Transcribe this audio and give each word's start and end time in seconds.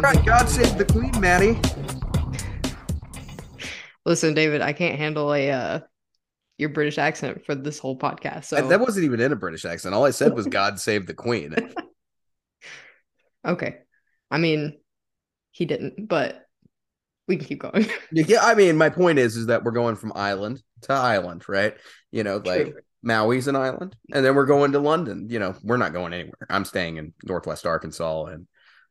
All 0.00 0.04
right, 0.04 0.24
God 0.24 0.48
save 0.48 0.78
the 0.78 0.86
Queen, 0.86 1.12
Maddie. 1.20 1.60
Listen, 4.06 4.32
David, 4.32 4.62
I 4.62 4.72
can't 4.72 4.98
handle 4.98 5.30
a 5.34 5.50
uh, 5.50 5.80
your 6.56 6.70
British 6.70 6.96
accent 6.96 7.44
for 7.44 7.54
this 7.54 7.78
whole 7.78 7.98
podcast. 7.98 8.46
So 8.46 8.66
That 8.66 8.80
wasn't 8.80 9.04
even 9.04 9.20
in 9.20 9.30
a 9.30 9.36
British 9.36 9.66
accent. 9.66 9.94
All 9.94 10.06
I 10.06 10.12
said 10.12 10.32
was 10.32 10.46
God 10.46 10.80
save 10.80 11.06
the 11.06 11.12
Queen. 11.12 11.54
okay. 13.46 13.80
I 14.30 14.38
mean, 14.38 14.78
he 15.50 15.66
didn't, 15.66 16.08
but 16.08 16.46
we 17.28 17.36
can 17.36 17.44
keep 17.44 17.60
going. 17.60 17.86
yeah, 18.10 18.40
I 18.40 18.54
mean, 18.54 18.78
my 18.78 18.88
point 18.88 19.18
is, 19.18 19.36
is 19.36 19.48
that 19.48 19.64
we're 19.64 19.72
going 19.72 19.96
from 19.96 20.14
island 20.14 20.62
to 20.84 20.94
island, 20.94 21.46
right? 21.46 21.74
You 22.10 22.24
know, 22.24 22.38
like 22.42 22.70
True. 22.70 22.80
Maui's 23.04 23.48
an 23.48 23.56
island, 23.56 23.94
and 24.14 24.24
then 24.24 24.34
we're 24.34 24.46
going 24.46 24.72
to 24.72 24.78
London. 24.78 25.26
You 25.28 25.40
know, 25.40 25.56
we're 25.62 25.76
not 25.76 25.92
going 25.92 26.14
anywhere. 26.14 26.46
I'm 26.48 26.64
staying 26.64 26.96
in 26.96 27.12
Northwest 27.22 27.66
Arkansas 27.66 28.24
and 28.24 28.46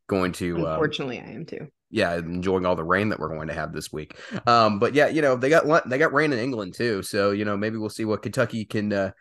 going 0.09 0.34
to 0.34 0.68
uh, 0.68 0.72
Unfortunately, 0.72 1.20
I 1.20 1.31
am 1.31 1.45
too. 1.45 1.68
yeah, 1.90 2.17
enjoying 2.17 2.66
all 2.66 2.76
the 2.76 2.84
rain 2.84 3.09
that 3.09 3.20
we're 3.20 3.34
going 3.34 3.48
to 3.48 3.54
have 3.54 3.72
this 3.72 3.94
week. 3.94 4.17
Um, 4.45 4.80
but 4.80 4.94
yeah, 4.94 5.08
you 5.08 5.22
know, 5.22 5.38
they 5.38 5.50
got 5.50 5.90
they 5.90 5.98
got 5.98 6.12
rain 6.12 6.34
in 6.34 6.40
England 6.40 6.73
too, 6.76 7.02
so 7.04 7.31
you 7.31 7.45
know 7.45 7.55
maybe 7.55 7.77
we'll 7.77 7.90
see 7.90 8.05
what 8.05 8.22
Kentucky 8.22 8.66
can. 8.66 8.91
Uh, 8.91 9.12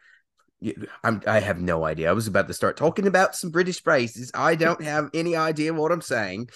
I'm 1.04 1.22
I 1.26 1.38
have 1.38 1.60
no 1.60 1.84
idea. 1.84 2.10
I 2.10 2.14
was 2.14 2.26
about 2.26 2.48
to 2.48 2.54
start 2.54 2.76
talking 2.76 3.06
about 3.06 3.36
some 3.36 3.50
British 3.50 3.80
phrases. 3.80 4.32
I 4.34 4.56
don't 4.56 4.82
have 4.82 5.10
any 5.14 5.36
idea 5.36 5.72
what 5.72 5.92
I'm 5.92 6.00
saying. 6.00 6.48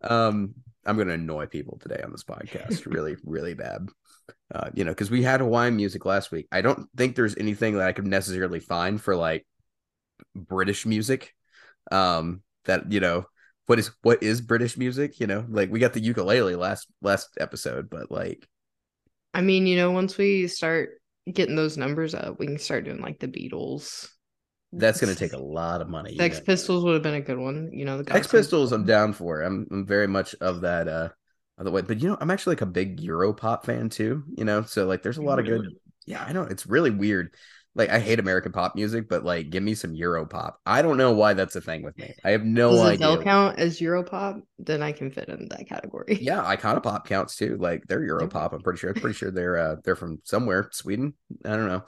Um, 0.00 0.54
I'm 0.86 0.96
going 0.96 1.08
to 1.08 1.14
annoy 1.14 1.46
people 1.46 1.78
today 1.78 2.00
on 2.02 2.12
this 2.12 2.24
podcast, 2.24 2.86
really, 2.92 3.16
really 3.24 3.54
bad. 3.54 3.88
Uh, 4.54 4.70
you 4.74 4.84
know, 4.84 4.90
because 4.90 5.10
we 5.10 5.22
had 5.22 5.40
Hawaiian 5.40 5.76
music 5.76 6.04
last 6.04 6.30
week. 6.32 6.46
I 6.50 6.60
don't 6.62 6.88
think 6.96 7.14
there's 7.14 7.36
anything 7.36 7.74
that 7.74 7.86
I 7.86 7.92
could 7.92 8.06
necessarily 8.06 8.60
find 8.60 9.00
for 9.00 9.16
like 9.16 9.46
British 10.34 10.86
music. 10.86 11.34
Um, 11.90 12.42
that 12.64 12.90
you 12.90 13.00
know, 13.00 13.26
what 13.72 13.78
is 13.78 13.90
what 14.02 14.22
is 14.22 14.42
British 14.42 14.76
music? 14.76 15.18
You 15.18 15.26
know, 15.26 15.46
like 15.48 15.70
we 15.70 15.80
got 15.80 15.94
the 15.94 16.00
ukulele 16.00 16.56
last 16.56 16.88
last 17.00 17.30
episode, 17.40 17.88
but 17.88 18.10
like 18.10 18.46
I 19.32 19.40
mean, 19.40 19.66
you 19.66 19.76
know, 19.76 19.90
once 19.90 20.18
we 20.18 20.46
start 20.46 21.00
getting 21.32 21.56
those 21.56 21.78
numbers 21.78 22.14
up, 22.14 22.38
we 22.38 22.44
can 22.44 22.58
start 22.58 22.84
doing 22.84 23.00
like 23.00 23.18
the 23.18 23.28
Beatles. 23.28 24.10
that's 24.72 25.00
going 25.00 25.10
to 25.10 25.18
take 25.18 25.32
a 25.32 25.42
lot 25.42 25.80
of 25.80 25.88
money. 25.88 26.18
Sex 26.18 26.36
know. 26.36 26.44
Pistols 26.44 26.84
would 26.84 26.92
have 26.92 27.02
been 27.02 27.14
a 27.14 27.22
good 27.22 27.38
one. 27.38 27.70
You 27.72 27.86
know, 27.86 28.02
the 28.02 28.12
Sex 28.12 28.26
Pistols, 28.26 28.72
I'm 28.72 28.84
down 28.84 29.14
for. 29.14 29.40
I'm, 29.40 29.66
I'm 29.70 29.86
very 29.86 30.06
much 30.06 30.34
of 30.42 30.60
that 30.60 30.86
uh 30.86 31.08
of 31.56 31.64
the 31.64 31.70
way, 31.70 31.80
but 31.80 32.02
you 32.02 32.10
know, 32.10 32.18
I'm 32.20 32.30
actually 32.30 32.56
like 32.56 32.60
a 32.60 32.66
big 32.66 33.00
Europop 33.00 33.64
fan 33.64 33.88
too. 33.88 34.22
You 34.36 34.44
know, 34.44 34.64
so 34.64 34.84
like 34.84 35.02
there's 35.02 35.16
a 35.16 35.22
lot 35.22 35.38
of 35.38 35.46
good. 35.46 35.62
Yeah, 36.04 36.22
I 36.22 36.34
know 36.34 36.42
it's 36.42 36.66
really 36.66 36.90
weird. 36.90 37.34
Like 37.74 37.88
I 37.90 37.98
hate 37.98 38.18
American 38.18 38.52
pop 38.52 38.74
music, 38.74 39.08
but 39.08 39.24
like 39.24 39.50
give 39.50 39.62
me 39.62 39.74
some 39.74 39.94
Europop. 39.94 40.54
I 40.66 40.82
don't 40.82 40.98
know 40.98 41.12
why 41.12 41.34
that's 41.34 41.56
a 41.56 41.60
thing 41.60 41.82
with 41.82 41.96
me. 41.98 42.14
I 42.24 42.30
have 42.30 42.44
no 42.44 42.70
idea. 42.70 42.76
Does 42.76 42.80
idea. 42.80 43.08
Adele 43.08 43.22
count 43.22 43.58
as 43.58 43.80
Europop? 43.80 44.42
Then 44.58 44.82
I 44.82 44.92
can 44.92 45.10
fit 45.10 45.28
in 45.28 45.48
that 45.48 45.68
category. 45.68 46.18
Yeah, 46.20 46.42
Icona 46.42 46.82
Pop 46.82 47.06
counts 47.06 47.36
too. 47.36 47.56
Like 47.58 47.84
they're 47.88 48.00
Europop. 48.00 48.52
I'm 48.52 48.62
pretty 48.62 48.78
sure. 48.78 48.90
I'm 48.90 48.96
pretty 48.96 49.14
sure 49.14 49.30
they're 49.30 49.56
uh 49.56 49.76
they're 49.84 49.96
from 49.96 50.20
somewhere, 50.24 50.68
Sweden. 50.72 51.14
I 51.44 51.50
don't 51.56 51.68
know. 51.68 51.84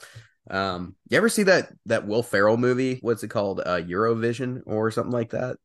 Um, 0.51 0.97
you 1.09 1.17
ever 1.17 1.29
see 1.29 1.45
that 1.45 1.73
that 1.87 2.07
Will 2.07 2.23
Ferrell 2.23 2.57
movie? 2.57 2.99
What's 3.01 3.23
it 3.23 3.29
called? 3.29 3.61
Uh, 3.61 3.81
Eurovision 3.81 4.61
or 4.67 4.91
something 4.91 5.13
like 5.13 5.31
that. 5.31 5.57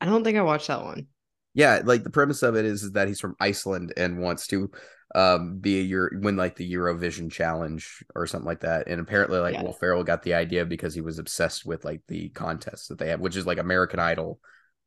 I 0.00 0.06
don't 0.06 0.24
think 0.24 0.38
I 0.38 0.42
watched 0.42 0.68
that 0.68 0.82
one. 0.84 1.08
Yeah, 1.54 1.82
like 1.84 2.04
the 2.04 2.10
premise 2.10 2.42
of 2.42 2.56
it 2.56 2.64
is, 2.64 2.84
is 2.84 2.92
that 2.92 3.08
he's 3.08 3.20
from 3.20 3.34
Iceland 3.40 3.92
and 3.96 4.20
wants 4.20 4.46
to 4.48 4.70
um 5.14 5.58
be 5.58 5.80
a 5.80 5.82
Euro 5.82 6.10
win 6.20 6.36
like 6.36 6.56
the 6.56 6.72
Eurovision 6.72 7.30
challenge 7.30 8.04
or 8.14 8.26
something 8.26 8.46
like 8.46 8.60
that. 8.60 8.86
And 8.88 9.00
apparently 9.00 9.38
like 9.38 9.54
Yeah. 9.54 9.62
Will 9.62 9.72
Ferrell 9.72 10.04
got 10.04 10.22
the 10.22 10.34
idea 10.34 10.64
because 10.64 10.94
he 10.94 11.00
was 11.00 11.18
obsessed 11.18 11.66
with 11.66 11.84
like 11.84 12.02
the 12.08 12.28
contests 12.30 12.88
that 12.88 12.98
they 12.98 13.08
have, 13.08 13.20
which 13.20 13.36
is 13.36 13.46
like 13.46 13.58
American 13.58 13.98
Idol, 13.98 14.38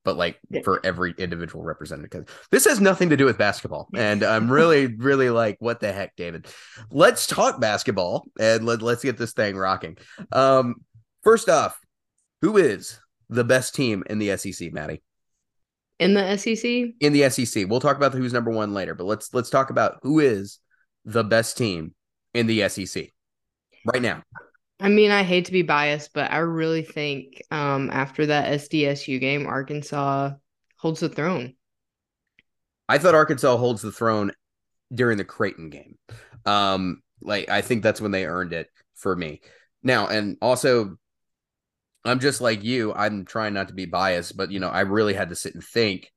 but 0.06 0.16
like 0.16 0.40
Yeah. 0.50 0.62
for 0.64 0.80
every 0.86 1.14
individual 1.18 1.64
represented. 1.64 2.10
'Cause 2.10 2.26
This 2.52 2.66
has 2.66 2.80
nothing 2.80 3.10
to 3.10 3.18
do 3.18 3.26
with 3.26 3.38
basketball. 3.38 3.90
And 3.96 4.24
I'm 4.24 4.50
really, 4.50 4.88
really 4.88 5.30
like, 5.30 5.58
what 5.60 5.80
the 5.80 5.92
heck, 5.92 6.16
David? 6.16 6.48
Let's 6.90 7.28
talk 7.28 7.60
basketball 7.60 8.26
and 8.40 8.66
let, 8.66 8.82
let's 8.82 9.04
get 9.04 9.18
this 9.18 9.34
thing 9.34 9.58
rocking. 9.58 9.98
Um, 10.32 10.76
first 11.24 11.50
off, 11.50 11.78
who 12.42 12.58
is 12.58 13.00
the 13.30 13.44
best 13.44 13.76
team 13.76 14.04
in 14.10 14.20
the 14.20 14.38
SEC, 14.38 14.72
Maddie? 14.72 15.02
In 16.00 16.14
the 16.14 16.38
SEC, 16.38 16.66
in 17.00 17.14
the 17.14 17.30
SEC. 17.30 17.70
We'll 17.70 17.80
talk 17.80 17.98
about 17.98 18.14
who's 18.14 18.34
number 18.34 18.52
one 18.52 18.74
later, 18.74 18.96
but 18.96 19.06
let's 19.06 19.34
let's 19.34 19.50
talk 19.50 19.70
about 19.70 20.00
who 20.02 20.20
is 20.20 20.60
the 21.06 21.24
best 21.24 21.58
team 21.58 21.94
in 22.34 22.48
the 22.48 22.68
SEC 22.70 23.10
right 23.86 24.02
now. 24.02 24.24
I 24.80 24.90
mean, 24.90 25.12
I 25.12 25.24
hate 25.24 25.46
to 25.46 25.52
be 25.52 25.62
biased, 25.62 26.14
but 26.14 26.32
I 26.32 26.40
really 26.40 26.82
think 26.82 27.42
um, 27.52 27.90
after 27.92 28.26
that 28.26 28.60
SDSU 28.60 29.20
game, 29.20 29.46
Arkansas 29.46 30.32
holds 30.78 31.00
the 31.00 31.10
throne. 31.10 31.54
I 32.90 32.98
thought 32.98 33.16
Arkansas 33.16 33.56
holds 33.56 33.82
the 33.82 33.92
throne 33.92 34.34
during 34.94 35.18
the 35.18 35.24
Creighton 35.24 35.70
game. 35.70 35.98
Um, 36.46 37.02
like 37.22 37.50
I 37.50 37.62
think 37.62 37.84
that's 37.84 38.02
when 38.02 38.12
they 38.12 38.26
earned 38.26 38.52
it 38.52 38.68
for 38.96 39.16
me. 39.16 39.42
Now, 39.84 40.08
and 40.08 40.38
also 40.42 40.98
I'm 42.06 42.20
just 42.20 42.42
like 42.42 42.64
you, 42.64 42.94
I'm 42.94 43.26
trying 43.26 43.54
not 43.54 43.70
to 43.70 43.74
be 43.74 43.86
biased, 43.86 44.36
but 44.36 44.52
you 44.52 44.60
know, 44.60 44.70
I 44.70 44.82
really 44.82 45.14
had 45.14 45.30
to 45.30 45.36
sit 45.36 45.54
and 45.54 45.64
think 45.64 46.12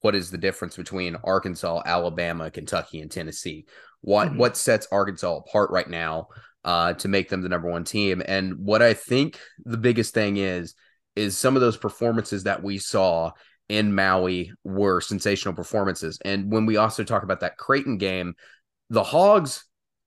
what 0.00 0.14
is 0.14 0.30
the 0.30 0.38
difference 0.38 0.76
between 0.76 1.16
Arkansas, 1.22 1.82
Alabama, 1.84 2.50
Kentucky, 2.50 3.00
and 3.00 3.10
Tennessee? 3.10 3.66
What 4.00 4.28
Mhm. 4.28 4.36
what 4.38 4.56
sets 4.56 4.88
Arkansas 4.90 5.36
apart 5.36 5.70
right 5.70 5.88
now 5.88 6.28
uh, 6.64 6.94
to 6.94 7.08
make 7.08 7.28
them 7.28 7.42
the 7.42 7.48
number 7.48 7.70
one 7.70 7.84
team? 7.84 8.22
And 8.26 8.58
what 8.58 8.82
I 8.82 8.94
think 8.94 9.38
the 9.64 9.76
biggest 9.76 10.14
thing 10.14 10.36
is 10.36 10.74
is 11.16 11.36
some 11.36 11.56
of 11.56 11.60
those 11.60 11.76
performances 11.76 12.44
that 12.44 12.62
we 12.62 12.78
saw 12.78 13.32
in 13.68 13.94
Maui 13.94 14.52
were 14.64 15.00
sensational 15.00 15.54
performances. 15.54 16.18
And 16.24 16.50
when 16.50 16.66
we 16.66 16.76
also 16.76 17.04
talk 17.04 17.22
about 17.22 17.40
that 17.40 17.56
Creighton 17.56 17.98
game, 17.98 18.34
the 18.88 19.02
Hogs 19.04 19.64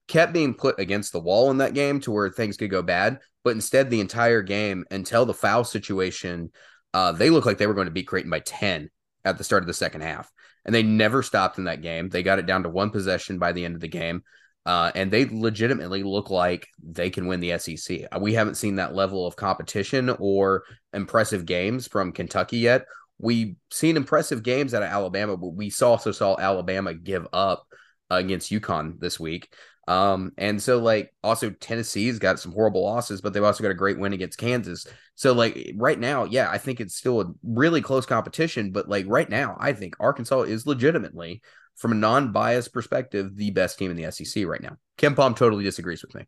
kept 0.08 0.32
being 0.32 0.54
put 0.54 0.78
against 0.78 1.12
the 1.12 1.20
wall 1.20 1.50
in 1.50 1.58
that 1.58 1.74
game 1.74 2.00
to 2.00 2.10
where 2.10 2.30
things 2.30 2.56
could 2.56 2.70
go 2.70 2.82
bad. 2.82 3.18
But 3.42 3.54
instead, 3.54 3.90
the 3.90 4.00
entire 4.00 4.42
game 4.42 4.84
until 4.90 5.26
the 5.26 5.34
foul 5.34 5.64
situation, 5.64 6.50
uh, 6.92 7.12
they 7.12 7.30
looked 7.30 7.46
like 7.46 7.58
they 7.58 7.66
were 7.66 7.74
going 7.74 7.86
to 7.86 7.92
beat 7.92 8.06
Creighton 8.06 8.30
by 8.30 8.40
10 8.40 8.90
at 9.24 9.38
the 9.38 9.44
start 9.44 9.62
of 9.62 9.66
the 9.66 9.74
second 9.74 10.02
half. 10.02 10.30
And 10.64 10.74
they 10.74 10.82
never 10.82 11.22
stopped 11.22 11.58
in 11.58 11.64
that 11.64 11.82
game. 11.82 12.08
They 12.08 12.22
got 12.22 12.38
it 12.38 12.46
down 12.46 12.62
to 12.62 12.70
one 12.70 12.90
possession 12.90 13.38
by 13.38 13.52
the 13.52 13.64
end 13.64 13.74
of 13.74 13.80
the 13.80 13.88
game. 13.88 14.22
Uh, 14.66 14.90
and 14.94 15.10
they 15.10 15.26
legitimately 15.26 16.02
look 16.02 16.30
like 16.30 16.68
they 16.82 17.10
can 17.10 17.26
win 17.26 17.40
the 17.40 17.58
SEC. 17.58 18.06
Uh, 18.10 18.18
We 18.18 18.32
haven't 18.32 18.54
seen 18.54 18.76
that 18.76 18.94
level 18.94 19.26
of 19.26 19.36
competition 19.36 20.08
or 20.18 20.64
impressive 20.94 21.44
games 21.44 21.86
from 21.86 22.12
Kentucky 22.12 22.58
yet. 22.58 22.86
We've 23.18 23.56
seen 23.70 23.96
impressive 23.96 24.42
games 24.42 24.72
out 24.72 24.82
of 24.82 24.88
Alabama, 24.88 25.36
but 25.36 25.48
we 25.48 25.70
also 25.82 26.12
saw 26.12 26.38
Alabama 26.38 26.94
give 26.94 27.26
up 27.32 27.66
against 28.08 28.50
UConn 28.50 28.98
this 28.98 29.20
week. 29.20 29.52
Um, 29.86 30.32
and 30.38 30.62
so 30.62 30.78
like 30.78 31.12
also 31.22 31.50
Tennessee's 31.50 32.18
got 32.18 32.40
some 32.40 32.52
horrible 32.52 32.82
losses, 32.82 33.20
but 33.20 33.32
they've 33.32 33.44
also 33.44 33.62
got 33.62 33.70
a 33.70 33.74
great 33.74 33.98
win 33.98 34.12
against 34.12 34.38
Kansas. 34.38 34.86
So 35.14 35.32
like 35.32 35.72
right 35.76 35.98
now, 35.98 36.24
yeah, 36.24 36.50
I 36.50 36.58
think 36.58 36.80
it's 36.80 36.94
still 36.94 37.20
a 37.20 37.32
really 37.42 37.82
close 37.82 38.06
competition, 38.06 38.72
but 38.72 38.88
like 38.88 39.04
right 39.08 39.28
now, 39.28 39.56
I 39.60 39.72
think 39.72 39.96
Arkansas 40.00 40.42
is 40.42 40.66
legitimately 40.66 41.42
from 41.76 41.92
a 41.92 41.96
non-biased 41.96 42.72
perspective 42.72 43.36
the 43.36 43.50
best 43.50 43.78
team 43.78 43.90
in 43.90 43.96
the 43.96 44.10
SEC 44.10 44.46
right 44.46 44.62
now. 44.62 44.76
KenPom 44.98 45.36
totally 45.36 45.64
disagrees 45.64 46.02
with 46.02 46.14
me. 46.14 46.26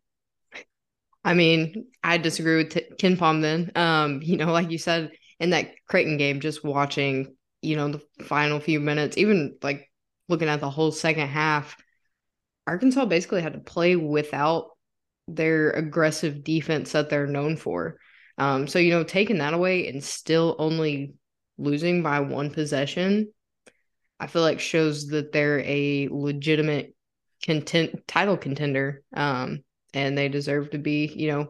I 1.23 1.33
mean, 1.33 1.87
I 2.03 2.17
disagree 2.17 2.57
with 2.57 2.69
T- 2.69 2.89
KenPom 3.01 3.41
then. 3.41 3.71
Um, 3.75 4.21
you 4.21 4.37
know, 4.37 4.51
like 4.51 4.71
you 4.71 4.77
said 4.77 5.11
in 5.39 5.49
that 5.49 5.71
Creighton 5.87 6.17
game, 6.17 6.39
just 6.39 6.63
watching, 6.63 7.35
you 7.61 7.75
know, 7.75 7.89
the 7.89 8.23
final 8.23 8.59
few 8.59 8.79
minutes, 8.79 9.17
even 9.17 9.57
like 9.61 9.91
looking 10.29 10.47
at 10.47 10.61
the 10.61 10.69
whole 10.69 10.91
second 10.91 11.27
half, 11.27 11.75
Arkansas 12.67 13.05
basically 13.05 13.41
had 13.41 13.53
to 13.53 13.59
play 13.59 13.95
without 13.95 14.69
their 15.27 15.71
aggressive 15.71 16.43
defense 16.43 16.91
that 16.91 17.09
they're 17.09 17.27
known 17.27 17.57
for. 17.57 17.97
Um, 18.37 18.67
so 18.67 18.77
you 18.77 18.91
know, 18.91 19.03
taking 19.03 19.39
that 19.39 19.53
away 19.53 19.87
and 19.87 20.03
still 20.03 20.55
only 20.59 21.13
losing 21.57 22.03
by 22.03 22.19
one 22.19 22.51
possession, 22.51 23.33
I 24.19 24.27
feel 24.27 24.41
like 24.43 24.59
shows 24.59 25.07
that 25.07 25.31
they're 25.31 25.61
a 25.61 26.09
legitimate 26.11 26.93
content 27.43 28.07
title 28.07 28.37
contender. 28.37 29.03
Um, 29.15 29.63
and 29.93 30.17
they 30.17 30.29
deserve 30.29 30.71
to 30.71 30.77
be, 30.77 31.07
you 31.07 31.31
know, 31.31 31.47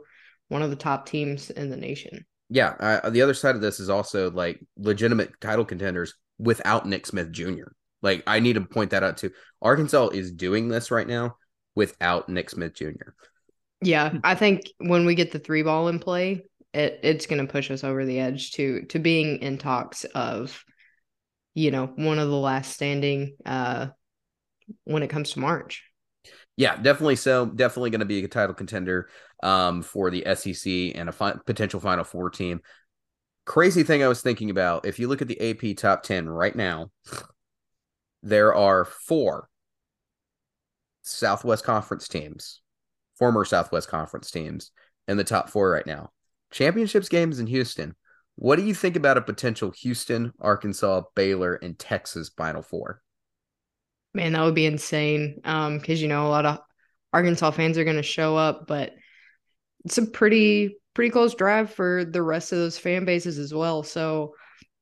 one 0.48 0.62
of 0.62 0.70
the 0.70 0.76
top 0.76 1.06
teams 1.06 1.50
in 1.50 1.70
the 1.70 1.78
nation. 1.78 2.26
Yeah, 2.50 2.76
uh, 2.80 3.10
the 3.10 3.22
other 3.22 3.34
side 3.34 3.56
of 3.56 3.62
this 3.62 3.80
is 3.80 3.90
also 3.90 4.32
like 4.32 4.64
legitimate 4.78 5.32
title 5.42 5.66
contenders 5.66 6.14
without 6.38 6.86
Nick 6.86 7.06
Smith 7.06 7.32
Jr. 7.32 7.72
Like 8.02 8.24
I 8.28 8.40
need 8.40 8.54
to 8.54 8.62
point 8.62 8.92
that 8.92 9.04
out 9.04 9.18
too. 9.18 9.32
Arkansas 9.62 10.10
is 10.10 10.32
doing 10.32 10.68
this 10.68 10.92
right 10.92 11.08
now 11.08 11.38
without 11.76 12.30
Nick 12.30 12.50
Smith 12.50 12.74
Jr. 12.76 13.12
Yeah, 13.82 14.14
I 14.24 14.36
think 14.36 14.72
when 14.80 15.06
we 15.06 15.16
get 15.16 15.32
the 15.32 15.40
three 15.40 15.62
ball 15.64 15.88
in 15.88 16.00
play, 16.00 16.44
it 16.74 17.00
it's 17.04 17.28
going 17.28 17.46
to 17.46 17.52
push 17.52 17.70
us 17.72 17.84
over 17.84 18.06
the 18.06 18.20
edge 18.20 18.52
to 18.54 18.84
to 18.88 19.00
being 19.00 19.38
in 19.40 19.58
talks 19.58 20.04
of, 20.04 20.64
you 21.54 21.72
know, 21.72 21.88
one 21.96 22.20
of 22.20 22.30
the 22.30 22.36
last 22.36 22.74
standing 22.74 23.36
uh 23.46 23.88
when 24.84 25.04
it 25.04 25.10
comes 25.10 25.32
to 25.32 25.40
March. 25.40 25.84
Yeah, 26.56 26.76
definitely 26.76 27.18
so. 27.18 27.46
Definitely 27.46 27.92
going 27.92 28.00
to 28.00 28.06
be 28.06 28.24
a 28.24 28.28
title 28.28 28.56
contender 28.56 29.10
um, 29.44 29.84
for 29.84 30.10
the 30.10 30.26
SEC 30.36 30.94
and 30.96 31.08
a 31.10 31.12
fi- 31.12 31.38
potential 31.46 31.80
Final 31.80 32.04
Four 32.04 32.30
team. 32.32 32.62
crazy 33.46 33.84
thing 33.84 34.04
I 34.04 34.08
was 34.08 34.22
thinking 34.22 34.50
about 34.50 34.86
if 34.86 35.00
you 35.00 35.08
look 35.08 35.22
at 35.22 35.28
the 35.28 35.40
AP 35.42 35.78
top 35.78 36.04
10 36.04 36.28
right 36.28 36.56
now, 36.56 36.92
there 38.28 38.54
are 38.54 38.84
four 38.84 39.50
Southwest 41.02 41.64
Conference 41.64 42.08
teams, 42.08 42.62
former 43.18 43.46
Southwest 43.46 43.88
Conference 43.88 44.30
teams 44.30 44.72
in 45.08 45.16
the 45.16 45.24
top 45.24 45.50
four 45.50 45.72
right 45.72 45.88
now. 45.88 46.12
Championships 46.52 47.08
games 47.08 47.40
in 47.40 47.48
Houston. 47.48 47.96
What 48.36 48.58
do 48.58 48.66
you 48.66 48.74
think 48.74 48.96
about 48.96 49.18
a 49.18 49.22
potential 49.22 49.72
Houston, 49.72 50.34
Arkansas, 50.40 51.04
Baylor, 51.16 51.56
and 51.56 51.80
Texas 51.80 52.30
Final 52.38 52.62
Four? 52.62 53.02
Man, 54.14 54.34
that 54.34 54.44
would 54.44 54.56
be 54.56 54.66
insane. 54.66 55.40
Um, 55.44 55.80
because 55.80 56.02
you 56.02 56.08
know 56.08 56.28
a 56.28 56.30
lot 56.30 56.46
of 56.46 56.60
Arkansas 57.14 57.52
fans 57.52 57.78
are 57.78 57.84
going 57.84 57.96
to 57.96 58.04
show 58.04 58.36
up, 58.36 58.68
but 58.68 58.94
it's 59.86 59.98
a 59.98 60.06
pretty 60.06 60.78
pretty 60.94 61.12
close 61.12 61.34
drive 61.34 61.72
for 61.74 62.04
the 62.04 62.22
rest 62.22 62.52
of 62.52 62.58
those 62.58 62.78
fan 62.78 63.06
bases 63.06 63.40
as 63.40 63.54
well. 63.54 63.84
So, 63.84 64.34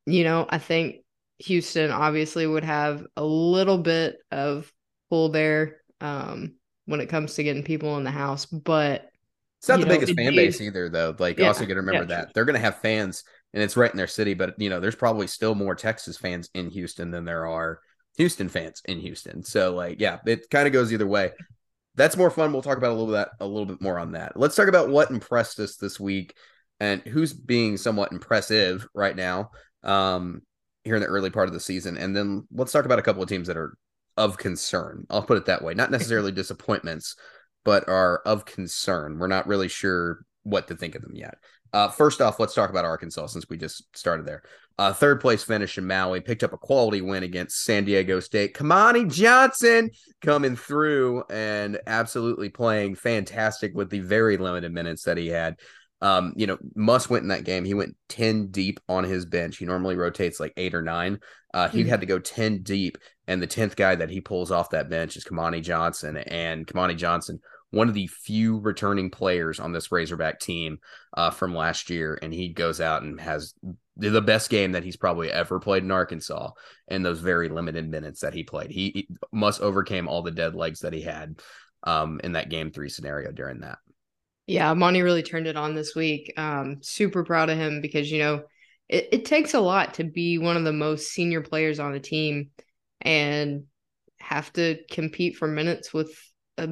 you 0.05 0.23
know, 0.23 0.45
I 0.49 0.57
think 0.57 1.04
Houston 1.39 1.91
obviously 1.91 2.47
would 2.47 2.63
have 2.63 3.05
a 3.17 3.23
little 3.23 3.77
bit 3.77 4.17
of 4.31 4.71
pull 5.09 5.29
there 5.29 5.77
um, 6.01 6.55
when 6.85 7.01
it 7.01 7.09
comes 7.09 7.35
to 7.35 7.43
getting 7.43 7.63
people 7.63 7.97
in 7.97 8.03
the 8.03 8.11
house, 8.11 8.45
but 8.45 9.09
it's 9.59 9.69
not 9.69 9.79
the 9.79 9.85
know, 9.85 9.93
biggest 9.93 10.15
fan 10.15 10.35
base 10.35 10.61
either, 10.61 10.89
though. 10.89 11.15
Like, 11.17 11.39
yeah, 11.39 11.47
also 11.47 11.65
got 11.65 11.73
to 11.73 11.79
remember 11.79 12.01
yeah, 12.03 12.17
that 12.17 12.33
they're 12.33 12.45
going 12.45 12.55
to 12.55 12.59
have 12.59 12.77
fans, 12.81 13.23
and 13.53 13.63
it's 13.63 13.75
right 13.75 13.89
in 13.89 13.97
their 13.97 14.07
city. 14.07 14.33
But 14.33 14.53
you 14.59 14.69
know, 14.69 14.79
there's 14.79 14.95
probably 14.95 15.27
still 15.27 15.55
more 15.55 15.75
Texas 15.75 16.17
fans 16.17 16.49
in 16.53 16.69
Houston 16.69 17.11
than 17.11 17.25
there 17.25 17.47
are 17.47 17.79
Houston 18.17 18.47
fans 18.47 18.81
in 18.85 18.99
Houston. 18.99 19.43
So, 19.43 19.73
like, 19.73 19.99
yeah, 19.99 20.19
it 20.25 20.49
kind 20.49 20.67
of 20.67 20.73
goes 20.73 20.93
either 20.93 21.07
way. 21.07 21.31
That's 21.95 22.17
more 22.17 22.29
fun. 22.29 22.53
We'll 22.53 22.61
talk 22.61 22.77
about 22.77 22.91
a 22.91 22.95
little 22.95 23.13
bit 23.13 23.27
a 23.39 23.47
little 23.47 23.65
bit 23.65 23.81
more 23.81 23.97
on 23.97 24.11
that. 24.11 24.37
Let's 24.37 24.55
talk 24.55 24.67
about 24.67 24.89
what 24.89 25.09
impressed 25.09 25.59
us 25.59 25.77
this 25.77 25.99
week 25.99 26.35
and 26.79 27.01
who's 27.01 27.33
being 27.33 27.77
somewhat 27.77 28.11
impressive 28.11 28.87
right 28.93 29.15
now. 29.15 29.51
Um, 29.83 30.41
here 30.85 30.95
in 30.95 31.01
the 31.01 31.07
early 31.07 31.29
part 31.29 31.47
of 31.47 31.53
the 31.53 31.59
season. 31.59 31.97
And 31.97 32.15
then 32.15 32.47
let's 32.51 32.71
talk 32.71 32.85
about 32.85 32.99
a 32.99 33.01
couple 33.01 33.21
of 33.21 33.27
teams 33.27 33.47
that 33.47 33.57
are 33.57 33.75
of 34.15 34.37
concern. 34.37 35.05
I'll 35.09 35.23
put 35.23 35.37
it 35.37 35.47
that 35.47 35.63
way. 35.63 35.73
Not 35.73 35.91
necessarily 35.91 36.31
disappointments, 36.33 37.15
but 37.65 37.89
are 37.89 38.21
of 38.25 38.45
concern. 38.45 39.17
We're 39.17 39.27
not 39.27 39.47
really 39.47 39.67
sure 39.67 40.25
what 40.43 40.67
to 40.67 40.75
think 40.75 40.95
of 40.95 41.01
them 41.01 41.15
yet. 41.15 41.35
Uh, 41.73 41.89
first 41.89 42.21
off, 42.21 42.39
let's 42.39 42.53
talk 42.53 42.69
about 42.69 42.85
Arkansas 42.85 43.25
since 43.25 43.49
we 43.49 43.57
just 43.57 43.83
started 43.97 44.25
there. 44.25 44.43
Uh, 44.77 44.93
third 44.93 45.19
place 45.19 45.43
finish 45.43 45.77
in 45.77 45.87
Maui, 45.87 46.21
picked 46.21 46.43
up 46.43 46.53
a 46.53 46.57
quality 46.57 47.01
win 47.01 47.23
against 47.23 47.63
San 47.63 47.83
Diego 47.83 48.19
State. 48.19 48.53
Kamani 48.53 49.11
Johnson 49.11 49.89
coming 50.21 50.55
through 50.55 51.23
and 51.29 51.79
absolutely 51.87 52.49
playing 52.49 52.95
fantastic 52.95 53.73
with 53.73 53.89
the 53.89 53.99
very 53.99 54.37
limited 54.37 54.71
minutes 54.71 55.03
that 55.03 55.17
he 55.17 55.27
had. 55.27 55.57
Um, 56.01 56.33
you 56.35 56.45
know, 56.45 56.57
Muss 56.75 57.09
went 57.09 57.23
in 57.23 57.29
that 57.29 57.45
game. 57.45 57.65
He 57.65 57.73
went 57.73 57.95
10 58.09 58.47
deep 58.47 58.79
on 58.87 59.03
his 59.03 59.25
bench. 59.25 59.57
He 59.57 59.65
normally 59.65 59.95
rotates 59.95 60.39
like 60.39 60.53
eight 60.57 60.75
or 60.75 60.81
nine. 60.81 61.19
Uh, 61.53 61.69
he 61.69 61.81
mm-hmm. 61.81 61.89
had 61.89 62.01
to 62.01 62.05
go 62.05 62.19
10 62.19 62.63
deep. 62.63 62.97
And 63.27 63.41
the 63.41 63.47
10th 63.47 63.75
guy 63.75 63.95
that 63.95 64.09
he 64.09 64.21
pulls 64.21 64.51
off 64.51 64.69
that 64.71 64.89
bench 64.89 65.15
is 65.15 65.23
Kamani 65.23 65.63
Johnson. 65.63 66.17
And 66.17 66.67
Kamani 66.67 66.97
Johnson, 66.97 67.39
one 67.71 67.87
of 67.87 67.93
the 67.93 68.07
few 68.07 68.59
returning 68.59 69.09
players 69.09 69.59
on 69.59 69.71
this 69.71 69.91
Razorback 69.91 70.39
team 70.39 70.77
uh, 71.15 71.31
from 71.31 71.55
last 71.55 71.89
year. 71.89 72.19
And 72.21 72.33
he 72.33 72.49
goes 72.49 72.81
out 72.81 73.01
and 73.01 73.19
has 73.19 73.53
the 73.97 74.21
best 74.21 74.49
game 74.49 74.73
that 74.73 74.83
he's 74.83 74.97
probably 74.97 75.31
ever 75.31 75.59
played 75.59 75.83
in 75.83 75.91
Arkansas 75.91 76.51
in 76.89 77.03
those 77.03 77.19
very 77.19 77.49
limited 77.49 77.89
minutes 77.89 78.19
that 78.19 78.33
he 78.33 78.43
played. 78.43 78.69
He, 78.69 78.91
he 78.93 79.07
Muss 79.31 79.61
overcame 79.61 80.07
all 80.07 80.21
the 80.21 80.31
dead 80.31 80.53
legs 80.53 80.81
that 80.81 80.93
he 80.93 81.01
had 81.01 81.39
um, 81.83 82.19
in 82.23 82.33
that 82.33 82.49
game 82.49 82.71
three 82.71 82.89
scenario 82.89 83.31
during 83.31 83.61
that. 83.61 83.77
Yeah, 84.47 84.73
Monty 84.73 85.01
really 85.01 85.23
turned 85.23 85.47
it 85.47 85.57
on 85.57 85.73
this 85.73 85.95
week. 85.95 86.33
Um, 86.37 86.77
super 86.81 87.23
proud 87.23 87.49
of 87.49 87.57
him 87.57 87.81
because 87.81 88.11
you 88.11 88.19
know 88.19 88.43
it, 88.87 89.09
it 89.11 89.25
takes 89.25 89.53
a 89.53 89.59
lot 89.59 89.95
to 89.95 90.03
be 90.03 90.37
one 90.37 90.57
of 90.57 90.63
the 90.63 90.73
most 90.73 91.07
senior 91.07 91.41
players 91.41 91.79
on 91.79 91.95
a 91.95 91.99
team 91.99 92.51
and 93.01 93.63
have 94.19 94.51
to 94.53 94.79
compete 94.89 95.37
for 95.37 95.47
minutes 95.47 95.93
with 95.93 96.11
a 96.57 96.69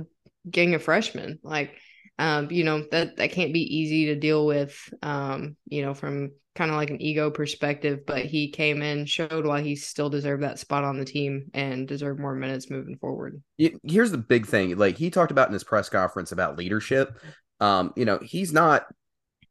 gang 0.50 0.76
of 0.76 0.84
freshmen. 0.84 1.40
Like, 1.44 1.76
um, 2.20 2.52
you 2.52 2.64
know 2.64 2.86
that 2.92 3.18
that 3.18 3.32
can't 3.32 3.54
be 3.54 3.78
easy 3.78 4.06
to 4.06 4.16
deal 4.16 4.46
with. 4.46 4.78
Um, 5.02 5.56
you 5.66 5.82
know, 5.84 5.94
from 5.94 6.32
kind 6.56 6.70
of 6.70 6.78
like 6.78 6.92
an 6.92 7.02
ego 7.02 7.32
perspective, 7.32 8.06
but 8.06 8.26
he 8.26 8.52
came 8.52 8.82
in, 8.84 9.06
showed 9.06 9.46
why 9.46 9.62
he 9.62 9.76
still 9.76 10.10
deserved 10.10 10.44
that 10.44 10.60
spot 10.60 10.84
on 10.84 11.00
the 11.00 11.06
team 11.06 11.50
and 11.54 11.88
deserved 11.88 12.20
more 12.20 12.36
minutes 12.36 12.70
moving 12.70 12.96
forward. 12.98 13.42
Here's 13.58 14.12
the 14.12 14.20
big 14.20 14.46
thing. 14.46 14.78
Like 14.78 14.98
he 14.98 15.10
talked 15.10 15.32
about 15.32 15.48
in 15.48 15.54
his 15.54 15.64
press 15.64 15.90
conference 15.90 16.32
about 16.32 16.58
leadership. 16.58 17.18
Um, 17.64 17.94
you 17.96 18.04
know, 18.04 18.20
he's 18.22 18.52
not 18.52 18.86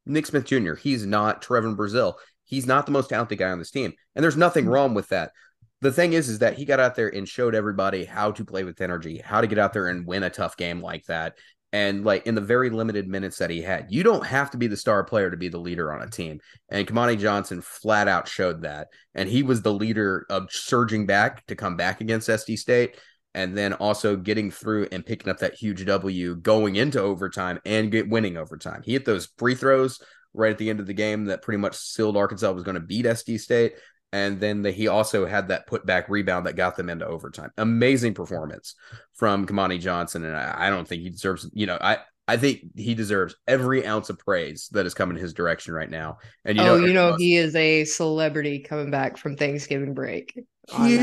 Nick 0.05 0.27
Smith 0.27 0.45
Jr., 0.45 0.75
he's 0.75 1.07
not 1.07 1.43
Trevon 1.43 1.77
Brazile. 1.77 2.15
He's 2.45 2.67
not 2.67 2.85
the 2.85 2.93
most 2.93 3.09
talented 3.09 3.39
guy 3.39 3.49
on 3.49 3.59
this 3.59 3.71
team. 3.71 3.95
And 4.15 4.23
there's 4.23 4.37
nothing 4.37 4.65
mm-hmm. 4.65 4.75
wrong 4.75 4.95
with 4.95 5.09
that. 5.09 5.33
The 5.81 5.93
thing 5.93 6.13
is, 6.13 6.29
is 6.29 6.41
that 6.41 6.59
he 6.59 6.67
got 6.67 6.79
out 6.79 6.95
there 6.95 7.09
and 7.09 7.27
showed 7.27 7.55
everybody 7.55 8.05
how 8.05 8.31
to 8.33 8.45
play 8.45 8.65
with 8.65 8.83
energy, 8.83 9.23
how 9.25 9.41
to 9.41 9.47
get 9.47 9.59
out 9.59 9.73
there 9.73 9.89
and 9.89 10.07
win 10.07 10.25
a 10.25 10.31
tough 10.31 10.59
game 10.59 10.83
like 10.83 11.07
that. 11.07 11.39
And 11.73 12.05
like 12.05 12.27
in 12.27 12.35
the 12.35 12.43
very 12.43 12.69
limited 12.69 13.09
minutes 13.09 13.39
that 13.39 13.49
he 13.49 13.63
had, 13.63 13.87
you 13.89 14.03
don't 14.03 14.27
have 14.27 14.51
to 14.51 14.59
be 14.59 14.67
the 14.67 14.77
star 14.77 15.03
player 15.05 15.31
to 15.31 15.37
be 15.39 15.49
the 15.49 15.59
leader 15.59 15.91
on 15.91 16.03
a 16.03 16.11
team. 16.11 16.41
And 16.69 16.87
Kamani 16.87 17.19
Johnson 17.19 17.63
flat 17.63 18.09
out 18.09 18.29
showed 18.29 18.63
that. 18.63 18.89
And 19.15 19.27
he 19.27 19.43
was 19.43 19.63
the 19.63 19.73
leader 19.73 20.27
of 20.29 20.49
surging 20.51 21.07
back 21.07 21.47
to 21.47 21.57
come 21.57 21.79
back 21.79 22.03
against 22.03 22.29
SD 22.29 22.59
State 22.59 22.97
and 23.35 23.57
then 23.57 23.73
also 23.75 24.17
getting 24.17 24.51
through 24.51 24.89
and 24.93 25.07
picking 25.07 25.31
up 25.31 25.39
that 25.39 25.55
huge 25.55 25.85
W 25.85 26.37
going 26.37 26.77
into 26.77 27.01
overtime 27.01 27.59
and 27.65 27.91
get 27.91 28.09
winning 28.09 28.37
overtime. 28.37 28.83
He 28.85 28.93
hit 28.93 29.05
those 29.05 29.29
free 29.39 29.55
throws 29.55 30.01
right 30.35 30.53
at 30.53 30.59
the 30.59 30.71
end 30.71 30.81
of 30.81 30.87
the 30.87 30.95
game 30.95 31.27
that 31.27 31.43
pretty 31.43 31.59
much 31.59 31.77
sealed 31.77 32.17
Arkansas 32.17 32.51
was 32.53 32.65
going 32.65 32.75
to 32.75 32.81
beat 32.81 33.07
SD 33.07 33.41
State. 33.41 33.75
And 34.15 34.39
then 34.39 34.61
the, 34.61 34.71
he 34.71 34.89
also 34.89 35.25
had 35.25 35.49
that 35.49 35.67
putback 35.67 36.09
rebound 36.09 36.45
that 36.45 36.57
got 36.57 36.77
them 36.77 36.91
into 36.91 37.07
overtime. 37.07 37.51
Amazing 37.57 38.13
performance 38.13 38.75
from 39.15 39.47
Kamani 39.47 39.81
Johnson. 39.81 40.25
And 40.25 40.37
I, 40.37 40.67
I 40.67 40.71
don't 40.71 40.87
think 40.87 41.03
he 41.03 41.09
deserves, 41.09 41.49
you 41.55 41.65
know, 41.67 41.79
I, 41.81 41.99
I 42.29 42.37
think 42.37 42.61
he 42.77 42.95
deserves 42.95 43.35
every 43.49 43.87
ounce 43.87 44.11
of 44.11 44.19
praise 44.19 44.69
that 44.73 44.87
is 44.87 44.95
coming 44.95 45.17
his 45.17 45.33
direction 45.33 45.73
right 45.73 45.91
now. 45.91 46.19
And 46.45 46.59
you 46.59 46.63
oh, 46.63 46.79
know, 46.79 46.87
you 46.87 46.93
know, 46.93 47.17
he 47.17 47.37
is 47.37 47.57
a 47.57 47.85
celebrity 47.85 48.61
coming 48.61 48.91
back 48.91 49.17
from 49.17 49.37
Thanksgiving 49.37 49.95
break. 49.95 50.39
Huge 50.71 51.01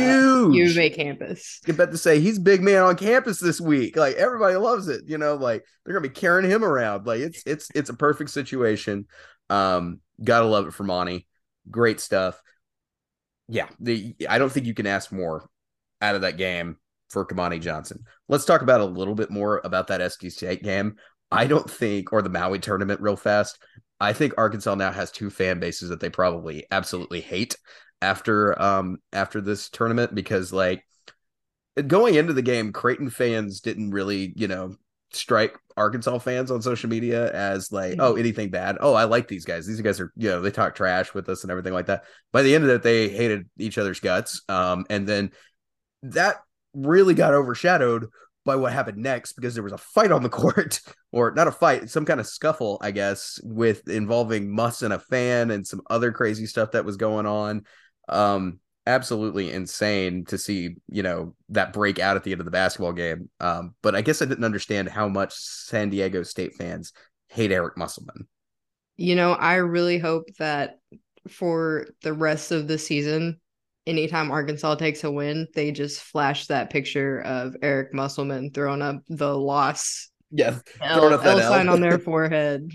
U 0.56 0.72
of 0.72 0.78
A 0.78 0.90
campus. 0.90 1.60
I'm 1.68 1.76
about 1.76 1.92
to 1.92 1.98
say 1.98 2.20
he's 2.20 2.40
big 2.40 2.62
man 2.62 2.82
on 2.82 2.96
campus 2.96 3.40
this 3.40 3.60
week. 3.60 3.98
Like 3.98 4.16
everybody 4.16 4.56
loves 4.56 4.88
it. 4.88 5.04
You 5.06 5.18
know, 5.18 5.36
like 5.36 5.66
they're 5.84 5.94
gonna 5.94 6.08
be 6.08 6.14
carrying 6.14 6.50
him 6.50 6.64
around. 6.64 7.06
Like 7.06 7.20
it's 7.20 7.44
it's 7.46 7.68
it's 7.76 7.90
a 7.90 7.94
perfect 7.94 8.30
situation. 8.30 9.06
Um, 9.50 10.00
gotta 10.24 10.46
love 10.46 10.68
it 10.68 10.74
for 10.74 10.84
Monty. 10.84 11.28
Great 11.70 12.00
stuff. 12.00 12.42
Yeah, 13.50 13.68
the 13.80 14.16
I 14.30 14.38
don't 14.38 14.52
think 14.52 14.66
you 14.66 14.74
can 14.74 14.88
ask 14.88 15.12
more 15.12 15.50
out 16.02 16.16
of 16.16 16.22
that 16.22 16.38
game 16.38 16.78
for 17.10 17.26
Kamani 17.26 17.60
Johnson. 17.60 18.06
Let's 18.30 18.46
talk 18.46 18.62
about 18.62 18.82
a 18.82 18.86
little 18.86 19.16
bit 19.16 19.30
more 19.30 19.60
about 19.66 19.88
that 19.88 20.02
SD 20.02 20.32
State 20.32 20.64
game. 20.64 20.96
I 21.32 21.48
don't 21.48 21.70
think, 21.70 22.14
or 22.14 22.22
the 22.22 22.30
Maui 22.30 22.60
tournament, 22.60 23.02
real 23.02 23.16
fast. 23.16 23.60
I 24.00 24.14
think 24.14 24.34
Arkansas 24.38 24.76
now 24.76 24.92
has 24.92 25.12
two 25.12 25.30
fan 25.30 25.60
bases 25.60 25.90
that 25.90 26.00
they 26.00 26.10
probably 26.10 26.66
absolutely 26.72 27.22
hate 27.22 27.58
after 28.02 28.60
um 28.62 28.98
after 29.12 29.42
this 29.42 29.70
tournament 29.70 30.16
because 30.16 30.54
like 30.54 30.86
going 31.88 32.16
into 32.16 32.34
the 32.34 32.42
game, 32.42 32.72
Creighton 32.74 33.10
fans 33.10 33.62
didn't 33.62 33.92
really, 33.92 34.34
you 34.36 34.48
know, 34.48 34.76
strike 35.12 35.58
Arkansas 35.78 36.20
fans 36.20 36.52
on 36.52 36.62
social 36.62 36.90
media 36.90 37.32
as 37.32 37.72
like, 37.72 37.96
oh, 38.00 38.12
mm-hmm. 38.12 38.20
anything 38.20 38.50
bad. 38.50 38.78
Oh, 38.80 38.94
I 38.94 39.06
like 39.06 39.28
these 39.28 39.46
guys. 39.46 39.66
These 39.66 39.82
guys 39.82 40.00
are, 40.00 40.12
you 40.16 40.30
know, 40.30 40.42
they 40.42 40.52
talk 40.52 40.76
trash 40.76 41.14
with 41.14 41.30
us 41.30 41.44
and 41.44 41.52
everything 41.52 41.74
like 41.74 41.88
that. 41.88 42.04
By 42.32 42.42
the 42.42 42.54
end 42.54 42.64
of 42.64 42.70
it, 42.70 42.84
they 42.84 43.10
hated 43.10 43.50
each 43.58 43.78
other's 43.78 44.00
guts. 44.00 44.42
Um, 44.50 44.86
and 44.90 45.08
then 45.08 45.32
that 46.04 46.38
really 46.74 47.14
got 47.14 47.34
overshadowed 47.34 48.08
by 48.46 48.56
what 48.56 48.74
happened 48.74 48.98
next 48.98 49.34
because 49.34 49.54
there 49.54 49.64
was 49.64 49.74
a 49.74 49.78
fight 49.78 50.12
on 50.12 50.24
the 50.24 50.30
court, 50.30 50.82
or 51.12 51.32
not 51.32 51.48
a 51.48 51.52
fight, 51.52 51.90
some 51.90 52.06
kind 52.06 52.20
of 52.20 52.28
scuffle, 52.28 52.78
I 52.82 52.92
guess, 52.92 53.40
with 53.44 53.88
involving 53.90 54.52
Muss 54.52 54.82
and 54.82 54.94
a 54.94 55.00
fan 55.00 55.52
and 55.52 55.66
some 55.66 55.82
other 55.90 56.12
crazy 56.12 56.46
stuff 56.46 56.72
that 56.72 56.86
was 56.86 56.98
going 56.98 57.26
on. 57.26 57.66
Um, 58.10 58.60
absolutely 58.90 59.52
insane 59.52 60.26
to 60.26 60.38
see, 60.38 60.76
you 60.88 61.04
know, 61.04 61.36
that 61.50 61.74
break 61.74 62.00
out 62.00 62.18
at 62.18 62.24
the 62.24 62.32
end 62.32 62.42
of 62.42 62.46
the 62.46 62.52
basketball 62.52 62.94
game. 62.94 63.30
Um, 63.40 63.76
but 63.82 63.96
I 63.96 64.02
guess 64.02 64.22
I 64.22 64.26
didn't 64.26 64.44
understand 64.44 64.90
how 64.90 65.08
much 65.08 65.34
San 65.36 65.90
Diego 65.90 66.24
State 66.24 66.56
fans 66.56 66.92
hate 67.28 67.52
Eric 67.52 67.78
Musselman. 67.78 68.28
You 68.98 69.16
know, 69.16 69.34
I 69.34 69.56
really 69.56 70.00
hope 70.00 70.26
that 70.40 70.80
for 71.30 71.88
the 72.02 72.14
rest 72.14 72.52
of 72.52 72.68
the 72.68 72.78
season, 72.78 73.40
anytime 73.86 74.32
Arkansas 74.32 74.76
takes 74.76 75.04
a 75.04 75.12
win, 75.12 75.48
they 75.54 75.72
just 75.72 76.02
flash 76.02 76.48
that 76.48 76.70
picture 76.70 77.22
of 77.22 77.56
Eric 77.62 77.94
Musselman 77.94 78.52
throwing 78.52 78.82
up 78.82 79.04
the 79.08 79.38
loss. 79.38 80.10
Yeah, 80.32 80.60
L, 80.82 81.14
L 81.14 81.40
sign 81.40 81.70
on 81.70 81.82
their 81.82 82.00
forehead. 82.00 82.72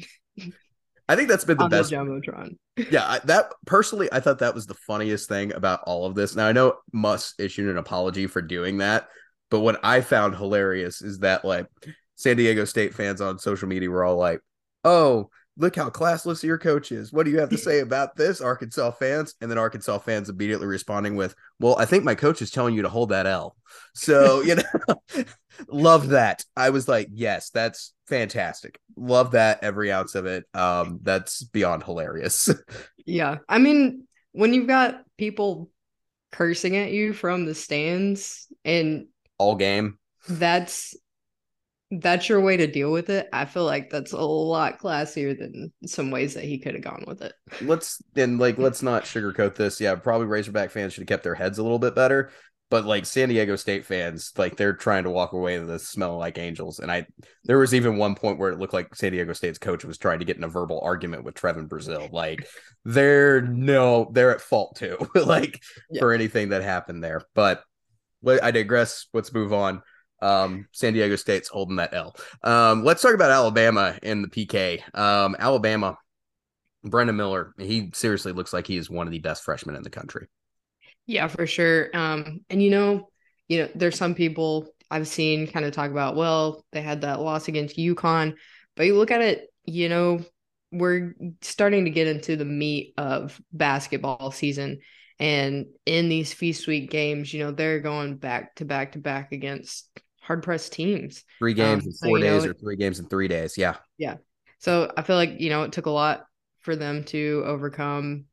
I 1.08 1.16
think 1.16 1.28
that's 1.28 1.44
been 1.44 1.58
the 1.58 1.68
best. 1.68 1.90
The 1.90 1.96
jumbotron. 1.96 2.56
Yeah, 2.76 3.18
that 3.24 3.52
personally, 3.66 4.08
I 4.12 4.20
thought 4.20 4.40
that 4.40 4.54
was 4.54 4.66
the 4.66 4.74
funniest 4.74 5.28
thing 5.28 5.52
about 5.52 5.80
all 5.84 6.06
of 6.06 6.14
this. 6.14 6.34
Now 6.34 6.46
I 6.46 6.52
know 6.52 6.78
Muss 6.92 7.34
issued 7.38 7.68
an 7.68 7.78
apology 7.78 8.26
for 8.26 8.42
doing 8.42 8.78
that, 8.78 9.08
but 9.50 9.60
what 9.60 9.80
I 9.84 10.00
found 10.00 10.36
hilarious 10.36 11.02
is 11.02 11.20
that 11.20 11.44
like 11.44 11.66
San 12.16 12.36
Diego 12.36 12.64
State 12.64 12.94
fans 12.94 13.20
on 13.20 13.38
social 13.38 13.68
media 13.68 13.90
were 13.90 14.04
all 14.04 14.16
like, 14.16 14.40
"Oh, 14.82 15.30
look 15.56 15.76
how 15.76 15.88
classless 15.88 16.42
your 16.42 16.58
coach 16.58 16.92
is. 16.92 17.12
What 17.12 17.24
do 17.24 17.30
you 17.30 17.38
have 17.38 17.50
to 17.50 17.58
say 17.68 17.80
about 17.80 18.16
this, 18.16 18.40
Arkansas 18.40 18.92
fans? 18.92 19.34
And 19.40 19.50
then 19.50 19.58
Arkansas 19.58 19.98
fans 19.98 20.28
immediately 20.28 20.66
responding 20.66 21.16
with, 21.16 21.34
Well, 21.60 21.76
I 21.78 21.84
think 21.84 22.04
my 22.04 22.14
coach 22.14 22.42
is 22.42 22.50
telling 22.50 22.74
you 22.74 22.82
to 22.82 22.88
hold 22.88 23.10
that 23.10 23.26
L. 23.26 23.56
So, 23.94 24.40
you 24.42 24.56
know, 24.56 25.24
love 25.68 26.08
that. 26.08 26.44
I 26.56 26.70
was 26.70 26.88
like, 26.88 27.08
Yes, 27.12 27.50
that's 27.50 27.92
fantastic. 28.06 28.78
Love 28.96 29.32
that 29.32 29.60
every 29.62 29.92
ounce 29.92 30.14
of 30.14 30.26
it. 30.26 30.44
Um, 30.54 31.00
that's 31.02 31.42
beyond 31.42 31.82
hilarious. 31.82 32.50
yeah. 33.06 33.38
I 33.48 33.58
mean, 33.58 34.06
when 34.32 34.52
you've 34.54 34.66
got 34.66 35.02
people 35.16 35.70
cursing 36.32 36.76
at 36.76 36.90
you 36.90 37.12
from 37.12 37.44
the 37.44 37.54
stands 37.54 38.48
and 38.64 39.06
all 39.38 39.54
game, 39.54 39.98
that's 40.28 40.96
that's 41.90 42.28
your 42.28 42.40
way 42.40 42.56
to 42.56 42.66
deal 42.66 42.90
with 42.90 43.10
it, 43.10 43.28
I 43.32 43.44
feel 43.44 43.64
like 43.64 43.90
that's 43.90 44.12
a 44.12 44.18
lot 44.18 44.78
classier 44.78 45.38
than 45.38 45.72
some 45.86 46.10
ways 46.10 46.34
that 46.34 46.44
he 46.44 46.58
could 46.58 46.74
have 46.74 46.84
gone 46.84 47.04
with 47.06 47.22
it. 47.22 47.32
Let's 47.60 48.02
and 48.16 48.38
like 48.38 48.58
let's 48.58 48.82
not 48.82 49.04
sugarcoat 49.04 49.54
this. 49.54 49.80
Yeah, 49.80 49.94
probably 49.96 50.26
Razorback 50.26 50.70
fans 50.70 50.92
should 50.92 51.02
have 51.02 51.08
kept 51.08 51.24
their 51.24 51.34
heads 51.34 51.58
a 51.58 51.62
little 51.62 51.78
bit 51.78 51.94
better. 51.94 52.30
But 52.70 52.86
like 52.86 53.04
San 53.04 53.28
Diego 53.28 53.56
State 53.56 53.84
fans, 53.84 54.32
like 54.36 54.56
they're 54.56 54.72
trying 54.72 55.04
to 55.04 55.10
walk 55.10 55.32
away 55.32 55.58
with 55.58 55.68
this 55.68 55.86
smelling 55.86 56.18
like 56.18 56.38
angels. 56.38 56.80
And 56.80 56.90
I 56.90 57.06
there 57.44 57.58
was 57.58 57.74
even 57.74 57.98
one 57.98 58.14
point 58.14 58.38
where 58.38 58.50
it 58.50 58.58
looked 58.58 58.72
like 58.72 58.94
San 58.96 59.12
Diego 59.12 59.32
State's 59.32 59.58
coach 59.58 59.84
was 59.84 59.98
trying 59.98 60.18
to 60.18 60.24
get 60.24 60.38
in 60.38 60.44
a 60.44 60.48
verbal 60.48 60.80
argument 60.82 61.24
with 61.24 61.34
Trevon 61.34 61.68
Brazile. 61.68 62.10
Like 62.10 62.48
they're 62.84 63.42
no, 63.42 64.10
they're 64.12 64.32
at 64.32 64.40
fault 64.40 64.76
too, 64.76 64.96
like 65.14 65.62
yeah. 65.90 66.00
for 66.00 66.12
anything 66.12 66.48
that 66.48 66.62
happened 66.62 67.04
there. 67.04 67.22
But 67.34 67.62
I 68.26 68.50
digress. 68.50 69.06
Let's 69.12 69.32
move 69.32 69.52
on. 69.52 69.82
Um, 70.24 70.66
San 70.72 70.94
Diego 70.94 71.16
State's 71.16 71.48
holding 71.48 71.76
that 71.76 71.94
L. 71.94 72.16
Um, 72.42 72.82
let's 72.82 73.02
talk 73.02 73.14
about 73.14 73.30
Alabama 73.30 73.98
in 74.02 74.22
the 74.22 74.28
PK. 74.28 74.80
Um, 74.98 75.36
Alabama, 75.38 75.98
Brandon 76.82 77.16
Miller, 77.16 77.54
he 77.58 77.90
seriously 77.92 78.32
looks 78.32 78.52
like 78.52 78.66
he 78.66 78.76
is 78.76 78.90
one 78.90 79.06
of 79.06 79.12
the 79.12 79.18
best 79.18 79.44
freshmen 79.44 79.76
in 79.76 79.82
the 79.82 79.90
country. 79.90 80.28
Yeah, 81.06 81.28
for 81.28 81.46
sure. 81.46 81.90
Um, 81.94 82.40
and 82.48 82.62
you 82.62 82.70
know, 82.70 83.08
you 83.48 83.62
know, 83.62 83.68
there's 83.74 83.98
some 83.98 84.14
people 84.14 84.68
I've 84.90 85.08
seen 85.08 85.46
kind 85.46 85.66
of 85.66 85.72
talk 85.72 85.90
about, 85.90 86.16
well, 86.16 86.64
they 86.72 86.80
had 86.80 87.02
that 87.02 87.20
loss 87.20 87.48
against 87.48 87.76
UConn, 87.76 88.34
but 88.76 88.86
you 88.86 88.96
look 88.96 89.10
at 89.10 89.20
it, 89.20 89.48
you 89.64 89.88
know, 89.88 90.24
we're 90.72 91.14
starting 91.40 91.84
to 91.84 91.90
get 91.90 92.06
into 92.06 92.36
the 92.36 92.44
meat 92.44 92.94
of 92.96 93.40
basketball 93.52 94.30
season. 94.30 94.80
And 95.18 95.66
in 95.86 96.08
these 96.08 96.32
feast 96.32 96.66
week 96.66 96.90
games, 96.90 97.32
you 97.32 97.44
know, 97.44 97.52
they're 97.52 97.80
going 97.80 98.16
back 98.16 98.56
to 98.56 98.64
back 98.64 98.92
to 98.92 98.98
back 98.98 99.32
against 99.32 99.88
hard 100.24 100.42
pressed 100.42 100.72
teams. 100.72 101.22
Three 101.38 101.54
games 101.54 101.84
um, 101.84 101.88
in 101.88 102.08
four 102.08 102.18
so, 102.18 102.22
days 102.22 102.44
know, 102.44 102.50
or 102.50 102.54
three 102.54 102.76
games 102.76 102.98
in 102.98 103.06
three 103.06 103.28
days. 103.28 103.58
Yeah. 103.58 103.76
Yeah. 103.98 104.16
So 104.58 104.90
I 104.96 105.02
feel 105.02 105.16
like, 105.16 105.38
you 105.40 105.50
know, 105.50 105.64
it 105.64 105.72
took 105.72 105.86
a 105.86 105.90
lot 105.90 106.24
for 106.60 106.74
them 106.74 107.04
to 107.04 107.42
overcome 107.44 108.24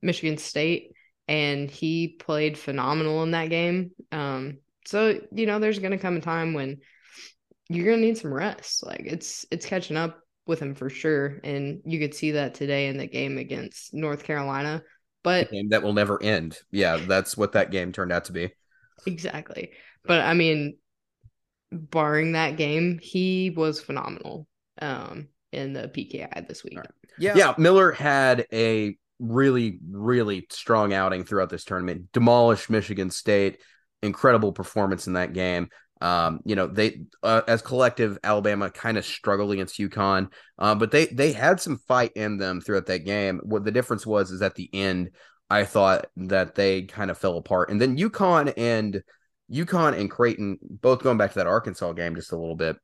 Michigan 0.00 0.38
State 0.38 0.92
and 1.26 1.68
he 1.68 2.08
played 2.08 2.56
phenomenal 2.56 3.24
in 3.24 3.32
that 3.32 3.50
game. 3.50 3.90
Um, 4.12 4.58
so, 4.86 5.20
you 5.32 5.46
know, 5.46 5.58
there's 5.58 5.80
going 5.80 5.90
to 5.90 5.98
come 5.98 6.16
a 6.16 6.20
time 6.20 6.54
when 6.54 6.78
you're 7.68 7.86
going 7.86 7.98
to 7.98 8.06
need 8.06 8.18
some 8.18 8.32
rest. 8.32 8.86
Like 8.86 9.02
it's, 9.04 9.44
it's 9.50 9.66
catching 9.66 9.96
up 9.96 10.20
with 10.46 10.60
him 10.60 10.76
for 10.76 10.88
sure. 10.88 11.40
And 11.42 11.82
you 11.84 11.98
could 11.98 12.14
see 12.14 12.32
that 12.32 12.54
today 12.54 12.86
in 12.86 12.96
the 12.96 13.08
game 13.08 13.38
against 13.38 13.92
North 13.92 14.22
Carolina. 14.22 14.84
But 15.24 15.50
that 15.70 15.82
will 15.82 15.94
never 15.94 16.22
end. 16.22 16.58
Yeah. 16.70 16.96
That's 16.96 17.36
what 17.36 17.52
that 17.52 17.72
game 17.72 17.90
turned 17.90 18.12
out 18.12 18.26
to 18.26 18.32
be. 18.32 18.52
Exactly. 19.06 19.72
But 20.04 20.20
I 20.20 20.34
mean, 20.34 20.76
barring 21.72 22.32
that 22.32 22.56
game, 22.56 22.98
he 23.02 23.50
was 23.50 23.80
phenomenal 23.80 24.46
um, 24.80 25.28
in 25.52 25.72
the 25.72 25.88
PKI 25.88 26.46
this 26.46 26.64
week. 26.64 26.76
Right. 26.76 26.86
Yeah. 27.18 27.34
Yeah. 27.36 27.54
Miller 27.58 27.92
had 27.92 28.46
a 28.52 28.96
really, 29.18 29.78
really 29.90 30.46
strong 30.50 30.92
outing 30.92 31.24
throughout 31.24 31.50
this 31.50 31.64
tournament, 31.64 32.12
demolished 32.12 32.70
Michigan 32.70 33.10
State. 33.10 33.60
Incredible 34.02 34.52
performance 34.52 35.06
in 35.06 35.12
that 35.12 35.32
game. 35.32 35.68
Um, 36.00 36.40
you 36.44 36.56
know, 36.56 36.66
they 36.66 37.02
uh, 37.22 37.42
as 37.46 37.62
collective 37.62 38.18
Alabama 38.24 38.68
kind 38.68 38.98
of 38.98 39.04
struggled 39.04 39.52
against 39.52 39.78
UConn, 39.78 40.32
uh, 40.58 40.74
but 40.74 40.90
they 40.90 41.06
they 41.06 41.30
had 41.30 41.60
some 41.60 41.78
fight 41.86 42.10
in 42.16 42.38
them 42.38 42.60
throughout 42.60 42.86
that 42.86 43.04
game. 43.04 43.40
What 43.44 43.64
the 43.64 43.70
difference 43.70 44.04
was 44.04 44.32
is 44.32 44.42
at 44.42 44.56
the 44.56 44.68
end, 44.74 45.10
I 45.48 45.62
thought 45.64 46.06
that 46.16 46.56
they 46.56 46.82
kind 46.82 47.12
of 47.12 47.18
fell 47.18 47.38
apart, 47.38 47.70
and 47.70 47.80
then 47.80 47.96
UConn 47.96 48.52
and 48.56 49.00
UConn 49.52 49.98
and 49.98 50.10
Creighton, 50.10 50.58
both 50.62 51.02
going 51.02 51.18
back 51.18 51.32
to 51.32 51.38
that 51.38 51.46
Arkansas 51.46 51.92
game 51.92 52.14
just 52.14 52.32
a 52.32 52.36
little 52.36 52.56
bit, 52.56 52.76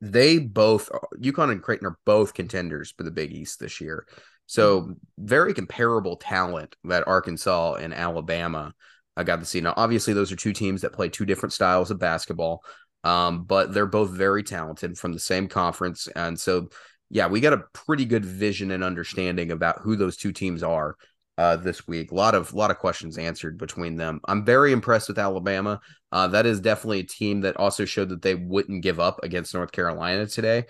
they 0.00 0.38
both 0.38 0.90
UConn 1.18 1.50
and 1.50 1.62
Creighton 1.62 1.86
are 1.86 1.98
both 2.04 2.34
contenders 2.34 2.92
for 2.96 3.04
the 3.04 3.10
Big 3.10 3.32
East 3.32 3.60
this 3.60 3.80
year. 3.80 4.06
So 4.46 4.94
very 5.18 5.54
comparable 5.54 6.16
talent 6.16 6.76
that 6.84 7.08
Arkansas 7.08 7.74
and 7.74 7.94
Alabama 7.94 8.74
I 9.16 9.24
got 9.24 9.40
to 9.40 9.46
see. 9.46 9.60
Now, 9.60 9.74
obviously, 9.76 10.12
those 10.12 10.32
are 10.32 10.36
two 10.36 10.52
teams 10.52 10.82
that 10.82 10.92
play 10.92 11.08
two 11.08 11.24
different 11.24 11.52
styles 11.52 11.90
of 11.90 11.98
basketball, 11.98 12.64
um, 13.04 13.44
but 13.44 13.72
they're 13.72 13.86
both 13.86 14.10
very 14.10 14.42
talented 14.42 14.98
from 14.98 15.12
the 15.12 15.20
same 15.20 15.48
conference. 15.48 16.08
And 16.08 16.38
so, 16.38 16.68
yeah, 17.10 17.28
we 17.28 17.40
got 17.40 17.52
a 17.52 17.64
pretty 17.72 18.06
good 18.06 18.24
vision 18.24 18.70
and 18.72 18.82
understanding 18.82 19.52
about 19.52 19.80
who 19.82 19.96
those 19.96 20.16
two 20.16 20.32
teams 20.32 20.62
are 20.62 20.96
uh, 21.38 21.56
this 21.56 21.86
week. 21.86 22.12
A 22.12 22.14
lot 22.14 22.34
of 22.34 22.54
lot 22.54 22.70
of 22.70 22.78
questions 22.78 23.18
answered 23.18 23.58
between 23.58 23.96
them. 23.96 24.20
I'm 24.26 24.44
very 24.44 24.72
impressed 24.72 25.08
with 25.08 25.18
Alabama. 25.18 25.80
Uh, 26.12 26.28
that 26.28 26.46
is 26.46 26.60
definitely 26.60 27.00
a 27.00 27.04
team 27.04 27.40
that 27.42 27.56
also 27.56 27.84
showed 27.84 28.10
that 28.10 28.22
they 28.22 28.34
wouldn't 28.34 28.82
give 28.82 29.00
up 29.00 29.20
against 29.22 29.54
North 29.54 29.72
Carolina 29.72 30.26
today. 30.26 30.66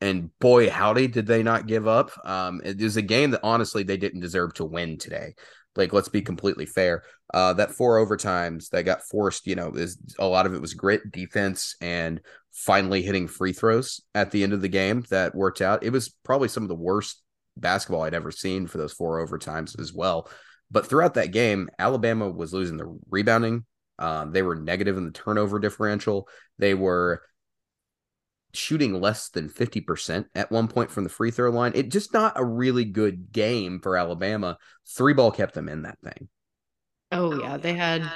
And 0.00 0.30
boy, 0.38 0.70
howdy, 0.70 1.08
did 1.08 1.26
they 1.26 1.42
not 1.42 1.66
give 1.66 1.88
up. 1.88 2.12
Um, 2.24 2.60
it 2.64 2.80
was 2.80 2.96
a 2.96 3.02
game 3.02 3.32
that 3.32 3.40
honestly 3.42 3.82
they 3.82 3.96
didn't 3.96 4.20
deserve 4.20 4.54
to 4.54 4.64
win 4.64 4.96
today. 4.96 5.34
Like, 5.76 5.92
let's 5.92 6.08
be 6.08 6.22
completely 6.22 6.66
fair. 6.66 7.02
Uh, 7.32 7.52
that 7.54 7.72
four 7.72 8.04
overtimes 8.04 8.70
that 8.70 8.84
got 8.84 9.02
forced, 9.02 9.46
you 9.46 9.54
know, 9.54 9.70
is 9.72 9.98
a 10.18 10.26
lot 10.26 10.46
of 10.46 10.54
it 10.54 10.60
was 10.60 10.74
grit, 10.74 11.12
defense, 11.12 11.76
and 11.80 12.20
finally 12.52 13.02
hitting 13.02 13.28
free 13.28 13.52
throws 13.52 14.00
at 14.14 14.30
the 14.30 14.42
end 14.42 14.52
of 14.52 14.62
the 14.62 14.68
game 14.68 15.04
that 15.10 15.34
worked 15.34 15.60
out. 15.60 15.84
It 15.84 15.90
was 15.90 16.08
probably 16.24 16.48
some 16.48 16.62
of 16.62 16.68
the 16.68 16.74
worst 16.74 17.22
basketball 17.60 18.02
I'd 18.02 18.14
ever 18.14 18.30
seen 18.30 18.66
for 18.66 18.78
those 18.78 18.92
four 18.92 19.24
overtimes 19.24 19.78
as 19.78 19.92
well. 19.92 20.28
But 20.70 20.86
throughout 20.86 21.14
that 21.14 21.32
game, 21.32 21.68
Alabama 21.78 22.28
was 22.28 22.52
losing 22.52 22.76
the 22.76 22.98
rebounding. 23.10 23.64
Um, 23.98 24.32
they 24.32 24.42
were 24.42 24.54
negative 24.54 24.96
in 24.96 25.04
the 25.04 25.10
turnover 25.10 25.58
differential. 25.58 26.28
They 26.58 26.74
were 26.74 27.22
shooting 28.54 29.00
less 29.00 29.28
than 29.30 29.48
50% 29.48 30.26
at 30.34 30.50
one 30.50 30.68
point 30.68 30.90
from 30.90 31.04
the 31.04 31.10
free 31.10 31.30
throw 31.30 31.50
line. 31.50 31.72
It 31.74 31.90
just 31.90 32.12
not 32.12 32.34
a 32.36 32.44
really 32.44 32.84
good 32.84 33.32
game 33.32 33.80
for 33.80 33.96
Alabama. 33.96 34.58
Three 34.86 35.14
ball 35.14 35.30
kept 35.30 35.54
them 35.54 35.68
in 35.68 35.82
that 35.82 35.98
thing. 36.00 36.28
Oh 37.10 37.40
yeah, 37.40 37.56
they 37.56 37.74
had 37.74 38.08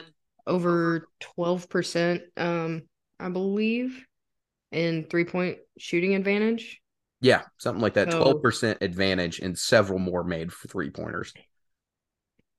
over 0.46 1.08
12% 1.38 2.20
um 2.36 2.82
I 3.18 3.28
believe 3.28 4.04
in 4.72 5.04
three 5.04 5.24
point 5.24 5.58
shooting 5.78 6.14
advantage. 6.14 6.81
Yeah, 7.22 7.42
something 7.56 7.80
like 7.80 7.94
that. 7.94 8.10
Twelve 8.10 8.42
percent 8.42 8.78
advantage 8.82 9.38
and 9.38 9.58
several 9.58 9.98
more 9.98 10.24
made 10.24 10.52
for 10.52 10.68
three 10.68 10.90
pointers. 10.90 11.32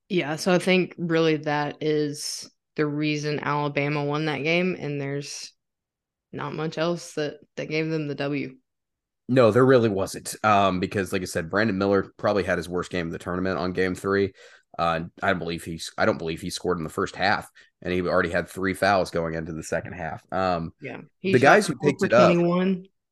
Yeah, 0.10 0.38
so 0.38 0.54
I 0.54 0.60
think 0.60 0.96
really 0.98 1.38
that 1.38 1.78
is 1.82 2.50
the 2.76 2.86
reason 2.86 3.40
Alabama 3.40 4.04
won 4.04 4.26
that 4.26 4.44
game, 4.44 4.76
and 4.80 5.00
there's 5.00 5.52
not 6.32 6.54
much 6.54 6.78
else 6.78 7.14
that 7.14 7.36
that 7.58 7.70
gave 7.70 7.90
them 7.90 8.08
the 8.08 8.16
W. 8.16 8.56
No, 9.30 9.52
there 9.52 9.66
really 9.66 9.90
wasn't. 9.90 10.36
Um, 10.44 10.80
because 10.80 11.14
like 11.14 11.22
I 11.22 11.26
said, 11.26 11.50
Brandon 11.50 11.78
Miller 11.78 12.12
probably 12.18 12.44
had 12.44 12.58
his 12.58 12.70
worst 12.70 12.90
game 12.90 13.08
of 13.08 13.12
the 13.14 13.20
tournament 13.20 13.58
on 13.58 13.74
game 13.74 13.96
three. 13.96 14.34
Uh, 14.78 15.02
I 15.22 15.30
don't 15.30 15.40
believe 15.40 15.64
he's 15.64 15.92
I 15.98 16.06
don't 16.06 16.18
believe 16.18 16.42
he 16.42 16.50
scored 16.50 16.78
in 16.78 16.84
the 16.84 16.90
first 16.90 17.16
half, 17.16 17.50
and 17.82 17.94
he 17.94 18.02
already 18.02 18.32
had 18.32 18.50
three 18.50 18.74
fouls 18.74 19.12
going 19.12 19.36
into 19.36 19.54
the 19.54 19.64
second 19.64 19.94
half. 19.94 20.24
Um, 20.32 20.72
yeah, 20.82 21.02
the 21.22 21.40
guys 21.40 21.68
who 21.68 21.76
picked 21.76 22.04
it 22.04 22.14
up, 22.14 22.36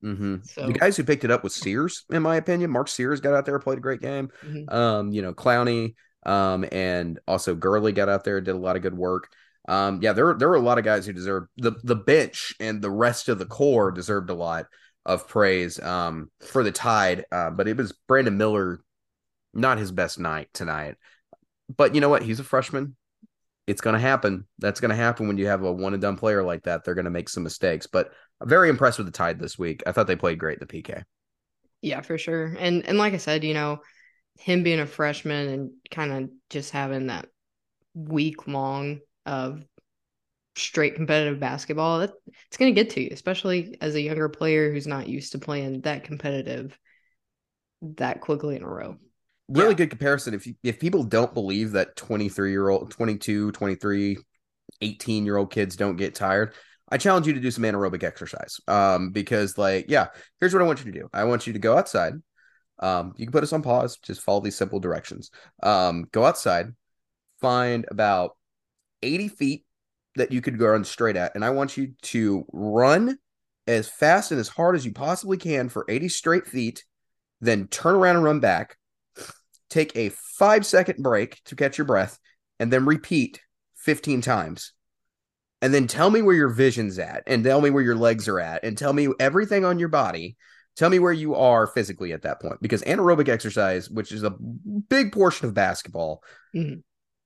Mm-hmm. 0.03 0.37
So 0.43 0.67
the 0.67 0.73
guys 0.73 0.97
who 0.97 1.03
picked 1.03 1.23
it 1.23 1.31
up 1.31 1.43
was 1.43 1.55
Sears, 1.55 2.05
in 2.09 2.21
my 2.23 2.35
opinion. 2.35 2.71
Mark 2.71 2.87
Sears 2.87 3.21
got 3.21 3.33
out 3.33 3.45
there, 3.45 3.59
played 3.59 3.77
a 3.77 3.81
great 3.81 4.01
game. 4.01 4.29
Mm-hmm. 4.43 4.73
Um, 4.73 5.11
you 5.11 5.21
know, 5.21 5.33
Clowney, 5.33 5.95
um, 6.25 6.65
and 6.71 7.19
also 7.27 7.55
Gurley 7.55 7.91
got 7.91 8.09
out 8.09 8.23
there, 8.23 8.41
did 8.41 8.55
a 8.55 8.57
lot 8.57 8.75
of 8.75 8.81
good 8.81 8.97
work. 8.97 9.29
Um, 9.67 9.99
yeah, 10.01 10.13
there 10.13 10.33
there 10.33 10.49
were 10.49 10.55
a 10.55 10.61
lot 10.61 10.79
of 10.79 10.85
guys 10.85 11.05
who 11.05 11.13
deserved 11.13 11.49
the 11.57 11.73
the 11.83 11.95
bench 11.95 12.53
and 12.59 12.81
the 12.81 12.89
rest 12.89 13.29
of 13.29 13.37
the 13.37 13.45
core 13.45 13.91
deserved 13.91 14.29
a 14.29 14.35
lot 14.35 14.65
of 15.03 15.27
praise 15.27 15.79
um 15.79 16.29
for 16.41 16.63
the 16.63 16.71
tide. 16.71 17.25
Uh, 17.31 17.51
but 17.51 17.67
it 17.67 17.77
was 17.77 17.93
Brandon 18.07 18.37
Miller, 18.37 18.81
not 19.53 19.77
his 19.77 19.91
best 19.91 20.19
night 20.19 20.49
tonight. 20.53 20.95
But 21.75 21.93
you 21.95 22.01
know 22.01 22.09
what? 22.09 22.23
He's 22.23 22.39
a 22.39 22.43
freshman 22.43 22.95
it's 23.67 23.81
going 23.81 23.93
to 23.93 23.99
happen. 23.99 24.45
That's 24.59 24.79
going 24.79 24.89
to 24.89 24.95
happen 24.95 25.27
when 25.27 25.37
you 25.37 25.47
have 25.47 25.63
a 25.63 25.71
one 25.71 25.93
and 25.93 26.01
done 26.01 26.17
player 26.17 26.43
like 26.43 26.63
that. 26.63 26.83
They're 26.83 26.95
going 26.95 27.05
to 27.05 27.11
make 27.11 27.29
some 27.29 27.43
mistakes, 27.43 27.87
but 27.87 28.11
very 28.43 28.69
impressed 28.69 28.97
with 28.97 29.07
the 29.07 29.11
Tide 29.11 29.39
this 29.39 29.57
week. 29.57 29.83
I 29.85 29.91
thought 29.91 30.07
they 30.07 30.15
played 30.15 30.39
great 30.39 30.59
in 30.59 30.67
the 30.67 30.81
PK. 30.81 31.03
Yeah, 31.81 32.01
for 32.01 32.17
sure. 32.17 32.55
And 32.59 32.85
and 32.87 32.97
like 32.97 33.13
I 33.13 33.17
said, 33.17 33.43
you 33.43 33.53
know, 33.53 33.81
him 34.39 34.63
being 34.63 34.79
a 34.79 34.85
freshman 34.85 35.49
and 35.49 35.71
kind 35.89 36.11
of 36.11 36.29
just 36.49 36.71
having 36.71 37.07
that 37.07 37.27
week 37.93 38.47
long 38.47 38.99
of 39.25 39.63
straight 40.55 40.95
competitive 40.95 41.39
basketball, 41.39 41.99
that, 41.99 42.11
it's 42.47 42.57
going 42.57 42.73
to 42.73 42.83
get 42.83 42.91
to 42.91 43.01
you, 43.01 43.09
especially 43.11 43.77
as 43.81 43.95
a 43.95 44.01
younger 44.01 44.29
player 44.29 44.71
who's 44.71 44.87
not 44.87 45.07
used 45.07 45.31
to 45.31 45.39
playing 45.39 45.81
that 45.81 46.03
competitive 46.03 46.77
that 47.81 48.21
quickly 48.21 48.55
in 48.55 48.63
a 48.63 48.67
row. 48.67 48.97
Really 49.49 49.69
yeah. 49.69 49.75
good 49.75 49.89
comparison. 49.89 50.33
If 50.33 50.47
you, 50.47 50.55
if 50.63 50.79
people 50.79 51.03
don't 51.03 51.33
believe 51.33 51.71
that 51.71 51.95
23 51.95 52.51
year 52.51 52.69
old, 52.69 52.91
22, 52.91 53.51
23, 53.51 54.17
18 54.81 55.25
year 55.25 55.37
old 55.37 55.51
kids 55.51 55.75
don't 55.75 55.97
get 55.97 56.15
tired, 56.15 56.53
I 56.91 56.97
challenge 56.97 57.25
you 57.25 57.33
to 57.33 57.39
do 57.39 57.49
some 57.49 57.63
anaerobic 57.63 58.03
exercise. 58.03 58.59
Um, 58.67 59.11
because 59.11 59.57
like, 59.57 59.85
yeah, 59.87 60.07
here's 60.39 60.53
what 60.53 60.61
I 60.61 60.65
want 60.65 60.85
you 60.85 60.91
to 60.91 60.99
do. 60.99 61.09
I 61.13 61.23
want 61.23 61.47
you 61.47 61.53
to 61.53 61.59
go 61.59 61.77
outside. 61.77 62.13
Um, 62.79 63.13
you 63.15 63.25
can 63.25 63.31
put 63.31 63.43
us 63.43 63.53
on 63.53 63.61
pause, 63.61 63.97
just 63.97 64.21
follow 64.21 64.41
these 64.41 64.57
simple 64.57 64.79
directions. 64.79 65.31
Um, 65.63 66.05
go 66.11 66.25
outside, 66.25 66.73
find 67.39 67.85
about 67.89 68.35
80 69.01 69.29
feet 69.29 69.65
that 70.15 70.31
you 70.31 70.41
could 70.41 70.59
go 70.59 70.67
run 70.67 70.83
straight 70.83 71.15
at, 71.15 71.35
and 71.35 71.45
I 71.45 71.51
want 71.51 71.77
you 71.77 71.93
to 72.01 72.45
run 72.51 73.17
as 73.67 73.87
fast 73.87 74.31
and 74.31 74.39
as 74.39 74.49
hard 74.49 74.75
as 74.75 74.85
you 74.85 74.91
possibly 74.91 75.37
can 75.37 75.69
for 75.69 75.85
80 75.87 76.09
straight 76.09 76.47
feet, 76.47 76.83
then 77.39 77.67
turn 77.67 77.95
around 77.95 78.17
and 78.17 78.25
run 78.25 78.39
back. 78.39 78.77
Take 79.69 79.95
a 79.95 80.09
five 80.09 80.65
second 80.65 81.01
break 81.01 81.41
to 81.45 81.55
catch 81.55 81.77
your 81.77 81.85
breath, 81.85 82.17
and 82.59 82.73
then 82.73 82.85
repeat 82.85 83.39
15 83.77 84.21
times. 84.21 84.73
And 85.61 85.73
then 85.73 85.87
tell 85.87 86.09
me 86.09 86.21
where 86.21 86.35
your 86.35 86.49
vision's 86.49 86.97
at, 86.99 87.23
and 87.27 87.43
tell 87.43 87.61
me 87.61 87.69
where 87.69 87.83
your 87.83 87.95
legs 87.95 88.27
are 88.27 88.39
at, 88.39 88.63
and 88.63 88.77
tell 88.77 88.93
me 88.93 89.09
everything 89.19 89.63
on 89.63 89.79
your 89.79 89.89
body. 89.89 90.37
Tell 90.75 90.89
me 90.89 90.99
where 90.99 91.13
you 91.13 91.35
are 91.35 91.67
physically 91.67 92.13
at 92.13 92.23
that 92.23 92.41
point, 92.41 92.61
because 92.61 92.81
anaerobic 92.83 93.27
exercise, 93.27 93.89
which 93.89 94.11
is 94.11 94.23
a 94.23 94.31
big 94.89 95.11
portion 95.11 95.47
of 95.47 95.53
basketball, 95.53 96.23
mm-hmm. 96.55 96.79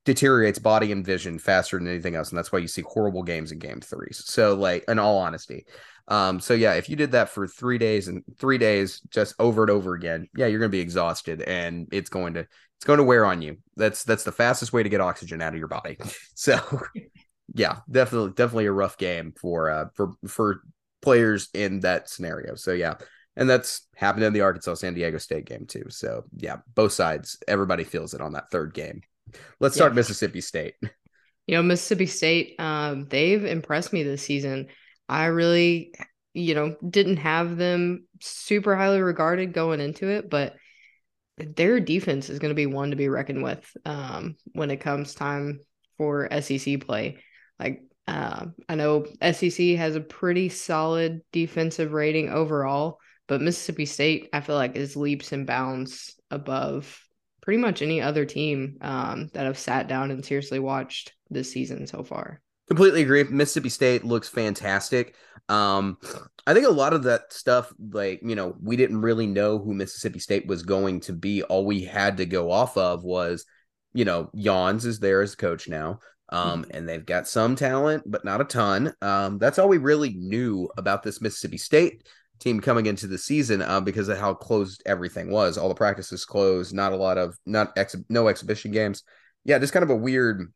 deteriorates 0.04 0.60
body 0.60 0.92
and 0.92 1.06
vision 1.06 1.38
faster 1.38 1.78
than 1.78 1.88
anything 1.88 2.16
else 2.16 2.30
and 2.30 2.38
that's 2.38 2.52
why 2.52 2.60
you 2.60 2.68
see 2.68 2.82
horrible 2.82 3.24
games 3.24 3.52
in 3.52 3.60
game 3.60 3.82
threes. 3.82 4.24
So 4.26 4.56
like 4.56 4.84
in 4.88 5.00
all 5.00 5.18
honesty 5.18 5.66
um 6.08 6.40
so 6.40 6.54
yeah 6.54 6.74
if 6.74 6.88
you 6.88 6.96
did 6.96 7.14
that 7.14 7.30
for 7.30 7.48
three 7.48 7.80
days 7.80 8.08
and 8.08 8.24
three 8.38 8.60
days 8.60 9.00
just 9.10 9.34
over 9.40 9.64
and 9.64 9.72
over 9.72 9.96
again 9.96 10.30
yeah 10.38 10.46
you're 10.46 10.60
gonna 10.60 10.70
be 10.70 10.80
exhausted 10.80 11.42
and 11.42 11.88
it's 11.92 12.12
going 12.12 12.36
to 12.36 12.46
it's 12.78 12.86
going 12.86 12.98
to 12.98 13.04
wear 13.04 13.26
on 13.26 13.42
you. 13.42 13.58
That's 13.76 14.04
that's 14.04 14.24
the 14.24 14.32
fastest 14.32 14.74
way 14.74 14.84
to 14.84 14.90
get 14.90 15.02
oxygen 15.02 15.42
out 15.42 15.54
of 15.54 15.60
your 15.60 15.68
body. 15.68 15.98
So 16.38 16.60
yeah 17.56 17.78
definitely 17.90 18.32
definitely 18.32 18.68
a 18.68 18.72
rough 18.72 18.98
game 18.98 19.34
for 19.40 19.70
uh 19.72 19.86
for 19.96 20.12
for 20.28 20.62
players 21.02 21.50
in 21.54 21.80
that 21.80 22.10
scenario 22.10 22.54
so 22.54 22.72
yeah 22.72 22.94
and 23.36 23.50
that's 23.50 23.88
happened 23.96 24.24
in 24.24 24.34
the 24.34 24.42
arkansas 24.42 24.76
san 24.76 24.94
diego 24.94 25.18
state 25.18 25.46
game 25.46 25.66
too 25.66 25.86
so 25.90 26.24
yeah 26.36 26.58
both 26.76 26.92
sides 26.92 27.38
everybody 27.48 27.84
feels 27.84 28.14
it 28.14 28.22
on 28.22 28.34
that 28.34 28.50
third 28.52 28.74
game 28.74 29.02
Let's 29.60 29.76
start 29.76 29.94
yeah. 29.94 29.96
Mississippi 29.96 30.42
State. 30.42 30.76
You 31.48 31.58
know, 31.58 31.62
Mississippi 31.62 32.08
State, 32.08 32.56
um, 32.58 33.06
they've 33.06 33.46
impressed 33.46 33.94
me 33.94 34.02
this 34.02 34.24
season. 34.24 34.70
I 35.08 35.26
really, 35.26 35.94
you 36.34 36.56
know, 36.56 36.76
didn't 36.90 37.18
have 37.18 37.56
them 37.56 38.08
super 38.20 38.76
highly 38.76 39.00
regarded 39.00 39.54
going 39.54 39.80
into 39.80 40.08
it, 40.08 40.28
but 40.28 40.56
their 41.38 41.80
defense 41.80 42.32
is 42.32 42.40
going 42.40 42.50
to 42.50 42.56
be 42.56 42.66
one 42.66 42.90
to 42.90 42.96
be 42.96 43.10
reckoned 43.10 43.44
with 43.44 43.78
um, 43.86 44.38
when 44.54 44.72
it 44.72 44.78
comes 44.78 45.14
time 45.14 45.60
for 46.00 46.28
SEC 46.42 46.82
play. 46.82 47.20
Like, 47.60 47.84
uh, 48.08 48.46
I 48.70 48.76
know 48.76 49.06
SEC 49.32 49.76
has 49.78 49.96
a 49.96 50.02
pretty 50.02 50.50
solid 50.50 51.22
defensive 51.32 51.94
rating 51.94 52.30
overall, 52.30 53.00
but 53.28 53.42
Mississippi 53.42 53.86
State, 53.86 54.30
I 54.34 54.42
feel 54.42 54.56
like, 54.56 54.76
is 54.76 54.96
leaps 54.96 55.32
and 55.32 55.48
bounds 55.48 56.16
above 56.30 57.02
pretty 57.42 57.60
much 57.60 57.82
any 57.82 58.02
other 58.02 58.26
team 58.26 58.78
um, 58.82 59.30
that 59.34 59.46
I've 59.46 59.58
sat 59.58 59.88
down 59.88 60.12
and 60.12 60.26
seriously 60.26 60.60
watched 60.60 61.14
this 61.30 61.52
season 61.52 61.88
so 61.88 62.04
far. 62.04 62.42
Completely 62.68 63.04
agree. 63.04 63.24
Mississippi 63.24 63.70
State 63.70 64.04
looks 64.04 64.28
fantastic. 64.28 65.16
Um, 65.48 65.98
I 66.48 66.56
think 66.56 66.66
a 66.66 66.72
lot 66.72 66.94
of 66.94 67.04
that 67.04 67.32
stuff, 67.32 67.72
like, 67.80 68.22
you 68.24 68.36
know, 68.36 68.56
we 68.62 68.76
didn't 68.76 69.02
really 69.02 69.28
know 69.28 69.60
who 69.60 69.76
Mississippi 69.76 70.18
State 70.18 70.48
was 70.48 70.64
going 70.64 71.02
to 71.02 71.14
be. 71.14 71.44
All 71.44 71.66
we 71.66 71.84
had 71.84 72.18
to 72.18 72.26
go 72.26 72.52
off 72.52 72.76
of 72.78 73.04
was, 73.04 73.46
you 73.94 74.06
know, 74.06 74.32
Jans 74.36 74.86
is 74.86 75.00
there 75.00 75.22
as 75.22 75.36
coach 75.36 75.68
now. 75.68 76.00
Um, 76.30 76.64
mm-hmm. 76.64 76.72
and 76.76 76.90
they've 76.90 77.06
got 77.06 77.28
some 77.28 77.56
talent, 77.56 78.04
but 78.06 78.26
not 78.26 78.42
a 78.42 78.46
ton. 78.46 78.94
Um, 79.02 79.38
that's 79.38 79.60
all 79.60 79.70
we 79.70 79.78
really 79.78 80.16
knew 80.16 80.70
about 80.78 81.04
this 81.04 81.22
Mississippi 81.22 81.58
State 81.58 82.08
team 82.40 82.60
coming 82.60 82.86
into 82.86 83.08
the 83.08 83.18
season 83.18 83.62
uh, 83.62 83.80
because 83.80 84.10
of 84.10 84.18
how 84.18 84.34
closed 84.34 84.82
everything 84.86 85.32
was. 85.32 85.58
All 85.58 85.70
the 85.70 85.76
practices 85.76 86.26
closed, 86.26 86.74
not 86.74 86.94
a 86.94 86.98
lot 86.98 87.18
of 87.18 87.38
not 87.46 87.78
ex 87.78 87.96
no 88.10 88.28
exhibition 88.28 88.72
games. 88.72 89.04
Yeah, 89.44 89.60
just 89.60 89.74
kind 89.74 89.84
of 89.84 89.90
a 89.90 89.96
weird 89.96 90.52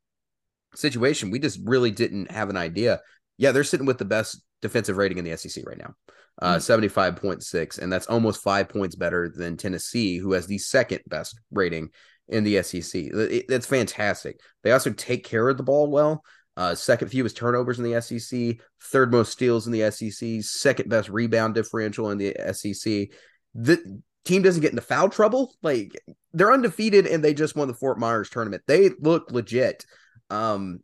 situation. 0.76 1.32
We 1.32 1.40
just 1.40 1.60
really 1.64 1.92
didn't 1.92 2.32
have 2.32 2.50
an 2.50 2.58
idea. 2.58 3.02
Yeah, 3.38 3.52
they're 3.52 3.64
sitting 3.64 3.86
with 3.86 3.98
the 3.98 4.06
best 4.06 4.44
defensive 4.62 4.98
rating 4.98 5.18
in 5.18 5.26
the 5.26 5.38
SEC 5.38 5.66
right 5.66 5.78
now. 5.78 5.94
Uh, 6.42 6.56
mm-hmm. 6.56 6.86
75.6 6.86 7.80
and 7.80 7.92
that's 7.92 8.08
almost 8.08 8.42
5 8.42 8.70
points 8.70 8.96
better 8.96 9.28
than 9.28 9.58
Tennessee 9.58 10.18
who 10.18 10.32
has 10.32 10.48
the 10.48 10.58
second 10.58 11.02
best 11.06 11.38
rating 11.52 11.90
in 12.30 12.44
the 12.44 12.62
SEC. 12.64 13.10
It's 13.14 13.66
fantastic. 13.66 14.40
They 14.64 14.72
also 14.72 14.92
take 14.92 15.26
care 15.26 15.50
of 15.50 15.58
the 15.58 15.64
ball 15.64 15.90
well. 15.90 16.24
Uh, 16.56 16.76
second 16.76 17.08
fewest 17.08 17.38
turnovers 17.38 17.80
in 17.80 17.90
the 17.90 18.02
SEC, 18.02 18.58
third 18.82 19.12
most 19.12 19.32
steals 19.32 19.66
in 19.66 19.72
the 19.72 19.90
SEC, 19.92 20.44
second 20.44 20.90
best 20.90 21.10
rebound 21.10 21.56
differential 21.56 22.12
in 22.12 22.18
the 22.18 22.36
SEC. 22.52 23.10
The 23.56 24.02
team 24.26 24.42
doesn't 24.42 24.62
get 24.62 24.72
into 24.72 24.82
foul 24.82 25.10
trouble. 25.10 25.56
Like 25.62 25.98
they're 26.34 26.52
undefeated 26.52 27.08
and 27.08 27.24
they 27.24 27.34
just 27.34 27.56
won 27.56 27.68
the 27.68 27.74
Fort 27.74 27.98
Myers 27.98 28.30
tournament. 28.30 28.64
They 28.68 28.90
look 29.00 29.32
legit. 29.32 29.86
Um, 30.30 30.82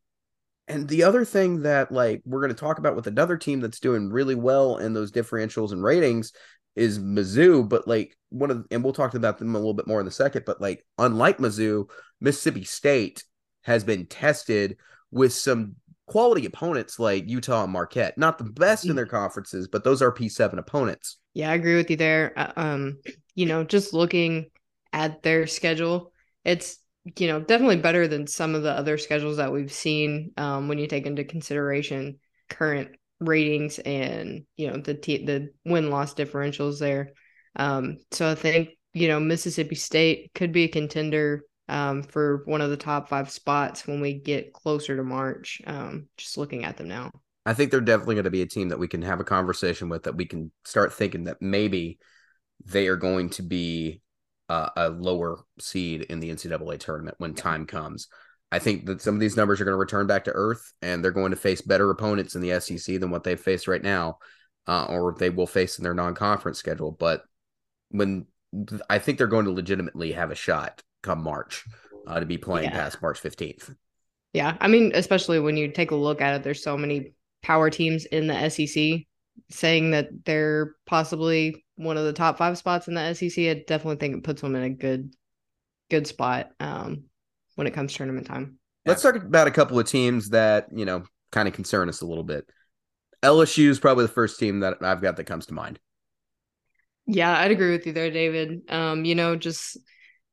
and 0.68 0.88
the 0.88 1.04
other 1.04 1.26
thing 1.26 1.62
that 1.64 1.92
like 1.92 2.22
we're 2.26 2.40
going 2.40 2.54
to 2.54 2.60
talk 2.60 2.80
about 2.80 2.96
with 2.96 3.08
another 3.08 3.38
team 3.38 3.60
that's 3.60 3.80
doing 3.80 4.10
really 4.10 4.34
well 4.34 4.78
in 4.78 4.94
those 4.94 5.12
differentials 5.12 5.72
and 5.72 5.84
ratings 5.84 6.32
is 6.76 7.00
Mizzou, 7.00 7.68
but 7.68 7.88
like 7.88 8.16
one 8.30 8.52
of 8.52 8.66
and 8.72 8.84
we'll 8.84 8.94
talk 8.94 9.14
about 9.14 9.38
them 9.38 9.56
a 9.56 9.58
little 9.58 9.74
bit 9.74 9.88
more 9.88 10.02
in 10.02 10.08
a 10.08 10.12
second, 10.12 10.44
but 10.46 10.62
like 10.62 10.86
unlike 10.98 11.38
Mizzou, 11.38 11.90
Mississippi 12.22 12.64
State 12.64 13.24
has 13.64 13.84
been 13.84 14.06
tested 14.06 14.78
with 15.12 15.34
some 15.34 15.76
quality 16.08 16.46
opponents 16.46 17.00
like 17.00 17.30
Utah 17.30 17.64
and 17.64 17.74
Marquette. 17.74 18.18
Not 18.18 18.38
the 18.38 18.44
best 18.44 18.86
in 18.86 18.96
their 18.96 19.06
conferences, 19.06 19.68
but 19.68 19.84
those 19.84 20.02
are 20.02 20.12
P7 20.12 20.58
opponents. 20.58 21.18
Yeah, 21.34 21.52
I 21.52 21.56
agree 21.56 21.76
with 21.76 21.90
you 21.90 21.96
there. 21.96 22.34
Uh, 22.38 22.52
um, 22.56 23.00
you 23.34 23.46
know, 23.46 23.64
just 23.64 23.94
looking 23.94 24.52
at 24.94 25.24
their 25.24 25.48
schedule, 25.48 26.12
it's 26.44 26.78
you 27.20 27.28
know 27.28 27.40
definitely 27.40 27.78
better 27.78 28.08
than 28.08 28.28
some 28.28 28.56
of 28.56 28.64
the 28.64 28.72
other 28.72 28.98
schedules 28.98 29.38
that 29.38 29.52
we've 29.52 29.72
seen 29.72 30.32
um, 30.38 30.68
when 30.68 30.80
you 30.80 30.88
take 30.88 31.06
into 31.06 31.24
consideration 31.24 32.20
current 32.50 32.90
ratings 33.20 33.80
and 33.80 34.46
you 34.58 34.70
know 34.70 34.78
the 34.78 34.94
t- 34.94 35.26
the 35.26 35.52
win 35.66 35.90
loss 35.90 36.14
differentials 36.14 36.80
there. 36.80 37.12
Um, 37.56 37.98
so 38.12 38.30
I 38.30 38.36
think 38.36 38.70
you 38.94 39.08
know 39.08 39.20
Mississippi 39.20 39.76
State 39.76 40.32
could 40.34 40.52
be 40.52 40.64
a 40.64 40.70
contender 40.70 41.44
um, 41.68 42.04
for 42.04 42.44
one 42.46 42.62
of 42.62 42.70
the 42.70 42.78
top 42.78 43.10
five 43.10 43.32
spots 43.32 43.88
when 43.88 44.02
we 44.02 44.14
get 44.14 44.54
closer 44.54 44.96
to 44.96 45.04
March. 45.04 45.62
Um, 45.66 46.08
just 46.18 46.38
looking 46.38 46.66
at 46.66 46.78
them 46.78 46.88
now. 46.88 47.12
I 47.46 47.54
think 47.54 47.70
they're 47.70 47.82
definitely 47.82 48.16
going 48.16 48.26
to 48.26 48.32
be 48.32 48.42
a 48.42 48.48
team 48.48 48.70
that 48.70 48.80
we 48.80 48.88
can 48.88 49.04
have 49.04 49.20
a 49.20 49.26
conversation 49.26 49.88
with, 49.88 50.04
that 50.04 50.16
we 50.16 50.26
can 50.26 50.52
start 50.64 50.94
thinking 50.94 51.26
that 51.26 51.42
maybe 51.42 52.00
they 52.66 52.88
are 52.88 52.96
going 52.96 53.30
to 53.32 53.44
be 53.44 54.02
uh, 54.50 54.70
a 54.76 54.90
lower 54.90 55.40
seed 55.60 56.02
in 56.04 56.20
the 56.20 56.32
NCAA 56.32 56.80
tournament 56.80 57.16
when 57.20 57.36
time 57.36 57.68
comes. 57.68 58.08
I 58.52 58.60
think 58.60 58.86
that 58.86 59.02
some 59.02 59.16
of 59.16 59.20
these 59.20 59.36
numbers 59.36 59.60
are 59.60 59.66
going 59.66 59.74
to 59.74 59.80
return 59.80 60.08
back 60.08 60.26
to 60.26 60.32
earth 60.32 60.72
and 60.82 61.04
they're 61.04 61.12
going 61.12 61.32
to 61.32 61.38
face 61.38 61.62
better 61.62 61.90
opponents 61.90 62.36
in 62.36 62.42
the 62.42 62.60
SEC 62.60 63.00
than 63.00 63.10
what 63.10 63.24
they 63.24 63.36
face 63.36 63.68
right 63.68 63.82
now, 63.82 64.20
uh, 64.68 64.86
or 64.86 65.16
they 65.18 65.30
will 65.30 65.48
face 65.48 65.78
in 65.78 65.84
their 65.84 65.94
non 65.94 66.16
conference 66.16 66.58
schedule. 66.58 66.92
But 66.92 67.24
when 67.90 68.28
I 68.90 69.00
think 69.00 69.18
they're 69.18 69.28
going 69.28 69.46
to 69.46 69.52
legitimately 69.52 70.14
have 70.14 70.32
a 70.32 70.36
shot 70.36 70.82
come 71.02 71.24
March 71.24 71.66
uh, 72.08 72.20
to 72.20 72.26
be 72.26 72.38
playing 72.38 72.70
yeah. 72.70 72.76
past 72.76 73.02
March 73.02 73.22
15th. 73.22 73.76
Yeah. 74.34 74.58
I 74.60 74.68
mean, 74.68 74.92
especially 74.94 75.40
when 75.40 75.58
you 75.58 75.72
take 75.72 75.92
a 75.92 75.96
look 75.96 76.22
at 76.22 76.36
it, 76.36 76.44
there's 76.44 76.64
so 76.64 76.78
many 76.78 77.14
power 77.42 77.70
teams 77.70 78.06
in 78.06 78.28
the 78.28 78.50
SEC 78.50 79.06
saying 79.50 79.92
that 79.92 80.10
they're 80.26 80.76
possibly 80.86 81.66
one 81.76 81.98
of 81.98 82.06
the 82.06 82.14
top 82.14 82.38
five 82.38 82.58
spots 82.58 82.88
in 82.88 82.96
the 82.96 83.14
SEC. 83.14 83.46
I 83.46 83.64
definitely 83.68 83.98
think 83.98 84.16
it 84.16 84.24
puts 84.24 84.42
them 84.42 84.56
in 84.56 84.64
a 84.64 84.70
good, 84.70 85.14
good 85.90 86.08
spot 86.08 86.50
um, 86.60 87.04
when 87.56 87.68
it 87.68 87.74
comes 87.74 87.94
tournament 87.94 88.28
time. 88.28 88.60
Let's 88.86 89.02
talk 89.02 89.16
about 89.16 89.48
a 89.48 89.52
couple 89.52 89.80
of 89.80 89.88
teams 89.88 90.30
that, 90.30 90.68
you 90.72 90.86
know, 90.86 91.04
kind 91.32 91.48
of 91.48 91.54
concern 91.54 91.90
us 91.90 92.02
a 92.02 92.06
little 92.06 92.24
bit. 92.24 92.46
LSU 93.24 93.70
is 93.70 93.80
probably 93.80 94.06
the 94.06 94.12
first 94.12 94.40
team 94.40 94.60
that 94.60 94.78
I've 94.82 95.02
got 95.02 95.18
that 95.18 95.24
comes 95.24 95.48
to 95.48 95.54
mind. 95.54 95.80
Yeah, 97.08 97.38
I'd 97.38 97.52
agree 97.52 97.72
with 97.72 97.86
you 97.88 97.94
there, 97.94 98.12
David. 98.12 98.62
Um, 98.70 99.06
you 99.06 99.16
know, 99.16 99.36
just 99.36 99.78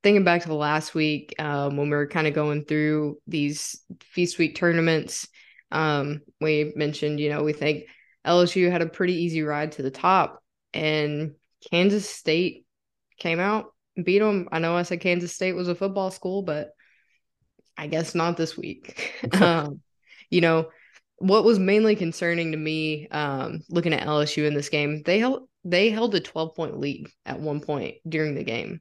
thinking 0.02 0.24
back 0.24 0.42
to 0.42 0.48
the 0.48 0.54
last 0.54 0.94
week 0.94 1.34
um, 1.38 1.76
when 1.76 1.88
we 1.88 1.96
were 1.96 2.06
kind 2.06 2.26
of 2.26 2.34
going 2.34 2.64
through 2.64 3.18
these 3.26 3.80
feast 4.00 4.38
week 4.38 4.56
tournaments, 4.56 5.28
um, 5.70 6.20
we 6.40 6.72
mentioned, 6.76 7.20
you 7.20 7.30
know, 7.30 7.42
we 7.42 7.52
think 7.52 7.84
LSU 8.26 8.70
had 8.70 8.82
a 8.82 8.86
pretty 8.86 9.14
easy 9.14 9.42
ride 9.42 9.72
to 9.72 9.82
the 9.82 9.90
top, 9.90 10.42
and 10.74 11.34
Kansas 11.70 12.08
State 12.08 12.66
came 13.18 13.40
out 13.40 13.66
and 13.96 14.04
beat 14.04 14.18
them. 14.18 14.48
I 14.52 14.58
know 14.58 14.76
I 14.76 14.82
said 14.82 15.00
Kansas 15.00 15.32
State 15.32 15.54
was 15.54 15.68
a 15.68 15.74
football 15.74 16.10
school, 16.10 16.42
but 16.42 16.70
I 17.82 17.88
guess 17.88 18.14
not 18.14 18.36
this 18.36 18.56
week. 18.56 19.12
um, 19.40 19.80
you 20.30 20.40
know, 20.40 20.68
what 21.18 21.44
was 21.44 21.58
mainly 21.58 21.96
concerning 21.96 22.52
to 22.52 22.58
me, 22.58 23.08
um, 23.08 23.60
looking 23.68 23.92
at 23.92 24.06
LSU 24.06 24.46
in 24.46 24.54
this 24.54 24.68
game, 24.68 25.02
they 25.04 25.18
held 25.18 25.48
they 25.64 25.90
held 25.90 26.14
a 26.14 26.20
12 26.20 26.54
point 26.54 26.78
lead 26.78 27.08
at 27.26 27.40
one 27.40 27.60
point 27.60 27.96
during 28.08 28.36
the 28.36 28.44
game, 28.44 28.80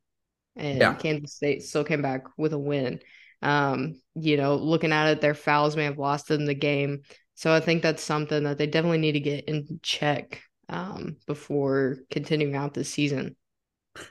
and 0.55 0.77
yeah. 0.77 0.93
Kansas 0.93 1.33
State 1.33 1.63
still 1.63 1.83
came 1.83 2.03
back 2.03 2.25
with 2.37 2.53
a 2.53 2.59
win. 2.59 2.99
Um, 3.41 3.99
you 4.13 4.37
know, 4.37 4.55
looking 4.55 4.91
at 4.91 5.09
it, 5.09 5.21
their 5.21 5.33
fouls 5.33 5.75
may 5.75 5.85
have 5.85 5.97
lost 5.97 6.27
them 6.27 6.45
the 6.45 6.53
game. 6.53 7.01
So 7.33 7.51
I 7.51 7.59
think 7.59 7.81
that's 7.81 8.03
something 8.03 8.43
that 8.43 8.59
they 8.59 8.67
definitely 8.67 8.99
need 8.99 9.13
to 9.13 9.19
get 9.19 9.45
in 9.45 9.79
check 9.81 10.43
um, 10.69 11.17
before 11.25 11.97
continuing 12.11 12.55
out 12.55 12.75
this 12.75 12.89
season. 12.89 13.35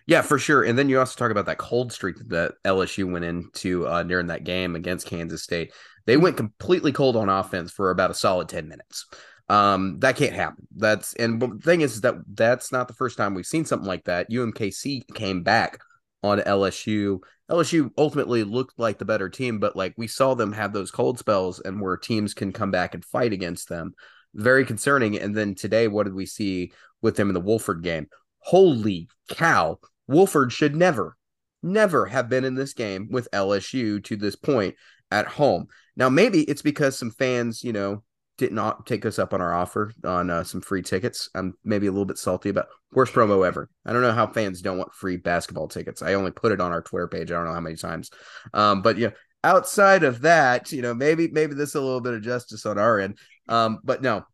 Yeah, 0.06 0.22
for 0.22 0.38
sure. 0.38 0.62
And 0.62 0.78
then 0.78 0.88
you 0.88 0.98
also 0.98 1.16
talk 1.16 1.30
about 1.30 1.46
that 1.46 1.58
cold 1.58 1.92
streak 1.92 2.16
that 2.28 2.54
LSU 2.64 3.10
went 3.10 3.24
into 3.24 3.86
uh, 3.86 4.02
during 4.02 4.26
that 4.26 4.44
game 4.44 4.76
against 4.76 5.06
Kansas 5.06 5.42
State. 5.42 5.72
They 6.06 6.16
went 6.16 6.36
completely 6.36 6.92
cold 6.92 7.16
on 7.16 7.28
offense 7.28 7.70
for 7.70 7.90
about 7.90 8.10
a 8.10 8.14
solid 8.14 8.48
10 8.48 8.68
minutes. 8.68 9.06
Um, 9.48 9.98
that 9.98 10.16
can't 10.16 10.32
happen. 10.32 10.68
That's 10.76 11.14
and 11.14 11.42
the 11.42 11.58
thing 11.62 11.80
is 11.80 12.02
that 12.02 12.14
that's 12.34 12.70
not 12.70 12.88
the 12.88 12.94
first 12.94 13.16
time 13.16 13.34
we've 13.34 13.46
seen 13.46 13.64
something 13.64 13.88
like 13.88 14.04
that. 14.04 14.30
UMKC 14.30 15.12
came 15.14 15.42
back 15.42 15.80
on 16.22 16.38
LSU. 16.38 17.18
LSU 17.50 17.90
ultimately 17.98 18.44
looked 18.44 18.78
like 18.78 18.98
the 18.98 19.04
better 19.04 19.28
team, 19.28 19.58
but 19.58 19.74
like 19.74 19.94
we 19.96 20.06
saw 20.06 20.34
them 20.34 20.52
have 20.52 20.72
those 20.72 20.92
cold 20.92 21.18
spells 21.18 21.58
and 21.58 21.80
where 21.80 21.96
teams 21.96 22.32
can 22.32 22.52
come 22.52 22.70
back 22.70 22.94
and 22.94 23.04
fight 23.04 23.32
against 23.32 23.68
them. 23.68 23.94
Very 24.34 24.64
concerning. 24.64 25.18
And 25.18 25.36
then 25.36 25.56
today, 25.56 25.88
what 25.88 26.04
did 26.04 26.14
we 26.14 26.26
see 26.26 26.72
with 27.02 27.16
them 27.16 27.28
in 27.28 27.34
the 27.34 27.42
Wofford 27.42 27.82
game? 27.82 28.06
Holy 28.40 29.08
cow. 29.28 29.78
Wofford 30.10 30.50
should 30.50 30.74
never, 30.74 31.16
never 31.62 32.06
have 32.06 32.28
been 32.28 32.44
in 32.44 32.54
this 32.54 32.74
game 32.74 33.08
with 33.10 33.28
LSU 33.32 34.02
to 34.04 34.16
this 34.16 34.36
point 34.36 34.74
at 35.10 35.26
home. 35.26 35.66
Now, 35.96 36.08
maybe 36.08 36.42
it's 36.42 36.62
because 36.62 36.98
some 36.98 37.10
fans, 37.10 37.62
you 37.62 37.72
know, 37.72 38.02
did 38.38 38.52
not 38.52 38.86
take 38.86 39.04
us 39.04 39.18
up 39.18 39.34
on 39.34 39.42
our 39.42 39.52
offer 39.52 39.92
on 40.02 40.30
uh, 40.30 40.42
some 40.42 40.62
free 40.62 40.80
tickets. 40.80 41.28
I'm 41.34 41.52
maybe 41.62 41.86
a 41.86 41.92
little 41.92 42.06
bit 42.06 42.16
salty 42.16 42.48
about 42.48 42.68
worst 42.90 43.12
promo 43.12 43.46
ever. 43.46 43.68
I 43.84 43.92
don't 43.92 44.00
know 44.00 44.12
how 44.12 44.26
fans 44.26 44.62
don't 44.62 44.78
want 44.78 44.94
free 44.94 45.18
basketball 45.18 45.68
tickets. 45.68 46.00
I 46.00 46.14
only 46.14 46.30
put 46.30 46.50
it 46.50 46.60
on 46.60 46.72
our 46.72 46.80
Twitter 46.80 47.06
page. 47.06 47.30
I 47.30 47.34
don't 47.34 47.44
know 47.44 47.52
how 47.52 47.60
many 47.60 47.76
times. 47.76 48.10
Um, 48.54 48.80
but 48.80 48.96
yeah, 48.96 49.10
outside 49.44 50.04
of 50.04 50.22
that, 50.22 50.72
you 50.72 50.80
know, 50.80 50.94
maybe 50.94 51.28
maybe 51.28 51.54
this 51.54 51.70
is 51.70 51.74
a 51.74 51.80
little 51.82 52.00
bit 52.00 52.14
of 52.14 52.22
justice 52.22 52.64
on 52.64 52.78
our 52.78 52.98
end. 52.98 53.18
Um, 53.48 53.80
but 53.84 54.00
no, 54.00 54.24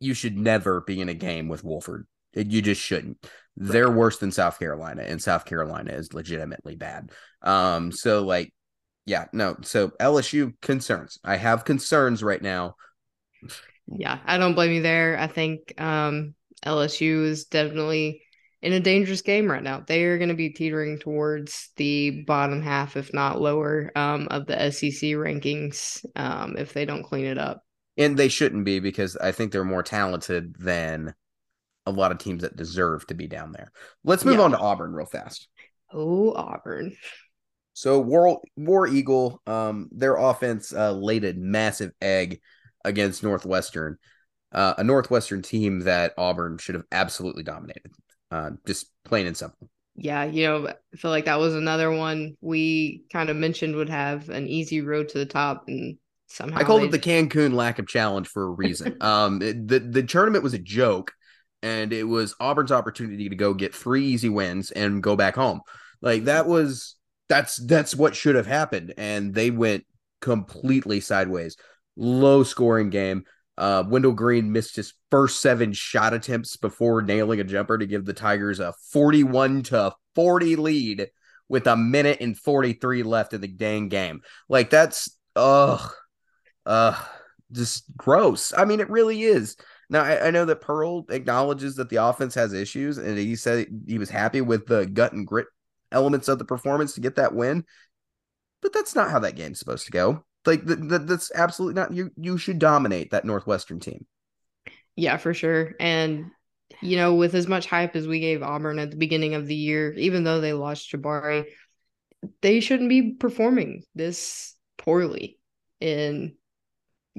you 0.00 0.14
should 0.14 0.36
never 0.36 0.80
be 0.80 1.00
in 1.00 1.08
a 1.08 1.14
game 1.14 1.46
with 1.46 1.62
Wofford. 1.62 2.04
You 2.34 2.62
just 2.62 2.80
shouldn't. 2.80 3.26
They're 3.56 3.90
worse 3.90 4.18
than 4.18 4.32
South 4.32 4.58
Carolina, 4.58 5.02
and 5.02 5.20
South 5.20 5.44
Carolina 5.44 5.92
is 5.92 6.14
legitimately 6.14 6.76
bad. 6.76 7.10
Um, 7.42 7.92
so 7.92 8.24
like, 8.24 8.52
yeah, 9.06 9.26
no. 9.32 9.56
So 9.62 9.88
LSU 10.00 10.54
concerns. 10.62 11.18
I 11.24 11.36
have 11.36 11.64
concerns 11.64 12.22
right 12.22 12.40
now. 12.40 12.76
Yeah, 13.86 14.18
I 14.24 14.38
don't 14.38 14.54
blame 14.54 14.72
you 14.72 14.82
there. 14.82 15.18
I 15.18 15.26
think 15.26 15.78
um, 15.80 16.34
LSU 16.64 17.24
is 17.24 17.46
definitely 17.46 18.22
in 18.62 18.72
a 18.72 18.80
dangerous 18.80 19.22
game 19.22 19.50
right 19.50 19.62
now. 19.62 19.82
They 19.86 20.04
are 20.04 20.18
going 20.18 20.28
to 20.28 20.34
be 20.34 20.50
teetering 20.50 20.98
towards 20.98 21.70
the 21.76 22.22
bottom 22.22 22.62
half, 22.62 22.96
if 22.96 23.12
not 23.12 23.40
lower, 23.40 23.90
um, 23.96 24.28
of 24.30 24.46
the 24.46 24.70
SEC 24.70 25.10
rankings 25.10 26.04
um, 26.14 26.56
if 26.56 26.72
they 26.72 26.84
don't 26.84 27.02
clean 27.02 27.24
it 27.24 27.38
up. 27.38 27.64
And 27.96 28.16
they 28.16 28.28
shouldn't 28.28 28.64
be 28.64 28.78
because 28.80 29.16
I 29.16 29.32
think 29.32 29.52
they're 29.52 29.64
more 29.64 29.82
talented 29.82 30.56
than 30.58 31.14
a 31.86 31.90
lot 31.90 32.12
of 32.12 32.18
teams 32.18 32.42
that 32.42 32.56
deserve 32.56 33.06
to 33.06 33.14
be 33.14 33.26
down 33.26 33.52
there. 33.52 33.72
Let's 34.04 34.24
move 34.24 34.36
yeah. 34.36 34.42
on 34.42 34.50
to 34.52 34.58
Auburn 34.58 34.92
real 34.92 35.06
fast. 35.06 35.48
Oh, 35.92 36.32
Auburn. 36.34 36.96
So 37.72 38.00
War 38.00 38.40
War 38.56 38.86
Eagle, 38.86 39.40
um, 39.46 39.88
their 39.90 40.16
offense 40.16 40.72
uh, 40.72 40.92
laid 40.92 41.24
a 41.24 41.34
massive 41.34 41.92
egg 42.00 42.40
against 42.84 43.22
Northwestern, 43.22 43.96
uh, 44.52 44.74
a 44.78 44.84
Northwestern 44.84 45.42
team 45.42 45.80
that 45.80 46.12
Auburn 46.18 46.58
should 46.58 46.74
have 46.74 46.84
absolutely 46.92 47.42
dominated. 47.42 47.92
Uh, 48.30 48.50
just 48.66 48.90
plain 49.04 49.26
and 49.26 49.36
simple. 49.36 49.68
Yeah, 49.96 50.24
you 50.24 50.46
know, 50.46 50.68
I 50.68 50.96
feel 50.96 51.10
like 51.10 51.24
that 51.24 51.40
was 51.40 51.54
another 51.54 51.90
one 51.90 52.36
we 52.40 53.02
kind 53.12 53.28
of 53.28 53.36
mentioned 53.36 53.76
would 53.76 53.90
have 53.90 54.28
an 54.28 54.46
easy 54.46 54.80
road 54.80 55.08
to 55.10 55.18
the 55.18 55.26
top, 55.26 55.64
and 55.68 55.98
somehow 56.26 56.58
I 56.58 56.64
called 56.64 56.84
it 56.84 56.90
the 56.90 56.98
Cancun 56.98 57.54
lack 57.54 57.78
of 57.78 57.86
challenge 57.86 58.28
for 58.28 58.44
a 58.44 58.50
reason. 58.50 58.96
um, 59.00 59.42
it, 59.42 59.66
the 59.66 59.80
the 59.80 60.02
tournament 60.02 60.44
was 60.44 60.54
a 60.54 60.58
joke, 60.58 61.12
and 61.62 61.92
it 61.92 62.04
was 62.04 62.34
Auburn's 62.40 62.72
opportunity 62.72 63.28
to 63.28 63.36
go 63.36 63.54
get 63.54 63.74
three 63.74 64.04
easy 64.04 64.28
wins 64.28 64.70
and 64.70 65.02
go 65.02 65.16
back 65.16 65.34
home. 65.34 65.60
Like 66.00 66.24
that 66.24 66.46
was 66.46 66.96
that's 67.28 67.56
that's 67.56 67.94
what 67.94 68.16
should 68.16 68.34
have 68.34 68.46
happened, 68.46 68.94
and 68.96 69.34
they 69.34 69.50
went 69.50 69.84
completely 70.20 71.00
sideways. 71.00 71.56
Low 71.96 72.42
scoring 72.42 72.90
game. 72.90 73.24
Uh, 73.58 73.84
Wendell 73.86 74.12
Green 74.12 74.52
missed 74.52 74.76
his 74.76 74.94
first 75.10 75.40
seven 75.40 75.72
shot 75.74 76.14
attempts 76.14 76.56
before 76.56 77.02
nailing 77.02 77.40
a 77.40 77.44
jumper 77.44 77.76
to 77.76 77.86
give 77.86 78.06
the 78.06 78.14
Tigers 78.14 78.58
a 78.58 78.72
41 78.90 79.64
to 79.64 79.92
40 80.14 80.56
lead 80.56 81.08
with 81.48 81.66
a 81.66 81.76
minute 81.76 82.18
and 82.20 82.38
43 82.38 83.02
left 83.02 83.34
in 83.34 83.42
the 83.42 83.48
dang 83.48 83.88
game. 83.88 84.22
Like 84.48 84.70
that's 84.70 85.14
ugh, 85.36 85.92
uh, 86.64 86.98
just 87.52 87.84
gross. 87.96 88.54
I 88.56 88.64
mean, 88.64 88.80
it 88.80 88.88
really 88.88 89.22
is. 89.22 89.56
Now 89.90 90.02
I, 90.04 90.28
I, 90.28 90.30
know 90.30 90.44
that 90.44 90.60
Pearl 90.60 91.04
acknowledges 91.10 91.74
that 91.76 91.88
the 91.90 91.96
offense 91.96 92.34
has 92.36 92.52
issues, 92.52 92.96
and 92.96 93.18
he 93.18 93.34
said 93.34 93.66
he 93.86 93.98
was 93.98 94.08
happy 94.08 94.40
with 94.40 94.66
the 94.66 94.86
gut 94.86 95.12
and 95.12 95.26
grit 95.26 95.48
elements 95.90 96.28
of 96.28 96.38
the 96.38 96.44
performance 96.44 96.94
to 96.94 97.00
get 97.00 97.16
that 97.16 97.34
win. 97.34 97.64
But 98.62 98.72
that's 98.72 98.94
not 98.94 99.10
how 99.10 99.18
that 99.18 99.34
game's 99.34 99.58
supposed 99.58 99.86
to 99.86 99.92
go. 99.92 100.24
Like 100.46 100.64
th- 100.64 100.78
th- 100.78 101.02
that's 101.04 101.32
absolutely 101.34 101.80
not. 101.80 101.92
You 101.92 102.10
you 102.16 102.38
should 102.38 102.60
dominate 102.60 103.10
that 103.10 103.24
Northwestern 103.24 103.80
team. 103.80 104.06
Yeah, 104.94 105.16
for 105.16 105.34
sure. 105.34 105.72
And 105.80 106.30
you 106.80 106.96
know, 106.96 107.16
with 107.16 107.34
as 107.34 107.48
much 107.48 107.66
hype 107.66 107.96
as 107.96 108.06
we 108.06 108.20
gave 108.20 108.42
Auburn 108.42 108.78
at 108.78 108.90
the 108.90 108.96
beginning 108.96 109.34
of 109.34 109.46
the 109.46 109.56
year, 109.56 109.92
even 109.94 110.24
though 110.24 110.40
they 110.40 110.52
lost 110.52 110.90
Jabari, 110.92 111.46
they 112.42 112.60
shouldn't 112.60 112.88
be 112.88 113.14
performing 113.14 113.82
this 113.94 114.54
poorly 114.78 115.38
in 115.80 116.36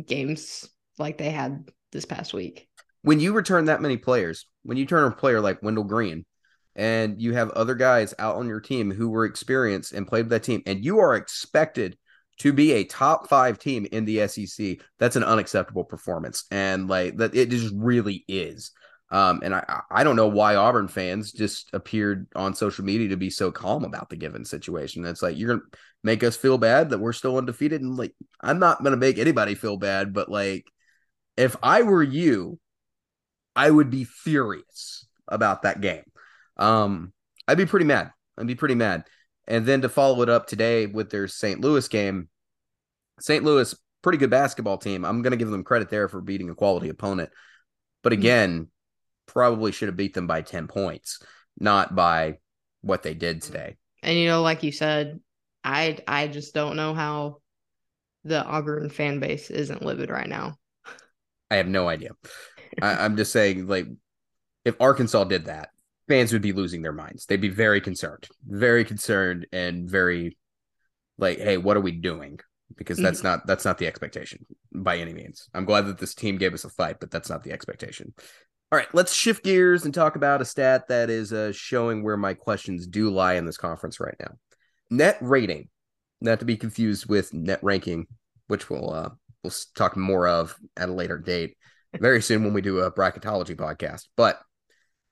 games 0.03 0.69
like 0.97 1.17
they 1.17 1.31
had 1.31 1.69
this 1.91 2.05
past 2.05 2.33
week. 2.33 2.67
When 3.03 3.19
you 3.19 3.33
return 3.33 3.65
that 3.65 3.81
many 3.81 3.97
players, 3.97 4.47
when 4.63 4.77
you 4.77 4.85
turn 4.85 5.11
a 5.11 5.15
player 5.15 5.41
like 5.41 5.63
Wendell 5.63 5.83
Green, 5.85 6.25
and 6.75 7.21
you 7.21 7.33
have 7.33 7.49
other 7.51 7.75
guys 7.75 8.13
out 8.17 8.37
on 8.37 8.47
your 8.47 8.61
team 8.61 8.91
who 8.91 9.09
were 9.09 9.25
experienced 9.25 9.91
and 9.91 10.07
played 10.07 10.25
with 10.25 10.29
that 10.31 10.43
team, 10.43 10.61
and 10.65 10.85
you 10.85 10.99
are 10.99 11.15
expected 11.15 11.97
to 12.39 12.53
be 12.53 12.71
a 12.71 12.83
top 12.85 13.27
five 13.27 13.59
team 13.59 13.85
in 13.91 14.05
the 14.05 14.27
SEC, 14.27 14.77
that's 14.97 15.15
an 15.15 15.23
unacceptable 15.23 15.83
performance. 15.83 16.45
And 16.49 16.87
like 16.87 17.17
that, 17.17 17.35
it 17.35 17.49
just 17.49 17.73
really 17.75 18.25
is. 18.27 18.71
Um, 19.11 19.41
and 19.43 19.53
I, 19.53 19.81
I 19.91 20.03
don't 20.03 20.15
know 20.15 20.29
why 20.29 20.55
Auburn 20.55 20.87
fans 20.87 21.33
just 21.33 21.69
appeared 21.73 22.27
on 22.33 22.55
social 22.55 22.85
media 22.85 23.09
to 23.09 23.17
be 23.17 23.29
so 23.29 23.51
calm 23.51 23.83
about 23.83 24.09
the 24.09 24.15
given 24.15 24.45
situation. 24.45 25.05
It's 25.05 25.21
like 25.21 25.37
you're 25.37 25.49
gonna 25.49 25.67
make 26.03 26.23
us 26.23 26.37
feel 26.37 26.57
bad 26.57 26.89
that 26.89 26.99
we're 26.99 27.13
still 27.13 27.37
undefeated, 27.37 27.81
and 27.81 27.97
like 27.97 28.15
I'm 28.39 28.57
not 28.57 28.83
gonna 28.83 28.97
make 28.97 29.19
anybody 29.19 29.53
feel 29.53 29.75
bad, 29.75 30.13
but 30.13 30.29
like 30.29 30.65
if 31.41 31.55
I 31.63 31.81
were 31.81 32.03
you, 32.03 32.59
I 33.55 33.69
would 33.69 33.89
be 33.89 34.03
furious 34.03 35.07
about 35.27 35.63
that 35.63 35.81
game. 35.81 36.03
Um, 36.57 37.13
I'd 37.47 37.57
be 37.57 37.65
pretty 37.65 37.85
mad. 37.85 38.11
I'd 38.37 38.47
be 38.47 38.55
pretty 38.55 38.75
mad. 38.75 39.05
And 39.47 39.65
then 39.65 39.81
to 39.81 39.89
follow 39.89 40.21
it 40.21 40.29
up 40.29 40.47
today 40.47 40.85
with 40.85 41.09
their 41.09 41.27
St. 41.27 41.59
Louis 41.59 41.87
game, 41.87 42.29
St. 43.19 43.43
Louis, 43.43 43.75
pretty 44.03 44.19
good 44.19 44.29
basketball 44.29 44.77
team. 44.77 45.03
I'm 45.03 45.23
going 45.23 45.31
to 45.31 45.37
give 45.37 45.49
them 45.49 45.63
credit 45.63 45.89
there 45.89 46.07
for 46.07 46.21
beating 46.21 46.49
a 46.49 46.55
quality 46.55 46.89
opponent. 46.89 47.31
But 48.03 48.13
hmm. 48.13 48.19
again, 48.19 48.67
probably 49.25 49.71
should 49.71 49.87
have 49.87 49.97
beat 49.97 50.13
them 50.13 50.27
by 50.27 50.43
10 50.43 50.67
points, 50.67 51.23
not 51.59 51.95
by 51.95 52.37
what 52.81 53.01
they 53.01 53.15
did 53.15 53.41
today. 53.41 53.77
And 54.03 54.17
you 54.17 54.27
know, 54.27 54.41
like 54.41 54.63
you 54.63 54.71
said, 54.71 55.19
I 55.63 55.97
I 56.07 56.27
just 56.27 56.53
don't 56.53 56.75
know 56.75 56.93
how 56.93 57.37
the 58.23 58.43
Auburn 58.43 58.89
fan 58.89 59.19
base 59.19 59.49
isn't 59.49 59.83
livid 59.83 60.09
right 60.09 60.27
now. 60.27 60.57
I 61.51 61.57
have 61.57 61.67
no 61.67 61.87
idea. 61.87 62.11
I, 62.81 63.05
I'm 63.05 63.17
just 63.17 63.31
saying, 63.31 63.67
like, 63.67 63.85
if 64.63 64.75
Arkansas 64.79 65.25
did 65.25 65.45
that, 65.45 65.69
fans 66.07 66.33
would 66.33 66.41
be 66.41 66.53
losing 66.53 66.81
their 66.81 66.93
minds. 66.93 67.25
They'd 67.25 67.41
be 67.41 67.49
very 67.49 67.81
concerned, 67.81 68.27
very 68.47 68.85
concerned, 68.85 69.47
and 69.51 69.89
very 69.89 70.37
like, 71.17 71.39
"Hey, 71.39 71.57
what 71.57 71.77
are 71.77 71.81
we 71.81 71.91
doing?" 71.91 72.39
Because 72.77 72.97
that's 72.97 73.19
mm-hmm. 73.19 73.27
not 73.27 73.47
that's 73.47 73.65
not 73.65 73.77
the 73.77 73.87
expectation 73.87 74.45
by 74.73 74.97
any 74.97 75.13
means. 75.13 75.49
I'm 75.53 75.65
glad 75.65 75.87
that 75.87 75.97
this 75.97 76.15
team 76.15 76.37
gave 76.37 76.53
us 76.53 76.63
a 76.63 76.69
fight, 76.69 76.99
but 76.99 77.11
that's 77.11 77.29
not 77.29 77.43
the 77.43 77.51
expectation. 77.51 78.13
All 78.71 78.77
right, 78.77 78.87
let's 78.93 79.13
shift 79.13 79.43
gears 79.43 79.83
and 79.83 79.93
talk 79.93 80.15
about 80.15 80.41
a 80.41 80.45
stat 80.45 80.87
that 80.87 81.09
is 81.09 81.33
uh, 81.33 81.51
showing 81.51 82.03
where 82.03 82.15
my 82.15 82.33
questions 82.33 82.87
do 82.87 83.09
lie 83.09 83.33
in 83.33 83.45
this 83.45 83.57
conference 83.57 83.99
right 83.99 84.15
now. 84.17 84.31
Net 84.89 85.17
rating, 85.19 85.67
not 86.21 86.39
to 86.39 86.45
be 86.45 86.55
confused 86.55 87.09
with 87.09 87.33
net 87.33 87.59
ranking, 87.61 88.07
which 88.47 88.69
we'll 88.69 88.93
uh, 88.93 89.09
we'll 89.43 89.53
talk 89.75 89.97
more 89.97 90.27
of 90.27 90.55
at 90.77 90.89
a 90.89 90.93
later 90.93 91.17
date, 91.17 91.57
very 91.99 92.21
soon 92.21 92.43
when 92.43 92.53
we 92.53 92.61
do 92.61 92.79
a 92.79 92.91
bracketology 92.91 93.55
podcast. 93.55 94.07
But 94.15 94.39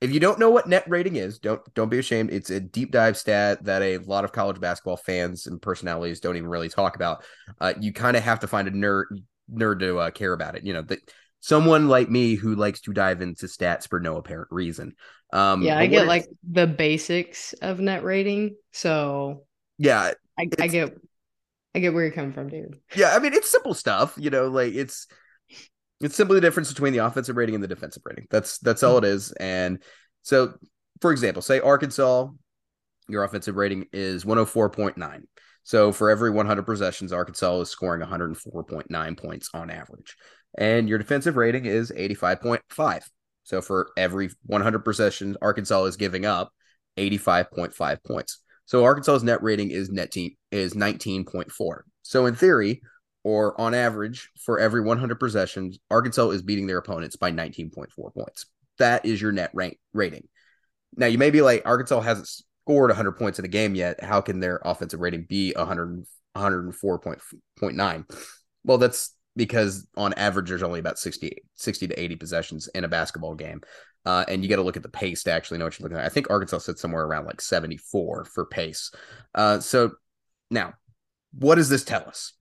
if 0.00 0.12
you 0.12 0.20
don't 0.20 0.38
know 0.38 0.50
what 0.50 0.68
net 0.68 0.84
rating 0.88 1.16
is, 1.16 1.38
don't 1.38 1.62
don't 1.74 1.90
be 1.90 1.98
ashamed. 1.98 2.30
It's 2.30 2.50
a 2.50 2.60
deep 2.60 2.90
dive 2.90 3.16
stat 3.16 3.64
that 3.64 3.82
a 3.82 3.98
lot 3.98 4.24
of 4.24 4.32
college 4.32 4.60
basketball 4.60 4.96
fans 4.96 5.46
and 5.46 5.60
personalities 5.60 6.20
don't 6.20 6.36
even 6.36 6.48
really 6.48 6.70
talk 6.70 6.96
about. 6.96 7.22
Uh, 7.60 7.74
you 7.80 7.92
kind 7.92 8.16
of 8.16 8.22
have 8.22 8.40
to 8.40 8.46
find 8.46 8.66
a 8.66 8.70
nerd 8.70 9.04
nerd 9.52 9.80
to 9.80 9.98
uh, 9.98 10.10
care 10.10 10.32
about 10.32 10.56
it. 10.56 10.64
You 10.64 10.72
know, 10.72 10.82
that 10.82 11.00
someone 11.40 11.88
like 11.88 12.08
me 12.08 12.34
who 12.34 12.54
likes 12.54 12.80
to 12.82 12.92
dive 12.92 13.20
into 13.20 13.46
stats 13.46 13.88
for 13.88 14.00
no 14.00 14.16
apparent 14.16 14.48
reason. 14.50 14.94
Um, 15.32 15.62
yeah, 15.62 15.78
I 15.78 15.86
get 15.86 16.06
like 16.06 16.26
the 16.50 16.66
basics 16.66 17.52
of 17.54 17.78
net 17.78 18.02
rating. 18.02 18.56
So 18.72 19.44
yeah, 19.76 20.12
I, 20.38 20.48
I 20.58 20.66
get 20.66 20.96
I 21.74 21.78
get 21.78 21.94
where 21.94 22.04
you're 22.04 22.12
coming 22.12 22.32
from, 22.32 22.48
dude. 22.48 22.78
Yeah, 22.94 23.14
I 23.14 23.18
mean 23.18 23.32
it's 23.32 23.50
simple 23.50 23.74
stuff, 23.74 24.14
you 24.16 24.30
know, 24.30 24.48
like 24.48 24.74
it's 24.74 25.06
it's 26.00 26.16
simply 26.16 26.36
the 26.36 26.40
difference 26.40 26.72
between 26.72 26.92
the 26.92 26.98
offensive 26.98 27.36
rating 27.36 27.54
and 27.54 27.62
the 27.62 27.68
defensive 27.68 28.02
rating. 28.04 28.26
That's 28.30 28.58
that's 28.58 28.82
all 28.82 28.98
it 28.98 29.04
is. 29.04 29.32
And 29.32 29.82
so, 30.22 30.54
for 31.00 31.12
example, 31.12 31.42
say 31.42 31.60
Arkansas, 31.60 32.28
your 33.08 33.24
offensive 33.24 33.56
rating 33.56 33.86
is 33.92 34.24
104.9. 34.24 35.22
So 35.62 35.92
for 35.92 36.10
every 36.10 36.30
100 36.30 36.62
possessions, 36.64 37.12
Arkansas 37.12 37.60
is 37.60 37.68
scoring 37.68 38.00
104.9 38.02 39.18
points 39.18 39.50
on 39.52 39.70
average. 39.70 40.16
And 40.56 40.88
your 40.88 40.98
defensive 40.98 41.36
rating 41.36 41.66
is 41.66 41.92
85.5. 41.92 43.02
So 43.44 43.60
for 43.60 43.90
every 43.96 44.30
100 44.46 44.80
possessions, 44.80 45.36
Arkansas 45.42 45.84
is 45.84 45.96
giving 45.96 46.24
up 46.24 46.52
85.5 46.96 48.02
points. 48.04 48.42
So 48.70 48.84
Arkansas's 48.84 49.24
net 49.24 49.42
rating 49.42 49.72
is 49.72 49.90
net 49.90 50.12
team 50.12 50.36
is 50.52 50.74
19.4. 50.74 51.80
So 52.02 52.26
in 52.26 52.36
theory, 52.36 52.82
or 53.24 53.60
on 53.60 53.74
average, 53.74 54.30
for 54.44 54.60
every 54.60 54.80
100 54.80 55.18
possessions, 55.18 55.80
Arkansas 55.90 56.30
is 56.30 56.42
beating 56.42 56.68
their 56.68 56.78
opponents 56.78 57.16
by 57.16 57.32
19.4 57.32 58.14
points. 58.14 58.46
That 58.78 59.04
is 59.04 59.20
your 59.20 59.32
net 59.32 59.50
rank 59.54 59.80
rating. 59.92 60.28
Now 60.96 61.06
you 61.06 61.18
may 61.18 61.30
be 61.30 61.42
like 61.42 61.62
Arkansas 61.66 61.98
hasn't 61.98 62.28
scored 62.28 62.90
100 62.90 63.18
points 63.18 63.40
in 63.40 63.44
a 63.44 63.48
game 63.48 63.74
yet. 63.74 64.04
How 64.04 64.20
can 64.20 64.38
their 64.38 64.60
offensive 64.64 65.00
rating 65.00 65.26
be 65.28 65.52
100 65.56 66.04
104.9? 66.36 68.04
Well, 68.62 68.78
that's 68.78 69.16
because 69.34 69.84
on 69.96 70.14
average 70.14 70.48
there's 70.48 70.62
only 70.62 70.78
about 70.78 71.00
60 71.00 71.42
60 71.56 71.88
to 71.88 72.00
80 72.00 72.16
possessions 72.16 72.68
in 72.68 72.84
a 72.84 72.88
basketball 72.88 73.34
game. 73.34 73.62
Uh, 74.06 74.24
and 74.28 74.42
you 74.42 74.48
got 74.48 74.56
to 74.56 74.62
look 74.62 74.76
at 74.76 74.82
the 74.82 74.88
pace 74.88 75.22
to 75.24 75.32
actually 75.32 75.58
know 75.58 75.64
what 75.64 75.78
you're 75.78 75.84
looking 75.84 75.98
at. 75.98 76.06
I 76.06 76.08
think 76.08 76.30
Arkansas 76.30 76.58
sits 76.58 76.80
somewhere 76.80 77.04
around 77.04 77.26
like 77.26 77.40
74 77.40 78.24
for 78.24 78.46
pace. 78.46 78.90
Uh, 79.34 79.60
so 79.60 79.92
now, 80.50 80.74
what 81.32 81.56
does 81.56 81.68
this 81.68 81.84
tell 81.84 82.08
us? 82.08 82.32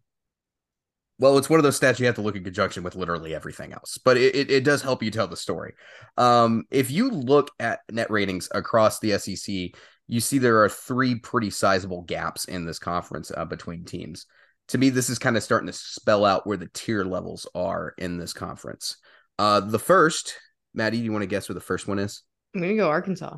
Well, 1.20 1.38
it's 1.38 1.50
one 1.50 1.60
of 1.60 1.64
those 1.64 1.78
stats 1.78 2.00
you 2.00 2.06
have 2.06 2.16
to 2.16 2.22
look 2.22 2.38
in 2.38 2.46
conjunction 2.46 2.82
with 2.82 2.96
literally 2.96 3.36
everything 3.36 3.74
else, 3.74 3.98
but 3.98 4.16
it, 4.16 4.34
it, 4.36 4.50
it 4.50 4.64
does 4.64 4.82
help 4.82 5.04
you 5.04 5.12
tell 5.12 5.28
the 5.28 5.36
story. 5.36 5.74
Um, 6.18 6.64
if 6.72 6.90
you 6.90 7.12
look 7.12 7.52
at 7.60 7.82
net 7.92 8.10
ratings 8.10 8.48
across 8.54 9.00
the 9.00 9.18
SEC, 9.20 9.78
you 10.08 10.22
see 10.22 10.38
there 10.38 10.64
are 10.64 10.70
three 10.70 11.16
pretty 11.16 11.50
sizable 11.50 12.04
gaps 12.04 12.46
in 12.46 12.66
this 12.66 12.80
conference 12.80 13.32
uh, 13.36 13.44
between 13.44 13.84
teams. 13.84 14.28
To 14.70 14.78
me, 14.78 14.90
this 14.90 15.10
is 15.10 15.20
kind 15.20 15.36
of 15.36 15.44
starting 15.44 15.68
to 15.68 15.74
spell 15.74 16.24
out 16.24 16.48
where 16.48 16.58
the 16.58 16.70
tier 16.74 17.04
levels 17.04 17.48
are 17.54 17.94
in 17.98 18.18
this 18.18 18.32
conference. 18.32 18.98
Uh, 19.38 19.60
the 19.60 19.80
first 19.80 20.36
Maddie, 20.74 20.98
do 20.98 21.04
you 21.04 21.12
want 21.12 21.24
to 21.24 21.28
guess 21.28 21.50
where 21.50 21.54
the 21.54 21.62
first 21.62 21.88
one 21.88 22.00
is? 22.00 22.24
I'm 22.56 22.62
gonna 22.62 22.76
go 22.76 22.90
Arkansas. 22.90 23.38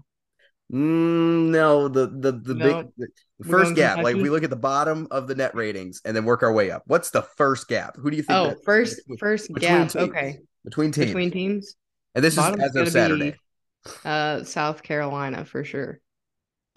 Mm, 0.72 1.50
no, 1.50 1.89
the 1.89 2.08
the 2.08 2.32
the 2.32 2.56
big 2.56 2.88
the 2.98 3.50
first 3.50 3.76
gap. 3.76 4.04
Like 4.04 4.15
we 4.15 4.30
look 4.30 4.44
at 4.44 4.50
the 4.50 4.56
bottom 4.56 5.08
of 5.12 5.28
the 5.28 5.36
net 5.36 5.54
ratings 5.54 6.02
and 6.06 6.15
then 6.15 6.24
work 6.24 6.44
our 6.44 6.54
way 6.54 6.72
up. 6.72 6.84
What's 6.86 7.12
the 7.12 7.24
first 7.24 7.67
gap? 7.67 7.98
Who 7.98 8.10
do 8.10 8.15
you 8.15 8.24
think? 8.24 8.38
Oh, 8.39 8.56
first 8.63 9.02
first 9.20 9.54
gap. 9.56 9.91
Teams, 9.91 9.96
okay, 9.96 10.39
between 10.63 10.91
teams. 10.91 11.08
Between 11.08 11.32
teams. 11.32 11.76
And 12.15 12.24
this 12.24 12.36
Bottom's 12.36 12.63
is 12.63 12.76
as 12.76 12.88
of 12.88 12.94
Saturday. 12.94 13.32
Be, 13.32 13.91
uh, 14.06 14.44
South 14.44 14.82
Carolina 14.82 15.44
for 15.44 15.63
sure. 15.65 16.00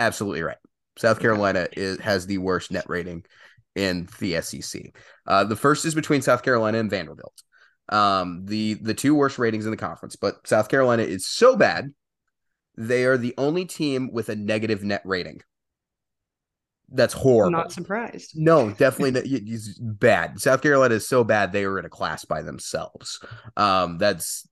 Absolutely 0.01 0.43
right. 0.43 0.59
South 0.97 1.21
Carolina 1.21 1.69
is 1.73 2.01
has 2.01 2.27
the 2.27 2.39
worst 2.39 2.73
net 2.73 2.87
rating 2.89 3.25
in 3.77 4.09
the 4.19 4.41
SEC. 4.41 4.95
Uh, 5.27 5.45
the 5.45 5.57
first 5.57 5.85
is 5.85 5.95
between 5.95 6.23
South 6.23 6.43
Carolina 6.43 6.79
and 6.79 6.91
Vanderbilt 6.91 7.43
um, 7.89 8.45
the 8.47 8.75
the 8.75 8.95
two 8.95 9.15
worst 9.15 9.39
ratings 9.39 9.65
in 9.65 9.71
the 9.71 9.77
conference. 9.77 10.17
But 10.17 10.47
South 10.47 10.69
Carolina 10.69 11.03
is 11.03 11.27
so 11.27 11.57
bad, 11.57 11.93
they 12.77 13.05
are 13.05 13.17
the 13.17 13.35
only 13.39 13.65
team 13.65 14.11
with 14.13 14.29
a 14.29 14.37
negative 14.37 14.83
net 14.83 15.03
rating. 15.05 15.43
That's 16.91 17.15
horrible. 17.15 17.47
I'm 17.47 17.63
not 17.65 17.73
surprised. 17.73 18.33
No, 18.35 18.71
definitely 18.71 19.11
not, 19.13 19.99
bad. 19.99 20.41
South 20.41 20.63
Carolina 20.63 20.95
is 20.95 21.09
so 21.09 21.25
bad 21.25 21.51
they 21.53 21.65
are 21.65 21.79
in 21.79 21.85
a 21.85 21.91
class 21.91 22.25
by 22.25 22.43
themselves. 22.43 23.21
Um, 23.57 23.99
that's 23.99 24.47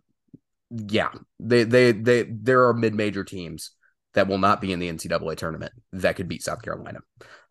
yeah. 0.70 1.10
They 1.38 1.64
they 1.64 1.92
they 1.92 2.22
there 2.22 2.68
are 2.68 2.74
mid 2.74 2.94
major 2.94 3.22
teams 3.22 3.72
that 4.14 4.28
will 4.28 4.38
not 4.38 4.60
be 4.60 4.72
in 4.72 4.78
the 4.78 4.90
NCAA 4.90 5.36
tournament 5.36 5.72
that 5.92 6.16
could 6.16 6.28
beat 6.28 6.42
South 6.42 6.62
Carolina. 6.62 7.00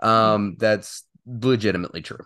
Um, 0.01 0.55
that's 0.59 1.03
legitimately 1.25 2.01
true. 2.01 2.23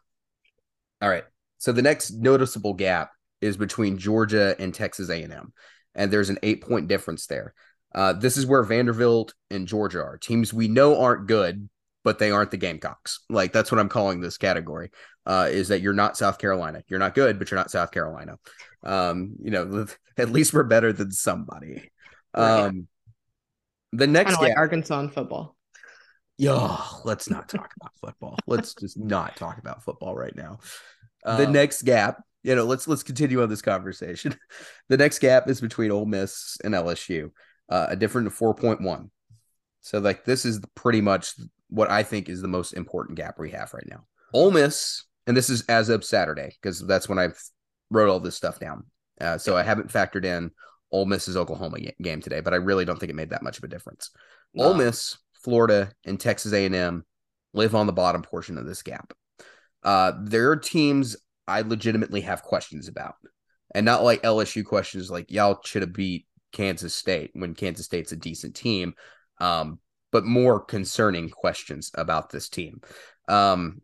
All 1.02 1.10
right. 1.10 1.24
So 1.58 1.72
the 1.72 1.82
next 1.82 2.12
noticeable 2.12 2.74
gap 2.74 3.12
is 3.46 3.58
between 3.58 3.98
Georgia 3.98 4.56
and 4.60 4.74
Texas 4.74 5.10
A&M, 5.10 5.54
and 5.94 6.12
there's 6.12 6.30
an 6.30 6.40
eight 6.44 6.62
point 6.62 6.88
difference 6.88 7.28
there. 7.28 7.54
Uh, 7.94 8.12
this 8.14 8.36
is 8.36 8.46
where 8.46 8.64
Vanderbilt 8.64 9.34
and 9.50 9.68
Georgia 9.68 10.02
are 10.02 10.18
teams 10.18 10.54
we 10.54 10.68
know 10.68 11.00
aren't 11.00 11.28
good, 11.28 11.70
but 12.04 12.20
they 12.20 12.32
aren't 12.32 12.52
the 12.52 12.58
Gamecocks. 12.58 13.22
Like 13.30 13.54
that's 13.54 13.72
what 13.72 13.80
I'm 13.80 13.90
calling 13.90 14.20
this 14.20 14.38
category. 14.38 14.92
Uh, 15.26 15.48
is 15.50 15.70
that 15.70 15.82
you're 15.82 15.94
not 15.94 16.18
South 16.18 16.38
Carolina? 16.38 16.84
You're 16.88 17.00
not 17.00 17.16
good, 17.16 17.40
but 17.40 17.50
you're 17.50 17.60
not 17.60 17.72
South 17.72 17.92
Carolina. 17.92 18.38
Um, 18.84 19.36
you 19.42 19.52
know, 19.52 19.86
at 20.18 20.30
least 20.32 20.54
we're 20.54 20.64
better 20.64 20.92
than 20.92 21.12
somebody. 21.12 21.92
Um, 22.34 22.88
the 23.94 24.08
next 24.08 24.42
like 24.42 24.58
Arkansas 24.58 25.00
in 25.00 25.10
football. 25.10 25.56
Yo, 26.38 26.78
let's 27.06 27.30
not 27.30 27.48
talk 27.48 27.72
about 27.80 27.92
football. 28.02 28.38
Let's 28.46 28.74
just 28.74 28.98
not 28.98 29.38
talk 29.38 29.58
about 29.58 29.84
football 29.84 30.16
right 30.16 30.36
now. 30.36 30.60
the 31.24 31.48
um, 31.48 31.54
next 31.54 31.84
gap 31.84 32.22
you 32.46 32.56
know, 32.56 32.64
let's 32.64 32.88
let's 32.88 33.02
continue 33.02 33.42
on 33.42 33.50
this 33.50 33.64
conversation. 33.64 34.38
the 34.90 34.98
next 34.98 35.18
gap 35.18 35.50
is 35.50 35.60
between 35.60 35.90
Ole 35.90 36.06
Miss 36.06 36.58
and 36.64 36.76
LSU, 36.76 37.32
uh, 37.70 37.88
a 37.90 37.96
different 37.96 38.32
four 38.32 38.54
point 38.54 38.82
one. 38.82 39.10
So 39.82 39.98
like 39.98 40.26
this 40.26 40.46
is 40.46 40.62
pretty 40.76 41.02
much 41.02 41.34
what 41.70 41.90
I 41.90 42.04
think 42.04 42.30
is 42.30 42.44
the 42.44 42.48
most 42.48 42.74
important 42.74 43.18
gap 43.18 43.40
we 43.40 43.50
have 43.52 43.74
right 43.74 43.88
now. 43.90 44.06
Ole 44.32 44.52
Miss, 44.52 45.06
and 45.26 45.36
this 45.36 45.50
is 45.50 45.64
as 45.64 45.90
of 45.90 46.06
Saturday 46.06 46.56
because 46.62 46.86
that's 46.86 47.10
when 47.10 47.18
I 47.18 47.30
wrote 47.90 48.10
all 48.10 48.20
this 48.20 48.36
stuff 48.36 48.60
down. 48.60 48.86
Uh, 49.20 49.40
so 49.40 49.58
I 49.58 49.64
haven't 49.64 49.92
factored 49.92 50.24
in 50.26 50.52
Ole 50.92 51.06
Miss's 51.06 51.36
Oklahoma 51.36 51.80
game 52.00 52.22
today, 52.22 52.42
but 52.42 52.54
I 52.54 52.58
really 52.58 52.86
don't 52.86 53.00
think 53.00 53.10
it 53.10 53.16
made 53.16 53.32
that 53.32 53.44
much 53.44 53.58
of 53.58 53.64
a 53.64 53.70
difference. 53.70 54.12
No. 54.54 54.66
Ole 54.66 54.74
Miss, 54.76 55.18
Florida, 55.44 55.92
and 56.06 56.20
Texas 56.20 56.54
A&M 56.54 57.06
live 57.54 57.74
on 57.74 57.88
the 57.88 57.94
bottom 57.94 58.22
portion 58.22 58.60
of 58.60 58.68
this 58.68 58.84
gap. 58.84 59.14
Uh, 59.82 60.14
there 60.20 60.52
are 60.52 60.58
teams 60.58 61.16
I 61.48 61.62
legitimately 61.62 62.22
have 62.22 62.44
questions 62.44 62.88
about. 62.88 63.16
And 63.74 63.86
not 63.86 64.04
like 64.04 64.24
LSU 64.24 64.64
questions 64.64 65.12
like 65.12 65.32
y'all 65.32 65.60
should 65.64 65.82
have 65.82 65.94
beat 65.94 66.28
Kansas 66.52 66.94
State 66.94 67.32
when 67.34 67.54
Kansas 67.54 67.86
State's 67.86 68.12
a 68.12 68.18
decent 68.18 68.56
team. 68.56 68.94
Um, 69.40 69.80
but 70.12 70.24
more 70.24 70.62
concerning 70.62 71.30
questions 71.30 71.92
about 71.96 72.30
this 72.30 72.48
team. 72.48 72.80
Um, 73.28 73.82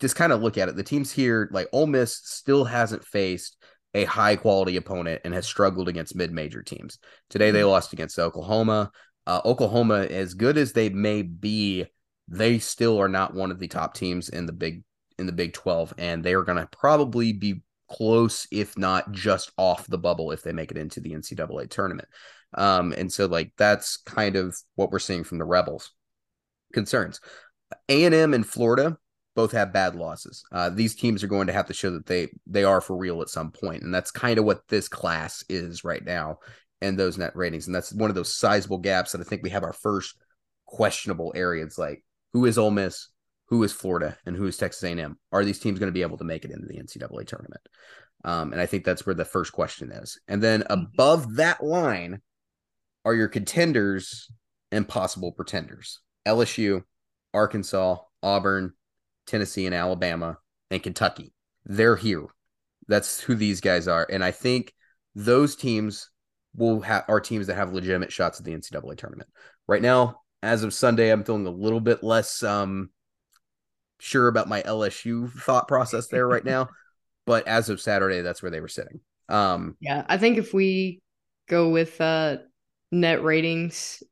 just 0.00 0.16
kind 0.16 0.32
of 0.32 0.40
look 0.40 0.56
at 0.56 0.68
it. 0.68 0.76
The 0.76 0.82
teams 0.82 1.12
here, 1.12 1.50
like 1.52 1.68
Ole 1.72 1.86
Miss, 1.86 2.16
still 2.16 2.64
hasn't 2.64 3.04
faced 3.04 3.56
a 3.94 4.04
high 4.04 4.36
quality 4.36 4.76
opponent 4.76 5.20
and 5.24 5.34
has 5.34 5.46
struggled 5.46 5.88
against 5.88 6.16
mid 6.16 6.32
major 6.32 6.62
teams. 6.62 6.98
Today 7.28 7.50
they 7.50 7.60
mm-hmm. 7.60 7.68
lost 7.68 7.92
against 7.92 8.18
Oklahoma. 8.18 8.90
Uh, 9.26 9.40
Oklahoma, 9.44 10.04
as 10.04 10.34
good 10.34 10.56
as 10.56 10.72
they 10.72 10.88
may 10.88 11.20
be, 11.20 11.84
they 12.28 12.58
still 12.58 12.98
are 12.98 13.08
not 13.08 13.34
one 13.34 13.50
of 13.50 13.58
the 13.58 13.68
top 13.68 13.94
teams 13.94 14.28
in 14.28 14.46
the 14.46 14.52
Big 14.52 14.84
in 15.18 15.26
the 15.26 15.32
Big 15.32 15.52
12, 15.52 15.94
and 15.98 16.22
they 16.22 16.34
are 16.34 16.42
going 16.42 16.58
to 16.58 16.68
probably 16.70 17.32
be 17.32 17.62
close, 17.88 18.46
if 18.50 18.76
not 18.76 19.12
just 19.12 19.50
off 19.56 19.86
the 19.86 19.98
bubble, 19.98 20.30
if 20.30 20.42
they 20.42 20.52
make 20.52 20.70
it 20.70 20.76
into 20.76 21.00
the 21.00 21.12
NCAA 21.12 21.68
tournament. 21.70 22.08
Um, 22.54 22.92
and 22.92 23.12
so, 23.12 23.26
like, 23.26 23.52
that's 23.56 23.98
kind 23.98 24.36
of 24.36 24.56
what 24.74 24.90
we're 24.90 24.98
seeing 24.98 25.24
from 25.24 25.38
the 25.38 25.44
Rebels. 25.44 25.92
Concerns. 26.72 27.20
A&M 27.88 28.34
and 28.34 28.46
Florida 28.46 28.98
both 29.34 29.52
have 29.52 29.72
bad 29.72 29.94
losses. 29.94 30.44
Uh, 30.50 30.70
these 30.70 30.94
teams 30.94 31.22
are 31.22 31.28
going 31.28 31.46
to 31.46 31.52
have 31.52 31.66
to 31.66 31.74
show 31.74 31.90
that 31.90 32.06
they 32.06 32.28
they 32.46 32.64
are 32.64 32.80
for 32.80 32.96
real 32.96 33.22
at 33.22 33.28
some 33.28 33.52
point, 33.52 33.82
and 33.82 33.94
that's 33.94 34.10
kind 34.10 34.38
of 34.38 34.44
what 34.44 34.66
this 34.68 34.88
class 34.88 35.44
is 35.48 35.84
right 35.84 36.04
now 36.04 36.38
and 36.80 36.98
those 36.98 37.18
net 37.18 37.36
ratings. 37.36 37.66
And 37.66 37.74
that's 37.74 37.92
one 37.92 38.10
of 38.10 38.16
those 38.16 38.34
sizable 38.34 38.78
gaps 38.78 39.12
that 39.12 39.20
I 39.20 39.24
think 39.24 39.42
we 39.42 39.50
have 39.50 39.64
our 39.64 39.72
first 39.72 40.16
questionable 40.66 41.32
areas. 41.34 41.78
Like, 41.78 42.02
who 42.32 42.46
is 42.46 42.58
Ole 42.58 42.70
Miss? 42.70 43.08
Who 43.48 43.62
is 43.62 43.72
Florida 43.72 44.16
and 44.26 44.36
who 44.36 44.46
is 44.46 44.56
Texas 44.56 44.82
A&M? 44.82 45.18
Are 45.32 45.44
these 45.44 45.58
teams 45.58 45.78
going 45.78 45.88
to 45.88 45.94
be 45.94 46.02
able 46.02 46.18
to 46.18 46.24
make 46.24 46.44
it 46.44 46.50
into 46.50 46.66
the 46.66 46.78
NCAA 46.78 47.26
tournament? 47.26 47.62
Um, 48.24 48.52
and 48.52 48.60
I 48.60 48.66
think 48.66 48.84
that's 48.84 49.06
where 49.06 49.14
the 49.14 49.24
first 49.24 49.52
question 49.52 49.90
is. 49.90 50.20
And 50.28 50.42
then 50.42 50.60
mm-hmm. 50.60 50.72
above 50.72 51.36
that 51.36 51.62
line 51.62 52.20
are 53.04 53.14
your 53.14 53.28
contenders 53.28 54.30
and 54.70 54.86
possible 54.86 55.32
pretenders: 55.32 56.00
LSU, 56.26 56.82
Arkansas, 57.32 57.96
Auburn, 58.22 58.72
Tennessee, 59.26 59.66
and 59.66 59.74
Alabama, 59.74 60.38
and 60.70 60.82
Kentucky. 60.82 61.32
They're 61.64 61.96
here. 61.96 62.26
That's 62.86 63.20
who 63.20 63.34
these 63.34 63.60
guys 63.60 63.88
are, 63.88 64.06
and 64.10 64.24
I 64.24 64.30
think 64.30 64.74
those 65.14 65.56
teams 65.56 66.10
will 66.54 66.80
have 66.80 67.04
are 67.08 67.20
teams 67.20 67.46
that 67.46 67.56
have 67.56 67.72
legitimate 67.72 68.12
shots 68.12 68.38
at 68.38 68.44
the 68.44 68.52
NCAA 68.52 68.98
tournament. 68.98 69.30
Right 69.66 69.82
now, 69.82 70.20
as 70.42 70.64
of 70.64 70.74
Sunday, 70.74 71.10
I'm 71.10 71.24
feeling 71.24 71.46
a 71.46 71.50
little 71.50 71.80
bit 71.80 72.02
less 72.02 72.42
um 72.42 72.90
sure 74.00 74.28
about 74.28 74.48
my 74.48 74.62
LSU 74.62 75.32
thought 75.32 75.68
process 75.68 76.08
there 76.08 76.26
right 76.26 76.44
now. 76.44 76.68
but 77.26 77.46
as 77.46 77.68
of 77.68 77.80
Saturday, 77.80 78.22
that's 78.22 78.42
where 78.42 78.50
they 78.50 78.60
were 78.60 78.68
sitting. 78.68 79.00
Um, 79.28 79.76
yeah, 79.80 80.04
I 80.08 80.16
think 80.16 80.38
if 80.38 80.54
we 80.54 81.02
go 81.48 81.68
with 81.68 82.00
uh, 82.00 82.38
net 82.90 83.22
ratings, 83.22 84.02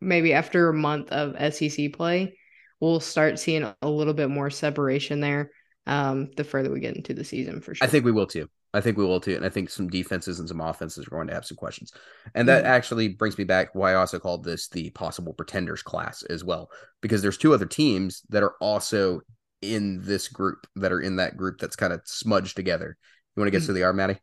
maybe 0.00 0.32
after 0.32 0.68
a 0.68 0.74
month 0.74 1.10
of 1.10 1.54
SEC 1.54 1.92
play, 1.92 2.36
we'll 2.80 3.00
start 3.00 3.38
seeing 3.38 3.62
a 3.80 3.88
little 3.88 4.14
bit 4.14 4.28
more 4.28 4.50
separation 4.50 5.20
there. 5.20 5.50
Um, 5.86 6.30
the 6.36 6.44
further 6.44 6.70
we 6.70 6.80
get 6.80 6.96
into 6.96 7.14
the 7.14 7.24
season, 7.24 7.60
for 7.60 7.74
sure. 7.74 7.86
I 7.86 7.90
think 7.90 8.04
we 8.04 8.12
will 8.12 8.26
too. 8.26 8.48
I 8.74 8.80
think 8.80 8.98
we 8.98 9.04
will 9.04 9.20
too. 9.20 9.34
And 9.34 9.44
I 9.44 9.48
think 9.48 9.70
some 9.70 9.88
defenses 9.88 10.40
and 10.40 10.48
some 10.48 10.60
offenses 10.60 11.06
are 11.06 11.10
going 11.10 11.28
to 11.28 11.34
have 11.34 11.46
some 11.46 11.56
questions. 11.56 11.92
And 12.34 12.48
that 12.48 12.64
mm-hmm. 12.64 12.72
actually 12.72 13.08
brings 13.08 13.38
me 13.38 13.44
back 13.44 13.74
why 13.74 13.92
I 13.92 13.94
also 13.94 14.18
called 14.18 14.44
this 14.44 14.68
the 14.68 14.90
possible 14.90 15.32
pretenders 15.32 15.82
class 15.82 16.22
as 16.24 16.44
well, 16.44 16.70
because 17.00 17.22
there's 17.22 17.38
two 17.38 17.54
other 17.54 17.66
teams 17.66 18.22
that 18.28 18.42
are 18.42 18.54
also 18.60 19.20
in 19.62 20.02
this 20.02 20.28
group 20.28 20.66
that 20.76 20.92
are 20.92 21.00
in 21.00 21.16
that 21.16 21.36
group 21.36 21.58
that's 21.58 21.76
kind 21.76 21.92
of 21.92 22.02
smudged 22.04 22.56
together. 22.56 22.96
You 23.34 23.40
want 23.40 23.48
to 23.48 23.50
get 23.50 23.62
mm-hmm. 23.62 23.66
to 23.68 23.72
the 23.72 23.84
R, 23.84 23.92
Maddie? 23.92 24.18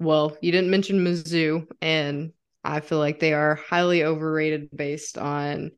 Well, 0.00 0.36
you 0.42 0.50
didn't 0.50 0.70
mention 0.70 1.04
Mizzou, 1.04 1.66
and 1.80 2.32
I 2.64 2.80
feel 2.80 2.98
like 2.98 3.20
they 3.20 3.32
are 3.32 3.54
highly 3.54 4.02
overrated 4.02 4.68
based 4.74 5.16
on 5.16 5.70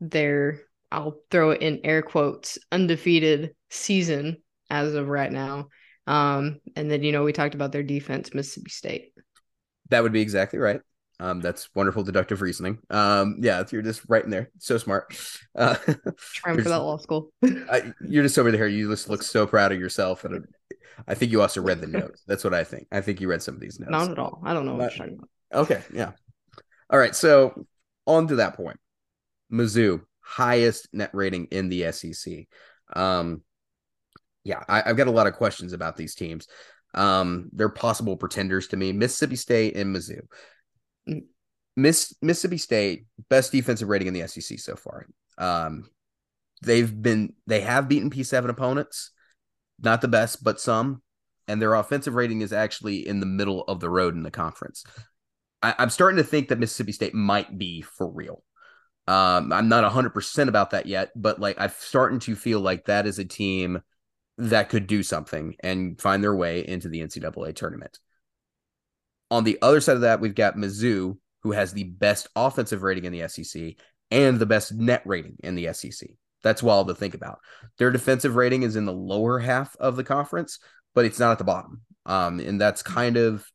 their, 0.00 0.60
I'll 0.90 1.18
throw 1.30 1.50
it 1.50 1.62
in 1.62 1.80
air 1.84 2.02
quotes, 2.02 2.58
undefeated 2.70 3.54
season 3.70 4.41
as 4.72 4.94
of 4.94 5.06
right 5.06 5.30
now. 5.30 5.68
Um, 6.06 6.60
and 6.74 6.90
then, 6.90 7.02
you 7.04 7.12
know, 7.12 7.22
we 7.22 7.32
talked 7.32 7.54
about 7.54 7.70
their 7.70 7.82
defense, 7.82 8.34
Mississippi 8.34 8.70
State. 8.70 9.12
That 9.90 10.02
would 10.02 10.12
be 10.12 10.22
exactly 10.22 10.58
right. 10.58 10.80
Um, 11.20 11.40
that's 11.40 11.68
wonderful 11.74 12.02
deductive 12.02 12.40
reasoning. 12.40 12.78
Um, 12.90 13.36
yeah, 13.40 13.62
you're 13.70 13.82
just 13.82 14.02
right 14.08 14.24
in 14.24 14.30
there. 14.30 14.50
So 14.58 14.78
smart. 14.78 15.14
Uh, 15.54 15.76
Trying 16.34 16.56
for 16.56 16.68
that 16.70 16.78
law 16.78 16.96
school. 16.96 17.32
I, 17.44 17.92
you're 18.00 18.24
just 18.24 18.38
over 18.38 18.50
there. 18.50 18.66
You 18.66 18.90
just 18.90 19.08
look 19.08 19.22
so 19.22 19.46
proud 19.46 19.70
of 19.70 19.78
yourself. 19.78 20.24
And 20.24 20.46
I 21.06 21.14
think 21.14 21.30
you 21.30 21.42
also 21.42 21.60
read 21.60 21.80
the 21.80 21.86
notes. 21.86 22.22
That's 22.26 22.42
what 22.42 22.54
I 22.54 22.64
think. 22.64 22.88
I 22.90 23.02
think 23.02 23.20
you 23.20 23.28
read 23.28 23.42
some 23.42 23.54
of 23.54 23.60
these 23.60 23.78
notes. 23.78 23.92
Not 23.92 24.10
at 24.10 24.18
all. 24.18 24.42
I 24.42 24.54
don't 24.54 24.66
know 24.66 24.74
what 24.74 24.96
you're 24.96 25.06
talking 25.06 25.18
about. 25.18 25.62
Okay. 25.62 25.82
Yeah. 25.92 26.12
All 26.90 26.98
right. 26.98 27.14
So 27.14 27.66
on 28.06 28.26
to 28.28 28.36
that 28.36 28.56
point. 28.56 28.78
Mizzou, 29.52 30.00
highest 30.22 30.88
net 30.94 31.10
rating 31.12 31.44
in 31.52 31.68
the 31.68 31.92
SEC. 31.92 32.46
Um, 32.96 33.42
yeah, 34.44 34.62
I, 34.68 34.82
have 34.82 34.96
got 34.96 35.06
a 35.06 35.12
lot 35.12 35.26
of 35.26 35.34
questions 35.34 35.72
about 35.72 35.96
these 35.96 36.14
teams. 36.14 36.46
Um, 36.94 37.48
they're 37.52 37.68
possible 37.68 38.16
pretenders 38.16 38.68
to 38.68 38.76
me. 38.76 38.92
Mississippi 38.92 39.36
State 39.36 39.76
and 39.76 39.94
Mizzou. 39.94 40.20
Mm. 41.08 41.22
Miss 41.76 42.14
Mississippi 42.20 42.58
State 42.58 43.06
best 43.30 43.52
defensive 43.52 43.88
rating 43.88 44.08
in 44.08 44.14
the 44.14 44.28
SEC 44.28 44.58
so 44.58 44.76
far. 44.76 45.06
Um, 45.38 45.88
they've 46.60 47.02
been 47.02 47.32
they 47.46 47.60
have 47.60 47.88
beaten 47.88 48.10
P7 48.10 48.48
opponents, 48.50 49.10
not 49.80 50.02
the 50.02 50.08
best, 50.08 50.44
but 50.44 50.60
some, 50.60 51.02
and 51.48 51.62
their 51.62 51.74
offensive 51.74 52.14
rating 52.14 52.42
is 52.42 52.52
actually 52.52 53.06
in 53.06 53.20
the 53.20 53.26
middle 53.26 53.62
of 53.64 53.80
the 53.80 53.88
road 53.88 54.14
in 54.14 54.22
the 54.22 54.30
conference. 54.30 54.84
I, 55.62 55.74
am 55.78 55.90
starting 55.90 56.18
to 56.18 56.24
think 56.24 56.48
that 56.48 56.58
Mississippi 56.58 56.92
State 56.92 57.14
might 57.14 57.56
be 57.56 57.80
for 57.80 58.06
real. 58.06 58.42
Um, 59.08 59.52
I'm 59.52 59.68
not 59.68 59.90
100% 59.90 60.48
about 60.48 60.70
that 60.70 60.86
yet, 60.86 61.10
but 61.16 61.40
like 61.40 61.60
I'm 61.60 61.72
starting 61.78 62.20
to 62.20 62.36
feel 62.36 62.60
like 62.60 62.84
that 62.84 63.06
is 63.06 63.18
a 63.18 63.24
team 63.24 63.80
that 64.38 64.68
could 64.68 64.86
do 64.86 65.02
something 65.02 65.54
and 65.60 66.00
find 66.00 66.22
their 66.22 66.34
way 66.34 66.66
into 66.66 66.88
the 66.88 67.00
NCAA 67.00 67.54
tournament. 67.54 67.98
On 69.30 69.44
the 69.44 69.58
other 69.62 69.80
side 69.80 69.96
of 69.96 70.02
that, 70.02 70.20
we've 70.20 70.34
got 70.34 70.56
Mizzou, 70.56 71.16
who 71.42 71.52
has 71.52 71.72
the 71.72 71.84
best 71.84 72.28
offensive 72.36 72.82
rating 72.82 73.04
in 73.04 73.12
the 73.12 73.28
SEC 73.28 73.74
and 74.10 74.38
the 74.38 74.46
best 74.46 74.72
net 74.74 75.02
rating 75.04 75.36
in 75.42 75.54
the 75.54 75.72
SEC. 75.72 76.10
That's 76.42 76.62
wild 76.62 76.88
to 76.88 76.94
think 76.94 77.14
about. 77.14 77.40
Their 77.78 77.90
defensive 77.90 78.36
rating 78.36 78.62
is 78.62 78.76
in 78.76 78.84
the 78.84 78.92
lower 78.92 79.38
half 79.38 79.76
of 79.76 79.96
the 79.96 80.04
conference, 80.04 80.58
but 80.94 81.04
it's 81.04 81.18
not 81.18 81.32
at 81.32 81.38
the 81.38 81.44
bottom. 81.44 81.82
Um, 82.04 82.40
and 82.40 82.60
that's 82.60 82.82
kind 82.82 83.16
of 83.16 83.46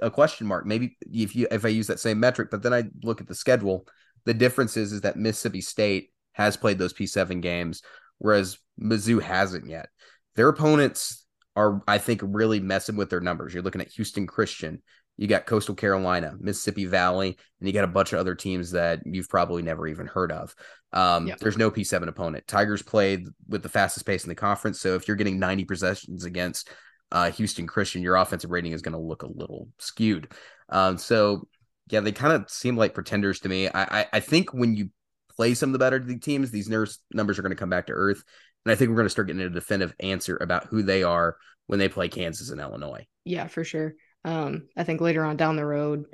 a 0.00 0.10
question 0.10 0.46
mark. 0.46 0.66
Maybe 0.66 0.96
if 1.00 1.34
you 1.36 1.46
if 1.50 1.64
I 1.64 1.68
use 1.68 1.86
that 1.86 2.00
same 2.00 2.20
metric, 2.20 2.48
but 2.50 2.62
then 2.62 2.74
I 2.74 2.84
look 3.02 3.20
at 3.20 3.28
the 3.28 3.34
schedule, 3.34 3.86
the 4.24 4.34
difference 4.34 4.76
is 4.76 4.92
is 4.92 5.02
that 5.02 5.16
Mississippi 5.16 5.60
State 5.60 6.10
has 6.32 6.56
played 6.56 6.78
those 6.78 6.92
P7 6.92 7.40
games, 7.40 7.82
whereas 8.18 8.58
Mizzou 8.80 9.20
hasn't 9.20 9.68
yet. 9.68 9.88
Their 10.34 10.48
opponents 10.48 11.24
are, 11.54 11.82
I 11.88 11.98
think, 11.98 12.20
really 12.22 12.60
messing 12.60 12.96
with 12.96 13.10
their 13.10 13.20
numbers. 13.20 13.54
You're 13.54 13.62
looking 13.62 13.80
at 13.80 13.92
Houston 13.92 14.26
Christian, 14.26 14.82
you 15.16 15.26
got 15.26 15.46
Coastal 15.46 15.74
Carolina, 15.74 16.34
Mississippi 16.38 16.84
Valley, 16.84 17.38
and 17.60 17.66
you 17.66 17.72
got 17.72 17.84
a 17.84 17.88
bunch 17.88 18.12
of 18.12 18.18
other 18.18 18.34
teams 18.34 18.72
that 18.72 19.00
you've 19.06 19.28
probably 19.28 19.62
never 19.62 19.86
even 19.86 20.06
heard 20.06 20.30
of. 20.30 20.54
Um, 20.92 21.26
yep. 21.26 21.38
There's 21.38 21.56
no 21.56 21.70
P7 21.70 22.06
opponent. 22.08 22.46
Tigers 22.46 22.82
played 22.82 23.26
with 23.48 23.62
the 23.62 23.68
fastest 23.68 24.04
pace 24.04 24.24
in 24.24 24.28
the 24.28 24.34
conference. 24.34 24.80
So 24.80 24.94
if 24.94 25.08
you're 25.08 25.16
getting 25.16 25.38
90 25.38 25.64
possessions 25.64 26.24
against 26.24 26.70
uh, 27.12 27.30
Houston 27.30 27.66
Christian, 27.66 28.02
your 28.02 28.16
offensive 28.16 28.50
rating 28.50 28.72
is 28.72 28.82
going 28.82 28.92
to 28.92 28.98
look 28.98 29.22
a 29.22 29.32
little 29.32 29.68
skewed. 29.78 30.32
Um, 30.68 30.98
so 30.98 31.48
yeah, 31.88 32.00
they 32.00 32.12
kind 32.12 32.34
of 32.34 32.50
seem 32.50 32.76
like 32.76 32.94
pretenders 32.94 33.40
to 33.40 33.48
me. 33.48 33.68
I, 33.68 34.00
I, 34.00 34.06
I 34.14 34.20
think 34.20 34.52
when 34.52 34.74
you 34.74 34.90
play 35.36 35.54
some 35.54 35.70
of 35.70 35.72
the 35.72 35.78
better 35.78 36.00
teams, 36.00 36.50
these 36.50 36.68
numbers 36.68 37.38
are 37.38 37.42
going 37.42 37.50
to 37.50 37.56
come 37.56 37.70
back 37.70 37.86
to 37.86 37.92
earth. 37.92 38.22
And 38.64 38.72
I 38.72 38.74
think 38.74 38.88
we're 38.88 38.96
going 38.96 39.06
to 39.06 39.10
start 39.10 39.28
getting 39.28 39.42
a 39.42 39.50
definitive 39.50 39.94
answer 40.00 40.36
about 40.40 40.66
who 40.66 40.82
they 40.82 41.02
are 41.02 41.36
when 41.66 41.78
they 41.78 41.88
play 41.88 42.08
Kansas 42.08 42.50
and 42.50 42.60
Illinois. 42.60 43.06
Yeah, 43.24 43.46
for 43.46 43.64
sure. 43.64 43.94
Um, 44.24 44.68
I 44.76 44.84
think 44.84 45.00
later 45.00 45.24
on 45.24 45.36
down 45.36 45.56
the 45.56 45.64
road, 45.64 46.06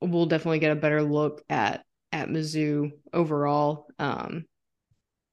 we'll 0.00 0.26
definitely 0.26 0.58
get 0.58 0.72
a 0.72 0.76
better 0.76 1.02
look 1.02 1.42
at 1.48 1.84
at 2.12 2.28
Mizzou 2.28 2.90
overall. 3.12 3.86
Um, 3.98 4.44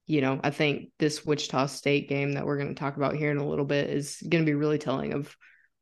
you 0.08 0.22
know, 0.22 0.40
I 0.44 0.52
think 0.52 0.92
this 1.00 1.26
Wichita 1.26 1.68
State 1.68 2.08
game 2.08 2.34
that 2.34 2.46
we're 2.46 2.58
going 2.58 2.74
to 2.74 2.80
talk 2.80 2.96
about 2.96 3.16
here 3.16 3.32
in 3.32 3.38
a 3.38 3.48
little 3.48 3.66
bit 3.66 3.90
is 3.90 4.22
going 4.22 4.44
to 4.44 4.50
be 4.50 4.54
really 4.54 4.78
telling 4.78 5.14
of 5.14 5.36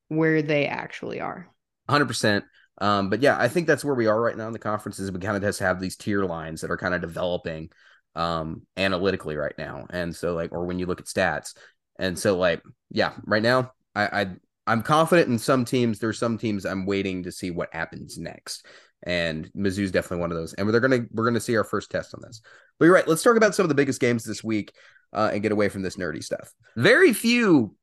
where 0.07 0.41
they 0.41 0.67
actually 0.67 1.19
are. 1.19 1.49
100%. 1.89 2.43
Um, 2.79 3.09
but 3.09 3.21
yeah, 3.21 3.37
I 3.39 3.47
think 3.47 3.67
that's 3.67 3.85
where 3.85 3.95
we 3.95 4.07
are 4.07 4.19
right 4.19 4.35
now 4.35 4.47
in 4.47 4.53
the 4.53 4.59
conferences. 4.59 5.11
We 5.11 5.19
kind 5.19 5.37
of 5.37 5.43
just 5.43 5.59
have 5.59 5.79
these 5.79 5.95
tier 5.95 6.25
lines 6.25 6.61
that 6.61 6.71
are 6.71 6.77
kind 6.77 6.93
of 6.93 7.01
developing 7.01 7.69
um 8.15 8.61
analytically 8.77 9.35
right 9.35 9.55
now. 9.57 9.87
And 9.89 10.15
so 10.15 10.33
like 10.33 10.51
or 10.51 10.65
when 10.65 10.79
you 10.79 10.85
look 10.85 10.99
at 10.99 11.07
stats. 11.07 11.55
And 11.97 12.17
so 12.17 12.37
like 12.37 12.61
yeah 12.91 13.13
right 13.25 13.41
now 13.41 13.71
i 13.95 14.21
i 14.21 14.27
i'm 14.67 14.83
confident 14.83 15.29
in 15.29 15.39
some 15.39 15.65
teams. 15.65 15.99
There's 15.99 16.19
some 16.19 16.37
teams 16.37 16.65
i'm 16.65 16.85
waiting 16.85 17.23
to 17.23 17.31
see 17.31 17.51
what 17.51 17.73
happens 17.73 18.17
next. 18.17 18.65
And 19.05 19.49
mizzou's 19.57 19.91
definitely 19.91 20.19
one 20.19 20.31
of 20.31 20.37
those. 20.37 20.53
And 20.53 20.67
we're 20.67 20.79
gonna 20.79 21.05
we're 21.11 21.25
gonna 21.25 21.39
see 21.39 21.57
our 21.57 21.63
first 21.63 21.89
test 21.89 22.13
on 22.13 22.21
this. 22.21 22.41
But 22.77 22.85
you're 22.85 22.93
right 22.93 23.07
let's 23.07 23.23
talk 23.23 23.35
about 23.35 23.55
some 23.55 23.65
of 23.65 23.69
the 23.69 23.75
biggest 23.75 23.99
games 23.99 24.23
this 24.23 24.43
week 24.43 24.73
uh, 25.11 25.31
and 25.33 25.41
get 25.41 25.51
away 25.51 25.69
from 25.69 25.81
this 25.81 25.95
nerdy 25.95 26.23
stuff. 26.23 26.51
Very 26.75 27.13
few 27.13 27.75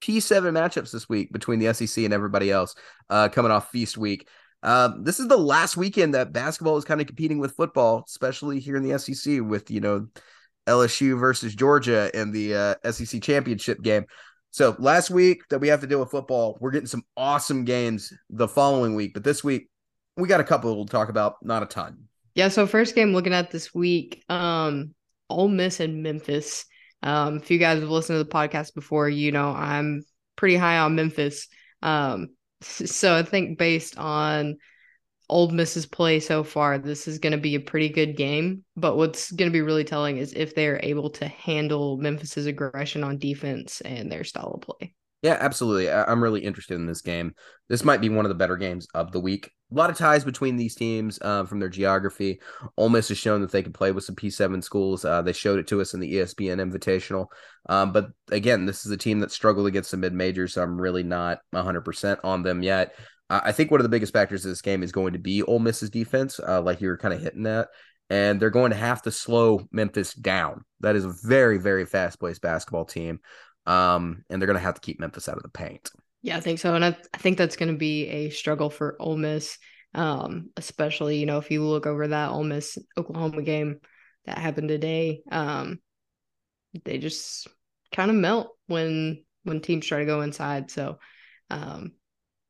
p7 0.00 0.52
matchups 0.52 0.92
this 0.92 1.08
week 1.08 1.32
between 1.32 1.58
the 1.58 1.72
sec 1.72 2.04
and 2.04 2.14
everybody 2.14 2.50
else 2.50 2.74
uh, 3.10 3.28
coming 3.28 3.52
off 3.52 3.70
feast 3.70 3.98
week 3.98 4.28
uh, 4.62 4.90
this 4.98 5.18
is 5.18 5.28
the 5.28 5.38
last 5.38 5.76
weekend 5.76 6.14
that 6.14 6.32
basketball 6.32 6.76
is 6.76 6.84
kind 6.84 7.00
of 7.00 7.06
competing 7.06 7.38
with 7.38 7.56
football, 7.56 8.04
especially 8.06 8.60
here 8.60 8.76
in 8.76 8.82
the 8.82 8.98
SEC 8.98 9.40
with 9.40 9.70
you 9.70 9.80
know 9.80 10.06
LSU 10.66 11.18
versus 11.18 11.54
Georgia 11.54 12.10
in 12.18 12.30
the 12.30 12.54
uh, 12.54 12.92
SEC 12.92 13.22
championship 13.22 13.80
game. 13.82 14.04
So 14.50 14.76
last 14.78 15.10
week 15.10 15.42
that 15.48 15.60
we 15.60 15.68
have 15.68 15.80
to 15.80 15.86
deal 15.86 16.00
with 16.00 16.10
football, 16.10 16.58
we're 16.60 16.72
getting 16.72 16.86
some 16.86 17.04
awesome 17.16 17.64
games 17.64 18.12
the 18.28 18.48
following 18.48 18.94
week, 18.94 19.14
but 19.14 19.24
this 19.24 19.44
week 19.44 19.68
we 20.16 20.28
got 20.28 20.40
a 20.40 20.44
couple 20.44 20.84
to 20.84 20.90
talk 20.90 21.08
about, 21.08 21.36
not 21.42 21.62
a 21.62 21.66
ton. 21.66 22.08
Yeah. 22.34 22.48
So 22.48 22.66
first 22.66 22.94
game 22.94 23.12
looking 23.12 23.32
at 23.32 23.50
this 23.50 23.74
week, 23.74 24.24
um, 24.28 24.94
Ole 25.28 25.48
Miss 25.48 25.80
and 25.80 26.02
Memphis. 26.02 26.66
Um, 27.02 27.36
if 27.36 27.50
you 27.50 27.58
guys 27.58 27.80
have 27.80 27.90
listened 27.90 28.18
to 28.18 28.24
the 28.24 28.30
podcast 28.30 28.74
before, 28.74 29.08
you 29.08 29.32
know 29.32 29.50
I'm 29.50 30.04
pretty 30.36 30.56
high 30.56 30.78
on 30.78 30.96
Memphis. 30.96 31.48
Um, 31.82 32.28
so 32.60 33.16
I 33.16 33.22
think 33.22 33.58
based 33.58 33.98
on 33.98 34.56
Ole 35.28 35.50
Miss's 35.50 35.86
play 35.86 36.20
so 36.20 36.42
far, 36.42 36.78
this 36.78 37.06
is 37.06 37.18
going 37.18 37.32
to 37.32 37.38
be 37.38 37.54
a 37.54 37.60
pretty 37.60 37.88
good 37.88 38.16
game. 38.16 38.64
But 38.76 38.96
what's 38.96 39.30
going 39.30 39.50
to 39.50 39.52
be 39.52 39.62
really 39.62 39.84
telling 39.84 40.16
is 40.16 40.32
if 40.32 40.54
they're 40.54 40.80
able 40.82 41.10
to 41.10 41.28
handle 41.28 41.96
Memphis's 41.96 42.46
aggression 42.46 43.04
on 43.04 43.18
defense 43.18 43.80
and 43.82 44.10
their 44.10 44.24
style 44.24 44.52
of 44.54 44.62
play. 44.62 44.94
Yeah, 45.22 45.36
absolutely. 45.38 45.90
I'm 45.90 46.22
really 46.22 46.40
interested 46.40 46.74
in 46.74 46.86
this 46.86 47.02
game. 47.02 47.34
This 47.68 47.84
might 47.84 48.00
be 48.00 48.08
one 48.08 48.24
of 48.24 48.30
the 48.30 48.34
better 48.34 48.56
games 48.56 48.88
of 48.94 49.12
the 49.12 49.20
week. 49.20 49.50
A 49.70 49.74
lot 49.74 49.90
of 49.90 49.96
ties 49.96 50.24
between 50.24 50.56
these 50.56 50.74
teams 50.74 51.18
uh, 51.22 51.44
from 51.44 51.60
their 51.60 51.68
geography. 51.68 52.40
Ole 52.76 52.88
Miss 52.88 53.08
has 53.08 53.18
shown 53.18 53.40
that 53.40 53.52
they 53.52 53.62
can 53.62 53.72
play 53.72 53.92
with 53.92 54.04
some 54.04 54.16
P7 54.16 54.64
schools. 54.64 55.04
Uh, 55.04 55.22
they 55.22 55.32
showed 55.32 55.60
it 55.60 55.68
to 55.68 55.80
us 55.80 55.94
in 55.94 56.00
the 56.00 56.14
ESPN 56.14 56.58
Invitational. 56.58 57.26
Um, 57.68 57.92
but 57.92 58.08
again, 58.30 58.66
this 58.66 58.84
is 58.84 58.90
a 58.90 58.96
team 58.96 59.20
that 59.20 59.30
struggled 59.30 59.66
against 59.66 59.92
the 59.92 59.96
mid 59.96 60.12
majors, 60.12 60.54
so 60.54 60.62
I'm 60.62 60.80
really 60.80 61.04
not 61.04 61.38
100% 61.54 62.18
on 62.24 62.42
them 62.42 62.62
yet. 62.62 62.94
I 63.30 63.52
think 63.52 63.70
one 63.70 63.78
of 63.78 63.84
the 63.84 63.90
biggest 63.90 64.12
factors 64.12 64.44
of 64.44 64.50
this 64.50 64.60
game 64.60 64.82
is 64.82 64.90
going 64.90 65.12
to 65.12 65.18
be 65.20 65.44
Ole 65.44 65.60
Miss's 65.60 65.88
defense, 65.88 66.40
uh, 66.40 66.60
like 66.60 66.80
you 66.80 66.88
were 66.88 66.98
kind 66.98 67.14
of 67.14 67.20
hitting 67.20 67.44
that. 67.44 67.68
And 68.10 68.40
they're 68.40 68.50
going 68.50 68.72
to 68.72 68.76
have 68.76 69.02
to 69.02 69.12
slow 69.12 69.68
Memphis 69.70 70.14
down. 70.14 70.64
That 70.80 70.96
is 70.96 71.04
a 71.04 71.14
very, 71.22 71.58
very 71.58 71.86
fast 71.86 72.20
paced 72.20 72.42
basketball 72.42 72.86
team. 72.86 73.20
Um, 73.66 74.24
and 74.28 74.42
they're 74.42 74.48
going 74.48 74.58
to 74.58 74.64
have 74.64 74.74
to 74.74 74.80
keep 74.80 74.98
Memphis 74.98 75.28
out 75.28 75.36
of 75.36 75.44
the 75.44 75.48
paint. 75.48 75.90
Yeah, 76.22 76.36
I 76.36 76.40
think 76.40 76.58
so. 76.58 76.74
And 76.74 76.84
I, 76.84 76.96
I 77.14 77.18
think 77.18 77.38
that's 77.38 77.56
going 77.56 77.72
to 77.72 77.78
be 77.78 78.06
a 78.08 78.30
struggle 78.30 78.70
for 78.70 78.96
Ole 79.00 79.16
Miss, 79.16 79.58
um, 79.94 80.50
especially, 80.56 81.18
you 81.18 81.26
know, 81.26 81.38
if 81.38 81.50
you 81.50 81.64
look 81.64 81.86
over 81.86 82.08
that 82.08 82.30
Ole 82.30 82.44
Miss 82.44 82.78
Oklahoma 82.96 83.42
game 83.42 83.80
that 84.26 84.38
happened 84.38 84.68
today. 84.68 85.22
Um, 85.30 85.80
they 86.84 86.98
just 86.98 87.48
kind 87.92 88.10
of 88.10 88.16
melt 88.16 88.50
when 88.66 89.24
when 89.44 89.60
teams 89.60 89.86
try 89.86 90.00
to 90.00 90.04
go 90.04 90.20
inside. 90.20 90.70
So, 90.70 90.98
um, 91.48 91.92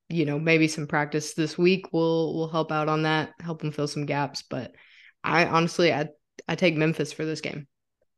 you 0.08 0.26
know, 0.26 0.38
maybe 0.38 0.68
some 0.68 0.86
practice 0.86 1.34
this 1.34 1.56
week 1.56 1.92
will 1.92 2.34
will 2.34 2.48
help 2.48 2.72
out 2.72 2.88
on 2.88 3.02
that, 3.02 3.30
help 3.40 3.60
them 3.60 3.72
fill 3.72 3.88
some 3.88 4.06
gaps. 4.06 4.42
But 4.42 4.74
I 5.22 5.46
honestly, 5.46 5.92
I 5.92 6.08
I 6.48 6.56
take 6.56 6.76
Memphis 6.76 7.12
for 7.12 7.24
this 7.24 7.40
game. 7.40 7.66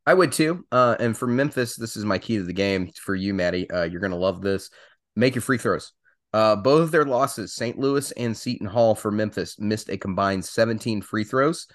I 0.04 0.14
would 0.14 0.32
too. 0.32 0.64
Uh, 0.72 0.96
and 0.98 1.16
for 1.16 1.28
Memphis, 1.28 1.76
this 1.76 1.96
is 1.96 2.04
my 2.04 2.18
key 2.18 2.38
to 2.38 2.42
the 2.42 2.52
game 2.52 2.90
for 3.04 3.14
you, 3.14 3.34
Maddie. 3.34 3.70
Uh, 3.70 3.84
you're 3.84 4.00
gonna 4.00 4.16
love 4.16 4.40
this. 4.40 4.70
Make 5.16 5.34
your 5.34 5.42
free 5.42 5.58
throws. 5.58 5.92
Uh, 6.32 6.56
both 6.56 6.82
of 6.82 6.90
their 6.90 7.04
losses, 7.04 7.54
St. 7.54 7.78
Louis 7.78 8.10
and 8.12 8.36
Seton 8.36 8.66
Hall 8.66 8.94
for 8.94 9.10
Memphis, 9.10 9.58
missed 9.58 9.90
a 9.90 9.98
combined 9.98 10.44
17 10.44 11.02
free 11.02 11.24
throws. 11.24 11.66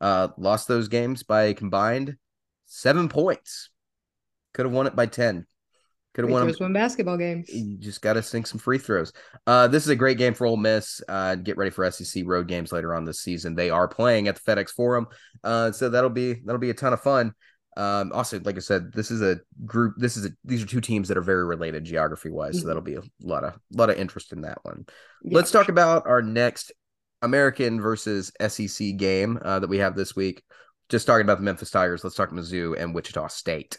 Uh, 0.00 0.28
lost 0.38 0.68
those 0.68 0.88
games 0.88 1.22
by 1.22 1.44
a 1.44 1.54
combined 1.54 2.16
seven 2.64 3.08
points. 3.08 3.70
Could 4.54 4.66
have 4.66 4.74
won 4.74 4.86
it 4.86 4.96
by 4.96 5.06
10. 5.06 5.46
Could 6.14 6.24
have 6.24 6.32
won 6.32 6.50
win 6.58 6.72
basketball 6.72 7.18
games. 7.18 7.50
You 7.50 7.76
just 7.76 8.00
got 8.00 8.14
to 8.14 8.22
sink 8.22 8.46
some 8.46 8.58
free 8.58 8.78
throws. 8.78 9.12
Uh, 9.46 9.68
this 9.68 9.82
is 9.82 9.90
a 9.90 9.96
great 9.96 10.16
game 10.16 10.32
for 10.32 10.46
Ole 10.46 10.56
Miss. 10.56 11.02
Uh, 11.06 11.34
get 11.34 11.58
ready 11.58 11.70
for 11.70 11.90
SEC 11.90 12.24
road 12.26 12.48
games 12.48 12.72
later 12.72 12.94
on 12.94 13.04
this 13.04 13.20
season. 13.20 13.54
They 13.54 13.68
are 13.68 13.86
playing 13.86 14.26
at 14.26 14.36
the 14.36 14.40
FedEx 14.40 14.70
Forum, 14.70 15.08
uh, 15.44 15.72
so 15.72 15.90
that'll 15.90 16.08
be 16.08 16.40
that'll 16.42 16.58
be 16.58 16.70
a 16.70 16.74
ton 16.74 16.94
of 16.94 17.02
fun. 17.02 17.34
Um, 17.76 18.10
also, 18.12 18.40
like 18.40 18.56
I 18.56 18.60
said, 18.60 18.92
this 18.92 19.10
is 19.10 19.20
a 19.20 19.38
group. 19.64 19.94
This 19.98 20.16
is 20.16 20.26
a 20.26 20.30
these 20.44 20.62
are 20.62 20.66
two 20.66 20.80
teams 20.80 21.08
that 21.08 21.18
are 21.18 21.22
very 21.22 21.44
related 21.44 21.84
geography 21.84 22.30
wise, 22.30 22.54
mm-hmm. 22.54 22.62
so 22.62 22.66
that'll 22.66 22.82
be 22.82 22.94
a 22.94 23.02
lot 23.22 23.44
of 23.44 23.54
lot 23.72 23.90
of 23.90 23.98
interest 23.98 24.32
in 24.32 24.42
that 24.42 24.58
one. 24.62 24.86
Yeah. 25.22 25.36
Let's 25.36 25.50
talk 25.50 25.68
about 25.68 26.06
our 26.06 26.22
next 26.22 26.72
American 27.22 27.80
versus 27.80 28.32
SEC 28.48 28.96
game 28.96 29.38
uh, 29.42 29.58
that 29.58 29.68
we 29.68 29.78
have 29.78 29.94
this 29.94 30.16
week. 30.16 30.42
Just 30.88 31.06
talking 31.06 31.24
about 31.24 31.38
the 31.38 31.44
Memphis 31.44 31.70
Tigers. 31.70 32.02
Let's 32.02 32.16
talk 32.16 32.30
Mizzou 32.30 32.80
and 32.80 32.94
Wichita 32.94 33.28
State. 33.28 33.76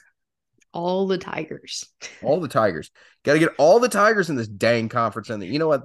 All 0.74 1.08
the 1.08 1.18
Tigers. 1.18 1.86
all 2.22 2.40
the 2.40 2.48
Tigers. 2.48 2.92
Got 3.24 3.34
to 3.34 3.40
get 3.40 3.56
all 3.58 3.80
the 3.80 3.90
Tigers 3.90 4.30
in 4.30 4.36
this 4.36 4.48
dang 4.48 4.90
conference. 4.90 5.30
And 5.30 5.44
you 5.44 5.58
know 5.58 5.70
what? 5.70 5.84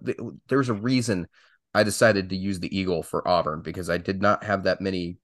There's 0.48 0.68
a 0.68 0.74
reason 0.74 1.28
I 1.72 1.84
decided 1.84 2.28
to 2.28 2.36
use 2.36 2.60
the 2.60 2.76
Eagle 2.76 3.02
for 3.02 3.26
Auburn 3.26 3.62
because 3.62 3.88
I 3.88 3.98
did 3.98 4.20
not 4.20 4.44
have 4.44 4.64
that 4.64 4.80
many 4.80 5.16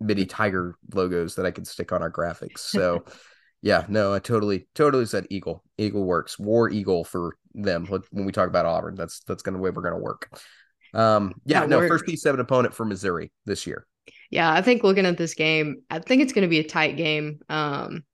mini 0.00 0.26
tiger 0.26 0.76
logos 0.92 1.36
that 1.36 1.46
I 1.46 1.50
could 1.50 1.66
stick 1.66 1.92
on 1.92 2.02
our 2.02 2.10
graphics. 2.10 2.58
So 2.58 3.04
yeah, 3.62 3.84
no, 3.88 4.12
I 4.12 4.18
totally 4.18 4.68
totally 4.74 5.06
said 5.06 5.26
eagle. 5.30 5.64
Eagle 5.78 6.04
works. 6.04 6.38
War 6.38 6.70
eagle 6.70 7.04
for 7.04 7.36
them 7.54 7.86
when 7.86 8.26
we 8.26 8.32
talk 8.32 8.48
about 8.48 8.66
Auburn. 8.66 8.94
That's 8.94 9.20
that's 9.20 9.42
gonna 9.42 9.58
the 9.58 9.62
way 9.62 9.70
we're 9.70 9.82
gonna 9.82 9.98
work. 9.98 10.38
Um 10.94 11.34
yeah, 11.44 11.60
that 11.60 11.68
no, 11.68 11.78
works. 11.78 12.02
first 12.02 12.06
P7 12.06 12.40
opponent 12.40 12.74
for 12.74 12.84
Missouri 12.84 13.32
this 13.44 13.66
year. 13.66 13.86
Yeah, 14.30 14.52
I 14.52 14.62
think 14.62 14.82
looking 14.82 15.06
at 15.06 15.18
this 15.18 15.34
game, 15.34 15.82
I 15.90 15.98
think 15.98 16.22
it's 16.22 16.32
gonna 16.32 16.48
be 16.48 16.60
a 16.60 16.64
tight 16.64 16.96
game. 16.96 17.40
Um, 17.48 18.04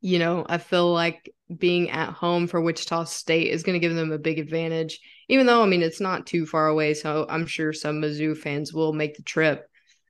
you 0.00 0.18
know, 0.18 0.46
I 0.48 0.58
feel 0.58 0.92
like 0.92 1.30
being 1.58 1.90
at 1.90 2.10
home 2.10 2.46
for 2.46 2.60
Wichita 2.60 3.04
State 3.04 3.48
is 3.48 3.62
going 3.62 3.74
to 3.74 3.86
give 3.86 3.94
them 3.94 4.12
a 4.12 4.18
big 4.18 4.38
advantage, 4.38 5.00
even 5.28 5.46
though, 5.46 5.62
I 5.62 5.66
mean, 5.66 5.82
it's 5.82 6.00
not 6.00 6.26
too 6.26 6.46
far 6.46 6.68
away. 6.68 6.94
So 6.94 7.26
I'm 7.28 7.46
sure 7.46 7.72
some 7.72 8.00
Mizzou 8.00 8.36
fans 8.36 8.72
will 8.72 8.92
make 8.92 9.16
the 9.16 9.22
trip. 9.22 9.68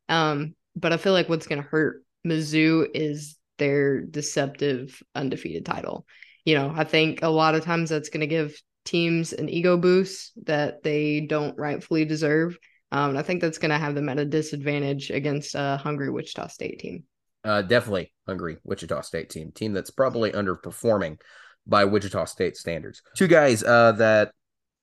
Um, 0.09 0.55
but 0.77 0.93
I 0.93 0.97
feel 0.97 1.13
like 1.13 1.29
what's 1.29 1.47
going 1.47 1.63
to 1.63 1.69
hurt 1.69 2.05
Mizzou 2.27 2.87
is 2.95 3.37
their 3.59 4.01
deceptive 4.01 5.03
undefeated 5.15 5.65
title. 5.65 6.07
You 6.45 6.55
know, 6.55 6.73
I 6.75 6.85
think 6.85 7.23
a 7.23 7.29
lot 7.29 7.55
of 7.55 7.65
times 7.65 7.91
that's 7.91 8.09
going 8.09 8.21
to 8.21 8.27
give 8.27 8.61
teams 8.85 9.33
an 9.33 9.49
ego 9.49 9.77
boost 9.77 10.33
that 10.47 10.83
they 10.83 11.21
don't 11.21 11.59
rightfully 11.59 12.05
deserve. 12.05 12.59
Um, 12.93 13.11
and 13.11 13.19
I 13.19 13.23
think 13.23 13.41
that's 13.41 13.59
going 13.59 13.71
to 13.71 13.79
have 13.79 13.95
them 13.95 14.09
at 14.09 14.19
a 14.19 14.25
disadvantage 14.25 15.11
against 15.11 15.55
a 15.55 15.77
hungry 15.77 16.11
Wichita 16.11 16.49
State 16.49 16.81
team. 16.81 17.05
Uh, 17.45 17.63
definitely 17.63 18.13
hungry 18.27 18.57
Wichita 18.65 19.03
State 19.03 19.31
team, 19.31 19.53
team 19.53 19.73
that's 19.73 19.91
probably 19.91 20.33
underperforming 20.33 21.21
by 21.67 21.85
Wichita 21.85 22.25
State 22.25 22.57
standards. 22.57 23.03
Two 23.17 23.29
guys 23.29 23.63
uh, 23.63 23.93
that 23.93 24.33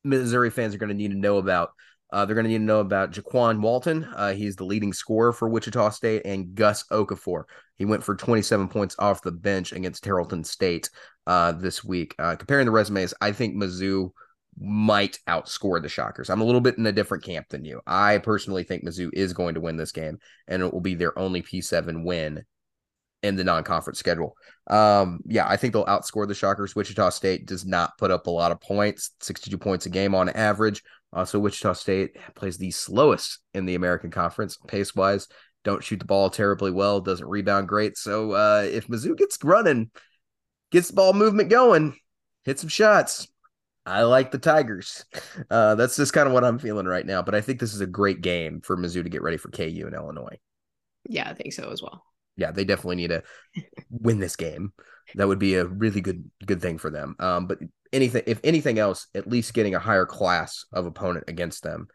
Missouri 0.04 0.50
fans 0.50 0.74
are 0.74 0.78
going 0.78 0.90
to 0.90 0.96
need 0.96 1.12
to 1.12 1.18
know 1.18 1.38
about 1.38 1.72
uh, 2.12 2.26
they're 2.26 2.36
going 2.36 2.46
to 2.46 2.52
need 2.52 2.60
to 2.60 2.64
know 2.64 2.80
about 2.80 3.12
Jaykwon 3.12 3.62
Walton. 3.62 4.06
Uh, 4.16 4.34
he's 4.34 4.56
the 4.56 4.64
leading 4.64 4.94
scorer 4.94 5.34
for 5.34 5.50
Wichita 5.50 5.90
State, 5.90 6.22
and 6.26 6.56
Gus 6.56 6.86
Okafor. 6.92 7.44
He 7.76 7.86
went 7.86 8.04
for 8.04 8.16
27 8.16 8.70
points 8.70 8.96
off 8.98 9.22
the 9.22 9.32
bench 9.32 9.72
against 9.72 10.04
Tarleton 10.04 10.44
State 10.44 10.90
uh, 11.28 11.52
this 11.52 11.84
week. 11.84 12.16
Uh, 12.18 12.36
comparing 12.36 12.66
the 12.66 12.72
resumes, 12.72 13.14
I 13.22 13.32
think 13.32 13.56
Mizzou 13.56 14.12
might 14.60 15.20
outscore 15.28 15.82
the 15.82 15.90
Shockers. 15.90 16.30
I'm 16.30 16.42
a 16.42 16.46
little 16.46 16.62
bit 16.62 16.78
in 16.78 16.86
a 16.88 16.92
different 16.92 17.24
camp 17.24 17.48
than 17.50 17.66
you. 17.66 17.82
I 17.86 18.18
personally 18.20 18.64
think 18.64 18.84
Mizzou 18.84 19.10
is 19.14 19.34
going 19.34 19.54
to 19.56 19.62
win 19.62 19.78
this 19.78 19.92
game, 19.92 20.18
and 20.48 20.64
it 20.64 20.74
will 20.74 20.82
be 20.82 20.96
their 20.96 21.18
only 21.20 21.42
P7 21.42 22.04
win 22.04 22.44
in 23.24 23.36
the 23.36 23.44
non-conference 23.44 24.00
schedule. 24.00 24.36
Um, 24.68 25.22
yeah, 25.26 25.48
I 25.48 25.58
think 25.58 25.74
they'll 25.74 25.86
outscore 25.86 26.28
the 26.28 26.36
Shockers. 26.36 26.76
Wichita 26.76 27.10
State 27.10 27.46
does 27.46 27.66
not 27.66 27.98
put 27.98 28.12
up 28.12 28.28
a 28.28 28.32
lot 28.32 28.52
of 28.52 28.62
points, 28.62 29.12
62 29.22 29.58
points 29.58 29.86
a 29.86 29.90
game 29.90 30.14
on 30.14 30.30
average. 30.30 30.84
Also, 31.14 31.40
Wichita 31.40 31.74
State 31.74 32.18
plays 32.36 32.58
the 32.58 32.72
slowest 32.72 33.40
in 33.54 33.66
the 33.66 33.76
American 33.76 34.12
Conference 34.12 34.58
pace 34.68 34.94
wise. 34.94 35.28
Don't 35.64 35.84
shoot 35.84 36.00
the 36.00 36.06
ball 36.06 36.30
terribly 36.30 36.72
well, 36.72 37.02
doesn't 37.02 37.28
rebound 37.28 37.68
great. 37.68 37.98
So 37.98 38.32
uh, 38.32 38.68
if 38.70 38.88
Mizzou 38.88 39.18
gets 39.18 39.44
running, 39.44 39.90
gets 40.72 40.90
the 40.90 40.94
ball 40.94 41.14
movement 41.14 41.50
going, 41.50 41.96
hit 42.44 42.60
some 42.60 42.70
shots. 42.70 43.28
I 43.86 44.04
like 44.04 44.32
the 44.32 44.38
Tigers. 44.38 45.06
Uh, 45.50 45.76
that's 45.76 45.96
just 45.96 46.12
kind 46.14 46.28
of 46.28 46.34
what 46.34 46.44
I'm 46.44 46.60
feeling 46.60 46.88
right 46.88 47.06
now. 47.06 47.22
But 47.22 47.36
I 47.36 47.42
think 47.42 47.60
this 47.60 47.74
is 47.74 47.80
a 47.80 47.88
great 47.88 48.22
game 48.22 48.60
for 48.60 48.76
Mizzou 48.76 49.04
to 49.04 49.10
get 49.10 49.22
ready 49.22 49.38
for 49.38 49.50
KU 49.50 49.86
in 49.88 49.94
Illinois. 49.94 50.40
Yeah, 51.08 51.30
I 51.30 51.36
think 51.36 51.54
so 51.54 51.70
as 51.72 51.82
well. 51.82 52.04
Yeah, 52.38 52.52
they 52.52 52.64
definitely 52.64 52.98
need 52.98 53.10
to 53.10 53.24
win 53.90 54.20
this 54.20 54.36
game. 54.36 54.74
That 55.16 55.28
would 55.28 55.40
be 55.40 55.56
a 55.56 55.66
really 55.66 56.02
good 56.02 56.30
good 56.46 56.62
thing 56.62 56.78
for 56.78 56.90
them. 56.90 57.16
Um, 57.20 57.48
but 57.48 57.60
anything, 57.92 58.24
if 58.28 58.40
anything 58.44 58.80
else, 58.80 59.08
at 59.16 59.28
least 59.28 59.54
getting 59.54 59.76
a 59.76 59.80
higher 59.80 60.06
class 60.06 60.66
of 60.72 60.86
opponent 60.86 61.26
against 61.28 61.64
them 61.64 61.88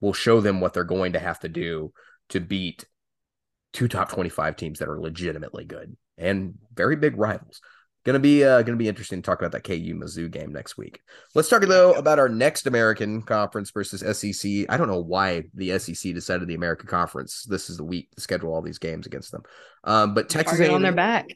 will 0.00 0.12
show 0.12 0.40
them 0.40 0.60
what 0.60 0.74
they're 0.74 0.84
going 0.84 1.14
to 1.14 1.18
have 1.18 1.40
to 1.40 1.48
do 1.48 1.92
to 2.28 2.40
beat 2.40 2.86
two 3.72 3.88
top 3.88 4.10
25 4.10 4.56
teams 4.56 4.78
that 4.78 4.88
are 4.88 5.00
legitimately 5.00 5.64
good 5.64 5.96
and 6.16 6.54
very 6.74 6.96
big 6.96 7.16
rivals. 7.16 7.60
Gonna 8.04 8.18
be 8.20 8.44
uh, 8.44 8.62
gonna 8.62 8.76
be 8.76 8.88
interesting 8.88 9.20
to 9.20 9.26
talk 9.26 9.40
about 9.40 9.52
that 9.52 9.64
KU 9.64 9.94
Mizzou 9.94 10.30
game 10.30 10.52
next 10.52 10.78
week. 10.78 11.00
Let's 11.34 11.48
talk 11.48 11.62
though 11.62 11.92
about 11.92 12.18
our 12.18 12.28
next 12.28 12.66
American 12.66 13.22
Conference 13.22 13.70
versus 13.70 14.00
SEC. 14.18 14.66
I 14.68 14.76
don't 14.76 14.88
know 14.88 15.00
why 15.00 15.44
the 15.54 15.78
SEC 15.78 16.14
decided 16.14 16.48
the 16.48 16.54
American 16.54 16.86
Conference. 16.86 17.44
This 17.44 17.68
is 17.68 17.76
the 17.76 17.84
week 17.84 18.10
to 18.12 18.20
schedule 18.20 18.54
all 18.54 18.62
these 18.62 18.78
games 18.78 19.06
against 19.06 19.32
them. 19.32 19.42
Um, 19.84 20.14
but 20.14 20.28
Texas 20.28 20.58
Target 20.58 20.74
on 20.74 20.82
their 20.82 20.92
back. 20.92 21.26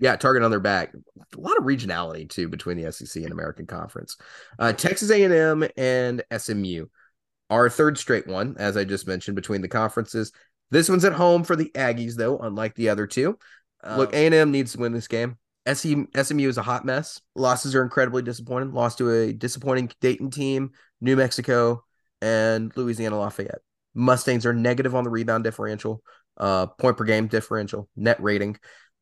Yeah, 0.00 0.16
target 0.16 0.42
on 0.42 0.50
their 0.50 0.60
back. 0.60 0.92
A 0.94 1.40
lot 1.40 1.58
of 1.58 1.64
regionality 1.64 2.28
too 2.28 2.48
between 2.48 2.80
the 2.80 2.90
SEC 2.92 3.22
and 3.22 3.32
American 3.32 3.66
Conference. 3.66 4.16
Uh, 4.58 4.72
Texas 4.72 5.10
A&M 5.10 5.66
and 5.76 6.22
SMU. 6.36 6.86
Our 7.50 7.68
third 7.68 7.98
straight 7.98 8.26
one, 8.26 8.56
as 8.58 8.76
I 8.76 8.84
just 8.84 9.06
mentioned, 9.06 9.34
between 9.34 9.60
the 9.60 9.68
conferences. 9.68 10.32
This 10.70 10.88
one's 10.88 11.04
at 11.04 11.12
home 11.12 11.42
for 11.42 11.56
the 11.56 11.70
Aggies, 11.74 12.14
though, 12.14 12.38
unlike 12.38 12.74
the 12.76 12.90
other 12.90 13.06
two. 13.06 13.38
Um, 13.82 13.98
Look, 13.98 14.12
A&M 14.12 14.52
needs 14.52 14.72
to 14.72 14.78
win 14.78 14.92
this 14.92 15.08
game. 15.08 15.36
SMU 15.66 16.48
is 16.48 16.58
a 16.58 16.62
hot 16.62 16.84
mess. 16.84 17.20
Losses 17.34 17.74
are 17.74 17.82
incredibly 17.82 18.22
disappointing. 18.22 18.72
Lost 18.72 18.98
to 18.98 19.10
a 19.10 19.32
disappointing 19.32 19.90
Dayton 20.00 20.30
team, 20.30 20.72
New 21.00 21.16
Mexico, 21.16 21.84
and 22.22 22.72
Louisiana 22.76 23.18
Lafayette. 23.18 23.60
Mustangs 23.94 24.46
are 24.46 24.52
negative 24.52 24.94
on 24.94 25.04
the 25.04 25.10
rebound 25.10 25.44
differential, 25.44 26.02
uh, 26.36 26.66
point 26.66 26.96
per 26.96 27.04
game 27.04 27.26
differential, 27.26 27.88
net 27.96 28.20
rating 28.22 28.56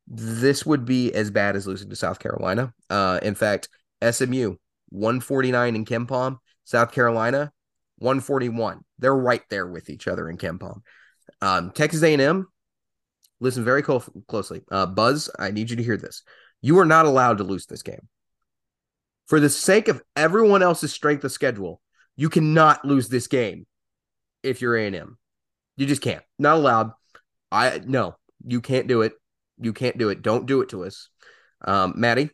this 0.09 0.65
would 0.65 0.85
be 0.85 1.13
as 1.13 1.31
bad 1.31 1.55
as 1.55 1.67
losing 1.67 1.91
to 1.91 1.97
South 1.97 2.19
Carolina. 2.19 2.73
Uh, 2.89 3.21
in 3.23 3.35
fact, 3.35 3.69
SMU 4.03 4.57
149 4.89 5.77
in 5.77 5.85
KenPom, 5.85 6.39
South 6.65 6.93
Carolina 6.93 7.53
141. 7.99 8.81
They're 8.99 9.15
right 9.15 9.43
there 9.51 9.67
with 9.67 9.91
each 9.91 10.09
other 10.09 10.31
in 10.31 10.39
KenPom. 10.39 10.81
Um, 11.43 11.71
Texas 11.73 12.03
A&M, 12.03 12.47
listen 13.41 13.65
very 13.65 13.83
closely. 13.83 14.63
Uh, 14.71 14.87
Buzz, 14.87 15.31
I 15.39 15.51
need 15.51 15.69
you 15.71 15.77
to 15.77 15.83
hear 15.83 15.99
this. 15.99 16.23
You 16.61 16.79
are 16.79 16.87
not 16.87 17.07
allowed 17.07 17.39
to 17.39 17.45
lose 17.45 17.67
this 17.67 17.83
game. 17.83 18.09
For 19.27 19.41
the 19.41 19.51
sake 19.51 19.89
of 19.89 20.03
everyone 20.17 20.63
else's 20.63 20.93
strength 20.93 21.25
of 21.25 21.33
schedule, 21.33 21.81
you 22.17 22.29
cannot 22.29 22.85
lose 22.85 23.09
this 23.09 23.27
game 23.27 23.67
if 24.43 24.61
you're 24.61 24.77
A&M. 24.77 25.19
You 25.77 25.87
just 25.87 26.03
can't. 26.03 26.25
Not 26.39 26.57
allowed. 26.57 26.93
I 27.53 27.81
no, 27.85 28.17
you 28.45 28.61
can't 28.61 28.89
do 28.89 29.03
it. 29.03 29.13
You 29.61 29.73
can't 29.73 29.99
do 29.99 30.09
it. 30.09 30.23
Don't 30.23 30.47
do 30.47 30.61
it 30.61 30.71
to 30.71 30.85
us. 30.85 31.09
Um, 31.65 31.95
Maddie, 31.97 32.31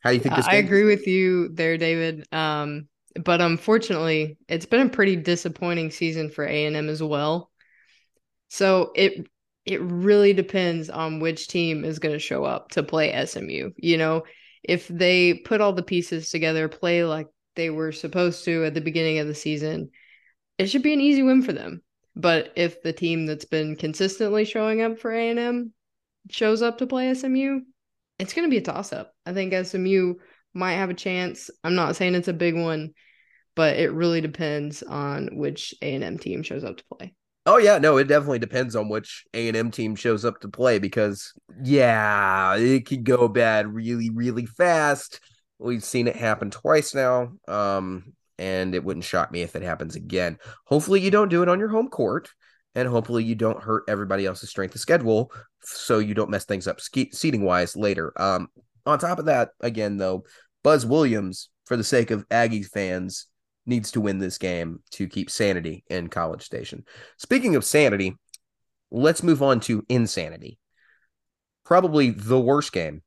how 0.00 0.10
do 0.10 0.16
you 0.16 0.22
think 0.22 0.36
this? 0.36 0.46
I 0.46 0.54
agree 0.54 0.84
with 0.84 1.06
you 1.06 1.48
there, 1.48 1.76
David. 1.76 2.26
Um, 2.32 2.88
but 3.22 3.40
unfortunately, 3.40 4.38
it's 4.48 4.66
been 4.66 4.86
a 4.86 4.90
pretty 4.90 5.16
disappointing 5.16 5.90
season 5.90 6.30
for 6.30 6.44
A 6.44 6.66
and 6.66 6.76
M 6.76 6.88
as 6.88 7.02
well. 7.02 7.50
So 8.48 8.92
it 8.94 9.26
it 9.68 9.82
really 9.82 10.32
depends 10.32 10.88
on 10.88 11.20
which 11.20 11.48
team 11.48 11.84
is 11.84 11.98
going 11.98 12.14
to 12.14 12.18
show 12.18 12.44
up 12.44 12.70
to 12.70 12.82
play 12.82 13.24
SMU. 13.26 13.70
You 13.76 13.98
know, 13.98 14.24
if 14.62 14.88
they 14.88 15.34
put 15.34 15.60
all 15.60 15.74
the 15.74 15.82
pieces 15.82 16.30
together, 16.30 16.68
play 16.68 17.04
like 17.04 17.28
they 17.54 17.68
were 17.68 17.92
supposed 17.92 18.44
to 18.46 18.64
at 18.64 18.72
the 18.72 18.80
beginning 18.80 19.18
of 19.18 19.26
the 19.26 19.34
season, 19.34 19.90
it 20.56 20.70
should 20.70 20.82
be 20.82 20.94
an 20.94 21.02
easy 21.02 21.22
win 21.22 21.42
for 21.42 21.52
them. 21.52 21.82
But 22.16 22.52
if 22.56 22.82
the 22.82 22.94
team 22.94 23.26
that's 23.26 23.44
been 23.44 23.76
consistently 23.76 24.46
showing 24.46 24.80
up 24.80 24.98
for 24.98 25.12
A&M 25.12 25.72
shows 26.30 26.62
up 26.62 26.78
to 26.78 26.86
play 26.86 27.12
SMU, 27.12 27.60
it's 28.18 28.32
going 28.32 28.48
to 28.48 28.50
be 28.50 28.56
a 28.56 28.62
toss 28.62 28.92
up. 28.92 29.12
I 29.26 29.34
think 29.34 29.54
SMU 29.54 30.14
might 30.54 30.74
have 30.74 30.90
a 30.90 30.94
chance. 30.94 31.50
I'm 31.62 31.74
not 31.74 31.94
saying 31.94 32.14
it's 32.14 32.26
a 32.26 32.32
big 32.32 32.56
one, 32.56 32.94
but 33.54 33.76
it 33.76 33.92
really 33.92 34.22
depends 34.22 34.82
on 34.82 35.36
which 35.36 35.74
A&M 35.82 36.18
team 36.18 36.42
shows 36.42 36.64
up 36.64 36.78
to 36.78 36.84
play. 36.96 37.14
Oh 37.48 37.56
yeah, 37.56 37.78
no, 37.78 37.96
it 37.96 38.08
definitely 38.08 38.40
depends 38.40 38.76
on 38.76 38.90
which 38.90 39.24
A 39.32 39.48
and 39.48 39.56
M 39.56 39.70
team 39.70 39.96
shows 39.96 40.26
up 40.26 40.38
to 40.40 40.48
play 40.50 40.78
because 40.78 41.32
yeah, 41.62 42.54
it 42.56 42.84
could 42.84 43.04
go 43.04 43.26
bad 43.26 43.72
really, 43.72 44.10
really 44.10 44.44
fast. 44.44 45.20
We've 45.58 45.82
seen 45.82 46.08
it 46.08 46.16
happen 46.16 46.50
twice 46.50 46.94
now, 46.94 47.32
um, 47.48 48.12
and 48.38 48.74
it 48.74 48.84
wouldn't 48.84 49.06
shock 49.06 49.32
me 49.32 49.40
if 49.40 49.56
it 49.56 49.62
happens 49.62 49.96
again. 49.96 50.36
Hopefully, 50.66 51.00
you 51.00 51.10
don't 51.10 51.30
do 51.30 51.42
it 51.42 51.48
on 51.48 51.58
your 51.58 51.70
home 51.70 51.88
court, 51.88 52.28
and 52.74 52.86
hopefully, 52.86 53.24
you 53.24 53.34
don't 53.34 53.62
hurt 53.62 53.84
everybody 53.88 54.26
else's 54.26 54.50
strength 54.50 54.74
of 54.74 54.82
schedule, 54.82 55.32
so 55.62 56.00
you 56.00 56.12
don't 56.12 56.28
mess 56.28 56.44
things 56.44 56.68
up 56.68 56.82
ske- 56.82 57.14
seating 57.14 57.44
wise 57.44 57.74
later. 57.74 58.12
Um, 58.20 58.48
on 58.84 58.98
top 58.98 59.18
of 59.18 59.24
that, 59.24 59.52
again 59.60 59.96
though, 59.96 60.24
Buzz 60.62 60.84
Williams, 60.84 61.48
for 61.64 61.78
the 61.78 61.84
sake 61.84 62.10
of 62.10 62.26
Aggie 62.30 62.62
fans, 62.62 63.26
needs 63.68 63.92
to 63.92 64.00
win 64.00 64.18
this 64.18 64.38
game 64.38 64.80
to 64.92 65.06
keep 65.06 65.30
sanity 65.30 65.84
in 65.88 66.08
College 66.08 66.42
Station. 66.42 66.84
Speaking 67.18 67.54
of 67.54 67.64
sanity, 67.64 68.16
let's 68.90 69.22
move 69.22 69.42
on 69.42 69.60
to 69.60 69.84
insanity. 69.88 70.58
Probably 71.64 72.10
the 72.10 72.40
worst 72.40 72.72
game 72.72 73.02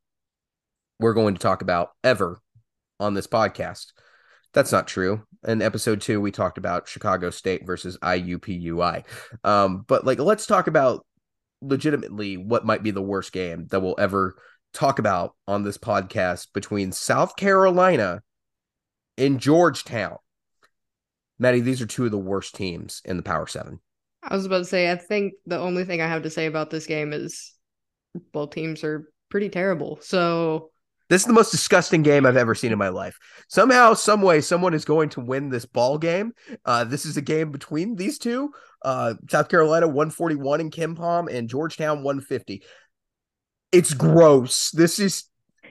we're 0.99 1.13
going 1.13 1.33
to 1.33 1.41
talk 1.41 1.61
about 1.61 1.89
ever 2.03 2.39
on 2.99 3.15
this 3.15 3.27
podcast. 3.27 3.87
That's 4.53 4.71
not 4.71 4.87
true. 4.87 5.23
In 5.47 5.61
episode 5.61 6.01
two, 6.01 6.21
we 6.21 6.31
talked 6.31 6.59
about 6.59 6.87
Chicago 6.87 7.31
State 7.31 7.65
versus 7.65 7.97
IUPUI. 7.97 9.03
Um, 9.43 9.83
but 9.87 10.05
like, 10.05 10.19
let's 10.19 10.45
talk 10.45 10.67
about 10.67 11.05
legitimately 11.61 12.37
what 12.37 12.65
might 12.65 12.83
be 12.83 12.91
the 12.91 13.01
worst 13.01 13.31
game 13.31 13.67
that 13.71 13.79
we'll 13.81 13.95
ever 13.97 14.35
talk 14.73 14.99
about 14.99 15.35
on 15.47 15.63
this 15.63 15.77
podcast 15.77 16.47
between 16.53 16.91
South 16.91 17.35
Carolina 17.35 18.21
and 19.17 19.39
Georgetown. 19.39 20.17
Maddie, 21.41 21.61
these 21.61 21.81
are 21.81 21.87
two 21.87 22.05
of 22.05 22.11
the 22.11 22.19
worst 22.19 22.53
teams 22.53 23.01
in 23.03 23.17
the 23.17 23.23
Power 23.23 23.47
Seven. 23.47 23.79
I 24.21 24.35
was 24.35 24.45
about 24.45 24.59
to 24.59 24.65
say, 24.65 24.91
I 24.91 24.95
think 24.95 25.33
the 25.47 25.57
only 25.57 25.85
thing 25.85 25.99
I 25.99 26.07
have 26.07 26.21
to 26.21 26.29
say 26.29 26.45
about 26.45 26.69
this 26.69 26.85
game 26.85 27.13
is 27.13 27.53
both 28.31 28.51
teams 28.51 28.83
are 28.83 29.11
pretty 29.29 29.49
terrible. 29.49 29.97
So 30.03 30.69
this 31.09 31.23
is 31.23 31.27
the 31.27 31.33
most 31.33 31.49
disgusting 31.49 32.03
game 32.03 32.27
I've 32.27 32.37
ever 32.37 32.53
seen 32.53 32.71
in 32.71 32.77
my 32.77 32.89
life. 32.89 33.17
Somehow, 33.49 33.95
some 33.95 34.21
way, 34.21 34.39
someone 34.39 34.75
is 34.75 34.85
going 34.85 35.09
to 35.09 35.19
win 35.19 35.49
this 35.49 35.65
ball 35.65 35.97
game. 35.97 36.33
Uh, 36.63 36.83
this 36.83 37.07
is 37.07 37.17
a 37.17 37.21
game 37.23 37.51
between 37.51 37.95
these 37.95 38.19
two. 38.19 38.51
Uh, 38.83 39.15
South 39.27 39.49
Carolina 39.49 39.87
141 39.87 40.61
in 40.61 40.69
KenPom 40.69 41.27
and 41.33 41.49
Georgetown 41.49 42.03
150. 42.03 42.61
It's 43.71 43.95
gross. 43.95 44.69
This 44.69 44.99
is 44.99 45.23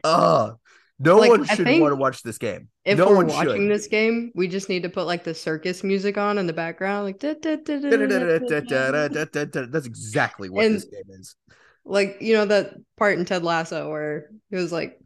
uh 0.03 0.53
no 1.01 1.17
like, 1.17 1.31
one 1.31 1.45
should 1.45 1.67
want 1.67 1.93
to 1.93 1.97
watch 1.97 2.23
this 2.23 2.39
game. 2.39 2.69
If 2.85 2.99
no 2.99 3.09
we're 3.09 3.25
watching 3.25 3.63
should. 3.63 3.71
this 3.71 3.87
game, 3.87 4.33
we 4.35 4.49
just 4.49 4.69
need 4.69 4.83
to 4.83 4.91
put 4.91 5.07
like 5.07 5.25
the 5.25 5.35
circus 5.35 5.83
music 5.83 6.19
on 6.19 6.37
in 6.37 6.47
the 6.47 6.53
background, 6.53 7.07
like 7.07 7.21
that's 7.21 7.47
exactly 9.87 10.51
what 10.51 10.67
and, 10.67 10.75
this 10.77 10.85
game 10.85 11.03
is. 11.09 11.37
Like 11.85 12.19
you 12.21 12.35
know 12.35 12.45
that 12.45 12.75
part 12.99 13.19
in 13.19 13.25
Ted 13.25 13.43
Lasso 13.43 13.91
where 13.91 14.31
it 14.51 14.57
was 14.57 14.73
like 14.73 15.01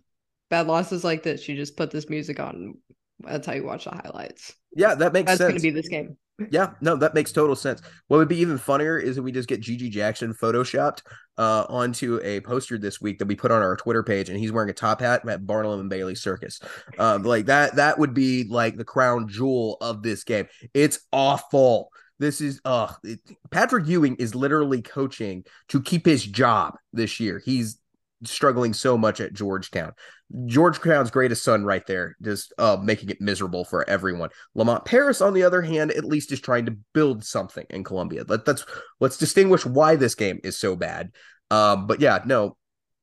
bad 0.51 0.67
losses 0.67 1.05
like 1.05 1.23
this. 1.23 1.49
You 1.49 1.55
just 1.57 1.77
put 1.77 1.93
this 1.93 2.11
music 2.11 2.41
on. 2.41 2.75
That's 3.21 3.47
how 3.47 3.55
you 3.55 3.65
watch 3.65 3.85
the 3.85 3.91
highlights. 3.91 4.55
Yeah, 4.75 4.95
that 4.97 5.13
makes 5.13 5.27
that's 5.27 5.39
sense. 5.39 5.53
That's 5.53 5.63
going 5.63 5.75
to 5.75 5.81
be 5.81 5.81
this 5.81 5.89
game. 5.89 6.17
Yeah, 6.51 6.73
no, 6.81 6.97
that 6.97 7.15
makes 7.15 7.31
total 7.31 7.55
sense. 7.55 7.81
What 8.09 8.17
would 8.17 8.29
be 8.29 8.39
even 8.39 8.59
funnier 8.59 8.99
is 8.99 9.19
if 9.19 9.25
we 9.25 9.31
just 9.31 9.49
get 9.49 9.61
GG 9.61 9.91
Jackson 9.91 10.35
photoshopped 10.35 11.03
uh, 11.39 11.65
onto 11.69 12.21
a 12.25 12.41
poster 12.41 12.77
this 12.77 13.01
week 13.01 13.21
that 13.21 13.29
we 13.29 13.37
put 13.37 13.53
on 13.53 13.63
our 13.63 13.77
Twitter 13.77 14.03
page, 14.03 14.29
and 14.29 14.39
he's 14.39 14.51
wearing 14.51 14.71
a 14.71 14.75
top 14.75 15.01
hat 15.01 15.27
at 15.29 15.47
Barnum 15.47 15.79
and 15.79 15.89
Bailey 15.89 16.17
Circus. 16.17 16.59
Um, 16.99 17.23
like 17.23 17.47
that, 17.47 17.77
that 17.77 18.01
would 18.01 18.15
be 18.15 18.49
like 18.49 18.77
the 18.77 18.85
crown 18.85 19.29
jewel 19.29 19.77
of 19.81 20.03
this 20.03 20.25
game. 20.25 20.49
It's 20.75 20.99
awful. 21.13 21.91
This 22.19 22.41
is 22.41 22.61
uh 22.65 22.93
Patrick 23.51 23.87
Ewing 23.87 24.17
is 24.17 24.35
literally 24.35 24.83
coaching 24.83 25.45
to 25.69 25.83
keep 25.83 26.07
his 26.07 26.25
job 26.25 26.75
this 26.93 27.21
year. 27.21 27.43
He's 27.45 27.79
struggling 28.25 28.73
so 28.73 28.97
much 28.97 29.21
at 29.21 29.35
Georgetown. 29.35 29.93
Georgetown's 30.47 31.11
greatest 31.11 31.45
son 31.45 31.65
right 31.65 31.87
there, 31.87 32.17
just 32.23 32.53
uh, 32.59 32.77
making 32.83 33.11
it 33.11 33.21
miserable 33.21 33.65
for 33.65 33.89
everyone. 33.89 34.31
Lamont 34.55 34.85
Paris, 34.85 35.21
on 35.21 35.35
the 35.35 35.43
other 35.43 35.63
hand, 35.63 35.93
at 35.93 36.05
least 36.05 36.33
is 36.33 36.41
trying 36.41 36.67
to 36.67 36.77
build 36.93 37.25
something 37.25 37.67
in 37.71 37.85
Columbia. 37.85 38.25
Let, 38.27 38.45
that's 38.45 38.65
let's 39.01 39.19
distinguish 39.19 39.65
why 39.65 39.97
this 39.97 40.15
game 40.15 40.41
is 40.43 40.59
so 40.59 40.77
bad. 40.77 41.13
Um, 41.51 41.87
but 41.87 42.01
yeah, 42.01 42.21
no, 42.25 42.57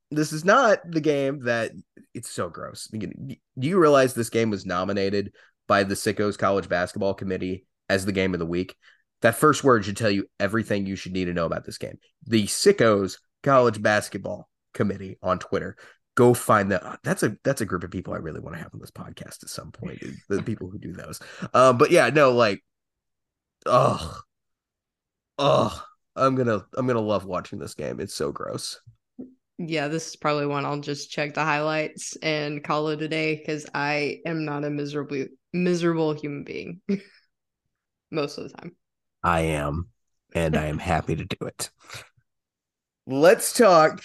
this 0.09 0.33
is 0.33 0.43
not 0.43 0.79
the 0.89 0.99
game 0.99 1.39
that 1.45 1.71
it's 2.13 2.29
so 2.29 2.49
gross. 2.49 2.87
Do 2.87 3.37
you 3.55 3.79
realize 3.79 4.13
this 4.13 4.29
game 4.29 4.49
was 4.49 4.65
nominated 4.65 5.33
by 5.67 5.83
the 5.83 5.95
Sickos 5.95 6.37
College 6.37 6.67
Basketball 6.67 7.13
Committee 7.13 7.65
as 7.87 8.05
the 8.05 8.11
game 8.11 8.33
of 8.33 8.39
the 8.39 8.45
week? 8.45 8.75
That 9.21 9.35
first 9.35 9.63
word 9.63 9.85
should 9.85 9.97
tell 9.97 10.11
you 10.11 10.27
everything 10.39 10.85
you 10.85 10.95
should 10.95 11.13
need 11.13 11.25
to 11.25 11.33
know 11.33 11.45
about 11.45 11.65
this 11.65 11.77
game. 11.77 11.99
The 12.25 12.45
Sickos 12.47 13.19
College 13.43 13.81
Basketball 13.81 14.49
Committee 14.73 15.17
on 15.21 15.39
Twitter 15.39 15.77
go 16.15 16.33
find 16.33 16.71
that 16.71 16.99
that's 17.03 17.23
a 17.23 17.37
that's 17.43 17.61
a 17.61 17.65
group 17.65 17.83
of 17.83 17.91
people 17.91 18.13
I 18.13 18.17
really 18.17 18.39
want 18.39 18.55
to 18.55 18.61
have 18.61 18.73
on 18.73 18.79
this 18.79 18.91
podcast 18.91 19.43
at 19.43 19.49
some 19.49 19.71
point. 19.71 20.03
the 20.29 20.43
people 20.43 20.69
who 20.69 20.77
do 20.77 20.93
those. 20.93 21.19
Um, 21.53 21.77
but 21.77 21.91
yeah, 21.91 22.09
no, 22.09 22.31
like, 22.31 22.63
oh, 23.65 24.19
oh, 25.37 25.85
I'm 26.15 26.35
gonna 26.35 26.65
I'm 26.75 26.87
gonna 26.87 26.99
love 26.99 27.25
watching 27.25 27.59
this 27.59 27.73
game. 27.73 27.99
It's 27.99 28.13
so 28.13 28.31
gross. 28.31 28.79
Yeah, 29.57 29.87
this 29.87 30.07
is 30.07 30.15
probably 30.15 30.47
one 30.47 30.65
I'll 30.65 30.79
just 30.79 31.11
check 31.11 31.35
the 31.35 31.43
highlights 31.43 32.15
and 32.17 32.63
call 32.63 32.87
it 32.89 33.01
a 33.01 33.07
day 33.07 33.35
because 33.35 33.67
I 33.75 34.19
am 34.25 34.43
not 34.43 34.65
a 34.65 34.69
miserably 34.69 35.29
miserable 35.53 36.13
human 36.13 36.43
being 36.43 36.81
most 38.11 38.37
of 38.37 38.45
the 38.45 38.57
time. 38.57 38.75
I 39.23 39.41
am, 39.41 39.89
and 40.33 40.57
I 40.57 40.65
am 40.65 40.79
happy 40.79 41.15
to 41.15 41.25
do 41.25 41.45
it. 41.45 41.69
Let's 43.07 43.53
talk 43.53 44.01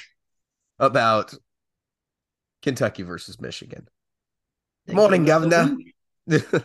about 0.79 1.35
Kentucky 2.67 3.05
versus 3.05 3.41
Michigan. 3.41 3.87
Thank 4.89 4.97
Morning, 4.97 5.25
Governor. 5.25 5.77
Good 6.29 6.65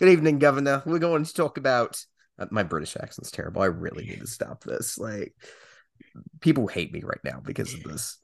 evening, 0.00 0.40
Governor. 0.40 0.82
We're 0.84 0.98
going 0.98 1.22
to 1.24 1.32
talk 1.32 1.56
about 1.56 2.04
uh, 2.36 2.46
my 2.50 2.64
British 2.64 2.96
accent's 2.96 3.30
terrible. 3.30 3.62
I 3.62 3.66
really 3.66 4.04
need 4.04 4.18
to 4.18 4.26
stop 4.26 4.64
this. 4.64 4.98
Like, 4.98 5.34
people 6.40 6.66
hate 6.66 6.92
me 6.92 7.02
right 7.04 7.20
now 7.22 7.40
because 7.44 7.72
of 7.72 7.84
this. 7.84 8.18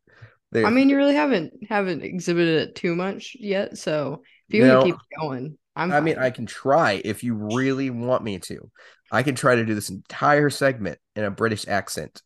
They're, 0.51 0.67
I 0.67 0.71
mean, 0.71 0.89
you 0.89 0.97
really 0.97 1.15
haven't 1.15 1.53
haven't 1.69 2.03
exhibited 2.03 2.71
it 2.71 2.75
too 2.75 2.97
much 2.97 3.37
yet. 3.39 3.79
So 3.79 4.25
if 4.49 4.57
you, 4.57 4.67
you 4.67 4.83
keep 4.83 4.97
going, 5.21 5.57
I'm. 5.77 5.93
I 5.93 6.01
mean, 6.01 6.19
I 6.19 6.31
can 6.31 6.47
try 6.47 7.01
if 7.05 7.23
you 7.23 7.35
really 7.35 7.91
want 7.91 8.25
me 8.25 8.41
to. 8.41 8.69
I 9.13 9.23
can 9.23 9.37
try 9.37 9.55
to 9.55 9.65
do 9.65 9.77
this 9.77 9.91
entire 9.91 10.51
segment 10.51 10.99
in 11.15 11.23
a 11.23 11.31
British 11.31 11.69
accent. 11.69 12.21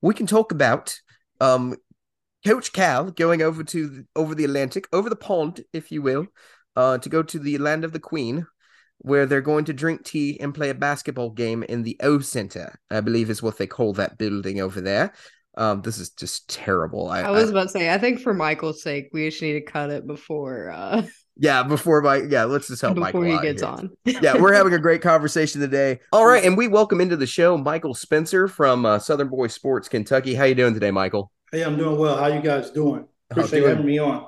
We 0.00 0.14
can 0.14 0.28
talk 0.28 0.52
about 0.52 0.96
um 1.40 1.74
Coach 2.46 2.72
Cal 2.72 3.10
going 3.10 3.42
over 3.42 3.64
to 3.64 4.04
over 4.14 4.34
the 4.34 4.44
Atlantic, 4.44 4.88
over 4.92 5.08
the 5.10 5.16
pond, 5.16 5.64
if 5.72 5.90
you 5.90 6.02
will, 6.02 6.26
uh, 6.76 6.98
to 6.98 7.08
go 7.08 7.22
to 7.22 7.38
the 7.38 7.58
land 7.58 7.84
of 7.84 7.92
the 7.92 8.00
Queen, 8.00 8.46
where 8.98 9.26
they're 9.26 9.40
going 9.40 9.64
to 9.66 9.72
drink 9.72 10.04
tea 10.04 10.38
and 10.40 10.54
play 10.54 10.70
a 10.70 10.74
basketball 10.74 11.30
game 11.30 11.62
in 11.62 11.82
the 11.82 11.96
O 12.00 12.20
Center. 12.20 12.78
I 12.90 13.00
believe 13.00 13.30
is 13.30 13.42
what 13.42 13.58
they 13.58 13.66
call 13.66 13.92
that 13.94 14.18
building 14.18 14.60
over 14.60 14.80
there. 14.80 15.12
Um, 15.56 15.82
this 15.82 15.98
is 15.98 16.10
just 16.10 16.48
terrible. 16.48 17.08
I, 17.08 17.22
I 17.22 17.30
was 17.32 17.48
I, 17.48 17.50
about 17.50 17.62
to 17.64 17.68
say, 17.70 17.92
I 17.92 17.98
think 17.98 18.20
for 18.20 18.32
Michael's 18.32 18.80
sake, 18.80 19.08
we 19.12 19.28
just 19.28 19.42
need 19.42 19.54
to 19.54 19.60
cut 19.60 19.90
it 19.90 20.06
before. 20.06 20.70
Uh... 20.70 21.02
Yeah, 21.40 21.62
before 21.62 22.02
my 22.02 22.16
yeah, 22.16 22.46
let's 22.46 22.66
just 22.66 22.82
help 22.82 22.96
before 22.96 23.20
Michael 23.20 23.38
he 23.40 23.46
gets 23.46 23.62
here. 23.62 23.70
on. 23.70 23.90
yeah, 24.04 24.36
we're 24.36 24.52
having 24.52 24.74
a 24.74 24.78
great 24.80 25.02
conversation 25.02 25.60
today. 25.60 26.00
All 26.12 26.26
right, 26.26 26.44
and 26.44 26.56
we 26.56 26.66
welcome 26.66 27.00
into 27.00 27.16
the 27.16 27.28
show 27.28 27.56
Michael 27.56 27.94
Spencer 27.94 28.48
from 28.48 28.84
uh, 28.84 28.98
Southern 28.98 29.28
Boy 29.28 29.46
Sports 29.46 29.88
Kentucky. 29.88 30.34
How 30.34 30.46
you 30.46 30.56
doing 30.56 30.74
today, 30.74 30.90
Michael? 30.90 31.30
Hey, 31.50 31.62
I'm 31.62 31.78
doing 31.78 31.98
well. 31.98 32.18
How 32.18 32.26
you 32.26 32.42
guys 32.42 32.70
doing? 32.70 33.06
Appreciate 33.30 33.60
doing... 33.60 33.70
having 33.70 33.86
me 33.86 33.98
on. 33.98 34.26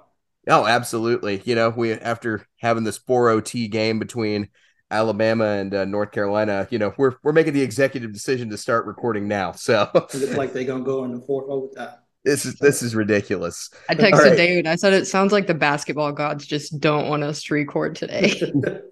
Oh, 0.48 0.66
absolutely. 0.66 1.42
You 1.44 1.54
know, 1.54 1.68
we 1.70 1.92
after 1.92 2.46
having 2.60 2.84
this 2.84 2.96
4 2.96 3.28
OT 3.28 3.68
game 3.68 3.98
between 3.98 4.48
Alabama 4.90 5.44
and 5.44 5.74
uh, 5.74 5.84
North 5.84 6.12
Carolina, 6.12 6.66
you 6.70 6.78
know, 6.78 6.94
we're 6.96 7.16
we're 7.22 7.32
making 7.32 7.52
the 7.52 7.60
executive 7.60 8.12
decision 8.12 8.48
to 8.50 8.56
start 8.56 8.86
recording 8.86 9.28
now. 9.28 9.52
So 9.56 9.90
it's 9.94 10.34
like 10.34 10.54
they're 10.54 10.64
gonna 10.64 10.82
go 10.82 11.04
in 11.04 11.12
the 11.12 11.20
fourth 11.20 11.50
overtime. 11.50 11.98
This 12.24 12.46
is 12.46 12.54
this 12.54 12.82
is 12.82 12.94
ridiculous. 12.94 13.70
I 13.88 13.94
texted 13.94 14.12
right. 14.12 14.36
David. 14.36 14.66
I 14.66 14.76
said 14.76 14.94
it 14.94 15.06
sounds 15.06 15.32
like 15.32 15.46
the 15.46 15.54
basketball 15.54 16.12
gods 16.12 16.46
just 16.46 16.80
don't 16.80 17.08
want 17.08 17.22
us 17.22 17.42
to 17.44 17.54
record 17.54 17.96
today. 17.96 18.52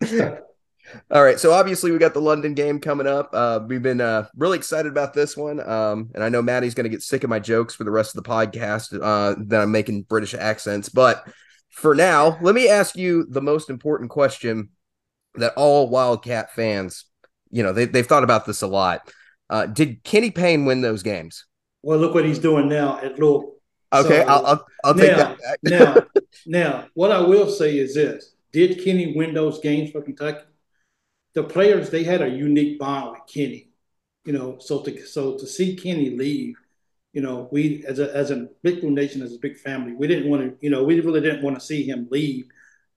All 1.10 1.22
right, 1.22 1.38
so 1.38 1.52
obviously 1.52 1.90
we 1.90 1.98
got 1.98 2.14
the 2.14 2.20
London 2.20 2.54
game 2.54 2.80
coming 2.80 3.06
up. 3.06 3.30
Uh, 3.32 3.60
we've 3.66 3.82
been 3.82 4.00
uh, 4.00 4.28
really 4.36 4.58
excited 4.58 4.90
about 4.90 5.14
this 5.14 5.36
one, 5.36 5.60
um, 5.60 6.10
and 6.14 6.22
I 6.22 6.28
know 6.28 6.42
Maddie's 6.42 6.74
going 6.74 6.84
to 6.84 6.90
get 6.90 7.02
sick 7.02 7.24
of 7.24 7.30
my 7.30 7.38
jokes 7.38 7.74
for 7.74 7.84
the 7.84 7.90
rest 7.90 8.16
of 8.16 8.22
the 8.22 8.28
podcast 8.28 8.98
uh, 9.00 9.34
that 9.48 9.60
I'm 9.60 9.72
making 9.72 10.02
British 10.02 10.34
accents. 10.34 10.88
But 10.88 11.26
for 11.70 11.94
now, 11.94 12.38
let 12.40 12.54
me 12.54 12.68
ask 12.68 12.96
you 12.96 13.26
the 13.28 13.42
most 13.42 13.70
important 13.70 14.10
question 14.10 14.70
that 15.34 15.54
all 15.56 15.88
Wildcat 15.88 16.54
fans, 16.54 17.04
you 17.50 17.62
know, 17.62 17.72
they, 17.72 17.84
they've 17.84 18.06
thought 18.06 18.24
about 18.24 18.46
this 18.46 18.62
a 18.62 18.66
lot. 18.66 19.12
Uh, 19.50 19.66
did 19.66 20.02
Kenny 20.02 20.30
Payne 20.30 20.64
win 20.64 20.80
those 20.80 21.02
games? 21.02 21.44
Well, 21.82 21.98
look 21.98 22.14
what 22.14 22.24
he's 22.24 22.38
doing 22.38 22.68
now. 22.68 23.00
Look, 23.18 23.56
Okay, 23.92 24.22
so, 24.22 24.28
I'll, 24.28 24.46
I'll, 24.46 24.66
I'll 24.84 24.94
take 24.94 25.16
now, 25.16 25.36
that. 25.36 25.58
now, 25.62 26.22
now, 26.46 26.88
what 26.94 27.12
I 27.12 27.20
will 27.20 27.48
say 27.48 27.78
is 27.78 27.94
this: 27.94 28.34
Did 28.52 28.82
Kenny 28.84 29.14
win 29.16 29.32
those 29.32 29.60
games 29.60 29.90
for 29.90 30.02
Kentucky? 30.02 30.44
The 31.36 31.44
players 31.44 31.90
they 31.90 32.02
had 32.02 32.22
a 32.22 32.28
unique 32.28 32.78
bond 32.78 33.12
with 33.12 33.26
Kenny, 33.32 33.68
you 34.24 34.32
know. 34.32 34.56
So 34.58 34.80
to 34.82 35.06
so 35.06 35.38
to 35.38 35.46
see 35.46 35.76
Kenny 35.76 36.10
leave, 36.10 36.56
you 37.12 37.20
know, 37.20 37.48
we 37.52 37.84
as 37.86 37.98
a 37.98 38.14
as 38.16 38.30
a 38.30 38.48
Big 38.62 38.80
Blue 38.80 38.90
Nation 38.90 39.20
as 39.20 39.34
a 39.34 39.38
big 39.38 39.58
family, 39.58 39.92
we 39.92 40.06
didn't 40.06 40.30
want 40.30 40.42
to, 40.42 40.56
you 40.60 40.70
know, 40.70 40.82
we 40.82 40.98
really 41.00 41.20
didn't 41.20 41.42
want 41.42 41.60
to 41.60 41.64
see 41.64 41.84
him 41.84 42.08
leave. 42.10 42.46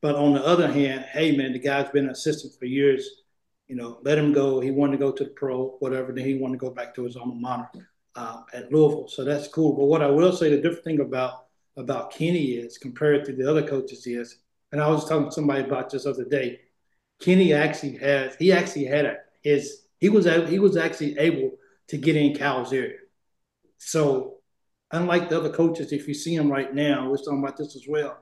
But 0.02 0.16
on 0.16 0.34
the 0.34 0.44
other 0.44 0.72
hand, 0.72 1.06
hey 1.12 1.36
man, 1.36 1.52
the 1.52 1.60
guy's 1.60 1.90
been 1.90 2.06
an 2.06 2.12
assistant 2.12 2.54
for 2.58 2.66
years. 2.66 3.08
You 3.68 3.76
know, 3.76 4.00
let 4.04 4.18
him 4.18 4.32
go. 4.34 4.62
He 4.62 4.72
wanted 4.72 4.94
to 4.94 5.06
go 5.06 5.12
to 5.12 5.26
the 5.26 5.30
pro, 5.32 5.76
whatever. 5.80 6.14
Then 6.14 6.26
he 6.26 6.36
wanted 6.36 6.60
to 6.60 6.66
go 6.66 6.72
back 6.72 6.96
to 6.96 7.04
his 7.04 7.18
alma 7.18 7.36
mater 7.36 7.90
uh, 8.16 8.44
at 8.54 8.72
Louisville. 8.72 9.10
So 9.10 9.24
that's 9.24 9.50
cool. 9.50 9.76
But 9.76 9.86
what 9.86 10.02
I 10.02 10.08
will 10.08 10.32
say, 10.32 10.50
the 10.50 10.62
different 10.62 10.86
thing 10.86 11.00
about 11.02 11.46
about 11.78 12.12
Kenny 12.12 12.54
is 12.54 12.78
compared 12.78 13.26
to 13.26 13.34
the 13.34 13.50
other 13.50 13.68
coaches 13.68 14.08
is, 14.08 14.38
and 14.72 14.82
I 14.82 14.88
was 14.88 15.08
talking 15.08 15.26
to 15.26 15.32
somebody 15.32 15.64
about 15.64 15.90
this 15.90 16.04
the 16.04 16.12
other 16.12 16.26
day. 16.26 16.60
Kenny 17.20 17.53
actually 17.53 17.97
has 17.97 18.36
he 18.36 18.51
actually 18.51 18.86
had 18.86 19.05
a, 19.05 19.17
his 19.41 19.84
he 19.99 20.09
was 20.09 20.26
he 20.49 20.59
was 20.59 20.78
actually 20.78 21.17
able 21.17 21.51
to 21.88 21.97
get 21.97 22.15
in 22.15 22.36
Cal's 22.36 22.72
ear. 22.74 22.95
So 23.78 24.38
unlike 24.91 25.30
the 25.30 25.38
other 25.38 25.51
coaches, 25.51 25.91
if 25.91 26.07
you 26.07 26.13
see 26.13 26.36
him 26.36 26.51
right 26.51 26.74
now, 26.74 27.09
we're 27.09 27.17
talking 27.17 27.39
about 27.39 27.57
this 27.57 27.76
as 27.76 27.86
well. 27.88 28.17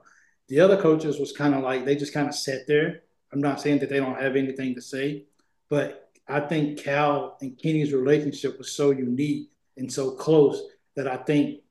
The 0.48 0.60
other 0.60 0.82
coaches 0.82 1.20
was 1.20 1.32
kind 1.32 1.54
of 1.54 1.64
like 1.64 1.86
they 1.86 1.96
just 1.96 2.14
kind 2.14 2.28
of 2.28 2.36
sat 2.36 2.68
there. 2.68 3.02
I'm 3.32 3.42
not 3.42 3.62
saying 3.62 3.80
that 3.80 3.90
they 3.90 4.00
don't 4.00 4.20
have 4.20 4.36
anything 4.36 4.76
to 4.76 4.82
say, 4.82 5.26
but 5.70 6.10
I 6.28 6.40
think 6.40 6.80
Cal 6.80 7.38
and 7.42 7.58
Kenny's 7.58 7.94
relationship 7.94 8.58
was 8.58 8.72
so 8.72 8.92
unique 8.92 9.50
and 9.76 9.92
so 9.92 10.12
close 10.12 10.62
that 10.96 11.08
I 11.08 11.18
think 11.18 11.62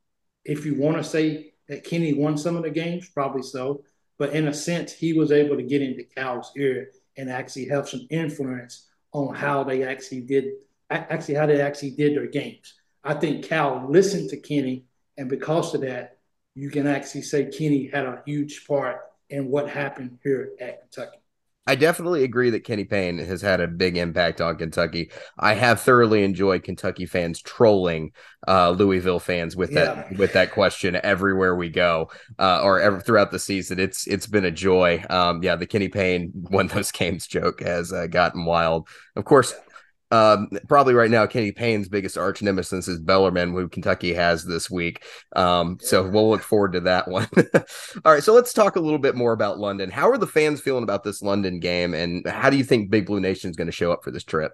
if 0.44 0.64
you 0.64 0.76
want 0.76 0.98
to 0.98 1.04
say 1.04 1.54
that 1.68 1.84
Kenny 1.84 2.12
won 2.12 2.38
some 2.38 2.56
of 2.56 2.62
the 2.62 2.70
games, 2.70 3.08
probably 3.08 3.42
so. 3.42 3.82
But 4.18 4.30
in 4.30 4.48
a 4.48 4.54
sense, 4.54 4.92
he 4.92 5.12
was 5.12 5.32
able 5.32 5.56
to 5.56 5.62
get 5.62 5.82
into 5.82 6.04
Cal's 6.04 6.52
ear 6.56 6.90
and 7.16 7.30
actually 7.30 7.66
have 7.66 7.88
some 7.88 8.06
influence 8.10 8.88
on 9.12 9.34
how 9.34 9.64
they 9.64 9.82
actually 9.82 10.20
did, 10.20 10.52
actually 10.90 11.34
how 11.34 11.46
they 11.46 11.60
actually 11.60 11.90
did 11.90 12.16
their 12.16 12.26
games. 12.26 12.74
I 13.04 13.14
think 13.14 13.44
Cal 13.44 13.86
listened 13.88 14.30
to 14.30 14.36
Kenny, 14.36 14.84
and 15.16 15.28
because 15.28 15.74
of 15.74 15.80
that, 15.82 16.18
you 16.54 16.70
can 16.70 16.86
actually 16.86 17.22
say 17.22 17.46
Kenny 17.46 17.86
had 17.86 18.04
a 18.04 18.22
huge 18.26 18.66
part 18.66 19.00
in 19.30 19.50
what 19.50 19.68
happened 19.68 20.18
here 20.22 20.52
at 20.60 20.80
Kentucky. 20.80 21.18
I 21.66 21.74
definitely 21.74 22.22
agree 22.22 22.50
that 22.50 22.64
Kenny 22.64 22.84
Payne 22.84 23.18
has 23.18 23.42
had 23.42 23.60
a 23.60 23.66
big 23.66 23.96
impact 23.96 24.40
on 24.40 24.56
Kentucky. 24.56 25.10
I 25.38 25.54
have 25.54 25.80
thoroughly 25.80 26.22
enjoyed 26.22 26.62
Kentucky 26.62 27.06
fans 27.06 27.40
trolling 27.42 28.12
uh, 28.46 28.70
Louisville 28.70 29.18
fans 29.18 29.56
with 29.56 29.74
that 29.74 30.10
yeah. 30.12 30.18
with 30.18 30.32
that 30.34 30.52
question 30.52 30.96
everywhere 31.02 31.56
we 31.56 31.68
go, 31.68 32.10
uh, 32.38 32.62
or 32.62 32.80
ever 32.80 33.00
throughout 33.00 33.32
the 33.32 33.38
season. 33.38 33.80
It's 33.80 34.06
it's 34.06 34.26
been 34.26 34.44
a 34.44 34.50
joy. 34.50 35.04
Um, 35.10 35.42
yeah, 35.42 35.56
the 35.56 35.66
Kenny 35.66 35.88
Payne 35.88 36.30
won 36.34 36.68
those 36.68 36.92
games 36.92 37.26
joke 37.26 37.60
has 37.60 37.92
uh, 37.92 38.06
gotten 38.06 38.44
wild. 38.44 38.88
Of 39.16 39.24
course, 39.24 39.52
um, 40.10 40.48
probably 40.68 40.94
right 40.94 41.10
now, 41.10 41.26
Kenny 41.26 41.52
Payne's 41.52 41.88
biggest 41.88 42.16
arch 42.16 42.42
nemesis 42.42 42.86
is 42.86 43.00
Bellarmine, 43.00 43.52
who 43.52 43.68
Kentucky 43.68 44.12
has 44.14 44.44
this 44.44 44.70
week. 44.70 45.04
Um, 45.34 45.78
so 45.80 46.08
we'll 46.08 46.30
look 46.30 46.42
forward 46.42 46.74
to 46.74 46.80
that 46.82 47.08
one. 47.08 47.28
All 48.04 48.12
right, 48.12 48.22
so 48.22 48.32
let's 48.32 48.52
talk 48.52 48.76
a 48.76 48.80
little 48.80 48.98
bit 48.98 49.16
more 49.16 49.32
about 49.32 49.58
London. 49.58 49.90
How 49.90 50.08
are 50.10 50.18
the 50.18 50.26
fans 50.26 50.60
feeling 50.60 50.84
about 50.84 51.02
this 51.02 51.22
London 51.22 51.58
game, 51.58 51.94
and 51.94 52.26
how 52.26 52.50
do 52.50 52.56
you 52.56 52.64
think 52.64 52.90
Big 52.90 53.06
Blue 53.06 53.20
Nation 53.20 53.50
is 53.50 53.56
going 53.56 53.66
to 53.66 53.72
show 53.72 53.90
up 53.90 54.04
for 54.04 54.10
this 54.10 54.24
trip? 54.24 54.52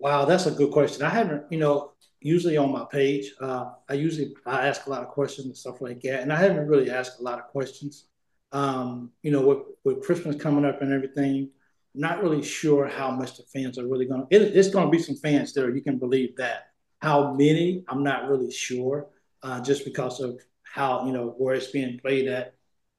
Wow, 0.00 0.24
that's 0.24 0.46
a 0.46 0.50
good 0.50 0.72
question. 0.72 1.02
I 1.02 1.10
haven't, 1.10 1.44
you 1.50 1.58
know, 1.58 1.92
usually 2.20 2.56
on 2.56 2.72
my 2.72 2.84
page, 2.90 3.32
uh, 3.40 3.70
I 3.88 3.94
usually 3.94 4.34
I 4.46 4.66
ask 4.66 4.86
a 4.86 4.90
lot 4.90 5.02
of 5.02 5.08
questions 5.08 5.46
and 5.46 5.56
stuff 5.56 5.80
like 5.80 6.00
that, 6.02 6.22
and 6.22 6.32
I 6.32 6.36
haven't 6.36 6.66
really 6.66 6.90
asked 6.90 7.20
a 7.20 7.22
lot 7.22 7.38
of 7.38 7.46
questions. 7.46 8.06
Um, 8.50 9.10
you 9.22 9.30
know, 9.30 9.46
with, 9.46 9.58
with 9.84 10.04
Christmas 10.04 10.34
coming 10.36 10.64
up 10.64 10.80
and 10.80 10.92
everything, 10.92 11.50
not 11.94 12.22
really 12.22 12.42
sure 12.42 12.86
how 12.86 13.10
much 13.10 13.36
the 13.36 13.42
fans 13.44 13.78
are 13.78 13.86
really 13.86 14.06
going 14.06 14.26
to. 14.26 14.34
It, 14.34 14.56
it's 14.56 14.70
going 14.70 14.86
to 14.86 14.90
be 14.90 15.02
some 15.02 15.16
fans 15.16 15.52
there. 15.52 15.74
You 15.74 15.82
can 15.82 15.98
believe 15.98 16.36
that. 16.36 16.68
How 17.00 17.32
many? 17.32 17.84
I'm 17.88 18.02
not 18.02 18.28
really 18.28 18.50
sure, 18.50 19.06
uh, 19.42 19.60
just 19.60 19.84
because 19.84 20.20
of 20.20 20.40
how 20.62 21.06
you 21.06 21.12
know 21.12 21.34
where 21.38 21.54
it's 21.54 21.68
being 21.68 21.98
played 21.98 22.28
at, 22.28 22.54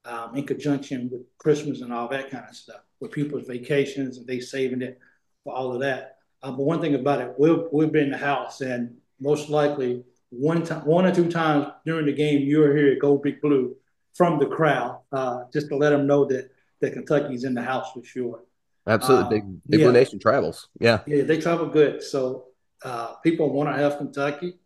um, 0.06 0.36
in 0.36 0.46
conjunction 0.46 1.10
with 1.12 1.22
Christmas 1.38 1.82
and 1.82 1.94
all 1.94 2.08
that 2.10 2.32
kind 2.32 2.46
of 2.48 2.56
stuff, 2.56 2.82
with 3.00 3.12
people's 3.12 3.48
vacations 3.48 4.18
and 4.18 4.26
they 4.26 4.40
saving 4.40 4.82
it 4.82 5.00
for 5.44 5.54
all 5.54 5.74
of 5.74 5.82
that. 5.82 6.18
Uh, 6.42 6.52
but 6.52 6.64
one 6.64 6.80
thing 6.80 6.96
about 6.96 7.22
it, 7.22 7.34
we'll 7.38 7.68
we'll 7.72 7.90
be 7.90 8.00
in 8.00 8.12
the 8.12 8.18
house, 8.18 8.62
and 8.62 8.96
most 9.20 9.50
likely 9.50 10.04
one 10.30 10.64
time, 10.64 10.86
one 10.86 11.06
or 11.06 11.14
two 11.14 11.30
times 11.30 11.68
during 11.86 12.06
the 12.06 12.14
game, 12.14 12.42
you'll 12.42 12.74
hear 12.74 12.98
"Go 13.00 13.18
Big 13.18 13.42
Blue" 13.42 13.76
from 14.14 14.40
the 14.40 14.46
crowd, 14.46 15.00
uh, 15.12 15.44
just 15.52 15.68
to 15.70 15.76
let 15.76 15.90
them 15.90 16.08
know 16.08 16.26
that 16.26 16.52
that 16.82 16.94
Kentucky's 16.94 17.44
in 17.44 17.54
the 17.54 17.62
house 17.62 17.92
for 17.92 18.04
sure. 18.04 18.44
Absolutely. 18.90 19.42
Um, 19.42 19.62
big, 19.68 19.72
big 19.72 19.80
yeah. 19.82 19.92
Nation 19.92 20.20
travels. 20.20 20.68
Yeah. 20.80 21.02
Yeah, 21.06 21.24
they 21.24 21.40
travel 21.40 21.68
good. 21.68 22.04
So 22.04 22.46
uh, 22.84 23.14
people 23.24 23.54
want 23.54 23.70
to 23.70 23.82
have 23.82 23.98
Kentucky. 23.98 24.58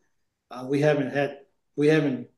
Uh, 0.49 0.65
we 0.67 0.80
haven't 0.80 1.11
had, 1.11 1.39
we 1.76 1.88
haven't 1.88 2.30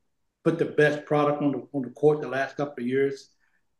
put 0.44 0.58
the 0.58 0.64
best 0.64 1.04
product 1.06 1.42
on 1.42 1.52
the, 1.52 1.68
on 1.72 1.82
the 1.82 1.90
court 1.90 2.20
the 2.20 2.28
last 2.28 2.56
couple 2.56 2.82
of 2.82 2.88
years, 2.88 3.30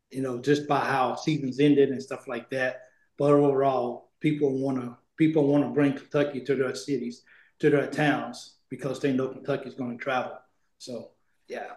you 0.09 0.21
know, 0.21 0.39
just 0.39 0.67
by 0.67 0.79
how 0.79 1.15
seasons 1.15 1.59
ended 1.59 1.89
and 1.89 2.01
stuff 2.01 2.27
like 2.27 2.49
that. 2.51 2.83
But 3.17 3.31
overall, 3.31 4.11
people 4.21 4.57
want 4.57 4.79
to, 4.81 4.97
people 5.17 5.47
want 5.47 5.65
to 5.65 5.69
bring 5.71 5.93
Kentucky 5.93 6.41
to 6.41 6.55
their 6.55 6.75
cities, 6.75 7.23
to 7.59 7.69
their 7.69 7.87
towns, 7.87 8.55
because 8.69 8.99
they 8.99 9.11
know 9.11 9.27
Kentucky's 9.29 9.73
going 9.73 9.97
to 9.97 10.03
travel. 10.03 10.37
So, 10.77 11.11
yeah. 11.47 11.71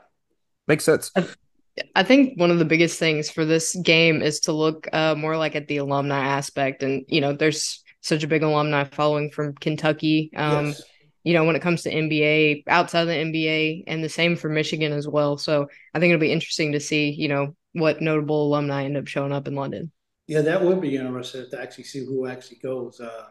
Makes 0.68 0.84
sense. 0.84 1.12
I 1.94 2.02
think 2.02 2.38
one 2.38 2.50
of 2.50 2.58
the 2.58 2.64
biggest 2.64 2.98
things 2.98 3.30
for 3.30 3.44
this 3.44 3.76
game 3.76 4.22
is 4.22 4.40
to 4.40 4.52
look 4.52 4.86
uh, 4.92 5.14
more 5.16 5.36
like 5.36 5.56
at 5.56 5.68
the 5.68 5.78
alumni 5.78 6.18
aspect, 6.18 6.82
and 6.82 7.04
you 7.08 7.20
know, 7.20 7.32
there's 7.32 7.82
such 8.00 8.22
a 8.24 8.28
big 8.28 8.42
alumni 8.42 8.84
following 8.84 9.30
from 9.30 9.54
Kentucky. 9.54 10.30
Um, 10.36 10.66
yes. 10.66 10.82
You 11.22 11.34
know, 11.34 11.44
when 11.44 11.54
it 11.54 11.60
comes 11.60 11.82
to 11.82 11.92
NBA, 11.92 12.64
outside 12.66 13.02
of 13.02 13.08
the 13.08 13.14
NBA, 13.14 13.84
and 13.86 14.02
the 14.02 14.08
same 14.08 14.36
for 14.36 14.48
Michigan 14.48 14.92
as 14.92 15.06
well. 15.06 15.36
So 15.36 15.68
I 15.94 15.98
think 15.98 16.10
it'll 16.10 16.20
be 16.20 16.32
interesting 16.32 16.72
to 16.72 16.80
see, 16.80 17.10
you 17.10 17.28
know, 17.28 17.54
what 17.74 18.00
notable 18.00 18.46
alumni 18.46 18.84
end 18.84 18.96
up 18.96 19.06
showing 19.06 19.32
up 19.32 19.46
in 19.46 19.54
London. 19.54 19.92
Yeah, 20.26 20.40
that 20.42 20.62
would 20.62 20.80
be 20.80 20.96
interesting 20.96 21.46
to 21.50 21.60
actually 21.60 21.84
see 21.84 22.06
who 22.06 22.26
actually 22.26 22.58
goes. 22.58 23.00
Uh, 23.00 23.26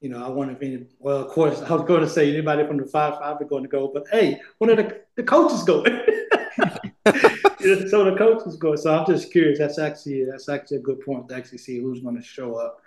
you 0.00 0.10
know, 0.10 0.24
I 0.24 0.28
wonder 0.28 0.54
if 0.54 0.62
any. 0.62 0.86
Well, 0.98 1.18
of 1.18 1.32
course, 1.32 1.60
I 1.60 1.72
was 1.72 1.86
going 1.86 2.02
to 2.02 2.08
say 2.08 2.30
anybody 2.30 2.66
from 2.66 2.76
the 2.76 2.86
five 2.86 3.18
five 3.18 3.40
are 3.40 3.44
going 3.44 3.64
to 3.64 3.68
go, 3.68 3.90
but 3.92 4.04
hey, 4.12 4.40
one 4.58 4.70
of 4.70 4.76
the 4.76 5.00
the 5.16 5.22
coaches 5.22 5.64
going. 5.64 6.00
so 7.64 8.04
the 8.04 8.16
coach 8.16 8.44
was 8.44 8.56
going. 8.56 8.76
So 8.76 8.96
I'm 8.96 9.06
just 9.06 9.32
curious. 9.32 9.58
That's 9.58 9.78
actually 9.78 10.24
that's 10.24 10.48
actually 10.48 10.78
a 10.78 10.82
good 10.82 11.00
point 11.00 11.28
to 11.28 11.36
actually 11.36 11.58
see 11.58 11.80
who's 11.80 12.00
going 12.00 12.16
to 12.16 12.22
show 12.22 12.56
up 12.56 12.80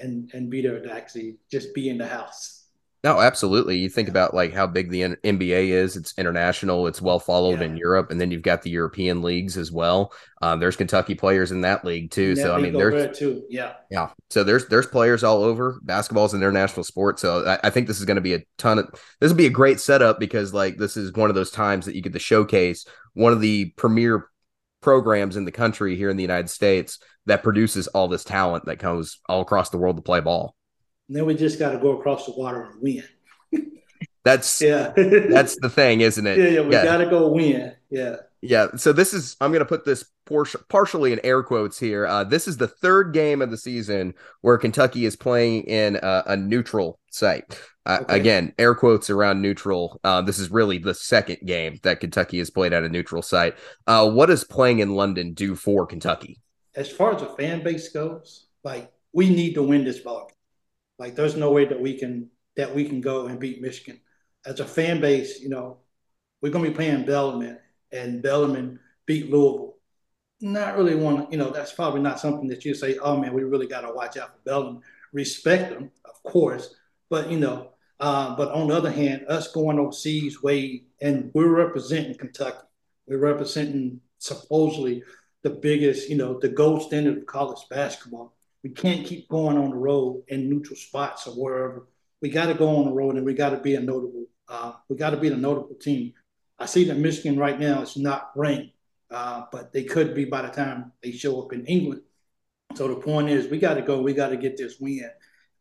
and 0.00 0.30
and 0.34 0.50
be 0.50 0.62
there 0.62 0.80
to 0.80 0.92
actually 0.92 1.36
just 1.50 1.74
be 1.74 1.88
in 1.88 1.98
the 1.98 2.06
house. 2.06 2.64
No, 3.04 3.20
absolutely. 3.20 3.76
You 3.76 3.90
think 3.90 4.08
about 4.08 4.32
like 4.32 4.54
how 4.54 4.66
big 4.66 4.88
the 4.88 5.02
NBA 5.02 5.68
is. 5.68 5.94
It's 5.94 6.14
international. 6.16 6.86
It's 6.86 7.02
well 7.02 7.18
followed 7.18 7.60
yeah. 7.60 7.66
in 7.66 7.76
Europe, 7.76 8.10
and 8.10 8.18
then 8.18 8.30
you've 8.30 8.40
got 8.40 8.62
the 8.62 8.70
European 8.70 9.20
leagues 9.20 9.58
as 9.58 9.70
well. 9.70 10.10
Um, 10.40 10.58
there's 10.58 10.74
Kentucky 10.74 11.14
players 11.14 11.52
in 11.52 11.60
that 11.60 11.84
league 11.84 12.10
too. 12.10 12.34
so 12.34 12.54
I 12.54 12.60
mean, 12.62 12.72
there's 12.72 13.18
too. 13.18 13.42
Yeah, 13.50 13.74
yeah. 13.90 14.08
So 14.30 14.42
there's 14.42 14.68
there's 14.68 14.86
players 14.86 15.22
all 15.22 15.42
over. 15.42 15.78
Basketball 15.82 16.24
is 16.24 16.32
an 16.32 16.40
international 16.40 16.82
sport, 16.82 17.20
so 17.20 17.44
I, 17.44 17.58
I 17.64 17.70
think 17.70 17.88
this 17.88 17.98
is 17.98 18.06
going 18.06 18.14
to 18.14 18.22
be 18.22 18.34
a 18.34 18.42
ton 18.56 18.78
of. 18.78 18.88
This 19.20 19.30
will 19.30 19.36
be 19.36 19.44
a 19.44 19.50
great 19.50 19.80
setup 19.80 20.18
because 20.18 20.54
like 20.54 20.78
this 20.78 20.96
is 20.96 21.12
one 21.12 21.28
of 21.28 21.36
those 21.36 21.50
times 21.50 21.84
that 21.84 21.94
you 21.94 22.00
get 22.00 22.14
to 22.14 22.18
showcase 22.18 22.86
one 23.14 23.32
of 23.32 23.40
the 23.40 23.66
premier 23.76 24.28
programs 24.80 25.36
in 25.36 25.44
the 25.44 25.52
country 25.52 25.96
here 25.96 26.10
in 26.10 26.16
the 26.16 26.22
United 26.22 26.50
States 26.50 26.98
that 27.26 27.42
produces 27.42 27.88
all 27.88 28.06
this 28.06 28.22
talent 28.22 28.66
that 28.66 28.78
comes 28.78 29.20
all 29.28 29.40
across 29.40 29.70
the 29.70 29.78
world 29.78 29.96
to 29.96 30.02
play 30.02 30.20
ball. 30.20 30.54
And 31.08 31.16
then 31.16 31.26
we 31.26 31.34
just 31.34 31.58
got 31.58 31.72
to 31.72 31.78
go 31.78 31.98
across 31.98 32.26
the 32.26 32.32
water 32.32 32.62
and 32.62 32.82
win. 32.82 33.04
That's 34.24 34.62
yeah. 34.62 34.92
that's 34.96 35.54
the 35.60 35.68
thing, 35.68 36.00
isn't 36.00 36.26
it? 36.26 36.38
Yeah, 36.38 36.46
yeah. 36.46 36.60
We 36.62 36.72
yeah. 36.72 36.84
got 36.84 36.96
to 36.96 37.06
go 37.06 37.28
win. 37.28 37.74
Yeah. 37.90 38.16
Yeah. 38.40 38.68
So 38.76 38.94
this 38.94 39.12
is 39.12 39.36
I'm 39.38 39.50
going 39.50 39.60
to 39.60 39.66
put 39.66 39.84
this 39.84 40.06
portion 40.24 40.62
partially 40.70 41.12
in 41.12 41.20
air 41.22 41.42
quotes 41.42 41.78
here. 41.78 42.06
Uh, 42.06 42.24
this 42.24 42.48
is 42.48 42.56
the 42.56 42.66
third 42.66 43.12
game 43.12 43.42
of 43.42 43.50
the 43.50 43.58
season 43.58 44.14
where 44.40 44.56
Kentucky 44.56 45.04
is 45.04 45.14
playing 45.14 45.64
in 45.64 45.96
a, 45.96 46.22
a 46.28 46.36
neutral 46.38 46.98
site. 47.14 47.58
Uh, 47.86 47.98
okay. 48.02 48.16
Again, 48.16 48.54
air 48.58 48.74
quotes 48.74 49.10
around 49.10 49.42
neutral. 49.42 50.00
Uh, 50.04 50.22
this 50.22 50.38
is 50.38 50.50
really 50.50 50.78
the 50.78 50.94
second 50.94 51.38
game 51.44 51.78
that 51.82 52.00
Kentucky 52.00 52.38
has 52.38 52.50
played 52.50 52.72
at 52.72 52.84
a 52.84 52.88
neutral 52.88 53.22
site. 53.22 53.54
Uh, 53.86 54.10
what 54.10 54.26
does 54.26 54.44
playing 54.44 54.78
in 54.78 54.94
London 54.94 55.34
do 55.34 55.54
for 55.54 55.86
Kentucky? 55.86 56.40
As 56.74 56.90
far 56.90 57.14
as 57.14 57.20
the 57.20 57.28
fan 57.28 57.62
base 57.62 57.90
goes, 57.90 58.46
like 58.64 58.90
we 59.12 59.28
need 59.28 59.54
to 59.54 59.62
win 59.62 59.84
this 59.84 60.00
ball. 60.00 60.30
Like 60.98 61.14
there's 61.14 61.36
no 61.36 61.52
way 61.52 61.64
that 61.66 61.80
we 61.80 61.98
can 61.98 62.30
that 62.56 62.74
we 62.74 62.84
can 62.88 63.00
go 63.00 63.26
and 63.26 63.38
beat 63.38 63.60
Michigan. 63.60 64.00
As 64.46 64.60
a 64.60 64.66
fan 64.66 65.00
base, 65.00 65.40
you 65.40 65.48
know, 65.48 65.78
we're 66.40 66.52
gonna 66.52 66.68
be 66.68 66.74
playing 66.74 67.04
Bellarmine 67.04 67.58
and 67.92 68.22
Bellarmine 68.22 68.78
beat 69.06 69.30
Louisville. 69.30 69.76
Not 70.40 70.76
really 70.76 70.94
want 70.94 71.26
to, 71.26 71.32
you 71.32 71.38
know, 71.38 71.50
that's 71.50 71.72
probably 71.72 72.00
not 72.00 72.20
something 72.20 72.48
that 72.48 72.64
you 72.64 72.74
say, 72.74 72.98
oh 72.98 73.16
man, 73.16 73.32
we 73.32 73.44
really 73.44 73.66
gotta 73.66 73.92
watch 73.92 74.16
out 74.16 74.34
for 74.34 74.40
Bellarmine. 74.44 74.82
Respect 75.12 75.70
them, 75.70 75.90
of 76.04 76.22
course, 76.22 76.74
but 77.10 77.30
you 77.30 77.38
know, 77.38 77.70
Uh, 78.00 78.34
but 78.36 78.50
on 78.52 78.66
the 78.68 78.76
other 78.76 78.90
hand, 78.90 79.24
us 79.28 79.52
going 79.52 79.78
overseas, 79.78 80.42
way 80.42 80.84
and 81.00 81.30
we're 81.32 81.54
representing 81.64 82.18
Kentucky. 82.18 82.66
We're 83.06 83.18
representing 83.32 84.00
supposedly 84.18 85.02
the 85.42 85.50
biggest, 85.50 86.10
you 86.10 86.16
know, 86.16 86.38
the 86.40 86.48
gold 86.48 86.82
standard 86.82 87.18
of 87.18 87.26
college 87.26 87.62
basketball. 87.70 88.34
We 88.64 88.70
can't 88.70 89.06
keep 89.06 89.28
going 89.28 89.56
on 89.56 89.70
the 89.70 89.76
road 89.76 90.24
in 90.28 90.50
neutral 90.50 90.76
spots 90.76 91.26
or 91.26 91.34
wherever. 91.34 91.86
We 92.20 92.30
got 92.30 92.46
to 92.46 92.54
go 92.54 92.68
on 92.76 92.86
the 92.86 92.92
road 92.92 93.16
and 93.16 93.24
we 93.24 93.34
got 93.34 93.50
to 93.50 93.60
be 93.60 93.76
a 93.76 93.80
notable. 93.80 94.26
Uh, 94.48 94.72
we 94.88 94.96
got 94.96 95.10
to 95.10 95.16
be 95.16 95.28
a 95.28 95.36
notable 95.36 95.76
team. 95.76 96.14
I 96.58 96.66
see 96.66 96.84
that 96.84 96.98
Michigan 96.98 97.38
right 97.38 97.60
now 97.60 97.82
is 97.82 97.96
not 97.96 98.32
ranked, 98.34 98.74
uh, 99.10 99.44
but 99.52 99.72
they 99.72 99.84
could 99.84 100.14
be 100.14 100.24
by 100.24 100.42
the 100.42 100.48
time 100.48 100.92
they 101.02 101.12
show 101.12 101.40
up 101.42 101.52
in 101.52 101.64
England. 101.66 102.02
So 102.74 102.88
the 102.88 102.96
point 102.96 103.28
is, 103.30 103.48
we 103.48 103.58
got 103.58 103.74
to 103.74 103.82
go. 103.82 104.02
We 104.02 104.14
got 104.14 104.30
to 104.30 104.36
get 104.36 104.56
this 104.56 104.80
win 104.80 105.10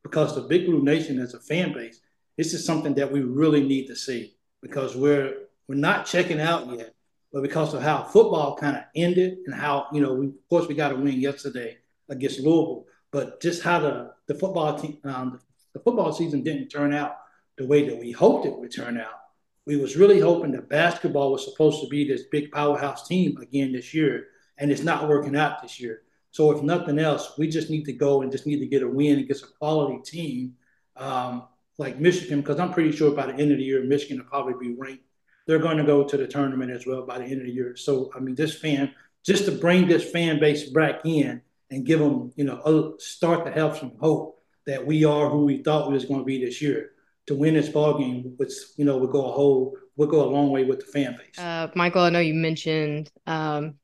because 0.03 0.35
the 0.35 0.41
Big 0.41 0.65
Blue 0.65 0.83
Nation 0.83 1.19
as 1.19 1.33
a 1.33 1.39
fan 1.39 1.73
base, 1.73 2.01
this 2.37 2.53
is 2.53 2.65
something 2.65 2.93
that 2.95 3.11
we 3.11 3.21
really 3.21 3.63
need 3.63 3.87
to 3.87 3.95
see 3.95 4.35
because 4.61 4.95
we're 4.95 5.37
we're 5.67 5.75
not 5.75 6.05
checking 6.05 6.41
out 6.41 6.67
yet, 6.77 6.93
but 7.31 7.41
because 7.41 7.73
of 7.73 7.81
how 7.81 8.03
football 8.03 8.55
kind 8.55 8.75
of 8.75 8.83
ended 8.95 9.39
and 9.45 9.55
how 9.55 9.87
you 9.93 10.01
know, 10.01 10.13
we, 10.13 10.27
of 10.27 10.49
course, 10.49 10.67
we 10.67 10.75
got 10.75 10.91
a 10.91 10.95
win 10.95 11.19
yesterday 11.19 11.77
against 12.09 12.39
Louisville, 12.39 12.85
but 13.11 13.41
just 13.41 13.63
how 13.63 13.79
the 13.79 14.13
the 14.27 14.35
football 14.35 14.77
team, 14.77 14.99
um, 15.03 15.39
the 15.73 15.79
football 15.79 16.11
season 16.11 16.43
didn't 16.43 16.69
turn 16.69 16.93
out 16.93 17.17
the 17.57 17.65
way 17.65 17.87
that 17.87 17.97
we 17.97 18.11
hoped 18.11 18.45
it 18.45 18.57
would 18.57 18.73
turn 18.73 18.97
out. 18.97 19.19
We 19.65 19.77
was 19.77 19.95
really 19.95 20.19
hoping 20.19 20.51
that 20.51 20.67
basketball 20.67 21.31
was 21.31 21.45
supposed 21.45 21.81
to 21.81 21.87
be 21.87 22.05
this 22.05 22.23
big 22.23 22.51
powerhouse 22.51 23.07
team 23.07 23.37
again 23.37 23.71
this 23.71 23.93
year, 23.93 24.27
and 24.57 24.71
it's 24.71 24.83
not 24.83 25.07
working 25.07 25.35
out 25.35 25.61
this 25.61 25.79
year. 25.79 26.01
So 26.33 26.49
if 26.49 26.63
nothing 26.63 26.97
else, 26.97 27.33
we 27.37 27.47
just 27.47 27.69
need 27.69 27.85
to 27.85 27.93
go 27.93 28.23
and 28.23 28.31
just 28.31 28.47
need 28.47 28.57
to 28.57 28.65
get 28.65 28.81
a 28.81 28.87
win 28.87 29.19
against 29.19 29.43
a 29.43 29.47
quality 29.59 29.99
team 30.03 30.55
um, 30.97 31.43
like 31.77 31.99
Michigan, 31.99 32.41
because 32.41 32.59
I'm 32.59 32.73
pretty 32.73 32.91
sure 32.91 33.11
by 33.11 33.27
the 33.27 33.33
end 33.33 33.51
of 33.51 33.59
the 33.59 33.63
year, 33.63 33.83
Michigan 33.83 34.17
will 34.17 34.25
probably 34.25 34.55
be 34.59 34.73
ranked. 34.75 35.03
They're 35.45 35.59
going 35.59 35.77
to 35.77 35.83
go 35.83 36.03
to 36.03 36.17
the 36.17 36.25
tournament 36.25 36.71
as 36.71 36.87
well 36.87 37.05
by 37.05 37.19
the 37.19 37.25
end 37.25 37.41
of 37.41 37.45
the 37.45 37.53
year. 37.53 37.75
So 37.75 38.11
I 38.15 38.19
mean, 38.19 38.33
this 38.33 38.55
fan, 38.55 38.95
just 39.23 39.45
to 39.45 39.51
bring 39.51 39.87
this 39.87 40.09
fan 40.09 40.39
base 40.39 40.71
back 40.71 41.01
in 41.05 41.39
and 41.69 41.85
give 41.85 41.99
them, 41.99 42.33
you 42.35 42.45
know, 42.45 42.95
start 42.97 43.45
to 43.45 43.51
have 43.51 43.77
some 43.77 43.93
hope 43.99 44.41
that 44.65 44.83
we 44.83 45.05
are 45.05 45.29
who 45.29 45.45
we 45.45 45.61
thought 45.61 45.87
we 45.87 45.93
was 45.93 46.05
going 46.05 46.21
to 46.21 46.25
be 46.25 46.43
this 46.43 46.63
year. 46.63 46.91
To 47.27 47.35
win 47.35 47.53
this 47.53 47.69
ball 47.69 47.99
game, 47.99 48.33
which 48.37 48.53
you 48.75 48.85
know 48.85 48.97
would 48.97 49.11
go 49.11 49.29
a 49.29 49.31
whole 49.31 49.77
would 49.97 50.09
go 50.09 50.27
a 50.27 50.29
long 50.29 50.49
way 50.49 50.65
with 50.65 50.79
the 50.79 50.87
fan 50.87 51.15
base. 51.15 51.37
Uh, 51.37 51.69
Michael, 51.75 52.01
I 52.01 52.09
know 52.09 52.19
you 52.19 52.33
mentioned 52.33 53.11
um, 53.27 53.75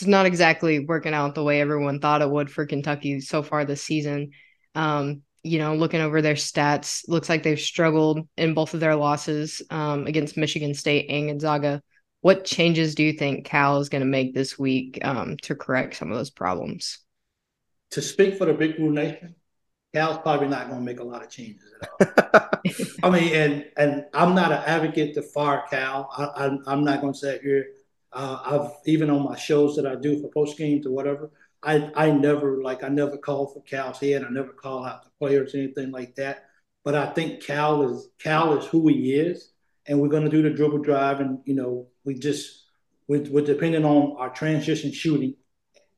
it's 0.00 0.08
not 0.08 0.24
exactly 0.24 0.78
working 0.78 1.12
out 1.12 1.34
the 1.34 1.44
way 1.44 1.60
everyone 1.60 2.00
thought 2.00 2.22
it 2.22 2.30
would 2.30 2.50
for 2.50 2.64
Kentucky 2.64 3.20
so 3.20 3.42
far 3.42 3.66
this 3.66 3.82
season. 3.82 4.30
Um, 4.74 5.20
you 5.42 5.58
know, 5.58 5.74
looking 5.74 6.00
over 6.00 6.22
their 6.22 6.34
stats, 6.34 7.02
looks 7.06 7.28
like 7.28 7.42
they've 7.42 7.60
struggled 7.60 8.26
in 8.38 8.54
both 8.54 8.72
of 8.72 8.80
their 8.80 8.96
losses 8.96 9.60
um, 9.68 10.06
against 10.06 10.38
Michigan 10.38 10.72
State 10.72 11.10
and 11.10 11.28
Gonzaga. 11.28 11.82
What 12.22 12.46
changes 12.46 12.94
do 12.94 13.02
you 13.02 13.12
think 13.12 13.44
Cal 13.44 13.78
is 13.80 13.90
going 13.90 14.00
to 14.00 14.06
make 14.06 14.34
this 14.34 14.58
week 14.58 14.98
um, 15.02 15.36
to 15.42 15.54
correct 15.54 15.96
some 15.96 16.10
of 16.10 16.16
those 16.16 16.30
problems? 16.30 16.98
To 17.92 18.00
speak 18.00 18.38
for 18.38 18.46
the 18.46 18.54
Big 18.54 18.76
Blue 18.76 18.92
Nation, 18.92 19.34
Cal's 19.94 20.18
probably 20.18 20.48
not 20.48 20.68
going 20.68 20.80
to 20.80 20.84
make 20.84 21.00
a 21.00 21.04
lot 21.04 21.22
of 21.22 21.30
changes 21.30 21.64
at 22.00 22.34
all. 22.34 22.48
I 23.02 23.10
mean, 23.10 23.34
and 23.34 23.64
and 23.76 24.04
I'm 24.14 24.34
not 24.34 24.52
an 24.52 24.62
advocate 24.64 25.14
to 25.14 25.22
fire 25.22 25.64
Cal. 25.68 26.08
I, 26.16 26.46
I, 26.46 26.58
I'm 26.66 26.84
not 26.84 27.00
going 27.02 27.12
to 27.12 27.18
sit 27.18 27.42
here 27.42 27.66
uh, 28.12 28.38
I've 28.44 28.72
even 28.86 29.10
on 29.10 29.24
my 29.24 29.36
shows 29.36 29.76
that 29.76 29.86
I 29.86 29.94
do 29.94 30.20
for 30.20 30.30
post 30.30 30.58
games 30.58 30.86
or 30.86 30.90
whatever. 30.90 31.30
I 31.62 31.90
I 31.94 32.10
never 32.10 32.62
like 32.62 32.82
I 32.82 32.88
never 32.88 33.16
call 33.16 33.46
for 33.48 33.62
Cal's 33.62 34.00
head. 34.00 34.24
I 34.24 34.30
never 34.30 34.52
call 34.52 34.84
out 34.84 35.04
the 35.04 35.10
players 35.18 35.54
anything 35.54 35.90
like 35.90 36.14
that. 36.16 36.46
But 36.84 36.94
I 36.94 37.06
think 37.12 37.42
Cal 37.42 37.82
is 37.88 38.08
Cal 38.18 38.58
is 38.58 38.66
who 38.66 38.88
he 38.88 39.14
is, 39.14 39.50
and 39.86 40.00
we're 40.00 40.08
going 40.08 40.24
to 40.24 40.30
do 40.30 40.42
the 40.42 40.50
dribble 40.50 40.78
drive, 40.78 41.20
and 41.20 41.40
you 41.44 41.54
know 41.54 41.88
we 42.04 42.14
just 42.14 42.64
we're, 43.06 43.24
we're 43.30 43.44
depending 43.44 43.84
on 43.84 44.16
our 44.18 44.30
transition 44.30 44.92
shooting, 44.92 45.34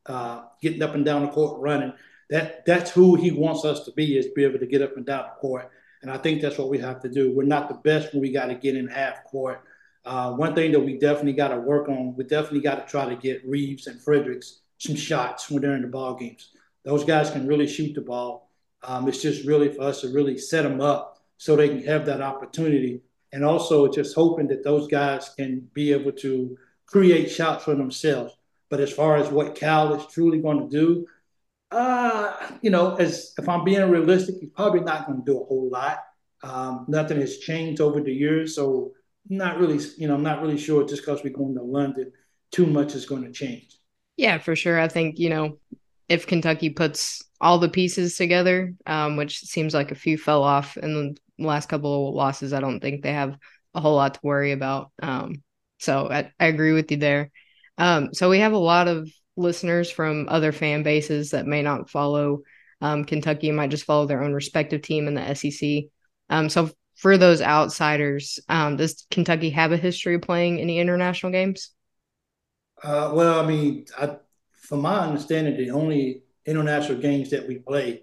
uh, 0.07 0.43
getting 0.61 0.83
up 0.83 0.95
and 0.95 1.05
down 1.05 1.23
the 1.23 1.29
court, 1.29 1.61
running. 1.61 1.93
That 2.31 2.67
that's 2.67 2.91
who 2.91 3.15
he 3.15 3.31
wants 3.31 3.65
us 3.65 3.85
to 3.85 3.93
be 3.93 4.19
is 4.19 4.29
be 4.35 4.45
able 4.45 4.59
to 4.59 4.67
get 4.67 4.83
up 4.83 4.97
and 4.97 5.07
down 5.07 5.25
the 5.25 5.41
court, 5.41 5.71
and 6.03 6.11
I 6.11 6.19
think 6.19 6.43
that's 6.43 6.59
what 6.59 6.69
we 6.69 6.79
have 6.79 7.01
to 7.03 7.09
do. 7.09 7.33
We're 7.33 7.45
not 7.45 7.69
the 7.69 7.75
best 7.75 8.13
when 8.13 8.21
we 8.21 8.33
got 8.33 8.47
to 8.47 8.55
get 8.55 8.77
in 8.77 8.89
half 8.89 9.25
court 9.25 9.63
uh, 10.05 10.33
one 10.33 10.55
thing 10.55 10.73
that 10.73 10.81
we 10.81 10.99
definitely 10.99 11.33
got 11.33 11.49
to 11.49 11.59
work 11.59 11.89
on, 11.89 12.17
we 12.17 12.25
definitely 12.25 12.61
got 12.61 12.85
to 12.87 12.91
try 12.91 13.09
to 13.09 13.17
get 13.17 13.47
Reeves 13.47 13.87
and 13.87 14.01
Fredericks 14.01 14.61
some 14.79 14.97
shots 14.97 15.49
when 15.49 15.63
they're 15.63 15.77
in 15.77 15.83
the 15.83 15.89
ball 15.89 16.15
games. 16.15 16.51
Those 16.85 17.05
guys 17.05 17.31
can 17.31 17.47
really 17.47 17.69
shoot 17.69 17.95
the 17.95 18.01
ball. 18.01 18.51
Um, 18.83 19.09
it's 19.09 19.23
just 19.23 19.47
really 19.47 19.73
for 19.73 19.83
us 19.83 20.01
to 20.01 20.09
really 20.09 20.37
set 20.37 20.63
them 20.63 20.81
up 20.81 21.19
so 21.37 21.55
they 21.55 21.69
can 21.69 21.85
have 21.85 22.05
that 22.07 22.21
opportunity. 22.21 23.03
And 23.33 23.45
also 23.45 23.89
just 23.89 24.15
hoping 24.15 24.49
that 24.49 24.65
those 24.65 24.89
guys 24.89 25.31
can 25.37 25.69
be 25.73 25.93
able 25.93 26.13
to 26.13 26.59
create 26.87 27.31
shots 27.31 27.65
for 27.65 27.77
themselves. 27.77 28.37
But 28.69 28.81
as 28.81 28.93
far 28.93 29.17
as 29.17 29.29
what 29.29 29.55
Cal 29.55 29.95
is 29.95 30.07
truly 30.07 30.39
going 30.39 30.69
to 30.69 30.69
do, 30.69 31.07
uh, 31.71 32.35
you 32.61 32.71
know, 32.71 32.97
as 32.97 33.33
if 33.39 33.49
I'm 33.49 33.65
being 33.65 33.89
realistic, 33.89 34.37
he's 34.41 34.51
probably 34.51 34.81
not 34.81 35.07
going 35.07 35.21
to 35.21 35.25
do 35.25 35.41
a 35.41 35.45
whole 35.45 35.71
lot. 35.71 36.01
Um, 36.43 36.87
nothing 36.89 37.21
has 37.21 37.39
changed 37.39 37.81
over 37.81 38.01
the 38.01 38.13
years, 38.13 38.55
so 38.55 38.93
not 39.29 39.59
really, 39.59 39.79
you 39.97 40.09
know, 40.09 40.15
I'm 40.15 40.23
not 40.23 40.43
really 40.43 40.59
sure 40.59 40.87
just 40.87 41.03
because 41.03 41.23
we're 41.23 41.33
going 41.33 41.55
to 41.55 41.63
London, 41.63 42.13
too 42.51 42.67
much 42.67 42.95
is 42.95 43.07
going 43.07 43.25
to 43.25 43.33
change. 43.33 43.77
Yeah, 44.17 44.39
for 44.39 44.55
sure. 44.55 44.79
I 44.79 44.89
think, 44.89 45.19
you 45.19 45.31
know, 45.31 45.59
if 46.09 46.27
Kentucky 46.27 46.71
puts 46.71 47.23
all 47.41 47.59
the 47.59 47.69
pieces 47.69 48.17
together, 48.17 48.75
um, 48.87 49.17
which 49.17 49.39
seems 49.41 49.75
like 49.75 49.91
a 49.91 49.97
few 49.97 50.19
fell 50.19 50.43
off 50.43 50.77
in 50.77 50.95
the 51.39 51.45
last 51.45 51.69
couple 51.69 52.09
of 52.09 52.15
losses, 52.15 52.53
I 52.53 52.61
don't 52.61 52.81
think 52.81 53.03
they 53.03 53.13
have 53.13 53.37
a 53.75 53.81
whole 53.81 53.97
lot 53.97 54.15
to 54.15 54.21
worry 54.23 54.53
about. 54.53 54.91
Um, 55.03 55.43
so 55.79 56.09
I, 56.11 56.31
I, 56.39 56.47
agree 56.47 56.73
with 56.73 56.91
you 56.91 56.99
there. 56.99 57.31
Um, 57.79 58.13
so 58.13 58.29
we 58.29 58.41
have 58.41 58.53
a 58.53 58.59
lot 58.59 58.87
of 58.87 59.11
listeners 59.37 59.91
from 59.91 60.29
other 60.29 60.53
fan 60.53 60.83
bases 60.83 61.31
that 61.31 61.47
may 61.47 61.63
not 61.63 61.91
follow 61.91 62.43
um, 62.81 63.05
Kentucky, 63.05 63.51
might 63.51 63.71
just 63.71 63.85
follow 63.85 64.07
their 64.07 64.23
own 64.23 64.33
respective 64.33 64.83
team 64.83 65.09
in 65.09 65.15
the 65.15 65.35
SEC. 65.35 65.85
Um, 66.29 66.49
so 66.49 66.71
for 66.95 67.19
those 67.19 67.41
outsiders, 67.41 68.39
um, 68.49 68.77
does 68.77 69.07
Kentucky 69.11 69.51
have 69.51 69.73
a 69.73 69.77
history 69.77 70.15
of 70.15 70.23
playing 70.23 70.61
any 70.61 70.79
international 70.79 71.33
games? 71.33 71.71
Uh, 72.83 73.13
well, 73.15 73.41
I 73.43 73.47
mean, 73.47 73.87
I, 73.99 74.17
from 74.53 74.81
my 74.81 75.01
understanding, 75.01 75.57
the 75.57 75.71
only 75.71 76.23
international 76.47 76.99
games 76.99 77.31
that 77.31 77.47
we 77.47 77.57
play 77.57 78.03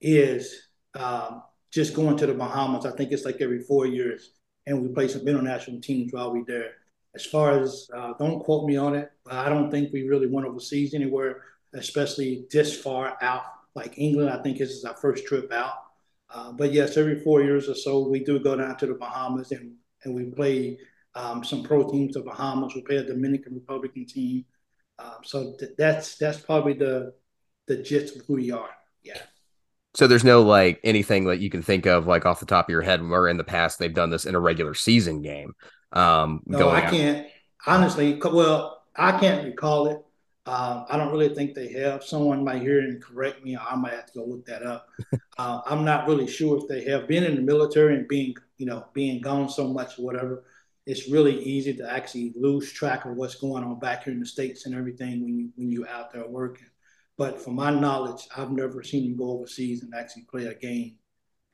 is 0.00 0.68
um, 0.94 1.42
just 1.70 1.94
going 1.94 2.16
to 2.18 2.26
the 2.26 2.34
Bahamas. 2.34 2.86
I 2.86 2.92
think 2.92 3.12
it's 3.12 3.24
like 3.24 3.40
every 3.40 3.60
four 3.60 3.86
years, 3.86 4.32
and 4.66 4.82
we 4.82 4.88
play 4.88 5.08
some 5.08 5.26
international 5.26 5.80
teams 5.80 6.12
while 6.12 6.32
we're 6.32 6.44
there. 6.44 6.72
As 7.14 7.24
far 7.24 7.58
as, 7.58 7.88
uh, 7.94 8.12
don't 8.18 8.40
quote 8.40 8.66
me 8.66 8.76
on 8.76 8.94
it, 8.94 9.10
but 9.24 9.34
I 9.34 9.48
don't 9.48 9.70
think 9.70 9.92
we 9.92 10.06
really 10.06 10.26
went 10.26 10.46
overseas 10.46 10.94
anywhere, 10.94 11.42
especially 11.74 12.46
this 12.50 12.78
far 12.78 13.16
out. 13.22 13.42
Like 13.74 13.98
England, 13.98 14.30
I 14.30 14.42
think 14.42 14.58
this 14.58 14.70
is 14.70 14.84
our 14.84 14.96
first 14.96 15.26
trip 15.26 15.50
out. 15.52 15.74
Uh, 16.30 16.52
but 16.52 16.72
yes, 16.72 16.96
every 16.96 17.20
four 17.20 17.42
years 17.42 17.68
or 17.68 17.74
so, 17.74 18.06
we 18.08 18.22
do 18.22 18.38
go 18.38 18.56
down 18.56 18.76
to 18.76 18.86
the 18.86 18.94
Bahamas 18.94 19.52
and, 19.52 19.74
and 20.04 20.14
we 20.14 20.24
play 20.26 20.78
um, 21.14 21.42
some 21.42 21.62
pro 21.62 21.90
teams 21.90 22.16
of 22.16 22.24
Bahamas. 22.24 22.74
We 22.74 22.82
play 22.82 22.96
a 22.96 23.04
Dominican 23.04 23.54
Republican 23.54 24.06
team. 24.06 24.44
Um, 24.98 25.18
so 25.22 25.54
th- 25.58 25.72
that's 25.78 26.16
that's 26.16 26.38
probably 26.38 26.74
the 26.74 27.14
the 27.66 27.76
gist 27.76 28.16
of 28.16 28.26
who 28.26 28.34
we 28.34 28.50
are. 28.50 28.70
Yeah. 29.02 29.20
So 29.94 30.06
there's 30.06 30.24
no 30.24 30.42
like 30.42 30.80
anything 30.84 31.24
that 31.24 31.38
you 31.38 31.50
can 31.50 31.62
think 31.62 31.86
of 31.86 32.06
like 32.06 32.26
off 32.26 32.40
the 32.40 32.46
top 32.46 32.66
of 32.68 32.70
your 32.70 32.82
head 32.82 33.06
where 33.06 33.28
in 33.28 33.36
the 33.36 33.44
past 33.44 33.78
they've 33.78 33.92
done 33.92 34.10
this 34.10 34.26
in 34.26 34.34
a 34.34 34.40
regular 34.40 34.74
season 34.74 35.22
game. 35.22 35.54
Um, 35.92 36.42
no, 36.46 36.68
I 36.68 36.82
out. 36.82 36.90
can't 36.90 37.26
honestly. 37.66 38.20
Well, 38.22 38.82
I 38.94 39.18
can't 39.18 39.44
recall 39.44 39.88
it. 39.88 39.98
Uh, 40.48 40.86
I 40.88 40.96
don't 40.96 41.12
really 41.12 41.34
think 41.34 41.54
they 41.54 41.70
have. 41.72 42.02
Someone 42.02 42.42
might 42.42 42.62
hear 42.62 42.78
and 42.78 43.02
correct 43.02 43.44
me. 43.44 43.58
I 43.58 43.76
might 43.76 43.92
have 43.92 44.06
to 44.06 44.12
go 44.14 44.24
look 44.24 44.46
that 44.46 44.62
up. 44.62 44.88
uh, 45.38 45.60
I'm 45.66 45.84
not 45.84 46.08
really 46.08 46.26
sure 46.26 46.56
if 46.56 46.66
they 46.66 46.90
have. 46.90 47.06
Been 47.06 47.24
in 47.24 47.34
the 47.34 47.42
military 47.42 47.94
and 47.94 48.08
being, 48.08 48.34
you 48.56 48.64
know, 48.64 48.86
being 48.94 49.20
gone 49.20 49.50
so 49.50 49.68
much 49.68 49.98
or 49.98 50.06
whatever, 50.06 50.44
it's 50.86 51.10
really 51.10 51.38
easy 51.42 51.74
to 51.74 51.92
actually 51.92 52.32
lose 52.34 52.72
track 52.72 53.04
of 53.04 53.14
what's 53.14 53.34
going 53.34 53.62
on 53.62 53.78
back 53.78 54.04
here 54.04 54.14
in 54.14 54.20
the 54.20 54.26
states 54.26 54.64
and 54.64 54.74
everything 54.74 55.22
when 55.22 55.38
you 55.38 55.50
when 55.56 55.70
you're 55.70 55.86
out 55.86 56.14
there 56.14 56.26
working. 56.26 56.68
But 57.18 57.38
from 57.42 57.56
my 57.56 57.70
knowledge, 57.70 58.26
I've 58.34 58.50
never 58.50 58.82
seen 58.82 59.04
them 59.04 59.18
go 59.18 59.32
overseas 59.32 59.82
and 59.82 59.94
actually 59.94 60.22
play 60.22 60.46
a 60.46 60.54
game 60.54 60.94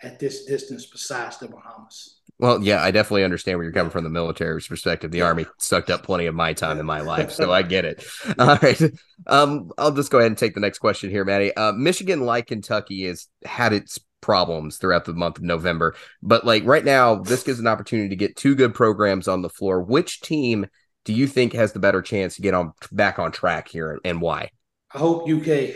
at 0.05 0.21
this 0.21 0.45
distance 0.45 0.87
besides 0.87 1.39
the 1.39 1.49
Bahamas. 1.49 2.21
Well, 2.39 2.63
yeah, 2.63 2.83
I 2.83 2.91
definitely 2.91 3.25
understand 3.25 3.59
where 3.59 3.65
you're 3.65 3.73
coming 3.73 3.91
from 3.91 4.05
the 4.05 4.11
military's 4.11 4.67
perspective. 4.67 5.13
The 5.13 5.23
army 5.23 5.47
sucked 5.59 5.89
up 5.89 6.03
plenty 6.03 6.27
of 6.27 6.35
my 6.35 6.53
time 6.53 6.81
in 6.81 6.87
my 6.87 7.01
life, 7.03 7.31
so 7.31 7.53
I 7.53 7.63
get 7.63 7.85
it. 7.85 8.05
All 8.39 8.57
right. 8.57 8.83
Um, 9.27 9.71
I'll 9.79 9.93
just 9.93 10.11
go 10.11 10.19
ahead 10.19 10.31
and 10.31 10.39
take 10.39 10.55
the 10.55 10.61
next 10.61 10.81
question 10.81 11.11
here, 11.11 11.25
Maddie. 11.25 11.57
Uh, 11.57 11.73
Michigan, 11.73 12.27
like 12.27 12.49
Kentucky, 12.49 13.07
has 13.07 13.29
had 13.45 13.73
its 13.73 14.01
problems 14.21 14.79
throughout 14.79 15.05
the 15.05 15.13
month 15.13 15.37
of 15.37 15.45
November. 15.45 15.95
But 16.23 16.45
like 16.47 16.65
right 16.65 16.85
now, 16.85 17.17
this 17.17 17.43
gives 17.43 17.61
an 17.61 17.67
opportunity 17.67 18.09
to 18.09 18.17
get 18.17 18.37
two 18.37 18.55
good 18.55 18.75
programs 18.75 19.29
on 19.29 19.43
the 19.43 19.51
floor. 19.51 19.83
Which 19.83 20.23
team 20.23 20.67
do 21.05 21.13
you 21.13 21.27
think 21.27 21.53
has 21.53 21.73
the 21.73 21.79
better 21.79 22.01
chance 22.01 22.37
to 22.37 22.43
get 22.43 22.55
on 22.55 22.73
back 22.91 23.19
on 23.19 23.33
track 23.33 23.69
here 23.69 24.01
and 24.03 24.21
why? 24.23 24.51
I 24.93 24.99
hope 24.99 25.29
UK. 25.29 25.75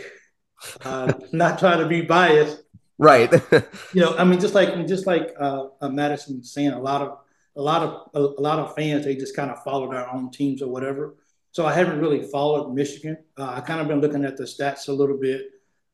Uh, 0.83 1.13
not 1.31 1.59
trying 1.59 1.79
to 1.79 1.87
be 1.87 2.01
biased, 2.01 2.63
Right. 2.99 3.31
you 3.93 4.01
know, 4.01 4.15
I 4.17 4.25
mean, 4.25 4.41
just 4.41 4.53
like 4.53 4.85
just 4.85 5.07
like 5.07 5.33
uh, 5.39 5.67
uh, 5.81 5.87
Madison 5.87 6.39
was 6.39 6.51
saying, 6.51 6.71
a 6.71 6.81
lot 6.81 7.01
of 7.01 7.17
a 7.55 7.61
lot 7.61 7.81
of 7.81 8.09
a, 8.13 8.19
a, 8.19 8.41
lot 8.41 8.59
of 8.59 8.75
fans 8.75 9.05
they 9.05 9.15
just 9.15 9.35
kind 9.35 9.49
of 9.49 9.63
follow 9.63 9.89
their 9.89 10.07
own 10.13 10.29
teams 10.31 10.61
or 10.61 10.69
whatever. 10.69 11.15
So 11.51 11.65
I 11.65 11.73
haven't 11.73 12.01
really 12.01 12.23
followed 12.23 12.73
Michigan. 12.73 13.17
Uh, 13.37 13.53
I 13.55 13.61
kind 13.61 13.79
of 13.79 13.87
been 13.87 14.01
looking 14.01 14.25
at 14.25 14.35
the 14.35 14.43
stats 14.43 14.89
a 14.89 14.91
little 14.91 15.17
bit, 15.17 15.43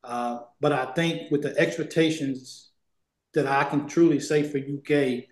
uh, 0.04 0.40
but 0.60 0.74
I 0.74 0.94
think 0.94 1.32
with 1.32 1.44
the 1.44 1.56
expectations 1.60 2.72
that 3.36 3.46
I 3.46 3.66
can 3.66 3.88
truly 3.88 4.20
say 4.20 4.42
for 4.42 4.58
UK, 4.58 5.28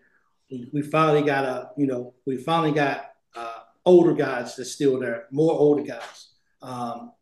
we, 0.51 0.69
we 0.71 0.82
finally 0.84 1.24
got 1.24 1.43
a 1.43 1.71
you 1.76 1.88
know 1.88 2.13
we 2.28 2.38
finally 2.38 2.71
got 2.71 3.13
uh, 3.36 3.61
older 3.84 4.13
guys 4.13 4.55
that's 4.55 4.71
still 4.71 4.99
there, 4.99 5.26
more 5.32 5.53
older 5.53 5.82
guys, 5.82 6.34
um, 6.61 7.13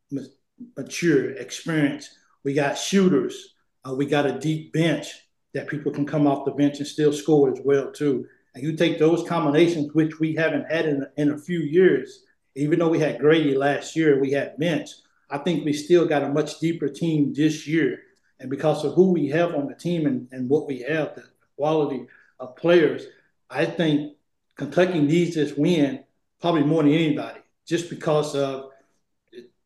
mature, 0.76 1.32
experienced. 1.38 2.18
We 2.44 2.54
got 2.54 2.78
shooters. 2.78 3.56
Uh, 3.88 3.94
we 3.94 4.06
got 4.06 4.26
a 4.26 4.40
deep 4.40 4.74
bench 4.74 5.08
that 5.54 5.68
people 5.68 5.92
can 5.92 6.06
come 6.06 6.28
off 6.28 6.46
the 6.46 6.52
bench 6.52 6.78
and 6.78 6.88
still 6.88 7.12
score 7.12 7.52
as 7.52 7.60
well 7.64 7.92
too. 7.92 8.26
And 8.54 8.64
you 8.64 8.76
take 8.76 9.00
those 9.00 9.28
combinations, 9.28 9.94
which 9.94 10.20
we 10.20 10.36
haven't 10.36 10.72
had 10.72 10.86
in, 10.86 11.06
in 11.18 11.32
a 11.32 11.38
few 11.38 11.60
years, 11.60 12.24
even 12.56 12.80
though 12.80 12.90
we 12.90 13.00
had 13.00 13.20
Grady 13.20 13.56
last 13.56 13.96
year, 13.96 14.20
we 14.20 14.32
had 14.32 14.58
Bench. 14.58 14.90
I 15.30 15.38
think 15.38 15.64
we 15.64 15.74
still 15.74 16.06
got 16.06 16.24
a 16.24 16.30
much 16.30 16.60
deeper 16.60 16.90
team 16.90 17.34
this 17.34 17.66
year. 17.66 18.00
And 18.40 18.50
because 18.50 18.84
of 18.84 18.94
who 18.94 19.12
we 19.12 19.28
have 19.30 19.56
on 19.56 19.68
the 19.68 19.76
team 19.76 20.06
and, 20.06 20.28
and 20.32 20.50
what 20.50 20.68
we 20.68 20.80
have, 20.80 21.16
the 21.16 21.24
quality 21.56 22.08
of 22.40 22.56
players, 22.56 23.06
I 23.50 23.66
think 23.66 24.18
Kentucky 24.58 25.00
needs 25.00 25.36
this 25.36 25.56
win 25.56 26.04
probably 26.42 26.64
more 26.64 26.84
than 26.84 26.92
anybody, 26.92 27.40
just 27.66 27.90
because 27.90 28.36
of, 28.36 28.72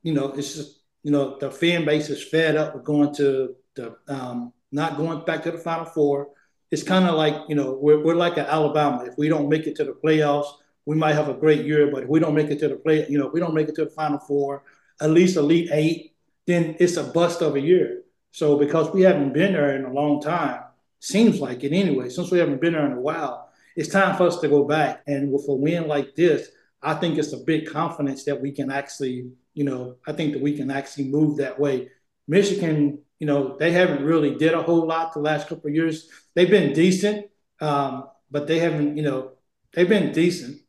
you 0.04 0.14
know, 0.14 0.32
it's 0.34 0.56
just, 0.56 0.82
you 1.04 1.12
know, 1.12 1.38
the 1.40 1.50
fan 1.50 1.86
base 1.86 2.10
is 2.10 2.24
fed 2.24 2.56
up 2.56 2.76
with 2.76 2.84
going 2.84 3.16
to 3.16 3.56
the, 3.76 3.96
um, 4.08 4.54
not 4.72 4.98
going 4.98 5.24
back 5.26 5.44
to 5.44 5.52
the 5.52 5.58
Final 5.58 5.86
Four. 5.86 6.30
It's 6.72 6.84
kind 6.84 7.06
of 7.06 7.16
like, 7.16 7.36
you 7.48 7.56
know, 7.56 7.78
we're, 7.80 8.04
we're 8.04 8.16
like 8.16 8.38
an 8.38 8.48
Alabama. 8.48 9.06
If 9.06 9.18
we 9.18 9.30
don't 9.30 9.50
make 9.50 9.68
it 9.68 9.76
to 9.78 9.84
the 9.84 9.94
playoffs, 9.94 10.48
we 10.86 10.96
might 10.96 11.14
have 11.14 11.30
a 11.30 11.34
great 11.34 11.66
year, 11.66 11.92
but 11.92 12.04
if 12.04 12.10
we 12.10 12.20
don't 12.20 12.36
make 12.36 12.50
it 12.50 12.60
to 12.60 12.68
the 12.68 12.76
play, 12.76 13.08
you 13.10 13.18
know, 13.18 13.28
if 13.28 13.34
we 13.34 13.40
don't 13.40 13.54
make 13.54 13.70
it 13.70 13.76
to 13.76 13.86
the 13.86 13.92
Final 13.92 14.20
Four, 14.20 14.64
at 15.02 15.12
least 15.12 15.38
Elite 15.38 15.70
Eight, 15.72 16.16
then 16.48 16.76
it's 16.80 16.98
a 16.98 17.04
bust 17.04 17.42
of 17.42 17.56
a 17.56 17.60
year. 17.60 18.04
So 18.32 18.58
because 18.58 18.92
we 18.92 19.02
haven't 19.02 19.34
been 19.34 19.54
there 19.54 19.76
in 19.76 19.86
a 19.86 19.94
long 19.94 20.22
time, 20.22 20.62
seems 21.00 21.40
like 21.40 21.64
it 21.64 21.74
anyway. 21.74 22.10
Since 22.10 22.32
we 22.32 22.40
haven't 22.40 22.62
been 22.62 22.74
there 22.74 22.86
in 22.86 22.94
a 22.94 23.02
while, 23.02 23.50
it's 23.76 23.90
time 23.90 24.16
for 24.18 24.28
us 24.28 24.40
to 24.42 24.48
go 24.48 24.64
back. 24.64 25.04
And 25.08 25.32
with 25.32 25.46
a 25.48 25.54
win 25.54 25.88
like 25.88 26.16
this, 26.16 26.50
I 26.82 26.94
think 26.96 27.18
it's 27.18 27.34
a 27.34 27.38
big 27.38 27.68
confidence 27.68 28.26
that 28.26 28.40
we 28.40 28.52
can 28.52 28.72
actually, 28.72 29.32
you 29.54 29.64
know, 29.64 29.96
I 30.08 30.14
think 30.14 30.34
that 30.34 30.42
we 30.42 30.56
can 30.56 30.70
actually 30.70 31.08
move 31.10 31.38
that 31.38 31.60
way. 31.60 31.90
Michigan, 32.28 33.00
you 33.20 33.28
know, 33.28 33.58
they 33.58 33.72
haven't 33.72 34.04
really 34.04 34.36
did 34.36 34.54
a 34.54 34.64
whole 34.64 34.86
lot 34.88 35.14
the 35.14 35.20
last 35.20 35.48
couple 35.48 35.70
of 35.70 35.76
years. 35.76 36.10
They've 36.34 36.50
been 36.50 36.74
decent, 36.74 37.28
um, 37.62 38.10
but 38.30 38.48
they 38.48 38.60
haven't, 38.60 38.98
you 38.98 39.04
know, 39.04 39.32
they've 39.74 39.88
been 39.88 40.12
decent 40.12 40.62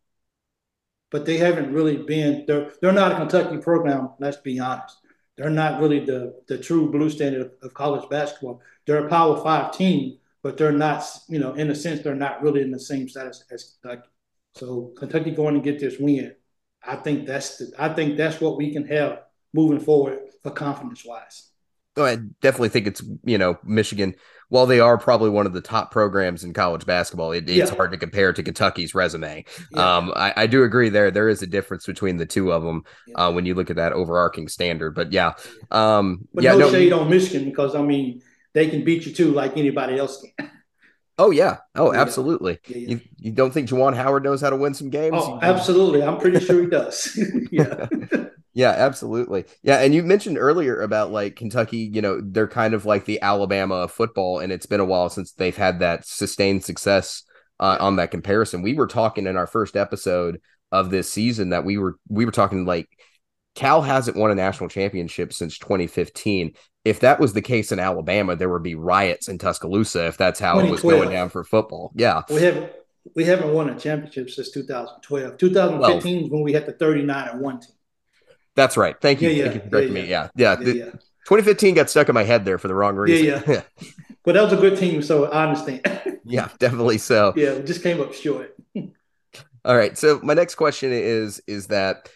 but 1.10 1.24
they 1.24 1.36
haven't 1.36 1.72
really 1.72 1.96
been. 1.96 2.44
They're 2.46 2.72
they're 2.80 2.92
not 2.92 3.12
a 3.12 3.16
Kentucky 3.16 3.58
program. 3.58 4.10
Let's 4.18 4.38
be 4.38 4.58
honest. 4.58 4.98
They're 5.36 5.50
not 5.50 5.80
really 5.80 6.00
the 6.00 6.42
the 6.48 6.58
true 6.58 6.90
blue 6.90 7.10
standard 7.10 7.42
of, 7.42 7.52
of 7.62 7.74
college 7.74 8.08
basketball. 8.08 8.60
They're 8.86 9.06
a 9.06 9.08
Power 9.08 9.42
Five 9.42 9.72
team, 9.72 10.18
but 10.42 10.56
they're 10.56 10.72
not. 10.72 11.04
You 11.28 11.38
know, 11.38 11.54
in 11.54 11.70
a 11.70 11.74
sense, 11.74 12.02
they're 12.02 12.14
not 12.14 12.42
really 12.42 12.62
in 12.62 12.70
the 12.70 12.80
same 12.80 13.08
status 13.08 13.44
as 13.50 13.76
Kentucky. 13.80 14.08
So 14.54 14.92
Kentucky 14.98 15.30
going 15.30 15.54
to 15.54 15.60
get 15.60 15.80
this 15.80 15.98
win. 15.98 16.34
I 16.82 16.96
think 16.96 17.26
that's 17.26 17.58
the, 17.58 17.72
I 17.78 17.88
think 17.90 18.16
that's 18.16 18.40
what 18.40 18.56
we 18.56 18.72
can 18.72 18.86
have 18.88 19.22
moving 19.52 19.80
forward 19.80 20.18
for 20.42 20.50
confidence 20.50 21.04
wise. 21.04 21.50
Oh, 21.96 22.04
I 22.04 22.16
definitely 22.40 22.68
think 22.68 22.86
it's 22.86 23.02
you 23.24 23.38
know 23.38 23.58
Michigan 23.64 24.14
while 24.48 24.66
they 24.66 24.80
are 24.80 24.96
probably 24.96 25.30
one 25.30 25.46
of 25.46 25.52
the 25.52 25.60
top 25.60 25.90
programs 25.90 26.44
in 26.44 26.52
college 26.52 26.86
basketball, 26.86 27.32
it, 27.32 27.48
it's 27.48 27.70
yeah. 27.70 27.76
hard 27.76 27.90
to 27.90 27.98
compare 27.98 28.32
to 28.32 28.42
Kentucky's 28.42 28.94
resume. 28.94 29.44
Yeah. 29.72 29.96
Um, 29.96 30.12
I, 30.14 30.32
I, 30.36 30.46
do 30.46 30.62
agree 30.62 30.88
there. 30.88 31.10
There 31.10 31.28
is 31.28 31.42
a 31.42 31.46
difference 31.46 31.84
between 31.84 32.16
the 32.16 32.26
two 32.26 32.52
of 32.52 32.62
them 32.62 32.84
yeah. 33.08 33.26
uh, 33.26 33.32
when 33.32 33.44
you 33.44 33.54
look 33.54 33.70
at 33.70 33.76
that 33.76 33.92
overarching 33.92 34.48
standard. 34.48 34.94
But 34.94 35.12
yeah, 35.12 35.32
um, 35.70 36.28
but 36.32 36.44
yeah, 36.44 36.52
no, 36.52 36.58
no 36.58 36.70
shade 36.70 36.92
on 36.92 37.10
Michigan 37.10 37.44
because 37.44 37.74
I 37.74 37.82
mean 37.82 38.22
they 38.52 38.68
can 38.68 38.84
beat 38.84 39.04
you 39.04 39.12
too, 39.12 39.32
like 39.32 39.56
anybody 39.56 39.98
else 39.98 40.22
can. 40.22 40.50
Oh 41.18 41.30
yeah. 41.30 41.58
Oh, 41.74 41.92
absolutely. 41.92 42.58
Yeah, 42.66 42.76
yeah. 42.76 42.88
You, 42.88 43.00
you 43.18 43.32
don't 43.32 43.52
think 43.52 43.68
Juwan 43.68 43.94
Howard 43.94 44.24
knows 44.24 44.40
how 44.40 44.48
to 44.48 44.56
win 44.56 44.72
some 44.72 44.88
games? 44.88 45.16
Oh, 45.18 45.38
absolutely. 45.42 46.02
I'm 46.02 46.16
pretty 46.16 46.40
sure 46.40 46.62
he 46.62 46.68
does. 46.68 47.18
yeah. 47.50 47.86
Yeah, 48.56 48.70
absolutely. 48.70 49.44
Yeah, 49.62 49.82
and 49.82 49.94
you 49.94 50.02
mentioned 50.02 50.38
earlier 50.38 50.80
about 50.80 51.12
like 51.12 51.36
Kentucky, 51.36 51.90
you 51.92 52.00
know, 52.00 52.22
they're 52.22 52.48
kind 52.48 52.72
of 52.72 52.86
like 52.86 53.04
the 53.04 53.20
Alabama 53.20 53.74
of 53.74 53.92
football, 53.92 54.38
and 54.38 54.50
it's 54.50 54.64
been 54.64 54.80
a 54.80 54.84
while 54.84 55.10
since 55.10 55.32
they've 55.32 55.54
had 55.54 55.80
that 55.80 56.06
sustained 56.06 56.64
success 56.64 57.22
uh, 57.60 57.76
on 57.78 57.96
that 57.96 58.10
comparison. 58.10 58.62
We 58.62 58.72
were 58.72 58.86
talking 58.86 59.26
in 59.26 59.36
our 59.36 59.46
first 59.46 59.76
episode 59.76 60.40
of 60.72 60.88
this 60.88 61.12
season 61.12 61.50
that 61.50 61.66
we 61.66 61.76
were 61.76 61.98
we 62.08 62.24
were 62.24 62.32
talking 62.32 62.64
like 62.64 62.88
Cal 63.56 63.82
hasn't 63.82 64.16
won 64.16 64.30
a 64.30 64.34
national 64.34 64.70
championship 64.70 65.34
since 65.34 65.58
2015. 65.58 66.54
If 66.86 67.00
that 67.00 67.20
was 67.20 67.34
the 67.34 67.42
case 67.42 67.72
in 67.72 67.78
Alabama, 67.78 68.36
there 68.36 68.48
would 68.48 68.62
be 68.62 68.74
riots 68.74 69.28
in 69.28 69.36
Tuscaloosa 69.36 70.06
if 70.06 70.16
that's 70.16 70.40
how 70.40 70.60
it 70.60 70.70
was 70.70 70.80
going 70.80 71.10
down 71.10 71.28
for 71.28 71.44
football. 71.44 71.92
Yeah. 71.94 72.22
We 72.30 72.40
haven't 72.40 72.72
we 73.14 73.24
haven't 73.24 73.52
won 73.52 73.68
a 73.68 73.78
championship 73.78 74.30
since 74.30 74.50
2012. 74.50 75.36
2015 75.36 75.78
well, 75.78 76.24
is 76.24 76.30
when 76.30 76.40
we 76.40 76.54
had 76.54 76.64
the 76.64 76.72
39 76.72 77.28
and 77.28 77.40
1 77.42 77.60
team. 77.60 77.75
That's 78.56 78.76
right. 78.76 78.96
Thank 79.00 79.20
you. 79.20 79.28
Yeah, 79.28 79.50
Thank 79.50 79.70
you 79.72 79.80
yeah, 79.80 79.88
me. 79.90 80.06
Yeah. 80.06 80.28
Yeah. 80.34 80.56
yeah, 80.60 80.72
yeah. 80.72 80.90
2015 81.26 81.74
got 81.74 81.90
stuck 81.90 82.08
in 82.08 82.14
my 82.14 82.24
head 82.24 82.44
there 82.44 82.58
for 82.58 82.68
the 82.68 82.74
wrong 82.74 82.96
reason. 82.96 83.26
Yeah. 83.26 83.42
Yeah. 83.46 83.62
but 84.24 84.32
that 84.32 84.42
was 84.42 84.52
a 84.52 84.56
good 84.56 84.78
team. 84.78 85.02
So 85.02 85.26
I 85.26 85.44
understand. 85.44 86.20
yeah, 86.24 86.48
definitely 86.58 86.98
so. 86.98 87.34
Yeah. 87.36 87.50
It 87.50 87.66
just 87.66 87.82
came 87.82 88.00
up 88.00 88.14
short. 88.14 88.56
All 89.64 89.76
right. 89.76 89.96
So 89.98 90.20
my 90.22 90.34
next 90.34 90.54
question 90.54 90.90
is, 90.92 91.40
is 91.46 91.66
that 91.66 92.08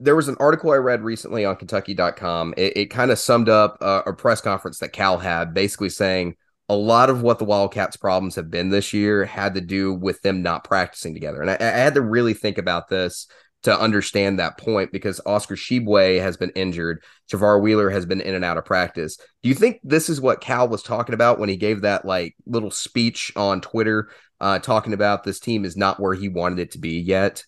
there 0.00 0.16
was 0.16 0.28
an 0.28 0.36
article 0.40 0.72
I 0.72 0.76
read 0.76 1.02
recently 1.02 1.44
on 1.44 1.56
Kentucky.com. 1.56 2.54
It, 2.56 2.76
it 2.76 2.86
kind 2.86 3.10
of 3.10 3.18
summed 3.18 3.48
up 3.48 3.78
a, 3.80 4.02
a 4.06 4.12
press 4.12 4.40
conference 4.40 4.80
that 4.80 4.92
Cal 4.92 5.18
had 5.18 5.54
basically 5.54 5.90
saying 5.90 6.36
a 6.68 6.74
lot 6.74 7.10
of 7.10 7.22
what 7.22 7.38
the 7.38 7.44
Wildcats' 7.44 7.96
problems 7.96 8.34
have 8.36 8.50
been 8.50 8.70
this 8.70 8.92
year 8.92 9.24
had 9.24 9.54
to 9.54 9.60
do 9.60 9.92
with 9.92 10.22
them 10.22 10.42
not 10.42 10.64
practicing 10.64 11.14
together. 11.14 11.42
And 11.42 11.50
I, 11.50 11.56
I 11.60 11.78
had 11.78 11.94
to 11.94 12.00
really 12.00 12.34
think 12.34 12.58
about 12.58 12.88
this 12.88 13.28
to 13.64 13.78
understand 13.78 14.38
that 14.38 14.58
point 14.58 14.92
because 14.92 15.20
Oscar 15.26 15.56
Tshiebwe 15.56 16.20
has 16.20 16.36
been 16.36 16.50
injured. 16.50 17.02
Sahvir 17.30 17.60
Wheeler 17.60 17.90
has 17.90 18.06
been 18.06 18.20
in 18.20 18.34
and 18.34 18.44
out 18.44 18.58
of 18.58 18.64
practice. 18.64 19.16
Do 19.42 19.48
you 19.48 19.54
think 19.54 19.80
this 19.82 20.08
is 20.08 20.20
what 20.20 20.40
Cal 20.40 20.68
was 20.68 20.82
talking 20.82 21.14
about 21.14 21.38
when 21.38 21.48
he 21.48 21.56
gave 21.56 21.80
that 21.80 22.04
like 22.04 22.36
little 22.46 22.70
speech 22.70 23.32
on 23.36 23.60
Twitter, 23.60 24.10
uh, 24.40 24.58
talking 24.58 24.92
about 24.92 25.24
this 25.24 25.40
team 25.40 25.64
is 25.64 25.76
not 25.76 25.98
where 25.98 26.14
he 26.14 26.28
wanted 26.28 26.58
it 26.58 26.70
to 26.72 26.78
be 26.78 27.00
yet? 27.00 27.44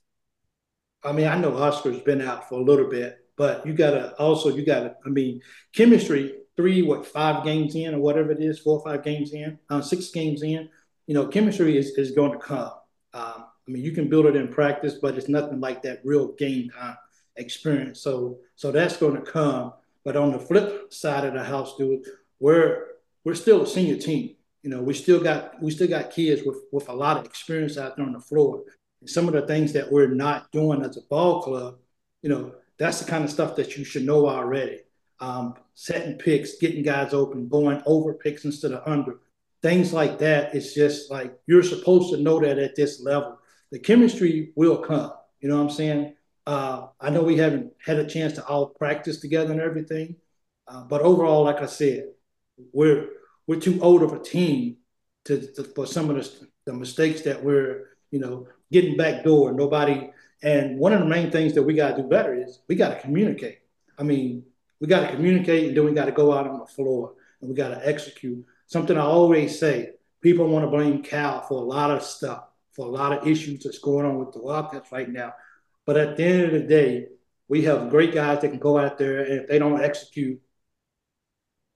I 1.04 1.12
mean, 1.12 1.28
I 1.28 1.38
know 1.38 1.56
Oscar's 1.56 2.00
been 2.00 2.22
out 2.22 2.48
for 2.48 2.58
a 2.58 2.64
little 2.64 2.88
bit, 2.88 3.18
but 3.36 3.66
you 3.66 3.74
gotta 3.74 4.14
also 4.16 4.48
you 4.48 4.64
gotta. 4.64 4.96
I 5.04 5.10
mean, 5.10 5.42
chemistry 5.74 6.34
three 6.56 6.80
what 6.80 7.06
five 7.06 7.44
games 7.44 7.74
in 7.74 7.94
or 7.94 8.00
whatever 8.00 8.32
it 8.32 8.40
is, 8.40 8.58
four 8.58 8.80
or 8.80 8.84
five 8.84 9.04
games 9.04 9.34
in, 9.34 9.58
uh, 9.68 9.82
six 9.82 10.08
games 10.08 10.42
in. 10.42 10.70
You 11.06 11.14
know, 11.14 11.26
chemistry 11.26 11.76
is 11.76 11.90
is 11.98 12.12
going 12.12 12.32
to 12.32 12.38
come. 12.38 12.72
Um, 13.12 13.44
I 13.66 13.72
mean, 13.72 13.82
you 13.82 13.92
can 13.92 14.08
build 14.08 14.26
it 14.26 14.36
in 14.36 14.48
practice, 14.48 14.94
but 14.94 15.16
it's 15.16 15.28
nothing 15.28 15.60
like 15.60 15.82
that 15.82 16.00
real 16.04 16.32
game 16.32 16.70
time 16.70 16.96
experience. 17.36 18.00
So, 18.00 18.38
so 18.54 18.70
that's 18.70 18.96
going 18.96 19.14
to 19.14 19.22
come. 19.22 19.72
But 20.04 20.16
on 20.16 20.32
the 20.32 20.38
flip 20.38 20.92
side 20.92 21.24
of 21.24 21.34
the 21.34 21.42
house, 21.42 21.76
dude, 21.76 22.04
we're 22.38 22.86
we're 23.24 23.34
still 23.34 23.62
a 23.62 23.66
senior 23.66 23.96
team. 23.96 24.36
You 24.62 24.70
know, 24.70 24.82
we 24.82 24.94
still 24.94 25.20
got 25.20 25.60
we 25.60 25.70
still 25.70 25.88
got 25.88 26.10
kids 26.10 26.42
with 26.46 26.58
with 26.72 26.88
a 26.88 26.92
lot 26.92 27.16
of 27.16 27.26
experience 27.26 27.76
out 27.76 27.96
there 27.96 28.06
on 28.06 28.12
the 28.12 28.20
floor. 28.20 28.62
And 29.00 29.10
some 29.10 29.26
of 29.26 29.34
the 29.34 29.42
things 29.42 29.72
that 29.72 29.90
we're 29.90 30.14
not 30.14 30.50
doing 30.52 30.82
as 30.82 30.96
a 30.96 31.02
ball 31.02 31.42
club, 31.42 31.78
you 32.22 32.30
know, 32.30 32.54
that's 32.78 33.00
the 33.00 33.10
kind 33.10 33.24
of 33.24 33.30
stuff 33.30 33.56
that 33.56 33.76
you 33.76 33.84
should 33.84 34.06
know 34.06 34.28
already. 34.28 34.80
Um, 35.18 35.54
setting 35.74 36.18
picks, 36.18 36.58
getting 36.58 36.82
guys 36.82 37.14
open, 37.14 37.48
going 37.48 37.82
over 37.86 38.14
picks 38.14 38.44
instead 38.44 38.72
of 38.72 38.82
under, 38.86 39.18
things 39.62 39.92
like 39.92 40.18
that. 40.18 40.54
It's 40.54 40.74
just 40.74 41.10
like 41.10 41.36
you're 41.46 41.62
supposed 41.62 42.12
to 42.14 42.20
know 42.20 42.38
that 42.40 42.58
at 42.58 42.76
this 42.76 43.00
level 43.00 43.38
the 43.76 43.82
chemistry 43.82 44.52
will 44.56 44.78
come. 44.78 45.12
You 45.40 45.50
know 45.50 45.56
what 45.56 45.64
I'm 45.64 45.70
saying? 45.70 46.14
Uh, 46.46 46.86
I 46.98 47.10
know 47.10 47.22
we 47.22 47.36
haven't 47.36 47.74
had 47.84 47.98
a 47.98 48.06
chance 48.06 48.32
to 48.34 48.46
all 48.46 48.68
practice 48.70 49.20
together 49.20 49.52
and 49.52 49.60
everything, 49.60 50.16
uh, 50.66 50.84
but 50.84 51.02
overall, 51.02 51.44
like 51.44 51.60
I 51.60 51.66
said, 51.66 52.08
we're 52.72 53.08
we're 53.46 53.60
too 53.60 53.78
old 53.82 54.02
of 54.02 54.14
a 54.14 54.18
team 54.18 54.78
to, 55.26 55.52
to 55.56 55.62
for 55.62 55.86
some 55.86 56.08
of 56.08 56.16
the, 56.16 56.48
the 56.64 56.72
mistakes 56.72 57.20
that 57.22 57.44
we're 57.44 57.88
you 58.10 58.18
know 58.18 58.48
getting 58.72 58.96
back 58.96 59.24
door. 59.24 59.52
Nobody. 59.52 60.10
And 60.42 60.78
one 60.78 60.94
of 60.94 61.00
the 61.00 61.06
main 61.06 61.30
things 61.30 61.52
that 61.52 61.62
we 61.62 61.74
got 61.74 61.96
to 61.96 62.02
do 62.02 62.08
better 62.08 62.34
is 62.34 62.60
we 62.68 62.76
got 62.76 62.94
to 62.94 63.00
communicate. 63.00 63.58
I 63.98 64.04
mean, 64.04 64.44
we 64.80 64.86
got 64.86 65.02
to 65.02 65.14
communicate, 65.14 65.68
and 65.68 65.76
then 65.76 65.84
we 65.84 65.92
got 65.92 66.06
to 66.06 66.12
go 66.12 66.32
out 66.32 66.46
on 66.46 66.60
the 66.60 66.66
floor 66.66 67.12
and 67.42 67.50
we 67.50 67.54
got 67.54 67.68
to 67.68 67.86
execute. 67.86 68.42
Something 68.68 68.96
I 68.96 69.02
always 69.02 69.58
say: 69.58 69.90
people 70.22 70.48
want 70.48 70.64
to 70.64 70.70
blame 70.70 71.02
Cal 71.02 71.42
for 71.42 71.60
a 71.60 71.66
lot 71.66 71.90
of 71.90 72.02
stuff 72.02 72.45
for 72.76 72.86
a 72.86 72.90
lot 72.90 73.12
of 73.12 73.26
issues 73.26 73.64
that's 73.64 73.78
going 73.78 74.04
on 74.04 74.18
with 74.18 74.32
the 74.32 74.40
Wildcats 74.40 74.92
right 74.92 75.08
now. 75.08 75.32
But 75.86 75.96
at 75.96 76.16
the 76.16 76.24
end 76.24 76.42
of 76.42 76.52
the 76.52 76.60
day, 76.60 77.06
we 77.48 77.62
have 77.62 77.90
great 77.90 78.12
guys 78.12 78.42
that 78.42 78.50
can 78.50 78.58
go 78.58 78.78
out 78.78 78.98
there, 78.98 79.20
and 79.24 79.40
if 79.40 79.48
they 79.48 79.58
don't 79.58 79.82
execute, 79.82 80.40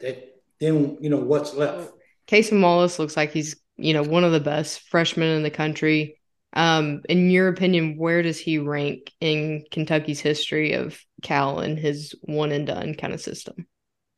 that 0.00 0.36
then 0.60 0.98
you 1.00 1.08
know 1.08 1.20
what's 1.20 1.54
left. 1.54 1.92
Cason 2.26 2.60
Wallace 2.60 2.98
looks 2.98 3.16
like 3.16 3.32
he's, 3.32 3.56
you 3.76 3.94
know, 3.94 4.02
one 4.02 4.24
of 4.24 4.32
the 4.32 4.40
best 4.40 4.88
freshmen 4.88 5.28
in 5.28 5.42
the 5.42 5.50
country. 5.50 6.16
Um, 6.52 7.02
in 7.08 7.30
your 7.30 7.48
opinion, 7.48 7.96
where 7.96 8.22
does 8.22 8.38
he 8.38 8.58
rank 8.58 9.12
in 9.20 9.64
Kentucky's 9.70 10.20
history 10.20 10.72
of 10.72 11.00
Cal 11.22 11.60
and 11.60 11.78
his 11.78 12.14
one 12.22 12.50
and 12.52 12.66
done 12.66 12.94
kind 12.94 13.14
of 13.14 13.20
system? 13.20 13.66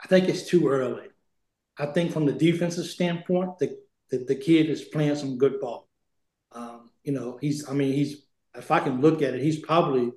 I 0.03 0.09
think 0.09 0.29
it's 0.29 0.49
too 0.49 0.69
early. 0.69 1.07
I 1.79 1.87
think 1.87 2.13
from 2.13 2.27
the 2.27 2.33
defensive 2.33 2.87
standpoint, 2.87 3.59
the 3.59 3.79
the, 4.11 4.25
the 4.25 4.35
kid 4.35 4.69
is 4.69 4.83
playing 4.83 5.17
some 5.17 5.39
good 5.39 5.61
ball. 5.61 5.89
Um, 6.55 6.91
you 7.05 7.13
know, 7.13 7.39
he's 7.41 7.69
I 7.69 7.73
mean, 7.73 7.93
he's 7.93 8.23
if 8.55 8.71
I 8.71 8.81
can 8.81 9.01
look 9.01 9.23
at 9.23 9.35
it, 9.35 9.43
he's 9.43 9.61
probably 9.61 10.13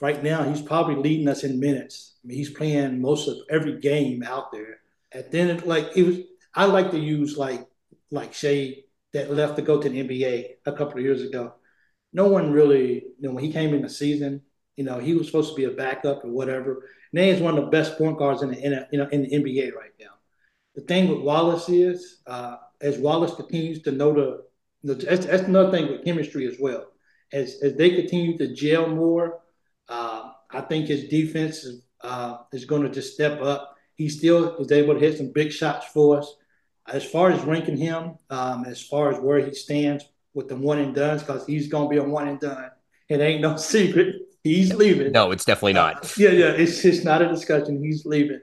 right 0.00 0.22
now 0.22 0.42
he's 0.44 0.62
probably 0.62 0.96
leading 0.96 1.28
us 1.28 1.44
in 1.44 1.60
minutes. 1.60 2.16
I 2.24 2.28
mean, 2.28 2.38
he's 2.38 2.50
playing 2.50 3.00
most 3.00 3.28
of 3.28 3.36
every 3.50 3.80
game 3.80 4.22
out 4.22 4.52
there. 4.52 4.78
And 5.12 5.24
then 5.30 5.62
like 5.64 5.96
it 5.96 6.02
was 6.04 6.18
I 6.54 6.66
like 6.66 6.90
to 6.90 6.98
use 6.98 7.36
like 7.36 7.66
like 8.10 8.32
Shai 8.34 8.76
that 9.12 9.32
left 9.32 9.56
to 9.56 9.62
go 9.62 9.80
to 9.80 9.88
the 9.88 10.02
NBA 10.02 10.56
a 10.66 10.72
couple 10.72 10.98
of 10.98 11.04
years 11.04 11.22
ago. 11.22 11.54
No 12.12 12.28
one 12.28 12.52
really, 12.52 12.94
you 12.94 13.14
know, 13.20 13.32
when 13.32 13.44
he 13.44 13.52
came 13.52 13.74
in 13.74 13.82
the 13.82 13.88
season, 13.88 14.42
you 14.76 14.84
know, 14.84 14.98
he 14.98 15.14
was 15.14 15.26
supposed 15.26 15.50
to 15.50 15.56
be 15.56 15.64
a 15.64 15.70
backup 15.70 16.24
or 16.24 16.30
whatever. 16.30 16.88
Now 17.12 17.22
he's 17.22 17.40
one 17.40 17.56
of 17.56 17.64
the 17.64 17.70
best 17.70 17.96
point 17.98 18.18
guards 18.18 18.42
in 18.42 18.50
the 18.50 18.58
in, 18.62 18.72
a, 18.74 18.88
you 18.92 18.98
know 18.98 19.08
in 19.08 19.22
the 19.22 19.30
NBA 19.30 19.74
right 19.74 19.92
now. 19.98 20.14
The 20.74 20.82
thing 20.82 21.08
with 21.08 21.20
Wallace 21.20 21.68
is, 21.68 22.20
uh, 22.26 22.56
as 22.80 22.98
Wallace 22.98 23.34
continues 23.34 23.82
to 23.82 23.92
know 23.92 24.12
the 24.12 24.45
that's, 24.94 25.26
that's, 25.26 25.42
another 25.44 25.70
thing 25.70 25.90
with 25.90 26.04
chemistry 26.04 26.46
as 26.46 26.56
well. 26.60 26.86
As 27.32 27.58
as 27.62 27.74
they 27.74 27.90
continue 27.90 28.38
to 28.38 28.54
gel 28.54 28.88
more, 28.88 29.40
uh, 29.88 30.30
I 30.50 30.60
think 30.62 30.86
his 30.86 31.08
defense 31.08 31.64
is, 31.64 31.82
uh, 32.02 32.38
is 32.52 32.64
going 32.64 32.82
to 32.82 32.90
just 32.90 33.14
step 33.14 33.40
up. 33.42 33.76
He 33.94 34.08
still 34.08 34.56
is 34.58 34.70
able 34.70 34.94
to 34.94 35.00
hit 35.00 35.18
some 35.18 35.32
big 35.32 35.52
shots 35.52 35.86
for 35.86 36.18
us. 36.18 36.34
As 36.88 37.04
far 37.04 37.30
as 37.30 37.42
ranking 37.42 37.76
him, 37.76 38.16
um, 38.30 38.64
as 38.64 38.80
far 38.80 39.10
as 39.10 39.18
where 39.18 39.40
he 39.40 39.52
stands 39.54 40.04
with 40.34 40.48
the 40.48 40.56
one 40.56 40.78
and 40.78 40.94
done, 40.94 41.18
because 41.18 41.46
he's 41.46 41.68
going 41.68 41.88
to 41.88 41.90
be 41.90 41.96
a 41.96 42.04
one 42.04 42.28
and 42.28 42.38
done. 42.38 42.70
It 43.08 43.20
ain't 43.20 43.40
no 43.40 43.56
secret. 43.74 44.16
He's 44.44 44.72
leaving. 44.72 45.10
No, 45.10 45.32
it's 45.32 45.44
definitely 45.44 45.72
not. 45.72 46.04
Uh, 46.04 46.08
yeah, 46.18 46.30
yeah. 46.30 46.50
It's 46.50 46.82
just 46.82 47.04
not 47.04 47.22
a 47.22 47.28
discussion. 47.28 47.82
He's 47.82 48.06
leaving. 48.06 48.40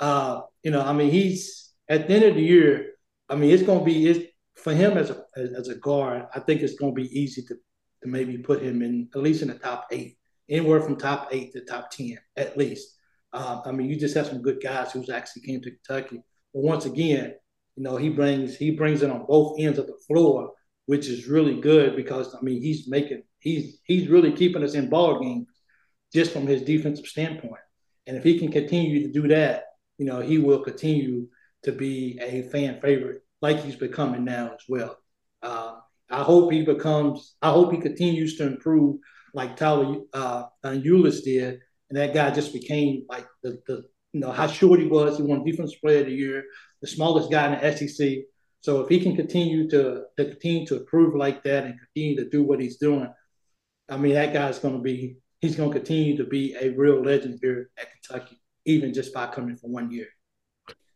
Uh, 0.00 0.40
you 0.64 0.72
know, 0.72 0.80
I 0.80 0.92
mean, 0.92 1.10
he's 1.10 1.72
at 1.88 2.08
the 2.08 2.14
end 2.14 2.24
of 2.24 2.34
the 2.34 2.42
year. 2.42 2.94
I 3.28 3.36
mean, 3.36 3.50
it's 3.50 3.62
going 3.62 3.78
to 3.78 3.84
be 3.84 4.08
it's, 4.08 4.32
for 4.56 4.74
him 4.74 4.96
as 4.96 5.10
a 5.10 5.22
as, 5.36 5.68
a 5.68 5.76
guard. 5.76 6.26
I 6.34 6.40
think 6.40 6.60
it's 6.60 6.76
going 6.76 6.94
to 6.94 7.00
be 7.00 7.18
easy 7.18 7.42
to 7.42 7.54
to 8.02 8.08
maybe 8.08 8.38
put 8.38 8.62
him 8.62 8.82
in 8.82 9.08
at 9.14 9.22
least 9.22 9.42
in 9.42 9.48
the 9.48 9.54
top 9.54 9.86
eight, 9.90 10.16
anywhere 10.48 10.80
from 10.80 10.96
top 10.96 11.28
eight 11.32 11.52
to 11.52 11.64
top 11.64 11.90
ten 11.90 12.18
at 12.36 12.56
least. 12.56 12.94
Uh, 13.32 13.60
I 13.64 13.72
mean, 13.72 13.88
you 13.88 13.96
just 13.96 14.16
have 14.16 14.26
some 14.26 14.42
good 14.42 14.62
guys 14.62 14.92
who's 14.92 15.10
actually 15.10 15.42
came 15.42 15.60
to 15.60 15.70
Kentucky. 15.70 16.22
But 16.54 16.62
once 16.62 16.86
again, 16.86 17.34
you 17.76 17.82
know, 17.82 17.96
he 17.96 18.08
brings 18.08 18.56
he 18.56 18.70
brings 18.70 19.02
it 19.02 19.10
on 19.10 19.26
both 19.26 19.56
ends 19.58 19.78
of 19.78 19.86
the 19.86 19.98
floor, 20.06 20.52
which 20.86 21.06
is 21.06 21.28
really 21.28 21.60
good 21.60 21.96
because 21.96 22.34
I 22.34 22.40
mean 22.40 22.62
he's 22.62 22.88
making 22.88 23.22
he's 23.38 23.78
he's 23.84 24.08
really 24.08 24.32
keeping 24.32 24.62
us 24.62 24.74
in 24.74 24.88
ball 24.88 25.20
games 25.20 25.46
just 26.14 26.32
from 26.32 26.46
his 26.46 26.62
defensive 26.62 27.06
standpoint. 27.06 27.60
And 28.06 28.16
if 28.16 28.24
he 28.24 28.38
can 28.38 28.52
continue 28.52 29.02
to 29.02 29.12
do 29.12 29.28
that, 29.28 29.64
you 29.98 30.06
know, 30.06 30.20
he 30.20 30.38
will 30.38 30.60
continue 30.60 31.28
to 31.64 31.72
be 31.72 32.18
a 32.22 32.42
fan 32.50 32.80
favorite 32.80 33.25
like 33.42 33.62
he's 33.62 33.76
becoming 33.76 34.24
now 34.24 34.52
as 34.54 34.64
well. 34.68 34.98
Uh, 35.42 35.76
I 36.10 36.22
hope 36.22 36.52
he 36.52 36.64
becomes. 36.64 37.34
I 37.42 37.50
hope 37.50 37.72
he 37.72 37.78
continues 37.78 38.36
to 38.36 38.46
improve 38.46 38.98
like 39.34 39.56
Tyler 39.56 40.00
uh, 40.12 40.44
Ulis 40.64 41.22
did, 41.24 41.60
and 41.90 41.98
that 41.98 42.14
guy 42.14 42.30
just 42.30 42.52
became 42.52 43.04
like 43.08 43.26
the, 43.42 43.60
the 43.66 43.84
you 44.12 44.20
know 44.20 44.30
how 44.30 44.46
short 44.46 44.80
he 44.80 44.86
was. 44.86 45.16
He 45.16 45.22
won 45.22 45.44
Defensive 45.44 45.80
Player 45.80 46.00
of 46.00 46.06
the 46.06 46.12
Year, 46.12 46.44
the 46.80 46.86
smallest 46.86 47.30
guy 47.30 47.52
in 47.52 47.60
the 47.60 47.88
SEC. 47.88 48.18
So 48.60 48.80
if 48.80 48.88
he 48.88 48.98
can 48.98 49.14
continue 49.14 49.68
to, 49.70 50.04
to 50.16 50.24
continue 50.24 50.66
to 50.66 50.78
improve 50.78 51.14
like 51.14 51.44
that 51.44 51.64
and 51.64 51.78
continue 51.78 52.16
to 52.16 52.28
do 52.28 52.42
what 52.42 52.60
he's 52.60 52.78
doing, 52.78 53.08
I 53.88 53.96
mean 53.96 54.14
that 54.14 54.32
guy's 54.32 54.58
going 54.58 54.76
to 54.76 54.82
be 54.82 55.18
he's 55.40 55.56
going 55.56 55.70
to 55.70 55.78
continue 55.78 56.16
to 56.16 56.24
be 56.24 56.56
a 56.60 56.70
real 56.70 57.02
legend 57.02 57.38
here 57.42 57.70
at 57.78 57.88
Kentucky, 57.92 58.40
even 58.64 58.94
just 58.94 59.12
by 59.12 59.26
coming 59.26 59.56
for 59.56 59.68
one 59.68 59.90
year. 59.90 60.08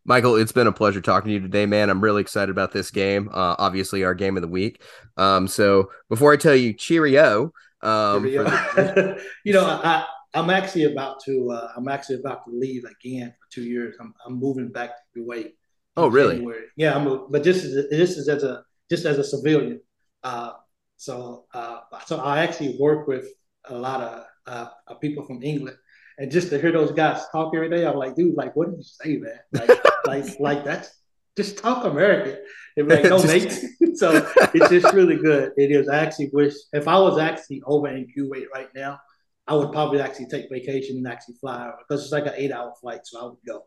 Michael, 0.04 0.36
it's 0.36 0.52
been 0.52 0.66
a 0.66 0.72
pleasure 0.72 1.00
talking 1.00 1.28
to 1.28 1.34
you 1.34 1.40
today, 1.40 1.66
man. 1.66 1.90
I'm 1.90 2.00
really 2.00 2.22
excited 2.22 2.50
about 2.50 2.72
this 2.72 2.90
game. 2.90 3.28
Uh, 3.32 3.54
obviously, 3.58 4.04
our 4.04 4.14
game 4.14 4.36
of 4.36 4.42
the 4.42 4.48
week. 4.48 4.82
Um, 5.16 5.46
so 5.46 5.90
before 6.08 6.32
I 6.32 6.36
tell 6.36 6.54
you, 6.56 6.72
cheerio. 6.72 7.52
Um, 7.82 8.24
cheerio. 8.24 8.44
The- 8.44 9.22
you 9.44 9.52
know, 9.52 9.64
I, 9.64 10.06
I'm 10.34 10.50
actually 10.50 10.84
about 10.84 11.20
to 11.24 11.50
uh, 11.50 11.72
I'm 11.76 11.88
actually 11.88 12.16
about 12.16 12.44
to 12.46 12.50
leave 12.52 12.84
again 12.84 13.30
for 13.38 13.54
two 13.54 13.62
years. 13.62 13.96
I'm, 14.00 14.14
I'm 14.26 14.38
moving 14.38 14.68
back 14.68 14.90
to 14.90 15.20
Kuwait. 15.20 15.52
Oh, 15.96 16.08
really? 16.08 16.36
January. 16.36 16.66
Yeah, 16.76 16.94
I'm. 16.94 17.06
A, 17.06 17.26
but 17.28 17.42
this 17.42 17.64
is 17.64 17.90
this 17.90 18.16
is 18.16 18.28
as 18.28 18.42
a 18.42 18.62
just 18.90 19.04
as 19.04 19.18
a 19.18 19.24
civilian. 19.24 19.80
Uh, 20.22 20.52
so 20.96 21.44
uh, 21.52 21.80
so 22.06 22.18
I 22.18 22.40
actually 22.42 22.76
work 22.78 23.06
with 23.06 23.26
a 23.66 23.74
lot 23.74 24.00
of 24.00 24.24
uh, 24.46 24.94
people 24.94 25.24
from 25.26 25.42
England, 25.42 25.76
and 26.18 26.30
just 26.30 26.50
to 26.50 26.60
hear 26.60 26.72
those 26.72 26.92
guys 26.92 27.22
talk 27.32 27.52
every 27.54 27.68
day, 27.68 27.84
I'm 27.86 27.96
like, 27.96 28.14
dude, 28.14 28.36
like, 28.36 28.54
what 28.54 28.70
did 28.70 28.78
you 28.78 28.84
say, 28.84 29.16
man? 29.16 29.38
Like, 29.52 29.82
like, 30.06 30.40
like 30.40 30.64
that's 30.64 30.90
just 31.36 31.58
talk 31.58 31.84
American. 31.84 32.38
And 32.76 32.88
like, 32.88 33.04
no, 33.04 33.22
mate. 33.22 33.52
so 33.94 34.30
it's 34.54 34.70
just 34.70 34.94
really 34.94 35.16
good. 35.16 35.52
It 35.56 35.70
is. 35.70 35.88
I 35.88 35.98
actually 35.98 36.30
wish 36.32 36.54
if 36.72 36.88
I 36.88 36.98
was 36.98 37.18
actually 37.18 37.62
over 37.66 37.88
in 37.88 38.06
Kuwait 38.16 38.46
right 38.54 38.68
now, 38.74 38.98
I 39.46 39.54
would 39.54 39.72
probably 39.72 40.00
actually 40.00 40.26
take 40.26 40.48
vacation 40.50 40.96
and 40.96 41.08
actually 41.08 41.34
fly 41.40 41.62
over 41.66 41.76
because 41.86 42.04
it's 42.04 42.12
like 42.12 42.26
an 42.26 42.34
eight 42.36 42.52
hour 42.52 42.72
flight, 42.80 43.00
so 43.04 43.20
I 43.20 43.24
would 43.24 43.38
go. 43.46 43.62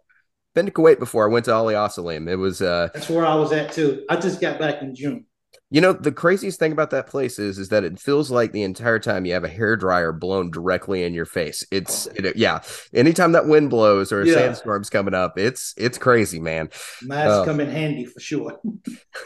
Been 0.55 0.67
to 0.67 0.71
Kuwait 0.71 0.99
before. 0.99 1.27
I 1.27 1.31
went 1.31 1.45
to 1.45 1.53
Ali 1.53 1.75
Al 1.75 1.89
Salem. 1.89 2.27
It 2.27 2.36
was 2.38 2.61
uh 2.61 2.89
That's 2.93 3.09
where 3.09 3.25
I 3.25 3.36
was 3.36 3.51
at 3.51 3.73
too. 3.73 4.05
I 4.09 4.15
just 4.15 4.39
got 4.39 4.59
back 4.59 4.81
in 4.81 4.95
June. 4.95 5.25
You 5.74 5.82
know, 5.82 5.91
the 5.91 6.11
craziest 6.11 6.59
thing 6.59 6.71
about 6.71 6.91
that 6.91 7.07
place 7.07 7.39
is 7.39 7.57
is 7.57 7.69
that 7.69 7.84
it 7.84 7.99
feels 7.99 8.30
like 8.30 8.51
the 8.51 8.61
entire 8.61 8.99
time 8.99 9.26
you 9.26 9.34
have 9.34 9.43
a 9.43 9.49
hair 9.49 9.76
dryer 9.76 10.11
blown 10.11 10.51
directly 10.51 11.01
in 11.01 11.15
your 11.15 11.26
face. 11.26 11.65
It's 11.71 12.05
it, 12.13 12.36
yeah. 12.36 12.61
Anytime 12.93 13.32
that 13.32 13.47
wind 13.47 13.71
blows 13.71 14.11
or 14.11 14.21
a 14.21 14.28
yeah. 14.28 14.36
sandstorm's 14.36 14.91
coming 14.91 15.15
up, 15.15 15.39
it's 15.39 15.74
it's 15.76 15.97
crazy, 15.97 16.39
man. 16.39 16.69
Masks 17.01 17.34
uh, 17.34 17.43
come 17.43 17.59
in 17.59 17.71
handy 17.71 18.05
for 18.05 18.19
sure. 18.19 18.61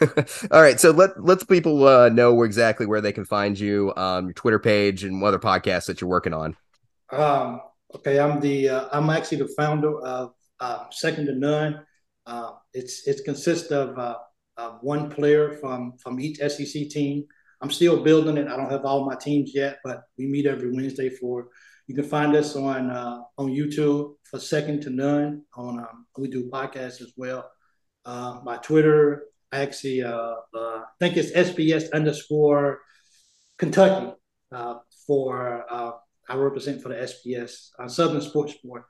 all 0.50 0.62
right, 0.62 0.80
so 0.80 0.90
let 0.90 1.22
let's 1.22 1.44
people 1.44 1.86
uh, 1.86 2.08
know 2.08 2.42
exactly 2.42 2.86
where 2.86 3.02
they 3.02 3.12
can 3.12 3.26
find 3.26 3.60
you, 3.60 3.92
um, 3.98 4.24
your 4.24 4.32
Twitter 4.32 4.58
page, 4.58 5.04
and 5.04 5.22
other 5.22 5.38
podcasts 5.38 5.84
that 5.84 6.00
you're 6.00 6.08
working 6.08 6.32
on. 6.32 6.56
Um, 7.12 7.60
okay, 7.94 8.18
I'm 8.18 8.40
the 8.40 8.70
uh, 8.70 8.88
I'm 8.90 9.10
actually 9.10 9.42
the 9.42 9.52
founder 9.54 10.00
of 10.00 10.32
uh, 10.60 10.86
Second 10.92 11.26
to 11.26 11.34
None. 11.34 11.84
Uh, 12.24 12.52
it's 12.72 13.06
it 13.06 13.20
consists 13.26 13.70
of 13.70 13.98
uh, 14.58 14.62
uh, 14.62 14.70
one 14.80 15.10
player 15.10 15.52
from 15.52 15.94
from 15.98 16.20
each 16.20 16.38
SEC 16.38 16.88
team. 16.88 17.24
I'm 17.60 17.70
still 17.70 18.02
building 18.02 18.36
it. 18.36 18.48
I 18.48 18.56
don't 18.56 18.70
have 18.70 18.84
all 18.84 19.04
my 19.04 19.16
teams 19.16 19.52
yet, 19.54 19.78
but 19.84 20.02
we 20.16 20.26
meet 20.26 20.46
every 20.46 20.72
Wednesday 20.72 21.10
for. 21.10 21.48
You 21.86 21.94
can 21.94 22.04
find 22.04 22.36
us 22.36 22.54
on 22.54 22.90
uh, 22.90 23.20
on 23.38 23.48
YouTube 23.48 24.14
for 24.24 24.38
Second 24.38 24.82
to 24.82 24.90
None. 24.90 25.42
On 25.54 25.78
um, 25.78 26.06
we 26.18 26.28
do 26.28 26.50
podcasts 26.50 27.00
as 27.00 27.12
well. 27.16 27.50
Uh, 28.04 28.40
my 28.44 28.56
Twitter, 28.58 29.24
I 29.52 29.60
actually 29.60 30.02
uh, 30.02 30.34
uh, 30.54 30.82
think 31.00 31.16
it's 31.16 31.32
SBS 31.32 31.92
underscore 31.92 32.80
Kentucky 33.58 34.12
uh, 34.52 34.74
for 35.06 35.64
I 36.30 36.34
represent 36.34 36.82
for 36.82 36.90
the 36.90 36.96
SBS 36.96 37.70
Southern 37.90 38.20
Sports 38.20 38.54
Sport 38.54 38.84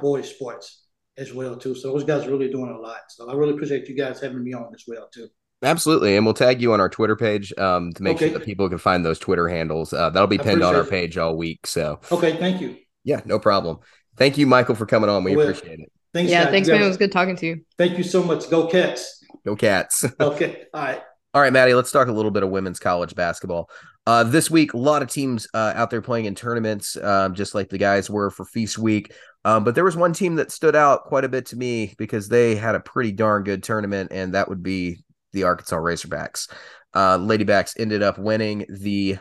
Boys 0.00 0.28
Sports 0.28 0.85
as 1.18 1.32
well 1.32 1.56
too. 1.56 1.74
So 1.74 1.92
those 1.92 2.04
guys 2.04 2.26
are 2.26 2.30
really 2.30 2.50
doing 2.50 2.70
a 2.70 2.78
lot. 2.78 3.00
So 3.08 3.28
I 3.28 3.34
really 3.34 3.54
appreciate 3.54 3.88
you 3.88 3.96
guys 3.96 4.20
having 4.20 4.42
me 4.42 4.52
on 4.52 4.72
as 4.74 4.84
well 4.86 5.08
too. 5.12 5.28
Absolutely, 5.62 6.16
and 6.16 6.26
we'll 6.26 6.34
tag 6.34 6.60
you 6.60 6.74
on 6.74 6.80
our 6.80 6.88
Twitter 6.88 7.16
page 7.16 7.52
um, 7.56 7.92
to 7.94 8.02
make 8.02 8.16
okay. 8.16 8.28
sure 8.28 8.38
that 8.38 8.44
people 8.44 8.68
can 8.68 8.78
find 8.78 9.04
those 9.04 9.18
Twitter 9.18 9.48
handles. 9.48 9.92
Uh, 9.92 10.10
that'll 10.10 10.26
be 10.26 10.36
pinned 10.36 10.62
on 10.62 10.74
our 10.74 10.84
page 10.84 11.16
all 11.16 11.34
week. 11.34 11.66
So 11.66 11.98
okay, 12.12 12.36
thank 12.36 12.60
you. 12.60 12.76
Yeah, 13.04 13.22
no 13.24 13.38
problem. 13.38 13.78
Thank 14.16 14.36
you, 14.36 14.46
Michael, 14.46 14.74
for 14.74 14.86
coming 14.86 15.08
on. 15.08 15.24
We 15.24 15.34
well, 15.34 15.48
appreciate 15.48 15.80
it. 15.80 15.92
Thanks. 16.12 16.30
Yeah, 16.30 16.44
guys. 16.44 16.52
thanks, 16.52 16.68
man. 16.68 16.82
It 16.82 16.86
was 16.86 16.96
good 16.96 17.12
talking 17.12 17.36
to 17.36 17.46
you. 17.46 17.64
Thank 17.78 17.96
you 17.96 18.04
so 18.04 18.22
much. 18.22 18.50
Go 18.50 18.66
Cats. 18.66 19.24
Go 19.44 19.56
Cats. 19.56 20.04
okay. 20.20 20.64
All 20.74 20.82
right. 20.82 21.02
All 21.36 21.42
right, 21.42 21.52
Maddie. 21.52 21.74
Let's 21.74 21.92
talk 21.92 22.08
a 22.08 22.12
little 22.12 22.30
bit 22.30 22.44
of 22.44 22.48
women's 22.48 22.78
college 22.78 23.14
basketball. 23.14 23.68
Uh, 24.06 24.24
this 24.24 24.50
week, 24.50 24.72
a 24.72 24.78
lot 24.78 25.02
of 25.02 25.10
teams 25.10 25.46
uh, 25.52 25.74
out 25.76 25.90
there 25.90 26.00
playing 26.00 26.24
in 26.24 26.34
tournaments, 26.34 26.96
um, 26.96 27.34
just 27.34 27.54
like 27.54 27.68
the 27.68 27.76
guys 27.76 28.08
were 28.08 28.30
for 28.30 28.46
Feast 28.46 28.78
Week. 28.78 29.12
Um, 29.44 29.62
but 29.62 29.74
there 29.74 29.84
was 29.84 29.98
one 29.98 30.14
team 30.14 30.36
that 30.36 30.50
stood 30.50 30.74
out 30.74 31.04
quite 31.04 31.24
a 31.24 31.28
bit 31.28 31.44
to 31.48 31.56
me 31.56 31.94
because 31.98 32.30
they 32.30 32.54
had 32.54 32.74
a 32.74 32.80
pretty 32.80 33.12
darn 33.12 33.44
good 33.44 33.62
tournament, 33.62 34.12
and 34.14 34.32
that 34.32 34.48
would 34.48 34.62
be 34.62 35.04
the 35.34 35.42
Arkansas 35.42 35.76
Razorbacks. 35.76 36.50
Uh, 36.94 37.18
Ladybacks 37.18 37.74
ended 37.78 38.02
up 38.02 38.16
winning 38.16 38.64
the 38.70 39.18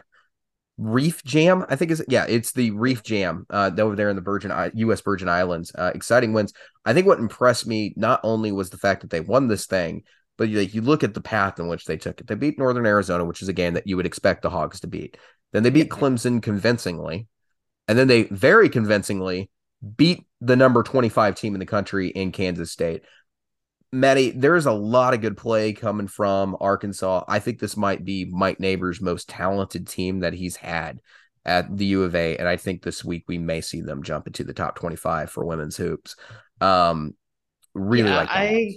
Reef 0.77 1.21
Jam, 1.25 1.65
I 1.67 1.75
think 1.75 1.91
is 1.91 2.01
yeah, 2.07 2.27
it's 2.29 2.53
the 2.53 2.71
Reef 2.71 3.03
Jam 3.03 3.45
uh, 3.49 3.71
over 3.77 3.97
there 3.97 4.09
in 4.09 4.15
the 4.15 4.21
Virgin 4.21 4.53
U.S. 4.73 5.01
Virgin 5.01 5.27
Islands. 5.27 5.73
Uh, 5.77 5.91
exciting 5.93 6.31
wins. 6.31 6.53
I 6.85 6.93
think 6.93 7.07
what 7.07 7.19
impressed 7.19 7.67
me 7.67 7.93
not 7.97 8.21
only 8.23 8.53
was 8.53 8.69
the 8.69 8.77
fact 8.77 9.01
that 9.01 9.09
they 9.09 9.19
won 9.19 9.49
this 9.49 9.65
thing, 9.65 10.03
but 10.37 10.49
you, 10.49 10.59
you 10.59 10.81
look 10.81 11.03
at 11.03 11.13
the 11.13 11.21
path 11.21 11.59
in 11.59 11.67
which 11.67 11.85
they 11.85 11.97
took 11.97 12.19
it. 12.19 12.27
They 12.27 12.35
beat 12.35 12.59
Northern 12.59 12.85
Arizona, 12.85 13.25
which 13.25 13.41
is 13.41 13.47
a 13.47 13.53
game 13.53 13.73
that 13.73 13.87
you 13.87 13.95
would 13.97 14.05
expect 14.05 14.41
the 14.41 14.49
Hogs 14.49 14.79
to 14.81 14.87
beat. 14.87 15.17
Then 15.53 15.63
they 15.63 15.69
beat 15.69 15.89
Clemson 15.89 16.41
convincingly, 16.41 17.27
and 17.87 17.97
then 17.97 18.07
they 18.07 18.23
very 18.23 18.69
convincingly 18.69 19.49
beat 19.95 20.25
the 20.41 20.55
number 20.55 20.83
25 20.83 21.35
team 21.35 21.53
in 21.53 21.59
the 21.59 21.65
country 21.65 22.09
in 22.09 22.31
Kansas 22.31 22.71
State. 22.71 23.03
Maddie, 23.91 24.31
there's 24.31 24.65
a 24.65 24.73
lot 24.73 25.13
of 25.13 25.21
good 25.21 25.37
play 25.37 25.71
coming 25.71 26.07
from 26.07 26.57
Arkansas. 26.59 27.23
I 27.27 27.39
think 27.39 27.59
this 27.59 27.77
might 27.77 28.03
be 28.03 28.25
Mike 28.25 28.59
Neighbors' 28.59 29.01
most 29.01 29.29
talented 29.29 29.87
team 29.87 30.19
that 30.19 30.33
he's 30.33 30.57
had 30.57 30.99
at 31.45 31.77
the 31.77 31.85
U 31.85 32.03
of 32.03 32.15
A, 32.15 32.35
and 32.37 32.47
I 32.47 32.57
think 32.57 32.81
this 32.81 33.05
week 33.05 33.23
we 33.27 33.37
may 33.37 33.61
see 33.61 33.81
them 33.81 34.03
jump 34.03 34.27
into 34.27 34.43
the 34.43 34.53
top 34.53 34.75
25 34.75 35.29
for 35.29 35.45
women's 35.45 35.77
hoops. 35.77 36.15
Um, 36.59 37.13
really 37.73 38.09
Yeah, 38.09 38.17
like 38.17 38.27
that. 38.29 38.35
I, 38.35 38.75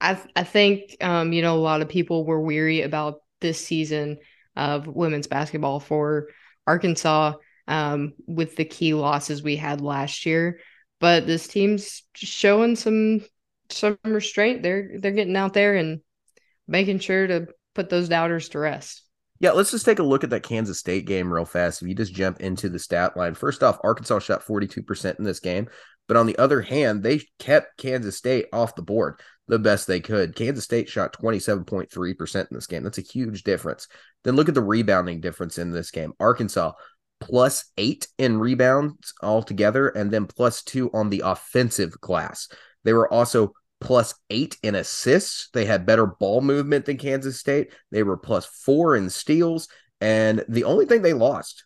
I, 0.00 0.18
I 0.34 0.44
think 0.44 0.96
um, 1.00 1.32
you 1.32 1.42
know 1.42 1.56
a 1.56 1.60
lot 1.60 1.82
of 1.82 1.88
people 1.88 2.24
were 2.24 2.40
weary 2.40 2.82
about 2.82 3.20
this 3.40 3.64
season 3.64 4.18
of 4.56 4.86
women's 4.86 5.26
basketball 5.26 5.80
for 5.80 6.28
Arkansas 6.66 7.34
um, 7.68 8.14
with 8.26 8.56
the 8.56 8.64
key 8.64 8.94
losses 8.94 9.42
we 9.42 9.56
had 9.56 9.80
last 9.80 10.26
year, 10.26 10.60
but 10.98 11.26
this 11.26 11.46
team's 11.46 12.02
showing 12.14 12.76
some 12.76 13.20
some 13.68 13.98
restraint. 14.04 14.62
They're 14.62 14.92
they're 14.98 15.12
getting 15.12 15.36
out 15.36 15.52
there 15.52 15.74
and 15.74 16.00
making 16.66 17.00
sure 17.00 17.26
to 17.26 17.48
put 17.74 17.90
those 17.90 18.08
doubters 18.08 18.48
to 18.50 18.58
rest. 18.58 19.02
Yeah, 19.40 19.52
let's 19.52 19.70
just 19.70 19.86
take 19.86 20.00
a 20.00 20.04
look 20.04 20.22
at 20.22 20.30
that 20.30 20.42
Kansas 20.42 20.78
State 20.78 21.06
game 21.06 21.32
real 21.32 21.46
fast. 21.46 21.80
If 21.80 21.88
you 21.88 21.94
just 21.94 22.12
jump 22.12 22.40
into 22.40 22.68
the 22.68 22.78
stat 22.78 23.16
line, 23.16 23.34
first 23.34 23.62
off, 23.62 23.78
Arkansas 23.82 24.18
shot 24.18 24.44
42% 24.44 25.18
in 25.18 25.24
this 25.24 25.40
game, 25.40 25.68
but 26.06 26.18
on 26.18 26.26
the 26.26 26.36
other 26.36 26.60
hand, 26.60 27.02
they 27.02 27.22
kept 27.38 27.78
Kansas 27.78 28.18
State 28.18 28.46
off 28.52 28.74
the 28.74 28.82
board 28.82 29.18
the 29.50 29.58
best 29.58 29.88
they 29.88 30.00
could. 30.00 30.36
Kansas 30.36 30.64
State 30.64 30.88
shot 30.88 31.12
27.3% 31.20 32.36
in 32.36 32.46
this 32.52 32.68
game. 32.68 32.84
That's 32.84 32.98
a 32.98 33.02
huge 33.02 33.42
difference. 33.42 33.88
Then 34.22 34.36
look 34.36 34.48
at 34.48 34.54
the 34.54 34.62
rebounding 34.62 35.20
difference 35.20 35.58
in 35.58 35.72
this 35.72 35.90
game. 35.90 36.12
Arkansas 36.20 36.72
plus 37.20 37.64
eight 37.76 38.06
in 38.16 38.38
rebounds 38.38 39.12
altogether, 39.22 39.88
and 39.88 40.10
then 40.10 40.26
plus 40.26 40.62
two 40.62 40.88
on 40.92 41.10
the 41.10 41.22
offensive 41.24 42.00
glass. 42.00 42.48
They 42.84 42.92
were 42.92 43.12
also 43.12 43.52
plus 43.80 44.14
eight 44.30 44.56
in 44.62 44.76
assists. 44.76 45.48
They 45.52 45.64
had 45.64 45.84
better 45.84 46.06
ball 46.06 46.42
movement 46.42 46.84
than 46.84 46.96
Kansas 46.96 47.40
State. 47.40 47.72
They 47.90 48.04
were 48.04 48.16
plus 48.16 48.46
four 48.46 48.94
in 48.94 49.10
steals. 49.10 49.66
And 50.00 50.44
the 50.48 50.64
only 50.64 50.86
thing 50.86 51.02
they 51.02 51.12
lost 51.12 51.64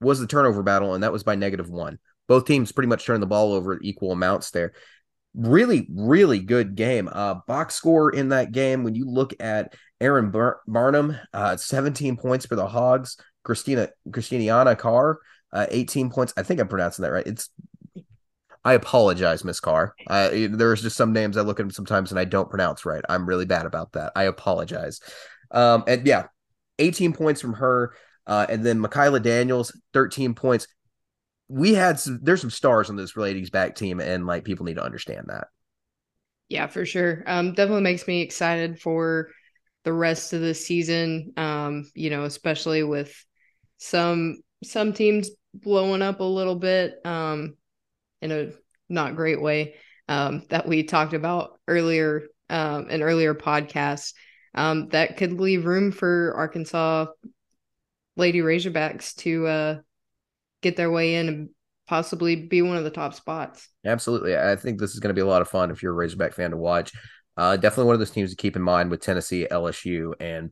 was 0.00 0.18
the 0.18 0.26
turnover 0.26 0.64
battle, 0.64 0.94
and 0.94 1.04
that 1.04 1.12
was 1.12 1.22
by 1.22 1.36
negative 1.36 1.70
one. 1.70 2.00
Both 2.26 2.46
teams 2.46 2.72
pretty 2.72 2.88
much 2.88 3.06
turned 3.06 3.22
the 3.22 3.28
ball 3.28 3.52
over 3.52 3.78
equal 3.80 4.10
amounts 4.10 4.50
there. 4.50 4.72
Really, 5.36 5.86
really 5.94 6.40
good 6.40 6.74
game. 6.74 7.08
Uh, 7.12 7.36
box 7.46 7.74
score 7.74 8.10
in 8.10 8.30
that 8.30 8.52
game, 8.52 8.82
when 8.82 8.94
you 8.94 9.08
look 9.08 9.34
at 9.38 9.74
Erynn 10.00 10.32
Bar- 10.32 10.60
Barnum, 10.66 11.16
uh, 11.32 11.56
17 11.56 12.16
points 12.16 12.46
for 12.46 12.56
the 12.56 12.66
Hogs. 12.66 13.16
Christina 13.46 13.88
Christiana 14.12 14.74
Carr, 14.74 15.20
uh, 15.52 15.66
18 15.70 16.10
points. 16.10 16.34
I 16.36 16.42
think 16.42 16.60
I'm 16.60 16.66
pronouncing 16.66 17.04
that 17.04 17.12
right. 17.12 17.26
It's 17.26 17.48
I 18.64 18.74
apologize, 18.74 19.44
Miss 19.44 19.60
Carr. 19.60 19.94
Uh, 20.08 20.28
there's 20.50 20.82
just 20.82 20.96
some 20.96 21.12
names 21.12 21.36
I 21.36 21.42
look 21.42 21.60
at 21.60 21.72
sometimes 21.72 22.10
and 22.10 22.18
I 22.18 22.24
don't 22.24 22.50
pronounce 22.50 22.84
right. 22.84 23.04
I'm 23.08 23.24
really 23.24 23.44
bad 23.44 23.64
about 23.64 23.92
that. 23.92 24.10
I 24.16 24.24
apologize. 24.24 25.00
Um, 25.52 25.84
and 25.86 26.04
yeah, 26.04 26.26
18 26.80 27.12
points 27.12 27.40
from 27.40 27.52
her. 27.54 27.94
Uh, 28.26 28.44
and 28.48 28.66
then 28.66 28.80
Makayla 28.80 29.22
Daniels, 29.22 29.70
13 29.92 30.34
points. 30.34 30.66
We 31.48 31.74
had 31.74 32.00
some, 32.00 32.20
there's 32.22 32.40
some 32.40 32.50
stars 32.50 32.90
on 32.90 32.96
this 32.96 33.16
ladies 33.16 33.50
back 33.50 33.74
team, 33.76 34.00
and 34.00 34.26
like 34.26 34.44
people 34.44 34.66
need 34.66 34.74
to 34.76 34.84
understand 34.84 35.26
that. 35.28 35.48
Yeah, 36.48 36.66
for 36.66 36.84
sure. 36.86 37.22
Um, 37.26 37.52
definitely 37.52 37.82
makes 37.82 38.06
me 38.06 38.22
excited 38.22 38.80
for 38.80 39.30
the 39.84 39.92
rest 39.92 40.32
of 40.32 40.40
the 40.40 40.54
season. 40.54 41.32
Um, 41.36 41.90
you 41.94 42.10
know, 42.10 42.24
especially 42.24 42.82
with 42.82 43.14
some 43.78 44.38
some 44.64 44.92
teams 44.92 45.30
blowing 45.54 46.02
up 46.02 46.20
a 46.20 46.24
little 46.24 46.54
bit 46.56 46.94
um 47.04 47.56
in 48.22 48.32
a 48.32 48.50
not 48.88 49.16
great 49.16 49.40
way 49.40 49.74
um 50.08 50.42
that 50.50 50.66
we 50.68 50.82
talked 50.82 51.12
about 51.12 51.58
earlier 51.66 52.24
um 52.50 52.88
in 52.90 53.02
earlier 53.02 53.34
podcasts 53.34 54.14
um 54.54 54.88
that 54.88 55.16
could 55.16 55.32
leave 55.32 55.66
room 55.66 55.92
for 55.92 56.34
Arkansas 56.36 57.06
Lady 58.16 58.40
Razorbacks 58.40 59.14
to 59.16 59.46
uh 59.46 59.78
get 60.66 60.76
their 60.76 60.90
way 60.90 61.14
in 61.16 61.28
and 61.28 61.48
possibly 61.86 62.36
be 62.36 62.62
one 62.62 62.76
of 62.76 62.84
the 62.84 62.90
top 62.90 63.14
spots. 63.14 63.68
Absolutely. 63.84 64.36
I 64.36 64.56
think 64.56 64.80
this 64.80 64.94
is 64.94 65.00
going 65.00 65.10
to 65.10 65.18
be 65.18 65.20
a 65.20 65.26
lot 65.26 65.42
of 65.42 65.48
fun 65.48 65.70
if 65.70 65.82
you're 65.82 65.92
a 65.92 65.96
Razorback 65.96 66.34
fan 66.34 66.50
to 66.50 66.56
watch. 66.56 66.92
Uh, 67.36 67.56
definitely 67.56 67.84
one 67.84 67.94
of 67.94 68.00
those 68.00 68.10
teams 68.10 68.30
to 68.30 68.36
keep 68.36 68.56
in 68.56 68.62
mind 68.62 68.90
with 68.90 69.00
Tennessee, 69.00 69.46
LSU, 69.50 70.14
and 70.20 70.50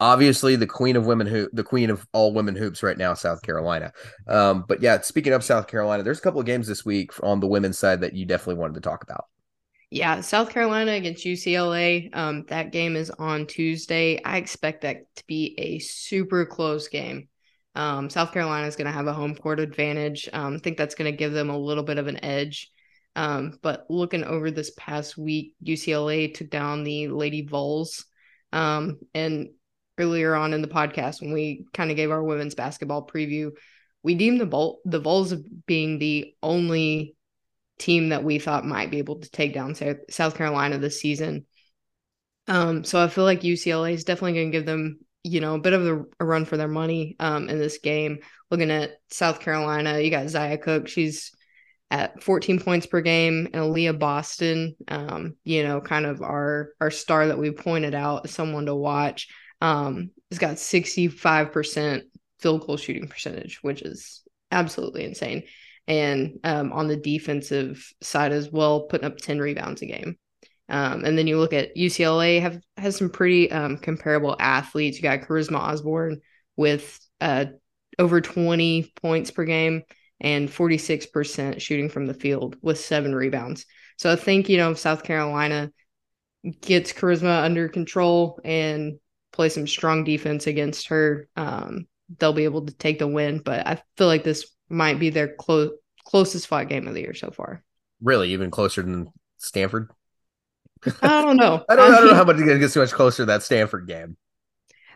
obviously 0.00 0.56
the 0.56 0.66
queen 0.66 0.96
of 0.96 1.06
women 1.06 1.26
hoop, 1.26 1.50
the 1.52 1.62
queen 1.62 1.90
of 1.90 2.06
all 2.12 2.34
women 2.34 2.56
hoops 2.56 2.82
right 2.82 2.98
now, 2.98 3.14
South 3.14 3.40
Carolina. 3.42 3.92
Um, 4.26 4.64
but 4.66 4.82
yeah, 4.82 5.00
speaking 5.00 5.32
of 5.32 5.44
South 5.44 5.68
Carolina, 5.68 6.02
there's 6.02 6.18
a 6.18 6.22
couple 6.22 6.40
of 6.40 6.46
games 6.46 6.66
this 6.66 6.84
week 6.84 7.12
on 7.22 7.40
the 7.40 7.46
women's 7.46 7.78
side 7.78 8.00
that 8.00 8.14
you 8.14 8.26
definitely 8.26 8.60
wanted 8.60 8.74
to 8.74 8.80
talk 8.80 9.02
about. 9.02 9.26
Yeah, 9.90 10.22
South 10.22 10.50
Carolina 10.50 10.92
against 10.92 11.24
UCLA. 11.24 12.14
Um, 12.16 12.44
that 12.48 12.72
game 12.72 12.96
is 12.96 13.10
on 13.10 13.46
Tuesday. 13.46 14.20
I 14.24 14.38
expect 14.38 14.82
that 14.82 15.04
to 15.16 15.24
be 15.28 15.54
a 15.56 15.78
super 15.78 16.44
close 16.44 16.88
game. 16.88 17.28
Um, 17.74 18.08
South 18.10 18.32
Carolina 18.32 18.66
is 18.66 18.76
going 18.76 18.86
to 18.86 18.92
have 18.92 19.06
a 19.06 19.12
home 19.12 19.34
court 19.34 19.60
advantage. 19.60 20.28
Um, 20.32 20.54
I 20.54 20.58
think 20.58 20.76
that's 20.76 20.94
going 20.94 21.10
to 21.10 21.16
give 21.16 21.32
them 21.32 21.50
a 21.50 21.58
little 21.58 21.82
bit 21.82 21.98
of 21.98 22.06
an 22.06 22.24
edge. 22.24 22.70
Um, 23.16 23.58
but 23.62 23.86
looking 23.88 24.24
over 24.24 24.50
this 24.50 24.72
past 24.76 25.16
week, 25.16 25.54
UCLA 25.64 26.32
took 26.34 26.50
down 26.50 26.84
the 26.84 27.08
Lady 27.08 27.46
Vols. 27.46 28.04
Um, 28.52 28.98
and 29.14 29.48
earlier 29.98 30.34
on 30.34 30.52
in 30.52 30.62
the 30.62 30.68
podcast, 30.68 31.20
when 31.20 31.32
we 31.32 31.66
kind 31.72 31.90
of 31.90 31.96
gave 31.96 32.10
our 32.10 32.22
women's 32.22 32.54
basketball 32.54 33.06
preview, 33.06 33.50
we 34.02 34.14
deemed 34.14 34.40
the 34.40 34.46
Vol- 34.46 34.80
the 34.84 35.00
Vols 35.00 35.34
being 35.66 35.98
the 35.98 36.34
only 36.42 37.16
team 37.78 38.10
that 38.10 38.24
we 38.24 38.38
thought 38.38 38.64
might 38.64 38.90
be 38.90 38.98
able 38.98 39.20
to 39.20 39.30
take 39.30 39.54
down 39.54 39.74
South 40.10 40.36
Carolina 40.36 40.78
this 40.78 41.00
season. 41.00 41.46
Um, 42.46 42.84
so 42.84 43.02
I 43.02 43.08
feel 43.08 43.24
like 43.24 43.40
UCLA 43.40 43.92
is 43.92 44.04
definitely 44.04 44.34
going 44.34 44.52
to 44.52 44.58
give 44.58 44.66
them, 44.66 45.00
you 45.24 45.40
know, 45.40 45.54
a 45.54 45.60
bit 45.60 45.72
of 45.72 45.86
a, 45.86 46.04
a 46.20 46.24
run 46.24 46.44
for 46.44 46.56
their 46.56 46.68
money 46.68 47.16
um, 47.18 47.48
in 47.48 47.58
this 47.58 47.78
game. 47.78 48.18
Looking 48.50 48.70
at 48.70 48.98
South 49.10 49.40
Carolina, 49.40 49.98
you 49.98 50.10
got 50.10 50.28
Zia 50.28 50.58
Cooke. 50.58 50.86
She's 50.86 51.32
at 51.90 52.22
14 52.22 52.60
points 52.60 52.86
per 52.86 53.00
game, 53.00 53.48
and 53.52 53.62
Aaliyah 53.62 53.98
Boston, 53.98 54.76
um, 54.88 55.36
you 55.44 55.64
know, 55.64 55.80
kind 55.80 56.06
of 56.06 56.22
our 56.22 56.70
our 56.80 56.90
star 56.90 57.26
that 57.28 57.38
we 57.38 57.50
pointed 57.50 57.94
out, 57.94 58.28
someone 58.30 58.66
to 58.66 58.74
watch. 58.74 59.28
Um, 59.60 60.10
has 60.30 60.38
got 60.38 60.56
65% 60.56 62.02
field 62.40 62.66
goal 62.66 62.76
shooting 62.76 63.08
percentage, 63.08 63.60
which 63.62 63.82
is 63.82 64.22
absolutely 64.50 65.04
insane 65.04 65.44
and 65.86 66.38
um, 66.44 66.72
on 66.72 66.88
the 66.88 66.96
defensive 66.96 67.92
side 68.00 68.32
as 68.32 68.50
well, 68.50 68.82
putting 68.82 69.06
up 69.06 69.18
10 69.18 69.38
rebounds 69.38 69.82
a 69.82 69.86
game. 69.86 70.16
Um, 70.68 71.04
and 71.04 71.16
then 71.18 71.26
you 71.26 71.38
look 71.38 71.52
at 71.52 71.76
UCLA 71.76 72.40
have 72.40 72.60
has 72.76 72.96
some 72.96 73.10
pretty 73.10 73.50
um, 73.50 73.76
comparable 73.78 74.36
athletes. 74.38 74.96
You 74.96 75.02
got 75.02 75.20
Charisma 75.20 75.58
Osborne 75.58 76.20
with 76.56 76.98
uh, 77.20 77.46
over 77.98 78.20
20 78.20 78.92
points 79.00 79.30
per 79.30 79.44
game 79.44 79.82
and 80.20 80.48
46% 80.48 81.60
shooting 81.60 81.88
from 81.88 82.06
the 82.06 82.14
field 82.14 82.56
with 82.62 82.78
seven 82.80 83.14
rebounds. 83.14 83.66
So 83.98 84.10
I 84.10 84.16
think, 84.16 84.48
you 84.48 84.56
know, 84.56 84.74
South 84.74 85.04
Carolina 85.04 85.70
gets 86.60 86.92
Charisma 86.92 87.42
under 87.44 87.68
control 87.68 88.40
and 88.44 88.98
play 89.32 89.48
some 89.48 89.66
strong 89.66 90.04
defense 90.04 90.46
against 90.46 90.88
her, 90.88 91.28
um, 91.36 91.86
they'll 92.18 92.32
be 92.32 92.44
able 92.44 92.64
to 92.66 92.74
take 92.74 92.98
the 92.98 93.08
win. 93.08 93.40
But 93.40 93.66
I 93.66 93.82
feel 93.96 94.06
like 94.06 94.24
this 94.24 94.46
might 94.68 94.98
be 94.98 95.10
their 95.10 95.34
close 95.34 95.70
closest 96.04 96.46
fight 96.46 96.68
game 96.68 96.86
of 96.86 96.94
the 96.94 97.00
year 97.00 97.14
so 97.14 97.30
far. 97.30 97.62
Really, 98.02 98.32
even 98.32 98.50
closer 98.50 98.82
than 98.82 99.08
Stanford. 99.38 99.90
I 101.02 101.22
don't 101.22 101.36
know. 101.36 101.64
I 101.68 101.76
don't, 101.76 101.92
I 101.92 101.98
don't 101.98 102.06
know 102.08 102.14
how 102.14 102.24
much 102.24 102.36
it 102.38 102.58
gets 102.58 102.74
too 102.74 102.80
much 102.80 102.92
closer 102.92 103.22
to 103.22 103.26
that 103.26 103.42
Stanford 103.42 103.86
game. 103.86 104.16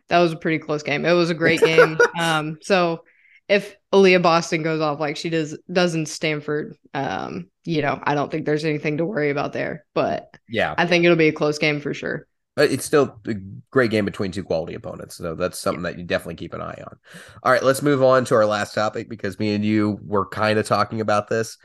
That 0.08 0.18
was 0.18 0.32
a 0.32 0.36
pretty 0.36 0.58
close 0.58 0.82
game. 0.82 1.04
It 1.04 1.12
was 1.12 1.30
a 1.30 1.34
great 1.34 1.60
game. 1.60 1.98
um, 2.20 2.58
so 2.62 3.04
if 3.48 3.76
Aaliyah 3.92 4.22
Boston 4.22 4.62
goes 4.62 4.80
off 4.80 5.00
like 5.00 5.16
she 5.16 5.30
does 5.30 5.58
does 5.70 5.94
in 5.94 6.06
Stanford, 6.06 6.76
um, 6.94 7.48
you 7.64 7.82
know, 7.82 8.00
I 8.02 8.14
don't 8.14 8.30
think 8.30 8.44
there's 8.46 8.64
anything 8.64 8.98
to 8.98 9.06
worry 9.06 9.30
about 9.30 9.52
there. 9.52 9.84
But 9.94 10.34
yeah, 10.48 10.74
I 10.76 10.86
think 10.86 11.04
it'll 11.04 11.16
be 11.16 11.28
a 11.28 11.32
close 11.32 11.58
game 11.58 11.80
for 11.80 11.94
sure. 11.94 12.26
But 12.56 12.72
it's 12.72 12.84
still 12.84 13.20
a 13.26 13.34
great 13.70 13.92
game 13.92 14.04
between 14.04 14.32
two 14.32 14.42
quality 14.42 14.74
opponents. 14.74 15.16
So 15.16 15.36
that's 15.36 15.58
something 15.58 15.84
yeah. 15.84 15.92
that 15.92 15.98
you 15.98 16.04
definitely 16.04 16.34
keep 16.34 16.54
an 16.54 16.60
eye 16.60 16.82
on. 16.84 16.98
All 17.42 17.52
right, 17.52 17.62
let's 17.62 17.82
move 17.82 18.02
on 18.02 18.24
to 18.26 18.34
our 18.34 18.46
last 18.46 18.74
topic 18.74 19.08
because 19.08 19.38
me 19.38 19.54
and 19.54 19.64
you 19.64 20.00
were 20.02 20.26
kind 20.26 20.58
of 20.58 20.66
talking 20.66 21.00
about 21.00 21.28
this. 21.28 21.56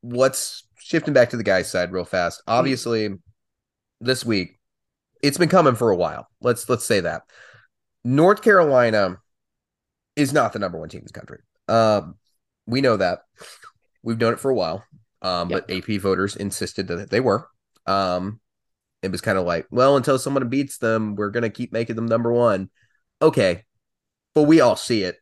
What's 0.00 0.63
shifting 0.84 1.14
back 1.14 1.30
to 1.30 1.36
the 1.36 1.42
guys' 1.42 1.70
side 1.70 1.92
real 1.92 2.04
fast? 2.04 2.42
Obviously, 2.46 3.08
this 4.00 4.24
week 4.24 4.60
it's 5.22 5.38
been 5.38 5.48
coming 5.48 5.74
for 5.74 5.90
a 5.90 5.96
while. 5.96 6.28
Let's 6.42 6.68
let's 6.68 6.84
say 6.84 7.00
that 7.00 7.22
North 8.04 8.42
Carolina 8.42 9.18
is 10.16 10.32
not 10.32 10.52
the 10.52 10.58
number 10.58 10.78
one 10.78 10.90
team 10.90 11.00
in 11.00 11.06
the 11.06 11.12
country. 11.12 11.38
Um, 11.66 12.16
we 12.66 12.82
know 12.82 12.98
that. 12.98 13.20
We've 14.02 14.20
known 14.20 14.34
it 14.34 14.40
for 14.40 14.50
a 14.50 14.54
while. 14.54 14.84
Um, 15.22 15.48
yep. 15.48 15.66
but 15.66 15.74
AP 15.74 16.00
voters 16.02 16.36
insisted 16.36 16.88
that 16.88 17.10
they 17.10 17.20
were. 17.20 17.48
Um, 17.86 18.40
it 19.02 19.10
was 19.10 19.22
kind 19.22 19.38
of 19.38 19.46
like, 19.46 19.66
well, 19.70 19.96
until 19.96 20.18
someone 20.18 20.46
beats 20.50 20.76
them, 20.76 21.14
we're 21.16 21.30
gonna 21.30 21.48
keep 21.48 21.72
making 21.72 21.96
them 21.96 22.06
number 22.06 22.30
one. 22.30 22.68
Okay, 23.22 23.64
but 24.34 24.42
we 24.42 24.60
all 24.60 24.76
see 24.76 25.02
it. 25.02 25.16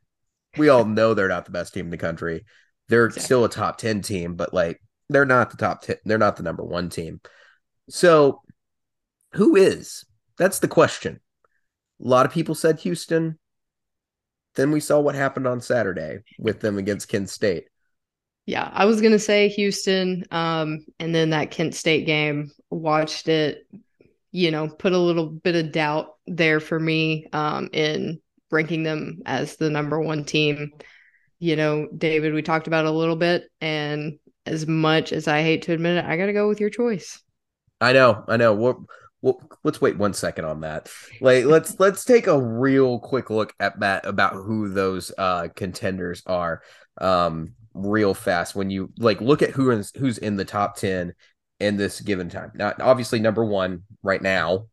We 0.59 0.69
all 0.69 0.85
know 0.85 1.15
they're 1.15 1.29
not 1.29 1.45
the 1.45 1.53
best 1.53 1.75
team 1.75 1.87
in 1.87 1.91
the 1.91 1.97
country. 1.97 2.45
They're 2.89 3.07
exactly. 3.07 3.25
still 3.25 3.45
a 3.45 3.49
top 3.49 3.79
ten 3.79 4.03
team, 4.03 4.35
but 4.35 4.53
like 4.53 4.81
they're 5.13 5.25
not 5.25 5.51
the 5.51 5.57
top 5.57 5.83
ten. 5.83 5.97
They're 6.05 6.19
not 6.19 6.37
the 6.37 6.43
number 6.43 6.65
one 6.65 6.89
team. 6.89 7.21
So, 7.89 8.43
who 9.33 9.57
is? 9.57 10.05
That's 10.39 10.59
the 10.59 10.69
question. 10.69 11.21
A 12.05 12.09
lot 12.09 12.27
of 12.27 12.33
people 12.33 12.55
said 12.55 12.81
Houston. 12.81 13.39
Then 14.55 14.71
we 14.71 14.81
saw 14.81 15.01
what 15.01 15.15
happened 15.15 15.47
on 15.47 15.61
Saturday 15.61 16.19
with 16.39 16.61
them 16.61 16.79
against 16.79 17.09
Kent 17.09 17.31
State. 17.31 17.65
Yeah, 18.45 18.69
I 18.73 18.87
was 18.87 19.01
gonna 19.01 19.19
say 19.19 19.49
Houston, 19.49 20.25
um, 20.31 20.85
and 20.99 21.15
then 21.15 21.31
that 21.31 21.51
Kent 21.51 21.75
State 21.75 22.07
game. 22.07 22.51
Watched 22.71 23.29
it, 23.29 23.67
you 24.33 24.51
know, 24.51 24.69
put 24.69 24.93
a 24.93 24.99
little 24.99 25.27
bit 25.27 25.55
of 25.55 25.73
doubt 25.73 26.17
there 26.27 26.59
for 26.59 26.81
me 26.81 27.27
um, 27.33 27.69
in 27.73 28.21
ranking 28.51 28.83
them 28.83 29.21
as 29.27 29.57
the 29.57 29.71
number 29.71 30.01
one 30.01 30.25
team. 30.25 30.73
You 31.39 31.57
know, 31.57 31.89
David, 31.97 32.35
we 32.35 32.43
talked 32.43 32.67
about 32.67 32.87
a 32.87 32.91
little 32.91 33.17
bit, 33.17 33.45
and 33.61 34.19
as 34.47 34.67
much 34.67 35.13
as 35.13 35.29
I 35.29 35.43
hate 35.43 35.63
to 35.63 35.73
admit 35.73 35.99
it, 35.99 36.05
I 36.05 36.17
got 36.17 36.27
to 36.27 36.33
go 36.33 36.49
with 36.49 36.61
your 36.61 36.71
choice. 36.71 37.23
I 37.81 37.93
know, 37.93 38.25
I 38.29 38.37
know. 38.37 38.55
Well, 38.55 38.87
well, 39.21 39.41
let's 39.63 39.81
wait 39.81 39.97
one 39.97 40.15
second 40.15 40.45
on 40.45 40.61
that. 40.61 40.91
Like, 41.21 41.45
let's 41.45 41.79
let's 41.81 42.05
take 42.05 42.27
a 42.27 42.41
real 42.41 42.99
quick 42.99 43.31
look 43.31 43.55
at 43.61 43.81
that 43.81 44.05
about 44.07 44.35
who 44.35 44.69
those 44.69 45.13
uh 45.17 45.49
contenders 45.55 46.23
are. 46.27 46.63
Um, 47.01 47.55
real 47.75 48.13
fast 48.15 48.55
when 48.55 48.71
you 48.71 48.93
like 48.99 49.21
look 49.21 49.43
at 49.43 49.51
who 49.51 49.71
is 49.71 49.93
who's 49.97 50.19
in 50.19 50.37
the 50.37 50.45
top 50.45 50.77
10 50.77 51.15
in 51.61 51.77
this 51.77 52.01
given 52.01 52.29
time. 52.29 52.53
Not 52.55 52.81
obviously 52.81 53.19
number 53.19 53.45
1 53.45 53.83
right 54.03 54.21
now 54.21 54.67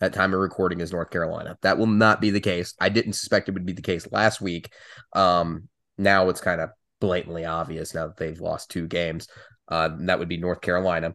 at 0.00 0.12
time 0.12 0.32
of 0.32 0.40
recording 0.40 0.80
is 0.80 0.92
North 0.92 1.10
Carolina. 1.10 1.58
That 1.62 1.78
will 1.78 1.86
not 1.86 2.20
be 2.20 2.30
the 2.30 2.40
case. 2.40 2.74
I 2.80 2.88
didn't 2.88 3.14
suspect 3.14 3.48
it 3.48 3.52
would 3.52 3.66
be 3.66 3.72
the 3.72 3.82
case 3.82 4.10
last 4.10 4.40
week. 4.40 4.72
Um 5.12 5.68
now 5.98 6.28
it's 6.28 6.40
kind 6.40 6.60
of 6.60 6.70
blatantly 7.00 7.44
obvious 7.44 7.94
now 7.94 8.06
that 8.06 8.16
they've 8.16 8.40
lost 8.40 8.70
two 8.70 8.86
games. 8.86 9.28
Uh 9.68 9.90
that 10.00 10.18
would 10.18 10.28
be 10.28 10.36
North 10.36 10.60
Carolina. 10.60 11.14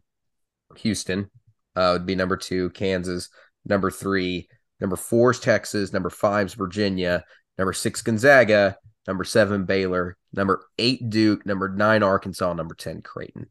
Houston 0.78 1.30
uh 1.76 1.92
would 1.94 2.06
be 2.06 2.16
number 2.16 2.38
2, 2.38 2.70
Kansas, 2.72 3.30
number 3.66 3.92
3, 3.92 4.48
number 4.80 4.96
4 4.96 5.32
is 5.32 5.40
Texas, 5.40 5.94
number 5.94 6.10
5 6.10 6.48
is 6.48 6.54
Virginia, 6.54 7.24
number 7.58 7.74
6 7.74 8.02
Gonzaga, 8.02 8.78
number 9.08 9.24
seven 9.24 9.66
Baylor, 9.66 10.18
number 10.34 10.66
eight 10.78 11.10
Duke, 11.10 11.46
number 11.46 11.70
nine 11.70 12.04
Arkansas, 12.04 12.54
number 12.54 12.76
10 12.76 13.02
Creighton. 13.02 13.48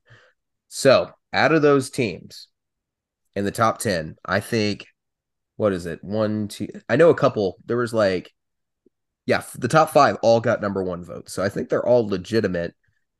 So 0.68 1.10
out 1.32 1.52
of 1.52 1.62
those 1.62 1.90
teams 1.90 2.48
in 3.34 3.44
the 3.44 3.50
top 3.50 3.78
10, 3.78 4.16
I 4.24 4.40
think, 4.40 4.86
what 5.56 5.72
is 5.72 5.86
it? 5.86 6.02
One, 6.02 6.48
two, 6.48 6.68
I 6.88 6.96
know 6.96 7.10
a 7.10 7.14
couple, 7.14 7.58
there 7.66 7.76
was 7.76 7.92
like, 7.92 8.32
yeah, 9.26 9.42
the 9.56 9.68
top 9.68 9.90
five 9.90 10.16
all 10.22 10.40
got 10.40 10.60
number 10.60 10.82
one 10.82 11.04
votes. 11.04 11.32
So 11.32 11.42
I 11.42 11.48
think 11.48 11.68
they're 11.68 11.86
all 11.86 12.06
legitimate, 12.06 12.74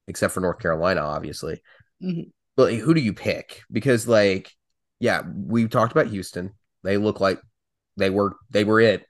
except 0.09 0.35
for 0.35 0.41
North 0.41 0.59
Carolina, 0.59 1.01
obviously. 1.01 1.61
Mm-hmm. 2.03 2.31
But 2.57 2.75
who 2.75 2.95
do 2.95 3.01
you 3.01 3.13
pick? 3.15 3.63
Because, 3.71 4.09
like, 4.09 4.53
yeah, 4.99 5.23
we 5.27 5.69
talked 5.69 5.93
about 5.93 6.09
Houston. 6.09 6.53
They 6.83 6.97
look 6.97 7.21
like 7.21 7.41
they 7.97 8.11
were 8.11 8.37
they 8.51 8.65
were 8.65 8.81
it 8.81 9.05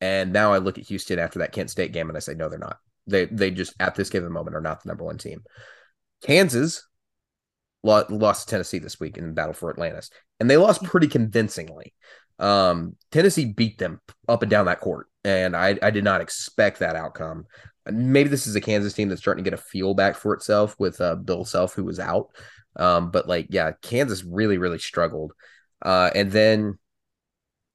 and 0.00 0.32
now 0.32 0.52
I 0.52 0.58
look 0.58 0.78
at 0.78 0.86
Houston 0.86 1.18
after 1.18 1.38
that 1.38 1.52
Kent 1.52 1.70
State 1.70 1.92
game 1.92 2.08
and 2.08 2.16
I 2.16 2.20
say, 2.20 2.34
no, 2.34 2.48
they're 2.48 2.58
not. 2.58 2.78
They 3.06 3.26
they 3.26 3.50
just 3.50 3.74
at 3.78 3.94
this 3.94 4.10
given 4.10 4.32
moment 4.32 4.56
are 4.56 4.60
not 4.60 4.82
the 4.82 4.88
number 4.88 5.04
one 5.04 5.18
team. 5.18 5.42
Kansas 6.22 6.86
lost 7.84 8.10
to 8.10 8.50
Tennessee 8.50 8.78
this 8.80 8.98
week 8.98 9.16
in 9.16 9.28
the 9.28 9.32
battle 9.32 9.52
for 9.52 9.70
Atlantis, 9.70 10.10
and 10.40 10.50
they 10.50 10.56
lost 10.56 10.82
pretty 10.82 11.06
convincingly. 11.06 11.94
Um, 12.38 12.96
Tennessee 13.12 13.44
beat 13.44 13.78
them 13.78 14.00
up 14.28 14.42
and 14.42 14.50
down 14.50 14.66
that 14.66 14.80
court, 14.80 15.06
and 15.26 15.56
I 15.56 15.78
I 15.82 15.90
did 15.90 16.04
not 16.04 16.20
expect 16.20 16.78
that 16.78 16.96
outcome. 16.96 17.46
Maybe 17.90 18.28
this 18.28 18.46
is 18.46 18.56
a 18.56 18.60
Kansas 18.60 18.92
team 18.94 19.08
that's 19.08 19.20
starting 19.20 19.44
to 19.44 19.50
get 19.50 19.58
a 19.58 19.62
feel 19.62 19.94
back 19.94 20.16
for 20.16 20.34
itself 20.34 20.74
with 20.78 21.00
uh, 21.00 21.16
Bill 21.16 21.44
Self, 21.44 21.74
who 21.74 21.84
was 21.84 22.00
out. 22.00 22.30
Um, 22.76 23.10
but 23.10 23.28
like, 23.28 23.46
yeah, 23.50 23.72
Kansas 23.82 24.24
really, 24.24 24.58
really 24.58 24.78
struggled. 24.78 25.32
Uh, 25.82 26.10
and 26.14 26.32
then 26.32 26.78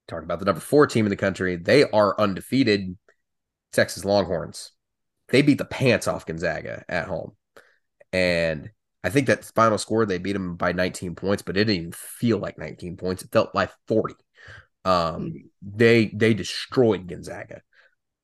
talking 0.08 0.24
about 0.24 0.38
the 0.38 0.44
number 0.44 0.60
four 0.60 0.86
team 0.86 1.06
in 1.06 1.10
the 1.10 1.16
country. 1.16 1.56
They 1.56 1.84
are 1.84 2.18
undefeated. 2.18 2.96
Texas 3.72 4.04
Longhorns. 4.04 4.72
They 5.28 5.42
beat 5.42 5.58
the 5.58 5.64
pants 5.64 6.06
off 6.06 6.26
Gonzaga 6.26 6.84
at 6.88 7.06
home. 7.06 7.32
And 8.12 8.70
I 9.02 9.08
think 9.08 9.26
that 9.26 9.44
final 9.54 9.78
score, 9.78 10.04
they 10.04 10.18
beat 10.18 10.34
them 10.34 10.56
by 10.56 10.72
19 10.72 11.14
points, 11.14 11.42
but 11.42 11.56
it 11.56 11.64
didn't 11.64 11.76
even 11.76 11.92
feel 11.92 12.38
like 12.38 12.58
19 12.58 12.96
points. 12.96 13.22
It 13.22 13.32
felt 13.32 13.54
like 13.54 13.70
40. 13.88 14.14
Um, 14.84 15.50
they 15.62 16.06
they 16.06 16.34
destroyed 16.34 17.06
Gonzaga. 17.06 17.62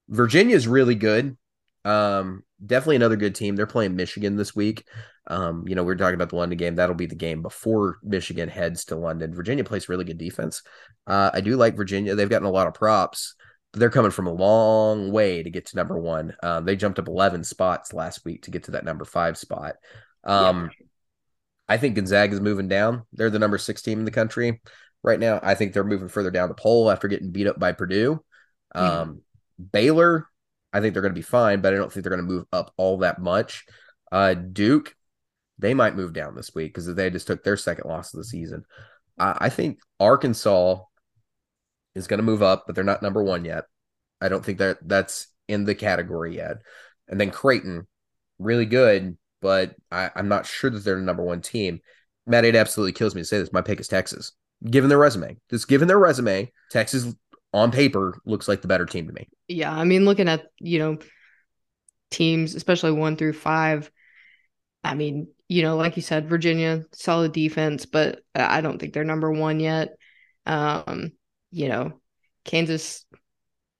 Virginia's 0.09 0.67
really 0.67 0.95
good. 0.95 1.37
Um, 1.85 2.43
definitely 2.65 2.97
another 2.97 3.17
good 3.17 3.35
team. 3.35 3.57
They're 3.57 3.67
playing 3.67 3.97
Michigan 3.97 4.37
this 4.37 4.55
week. 4.55 4.85
Um, 5.27 5.65
you 5.69 5.75
know, 5.75 5.85
we 5.85 5.93
are 5.93 5.97
talking 5.97 6.15
about 6.15 6.31
the 6.31 6.37
London 6.37 6.59
game. 6.59 6.75
That'll 6.75 6.95
be 6.95 7.07
the 7.07 7.15
game 7.15 7.43
before 7.43 7.99
Michigan 8.03 8.49
heads 8.49 8.87
to 8.87 8.97
London. 8.97 9.35
Virginia 9.35 9.65
plays 9.65 9.89
really 9.89 10.05
good 10.05 10.19
defense. 10.19 10.63
Uh, 11.07 11.31
I 11.33 11.41
do 11.41 11.57
like 11.57 11.77
Virginia. 11.77 12.15
They've 12.15 12.29
gotten 12.29 12.49
a 12.49 12.53
lot 12.53 12.67
of 12.67 12.75
props, 12.75 13.35
but 13.73 13.81
they're 13.81 13.91
coming 13.91 14.11
from 14.11 14.27
a 14.27 14.33
long 14.33 15.13
way 15.13 15.43
to 15.43 15.51
get 15.51 15.67
to 15.67 15.77
number 15.77 15.99
one. 15.99 16.35
Um, 16.43 16.65
they 16.65 16.77
jumped 16.77 16.99
up 16.99 17.09
11 17.09 17.45
spots 17.45 17.93
last 17.93 18.25
week 18.25 18.45
to 18.45 18.51
get 18.51 18.65
to 18.65 18.71
that 18.73 18.85
number 18.85 19.05
five 19.05 19.37
spot. 19.37 19.77
Um, 20.25 20.71
yeah. 20.79 20.87
I 21.71 21.77
think 21.77 21.97
Gonzaga 21.97 22.33
is 22.33 22.41
moving 22.41 22.69
down. 22.69 23.03
They're 23.13 23.29
the 23.29 23.39
number 23.39 23.59
six 23.59 23.83
team 23.83 23.99
in 23.99 24.07
the 24.07 24.11
country 24.11 24.61
right 25.03 25.19
now. 25.19 25.41
I 25.43 25.55
think 25.55 25.73
they're 25.73 25.85
moving 25.85 26.09
further 26.09 26.31
down 26.31 26.49
the 26.49 26.55
poll 26.55 26.91
after 26.91 27.09
getting 27.09 27.31
beat 27.31 27.47
up 27.47 27.59
by 27.59 27.73
Purdue. 27.73 28.23
Um, 28.75 29.23
Baylor, 29.73 30.29
I 30.73 30.81
think 30.81 30.93
they're 30.93 31.03
going 31.03 31.15
to 31.15 31.19
be 31.19 31.23
fine, 31.23 31.61
but 31.61 31.73
I 31.73 31.77
don't 31.77 31.93
think 31.93 32.05
they're 32.05 32.15
going 32.15 32.27
to 32.27 32.33
move 32.33 32.47
up 32.53 32.73
all 32.77 32.99
that 32.99 33.19
much. 33.19 33.65
Uh, 34.13 34.35
Duke, 34.35 34.95
they 35.59 35.75
might 35.75 35.97
move 35.97 36.13
down 36.13 36.35
this 36.35 36.55
week 36.55 36.73
because 36.73 36.93
they 36.95 37.11
just 37.11 37.27
took 37.27 37.43
their 37.43 37.57
second 37.57 37.89
loss 37.89 38.13
of 38.15 38.19
the 38.19 38.25
season. 38.25 38.65
I, 39.19 39.37
I 39.41 39.49
think 39.49 39.79
Arkansas 39.99 40.81
is 41.95 42.07
going 42.07 42.19
to 42.19 42.25
move 42.25 42.43
up, 42.43 42.65
but 42.67 42.75
they're 42.75 42.85
not 42.85 43.03
number 43.03 43.23
one 43.23 43.45
yet. 43.45 43.65
I 44.21 44.29
don't 44.29 44.45
think 44.45 44.59
that 44.59 44.79
that's 44.87 45.29
in 45.49 45.65
the 45.65 45.75
category 45.75 46.37
yet. 46.37 46.59
And 47.09 47.21
then 47.21 47.31
Creighton, 47.31 47.87
really 48.39 48.67
good, 48.67 49.17
but 49.41 49.75
I, 49.91 50.11
am 50.15 50.29
not 50.29 50.47
sure 50.47 50.71
that 50.71 50.85
they're 50.85 50.97
the 50.97 51.03
number 51.03 51.25
one 51.25 51.41
team. 51.41 51.81
Matt, 52.27 52.45
it 52.45 52.57
absolutely 52.57 52.93
kills 52.93 53.15
me 53.15 53.23
to 53.23 53.25
say 53.25 53.39
this. 53.39 53.53
My 53.53 53.63
pick 53.63 53.81
is 53.81 53.89
Texas. 53.89 54.33
Given 54.65 54.89
their 54.89 54.99
resume, 54.99 55.37
just 55.51 55.69
given 55.69 55.89
their 55.89 55.99
resume, 55.99 56.53
Texas 56.71 57.15
on 57.53 57.71
paper 57.71 58.21
looks 58.25 58.49
like 58.49 58.61
the 58.61 58.69
better 58.69 58.87
team 58.87 59.07
to 59.07 59.13
me. 59.13 59.29
Yeah, 59.47 59.73
I 59.73 59.85
mean, 59.85 60.05
looking 60.05 60.29
at 60.29 60.47
you 60.59 60.79
know 60.79 60.99
teams, 62.11 62.55
especially 62.55 62.93
one 62.93 63.17
through 63.17 63.35
five. 63.35 63.91
I 64.83 64.95
mean, 64.95 65.29
you 65.49 65.63
know, 65.63 65.77
like 65.77 65.97
you 65.97 66.03
said, 66.03 66.29
Virginia 66.29 66.85
solid 66.93 67.33
defense, 67.33 67.87
but 67.87 68.21
I 68.35 68.61
don't 68.61 68.79
think 68.79 68.93
they're 68.93 69.05
number 69.05 69.31
one 69.31 69.61
yet. 69.61 69.91
Um, 70.47 71.13
you 71.51 71.69
know, 71.69 72.01
Kansas 72.45 73.05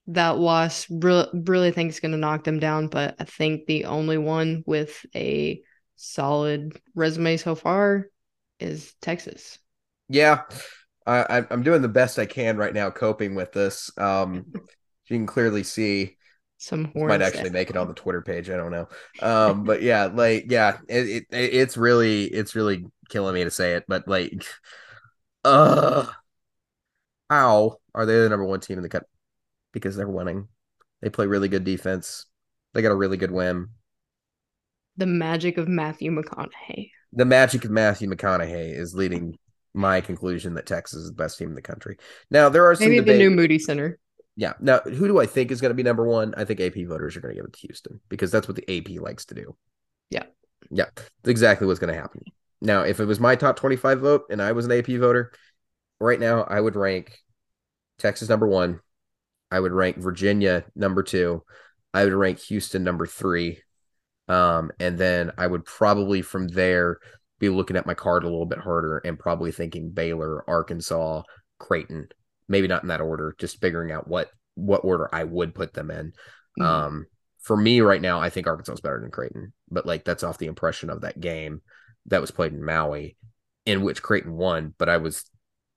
that 0.09 0.39
loss 0.39 0.87
really, 0.91 1.29
really 1.35 1.71
think 1.71 1.91
is 1.91 2.01
going 2.01 2.13
to 2.13 2.19
knock 2.19 2.45
them 2.45 2.59
down, 2.59 2.89
but 2.89 3.17
I 3.19 3.25
think 3.25 3.67
the 3.67 3.85
only 3.85 4.17
one 4.17 4.65
with 4.67 5.05
a 5.15 5.63
solid 5.97 6.81
resume 6.95 7.37
so 7.37 7.55
far 7.55 8.07
is 8.59 8.95
Texas. 9.03 9.59
Yeah, 10.09 10.43
I, 11.07 11.45
I'm 11.51 11.63
doing 11.63 11.83
the 11.83 11.89
best 11.89 12.19
I 12.19 12.27
can 12.27 12.57
right 12.57 12.75
now, 12.75 12.91
coping 12.91 13.35
with 13.35 13.53
this. 13.53 13.91
Um, 13.97 14.47
you 14.55 15.17
can 15.17 15.27
clearly 15.27 15.63
see 15.63 16.17
some 16.59 16.87
horns 16.87 17.09
might 17.09 17.23
actually 17.23 17.51
make 17.51 17.71
it 17.71 17.77
on 17.77 17.89
the 17.89 17.95
Twitter 17.95 18.21
page. 18.21 18.51
I 18.51 18.57
don't 18.57 18.73
know. 18.73 18.89
Um, 19.23 19.65
but 19.65 19.81
yeah, 19.81 20.07
like 20.07 20.51
yeah, 20.51 20.79
it, 20.89 21.09
it 21.09 21.27
it's 21.31 21.77
really 21.77 22.25
it's 22.25 22.55
really 22.55 22.85
killing 23.09 23.35
me 23.35 23.45
to 23.45 23.51
say 23.51 23.75
it, 23.75 23.85
but 23.89 24.07
like, 24.07 24.45
uh, 25.45 26.07
how 27.31 27.77
are 27.95 28.07
they 28.07 28.19
the 28.19 28.29
number 28.29 28.45
one 28.45 28.61
team 28.61 28.77
in 28.79 28.83
the 28.83 28.89
cut? 28.89 29.05
Because 29.73 29.97
they're 29.97 30.09
winning. 30.09 30.49
They 31.01 31.11
play 31.11 31.27
really 31.27 31.49
good 31.49 31.65
defense. 31.65 32.27
They 32.75 32.83
got 32.83 32.93
a 32.93 32.97
really 32.97 33.17
good 33.17 33.31
win. 33.31 33.69
The 34.97 35.07
magic 35.07 35.59
of 35.59 35.69
Matthew 35.69 36.11
McConaughey. 36.11 36.91
The 37.13 37.25
magic 37.25 37.65
of 37.65 37.71
Matthew 37.71 38.11
McConaughey 38.11 38.77
is 38.77 38.95
leading 38.95 39.39
my 39.79 40.01
conclusion 40.01 40.55
that 40.55 40.67
Texas 40.67 41.01
is 41.01 41.09
the 41.09 41.15
best 41.15 41.39
team 41.39 41.49
in 41.49 41.55
the 41.55 41.63
country. 41.63 41.97
Now 42.31 42.49
there 42.49 42.67
are 42.67 42.75
some 42.75 42.89
maybe 42.89 42.97
debate. 42.97 43.13
the 43.15 43.19
new 43.19 43.31
Moody 43.31 43.59
Center. 43.59 43.99
Yeah. 44.37 44.53
Now, 44.61 44.79
who 44.81 45.09
do 45.09 45.19
I 45.19 45.27
think 45.27 45.51
is 45.51 45.61
going 45.61 45.71
to 45.71 45.75
be 45.75 45.83
number 45.83 46.07
one? 46.07 46.33
I 46.37 46.45
think 46.45 46.61
AP 46.61 46.87
voters 46.87 47.17
are 47.17 47.21
going 47.21 47.35
to 47.35 47.41
give 47.41 47.47
it 47.47 47.53
to 47.55 47.67
Houston 47.67 48.01
because 48.09 48.31
that's 48.31 48.47
what 48.47 48.57
the 48.57 48.79
AP 48.79 49.01
likes 49.03 49.25
to 49.27 49.35
do. 49.35 49.57
Yeah. 50.11 50.27
Yeah. 50.71 50.85
That's 50.95 51.11
exactly 51.25 51.67
what's 51.67 51.81
going 51.81 51.93
to 51.93 52.01
happen. 52.01 52.23
Now, 52.61 52.83
if 52.83 53.01
it 53.01 53.05
was 53.07 53.19
my 53.19 53.35
top 53.35 53.57
25 53.57 53.99
vote 53.99 54.23
and 54.31 54.41
I 54.41 54.53
was 54.53 54.67
an 54.67 54.71
AP 54.73 54.87
voter, 54.87 55.33
right 55.99 56.21
now 56.21 56.43
I 56.43 56.61
would 56.61 56.77
rank 56.77 57.19
Texas 57.99 58.29
number 58.29 58.47
one. 58.47 58.79
I 59.51 59.59
would 59.59 59.73
rank 59.73 59.97
Virginia 59.97 60.65
number 60.77 61.03
two. 61.03 61.43
I 61.93 62.05
would 62.05 62.13
rank 62.13 62.39
Houston 62.43 62.85
number 62.85 63.07
three. 63.07 63.59
Um, 64.29 64.71
and 64.79 64.99
then 64.99 65.33
I 65.37 65.49
would 65.49 65.65
probably 65.65 66.23
from 66.23 66.47
there 66.47 66.99
be 67.39 67.49
looking 67.49 67.77
at 67.77 67.87
my 67.87 67.95
card 67.95 68.25
a 68.25 68.29
little 68.29 68.47
bit 68.47 68.59
harder 68.59 68.99
and 68.99 69.19
probably 69.19 69.53
thinking 69.53 69.91
Baylor, 69.91 70.49
Arkansas, 70.49 71.23
Creighton. 71.59 72.09
Maybe 72.49 72.67
not 72.67 72.83
in 72.83 72.89
that 72.89 73.01
order, 73.01 73.35
just 73.39 73.61
figuring 73.61 73.93
out 73.93 74.09
what 74.09 74.31
what 74.55 74.85
order 74.85 75.09
I 75.13 75.25
would 75.25 75.55
put 75.55 75.75
them 75.75 75.91
in. 75.91 76.13
Mm-hmm. 76.59 76.63
Um, 76.63 77.07
for 77.41 77.57
me 77.57 77.81
right 77.81 78.03
now, 78.03 78.21
I 78.21 78.31
think 78.31 78.47
Arkansas 78.47 78.73
is 78.73 78.81
better 78.81 79.01
than 79.01 79.11
Creighton, 79.11 79.53
but 79.71 79.87
like 79.87 80.05
that's 80.05 80.23
off 80.23 80.39
the 80.39 80.47
impression 80.47 80.91
of 80.91 81.03
that 81.03 81.21
game 81.21 81.63
that 82.07 82.21
was 82.21 82.31
played 82.31 82.53
in 82.53 82.65
Maui. 82.65 83.17
in 83.67 83.83
which 83.83 84.03
Creighton 84.03 84.33
won, 84.33 84.75
but 84.79 84.89
I 84.89 84.97
was 84.97 85.25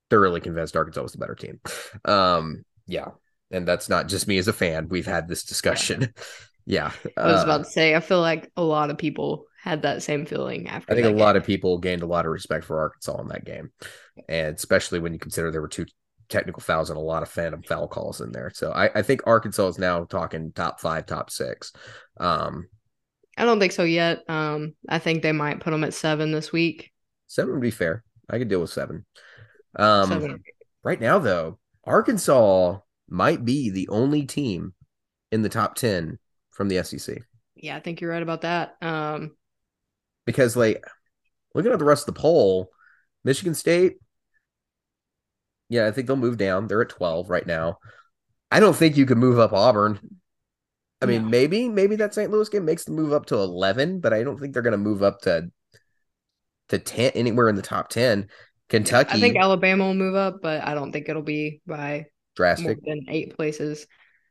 thoroughly 0.09 0.41
convinced 0.41 0.75
Arkansas 0.75 1.01
was 1.01 1.11
the 1.11 1.17
better 1.17 1.35
team. 1.35 1.59
Um, 2.05 2.63
yeah, 2.88 3.09
and 3.51 3.67
that's 3.67 3.89
not 3.89 4.07
just 4.07 4.27
me 4.27 4.38
as 4.38 4.47
a 4.47 4.53
fan. 4.53 4.88
We've 4.89 5.05
had 5.05 5.27
this 5.27 5.43
discussion. 5.43 6.13
yeah, 6.65 6.91
I 7.17 7.25
was 7.25 7.41
uh, 7.41 7.43
about 7.43 7.57
to 7.65 7.69
say, 7.69 7.95
I 7.95 7.99
feel 7.99 8.21
like 8.21 8.51
a 8.57 8.63
lot 8.63 8.89
of 8.89 8.97
people 8.97 9.45
had 9.61 9.83
that 9.83 10.01
same 10.01 10.25
feeling 10.25 10.67
after. 10.67 10.91
I 10.91 10.95
think 10.95 11.05
a 11.05 11.11
that 11.11 11.17
lot 11.17 11.35
of 11.35 11.45
people 11.45 11.77
gained 11.77 12.01
a 12.01 12.07
lot 12.07 12.25
of 12.25 12.31
respect 12.31 12.65
for 12.65 12.79
Arkansas 12.79 13.21
in 13.21 13.27
that 13.27 13.45
game, 13.45 13.71
and 14.27 14.55
especially 14.55 14.99
when 14.99 15.13
you 15.13 15.19
consider 15.19 15.51
there 15.51 15.61
were 15.61 15.67
two 15.67 15.85
technical 16.29 16.61
fouls 16.61 16.89
and 16.89 16.97
a 16.97 17.01
lot 17.01 17.21
of 17.21 17.29
phantom 17.29 17.61
foul 17.61 17.88
calls 17.88 18.21
in 18.21 18.31
there. 18.31 18.51
So 18.53 18.71
I, 18.71 18.89
I 18.95 19.01
think 19.01 19.21
Arkansas 19.27 19.67
is 19.67 19.77
now 19.77 20.05
talking 20.05 20.51
top 20.53 20.79
five, 20.79 21.05
top 21.05 21.29
six. 21.29 21.73
Um, 22.19 22.69
I 23.38 23.45
don't 23.45 23.59
think 23.59 23.71
so 23.71 23.83
yet. 23.83 24.23
Um, 24.27 24.73
I 24.89 24.97
think 24.97 25.21
they 25.21 25.31
might 25.31 25.59
put 25.59 25.71
them 25.71 25.83
at 25.83 25.93
seven 25.93 26.31
this 26.31 26.51
week. 26.51 26.91
seven 27.27 27.53
would 27.53 27.61
be 27.61 27.71
fair. 27.71 28.03
I 28.29 28.39
could 28.39 28.47
deal 28.49 28.61
with 28.61 28.71
seven. 28.71 29.05
Um, 29.75 30.09
Seven. 30.09 30.43
right 30.83 30.99
now 30.99 31.19
though, 31.19 31.59
Arkansas 31.85 32.79
might 33.09 33.45
be 33.45 33.69
the 33.69 33.88
only 33.89 34.25
team 34.25 34.73
in 35.31 35.43
the 35.43 35.49
top 35.49 35.75
ten 35.75 36.17
from 36.49 36.67
the 36.67 36.83
SEC 36.83 37.17
Yeah, 37.55 37.75
I 37.75 37.79
think 37.79 38.01
you're 38.01 38.11
right 38.11 38.23
about 38.23 38.41
that. 38.41 38.75
Um, 38.81 39.35
because 40.31 40.55
like 40.55 40.83
looking 41.53 41.71
at 41.71 41.79
the 41.79 41.85
rest 41.85 42.07
of 42.07 42.13
the 42.13 42.19
poll, 42.19 42.69
Michigan 43.23 43.53
State. 43.55 43.97
Yeah, 45.69 45.87
I 45.87 45.91
think 45.91 46.07
they'll 46.07 46.17
move 46.17 46.37
down. 46.37 46.67
They're 46.67 46.81
at 46.81 46.89
12 46.89 47.29
right 47.29 47.45
now. 47.47 47.77
I 48.51 48.59
don't 48.59 48.75
think 48.75 48.97
you 48.97 49.05
could 49.05 49.17
move 49.17 49.39
up 49.39 49.53
Auburn. 49.53 49.99
I 51.01 51.05
mean, 51.05 51.23
No. 51.23 51.29
maybe 51.29 51.69
maybe 51.69 51.95
that 51.97 52.13
St. 52.13 52.29
Louis 52.29 52.49
game 52.49 52.65
makes 52.65 52.83
the 52.83 52.91
move 52.91 53.13
up 53.13 53.25
to 53.27 53.35
11, 53.35 54.01
but 54.01 54.13
I 54.13 54.23
don't 54.23 54.37
think 54.37 54.53
they're 54.53 54.61
going 54.61 54.71
to 54.73 54.77
move 54.77 55.01
up 55.01 55.21
to 55.21 55.49
to 56.69 56.79
10 56.79 57.11
anywhere 57.15 57.49
in 57.49 57.55
the 57.55 57.61
top 57.61 57.89
10. 57.89 58.29
Kentucky 58.69 59.17
I 59.17 59.19
think 59.19 59.35
Alabama 59.37 59.85
will 59.85 59.93
move 59.93 60.15
up, 60.15 60.41
but 60.41 60.63
I 60.65 60.73
don't 60.73 60.91
think 60.91 61.09
it'll 61.09 61.21
be 61.21 61.61
by 61.65 61.91
more 61.97 62.05
drastic. 62.35 62.79
than 62.85 63.05
eight 63.09 63.35
places. 63.35 63.87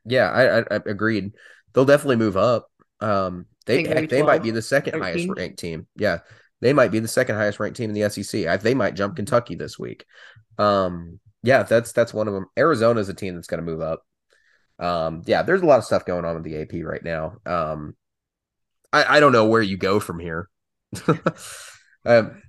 Yeah, 0.06 0.30
I, 0.30 0.60
I, 0.60 0.64
I 0.70 0.80
agreed. 0.86 1.32
They'll 1.72 1.84
definitely 1.84 2.16
move 2.16 2.36
up. 2.36 2.69
Um, 3.00 3.46
they 3.66 4.06
they 4.06 4.22
might 4.22 4.42
be 4.42 4.50
the 4.50 4.62
second 4.62 5.00
highest 5.00 5.28
ranked 5.28 5.58
team. 5.58 5.86
Yeah, 5.96 6.18
they 6.60 6.72
might 6.72 6.90
be 6.90 6.98
the 6.98 7.08
second 7.08 7.36
highest 7.36 7.60
ranked 7.60 7.76
team 7.76 7.90
in 7.90 8.00
the 8.00 8.08
SEC. 8.10 8.46
I, 8.46 8.56
they 8.56 8.74
might 8.74 8.94
jump 8.94 9.16
Kentucky 9.16 9.54
this 9.54 9.78
week. 9.78 10.04
Um, 10.58 11.20
yeah, 11.42 11.62
that's 11.62 11.92
that's 11.92 12.14
one 12.14 12.28
of 12.28 12.34
them. 12.34 12.46
Arizona 12.58 13.00
is 13.00 13.08
a 13.08 13.14
team 13.14 13.34
that's 13.34 13.46
going 13.46 13.64
to 13.64 13.70
move 13.70 13.80
up. 13.80 14.02
Um, 14.78 15.22
yeah, 15.26 15.42
there's 15.42 15.62
a 15.62 15.66
lot 15.66 15.78
of 15.78 15.84
stuff 15.84 16.04
going 16.04 16.24
on 16.24 16.34
with 16.34 16.44
the 16.44 16.60
AP 16.60 16.84
right 16.84 17.02
now. 17.02 17.36
Um, 17.46 17.94
I, 18.92 19.16
I 19.16 19.20
don't 19.20 19.32
know 19.32 19.46
where 19.46 19.62
you 19.62 19.76
go 19.76 20.00
from 20.00 20.18
here. 20.18 20.48
um, 22.04 22.42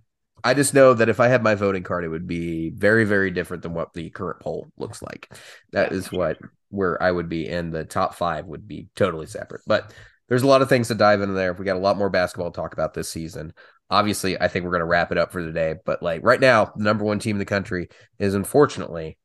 I 0.43 0.53
just 0.53 0.73
know 0.73 0.93
that 0.93 1.09
if 1.09 1.19
I 1.19 1.27
had 1.27 1.43
my 1.43 1.55
voting 1.55 1.83
card, 1.83 2.03
it 2.03 2.09
would 2.09 2.27
be 2.27 2.69
very, 2.69 3.03
very 3.03 3.31
different 3.31 3.63
than 3.63 3.73
what 3.73 3.93
the 3.93 4.09
current 4.09 4.39
poll 4.39 4.67
looks 4.77 5.01
like. 5.01 5.31
That 5.71 5.91
is 5.91 6.11
what 6.11 6.37
where 6.69 7.01
I 7.01 7.11
would 7.11 7.29
be, 7.29 7.47
and 7.47 7.73
the 7.73 7.83
top 7.83 8.15
five 8.15 8.45
would 8.45 8.67
be 8.67 8.87
totally 8.95 9.27
separate. 9.27 9.61
But 9.67 9.93
there's 10.31 10.43
a 10.43 10.47
lot 10.47 10.61
of 10.61 10.69
things 10.69 10.87
to 10.87 10.95
dive 10.95 11.21
into 11.21 11.33
there. 11.33 11.51
We 11.51 11.65
got 11.65 11.75
a 11.75 11.79
lot 11.79 11.97
more 11.97 12.09
basketball 12.09 12.51
to 12.51 12.55
talk 12.55 12.71
about 12.71 12.93
this 12.93 13.09
season. 13.09 13.51
Obviously, 13.89 14.39
I 14.39 14.47
think 14.47 14.63
we're 14.63 14.71
going 14.71 14.79
to 14.79 14.85
wrap 14.85 15.11
it 15.11 15.17
up 15.17 15.29
for 15.29 15.41
today. 15.41 15.75
But 15.85 16.01
like 16.01 16.23
right 16.23 16.39
now, 16.39 16.71
the 16.73 16.85
number 16.85 17.03
one 17.03 17.19
team 17.19 17.35
in 17.35 17.39
the 17.39 17.45
country 17.45 17.89
is 18.17 18.33
unfortunately 18.33 19.17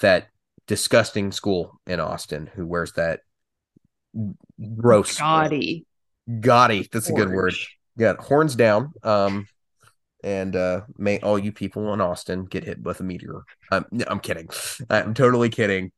that 0.00 0.26
disgusting 0.66 1.30
school 1.30 1.80
in 1.86 2.00
Austin 2.00 2.50
who 2.52 2.66
wears 2.66 2.94
that 2.94 3.20
gross 4.76 5.16
Gaudy. 5.16 5.86
gaudy. 6.40 6.88
That's 6.90 7.08
a 7.08 7.12
good 7.12 7.28
word. 7.28 7.36
orange. 7.36 7.76
Yeah, 7.96 8.14
horns 8.18 8.56
down. 8.56 8.92
Um, 9.04 9.46
and 10.24 10.56
uh, 10.56 10.80
may 10.98 11.20
all 11.20 11.38
you 11.38 11.52
people 11.52 11.94
in 11.94 12.00
Austin 12.00 12.46
get 12.46 12.64
hit 12.64 12.82
with 12.82 12.98
a 12.98 13.04
meteor. 13.04 13.42
Um, 13.70 13.84
no, 13.92 14.04
I'm 14.08 14.18
kidding. 14.18 14.48
I'm 14.90 15.14
totally 15.14 15.48
kidding. 15.48 15.92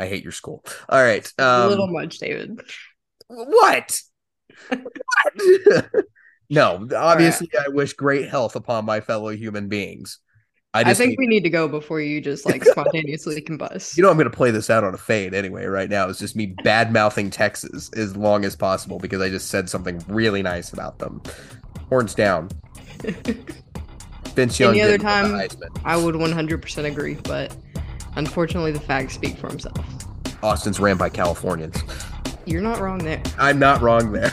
I 0.00 0.06
hate 0.06 0.22
your 0.22 0.32
school. 0.32 0.64
All 0.88 1.02
right. 1.02 1.30
a 1.36 1.44
Um, 1.44 1.68
little 1.68 1.88
much, 1.88 2.18
David. 2.20 2.58
What? 3.28 4.00
what? 4.68 5.84
no, 6.50 6.88
obviously, 6.96 7.48
I 7.58 7.68
wish 7.68 7.92
great 7.92 8.28
health 8.28 8.56
upon 8.56 8.84
my 8.84 9.00
fellow 9.00 9.30
human 9.30 9.68
beings. 9.68 10.18
I 10.74 10.90
I, 10.90 10.94
think 10.94 11.10
need- 11.10 11.18
we 11.18 11.26
need 11.26 11.44
to 11.44 11.50
go 11.50 11.66
before 11.66 12.00
you 12.00 12.20
just 12.20 12.44
like 12.44 12.62
spontaneously 12.64 13.40
combust. 13.40 13.96
you 13.96 14.02
know 14.02 14.10
I'm 14.10 14.16
going 14.16 14.30
to 14.30 14.36
play 14.36 14.50
this 14.50 14.68
out 14.68 14.84
on 14.84 14.94
a 14.94 14.98
fade 14.98 15.34
anyway. 15.34 15.64
Right 15.64 15.88
now, 15.88 16.08
it's 16.08 16.18
just 16.18 16.36
me 16.36 16.54
bad 16.62 16.92
mouthing 16.92 17.30
Texas 17.30 17.90
as 17.94 18.16
long 18.16 18.44
as 18.44 18.54
possible 18.54 18.98
because 18.98 19.22
I 19.22 19.30
just 19.30 19.48
said 19.48 19.70
something 19.70 20.02
really 20.08 20.42
nice 20.42 20.72
about 20.72 20.98
them. 20.98 21.22
Horns 21.88 22.14
down. 22.14 22.50
Vince 24.34 24.60
Young. 24.60 24.72
Any 24.72 24.82
other 24.82 24.98
didn't 24.98 25.06
win 25.32 25.38
the 25.38 25.48
time- 25.48 25.70
I 25.84 25.96
would 25.96 26.14
100% 26.14 26.84
agree, 26.84 27.14
but 27.24 27.56
unfortunately, 28.16 28.72
the 28.72 28.80
facts 28.80 29.14
speak 29.14 29.36
for 29.38 29.48
himself. 29.48 29.78
Austin's 30.42 30.78
ran 30.78 30.96
by 30.96 31.08
Californians. 31.08 31.82
You're 32.48 32.62
not 32.62 32.80
wrong 32.80 32.96
there. 32.96 33.22
I'm 33.38 33.58
not 33.58 33.82
wrong 33.82 34.10
there. 34.10 34.32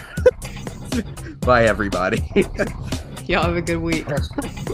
Bye, 1.41 1.65
everybody. 1.65 2.23
Y'all 3.25 3.43
have 3.43 3.57
a 3.57 3.61
good 3.61 3.81
week. 3.81 4.07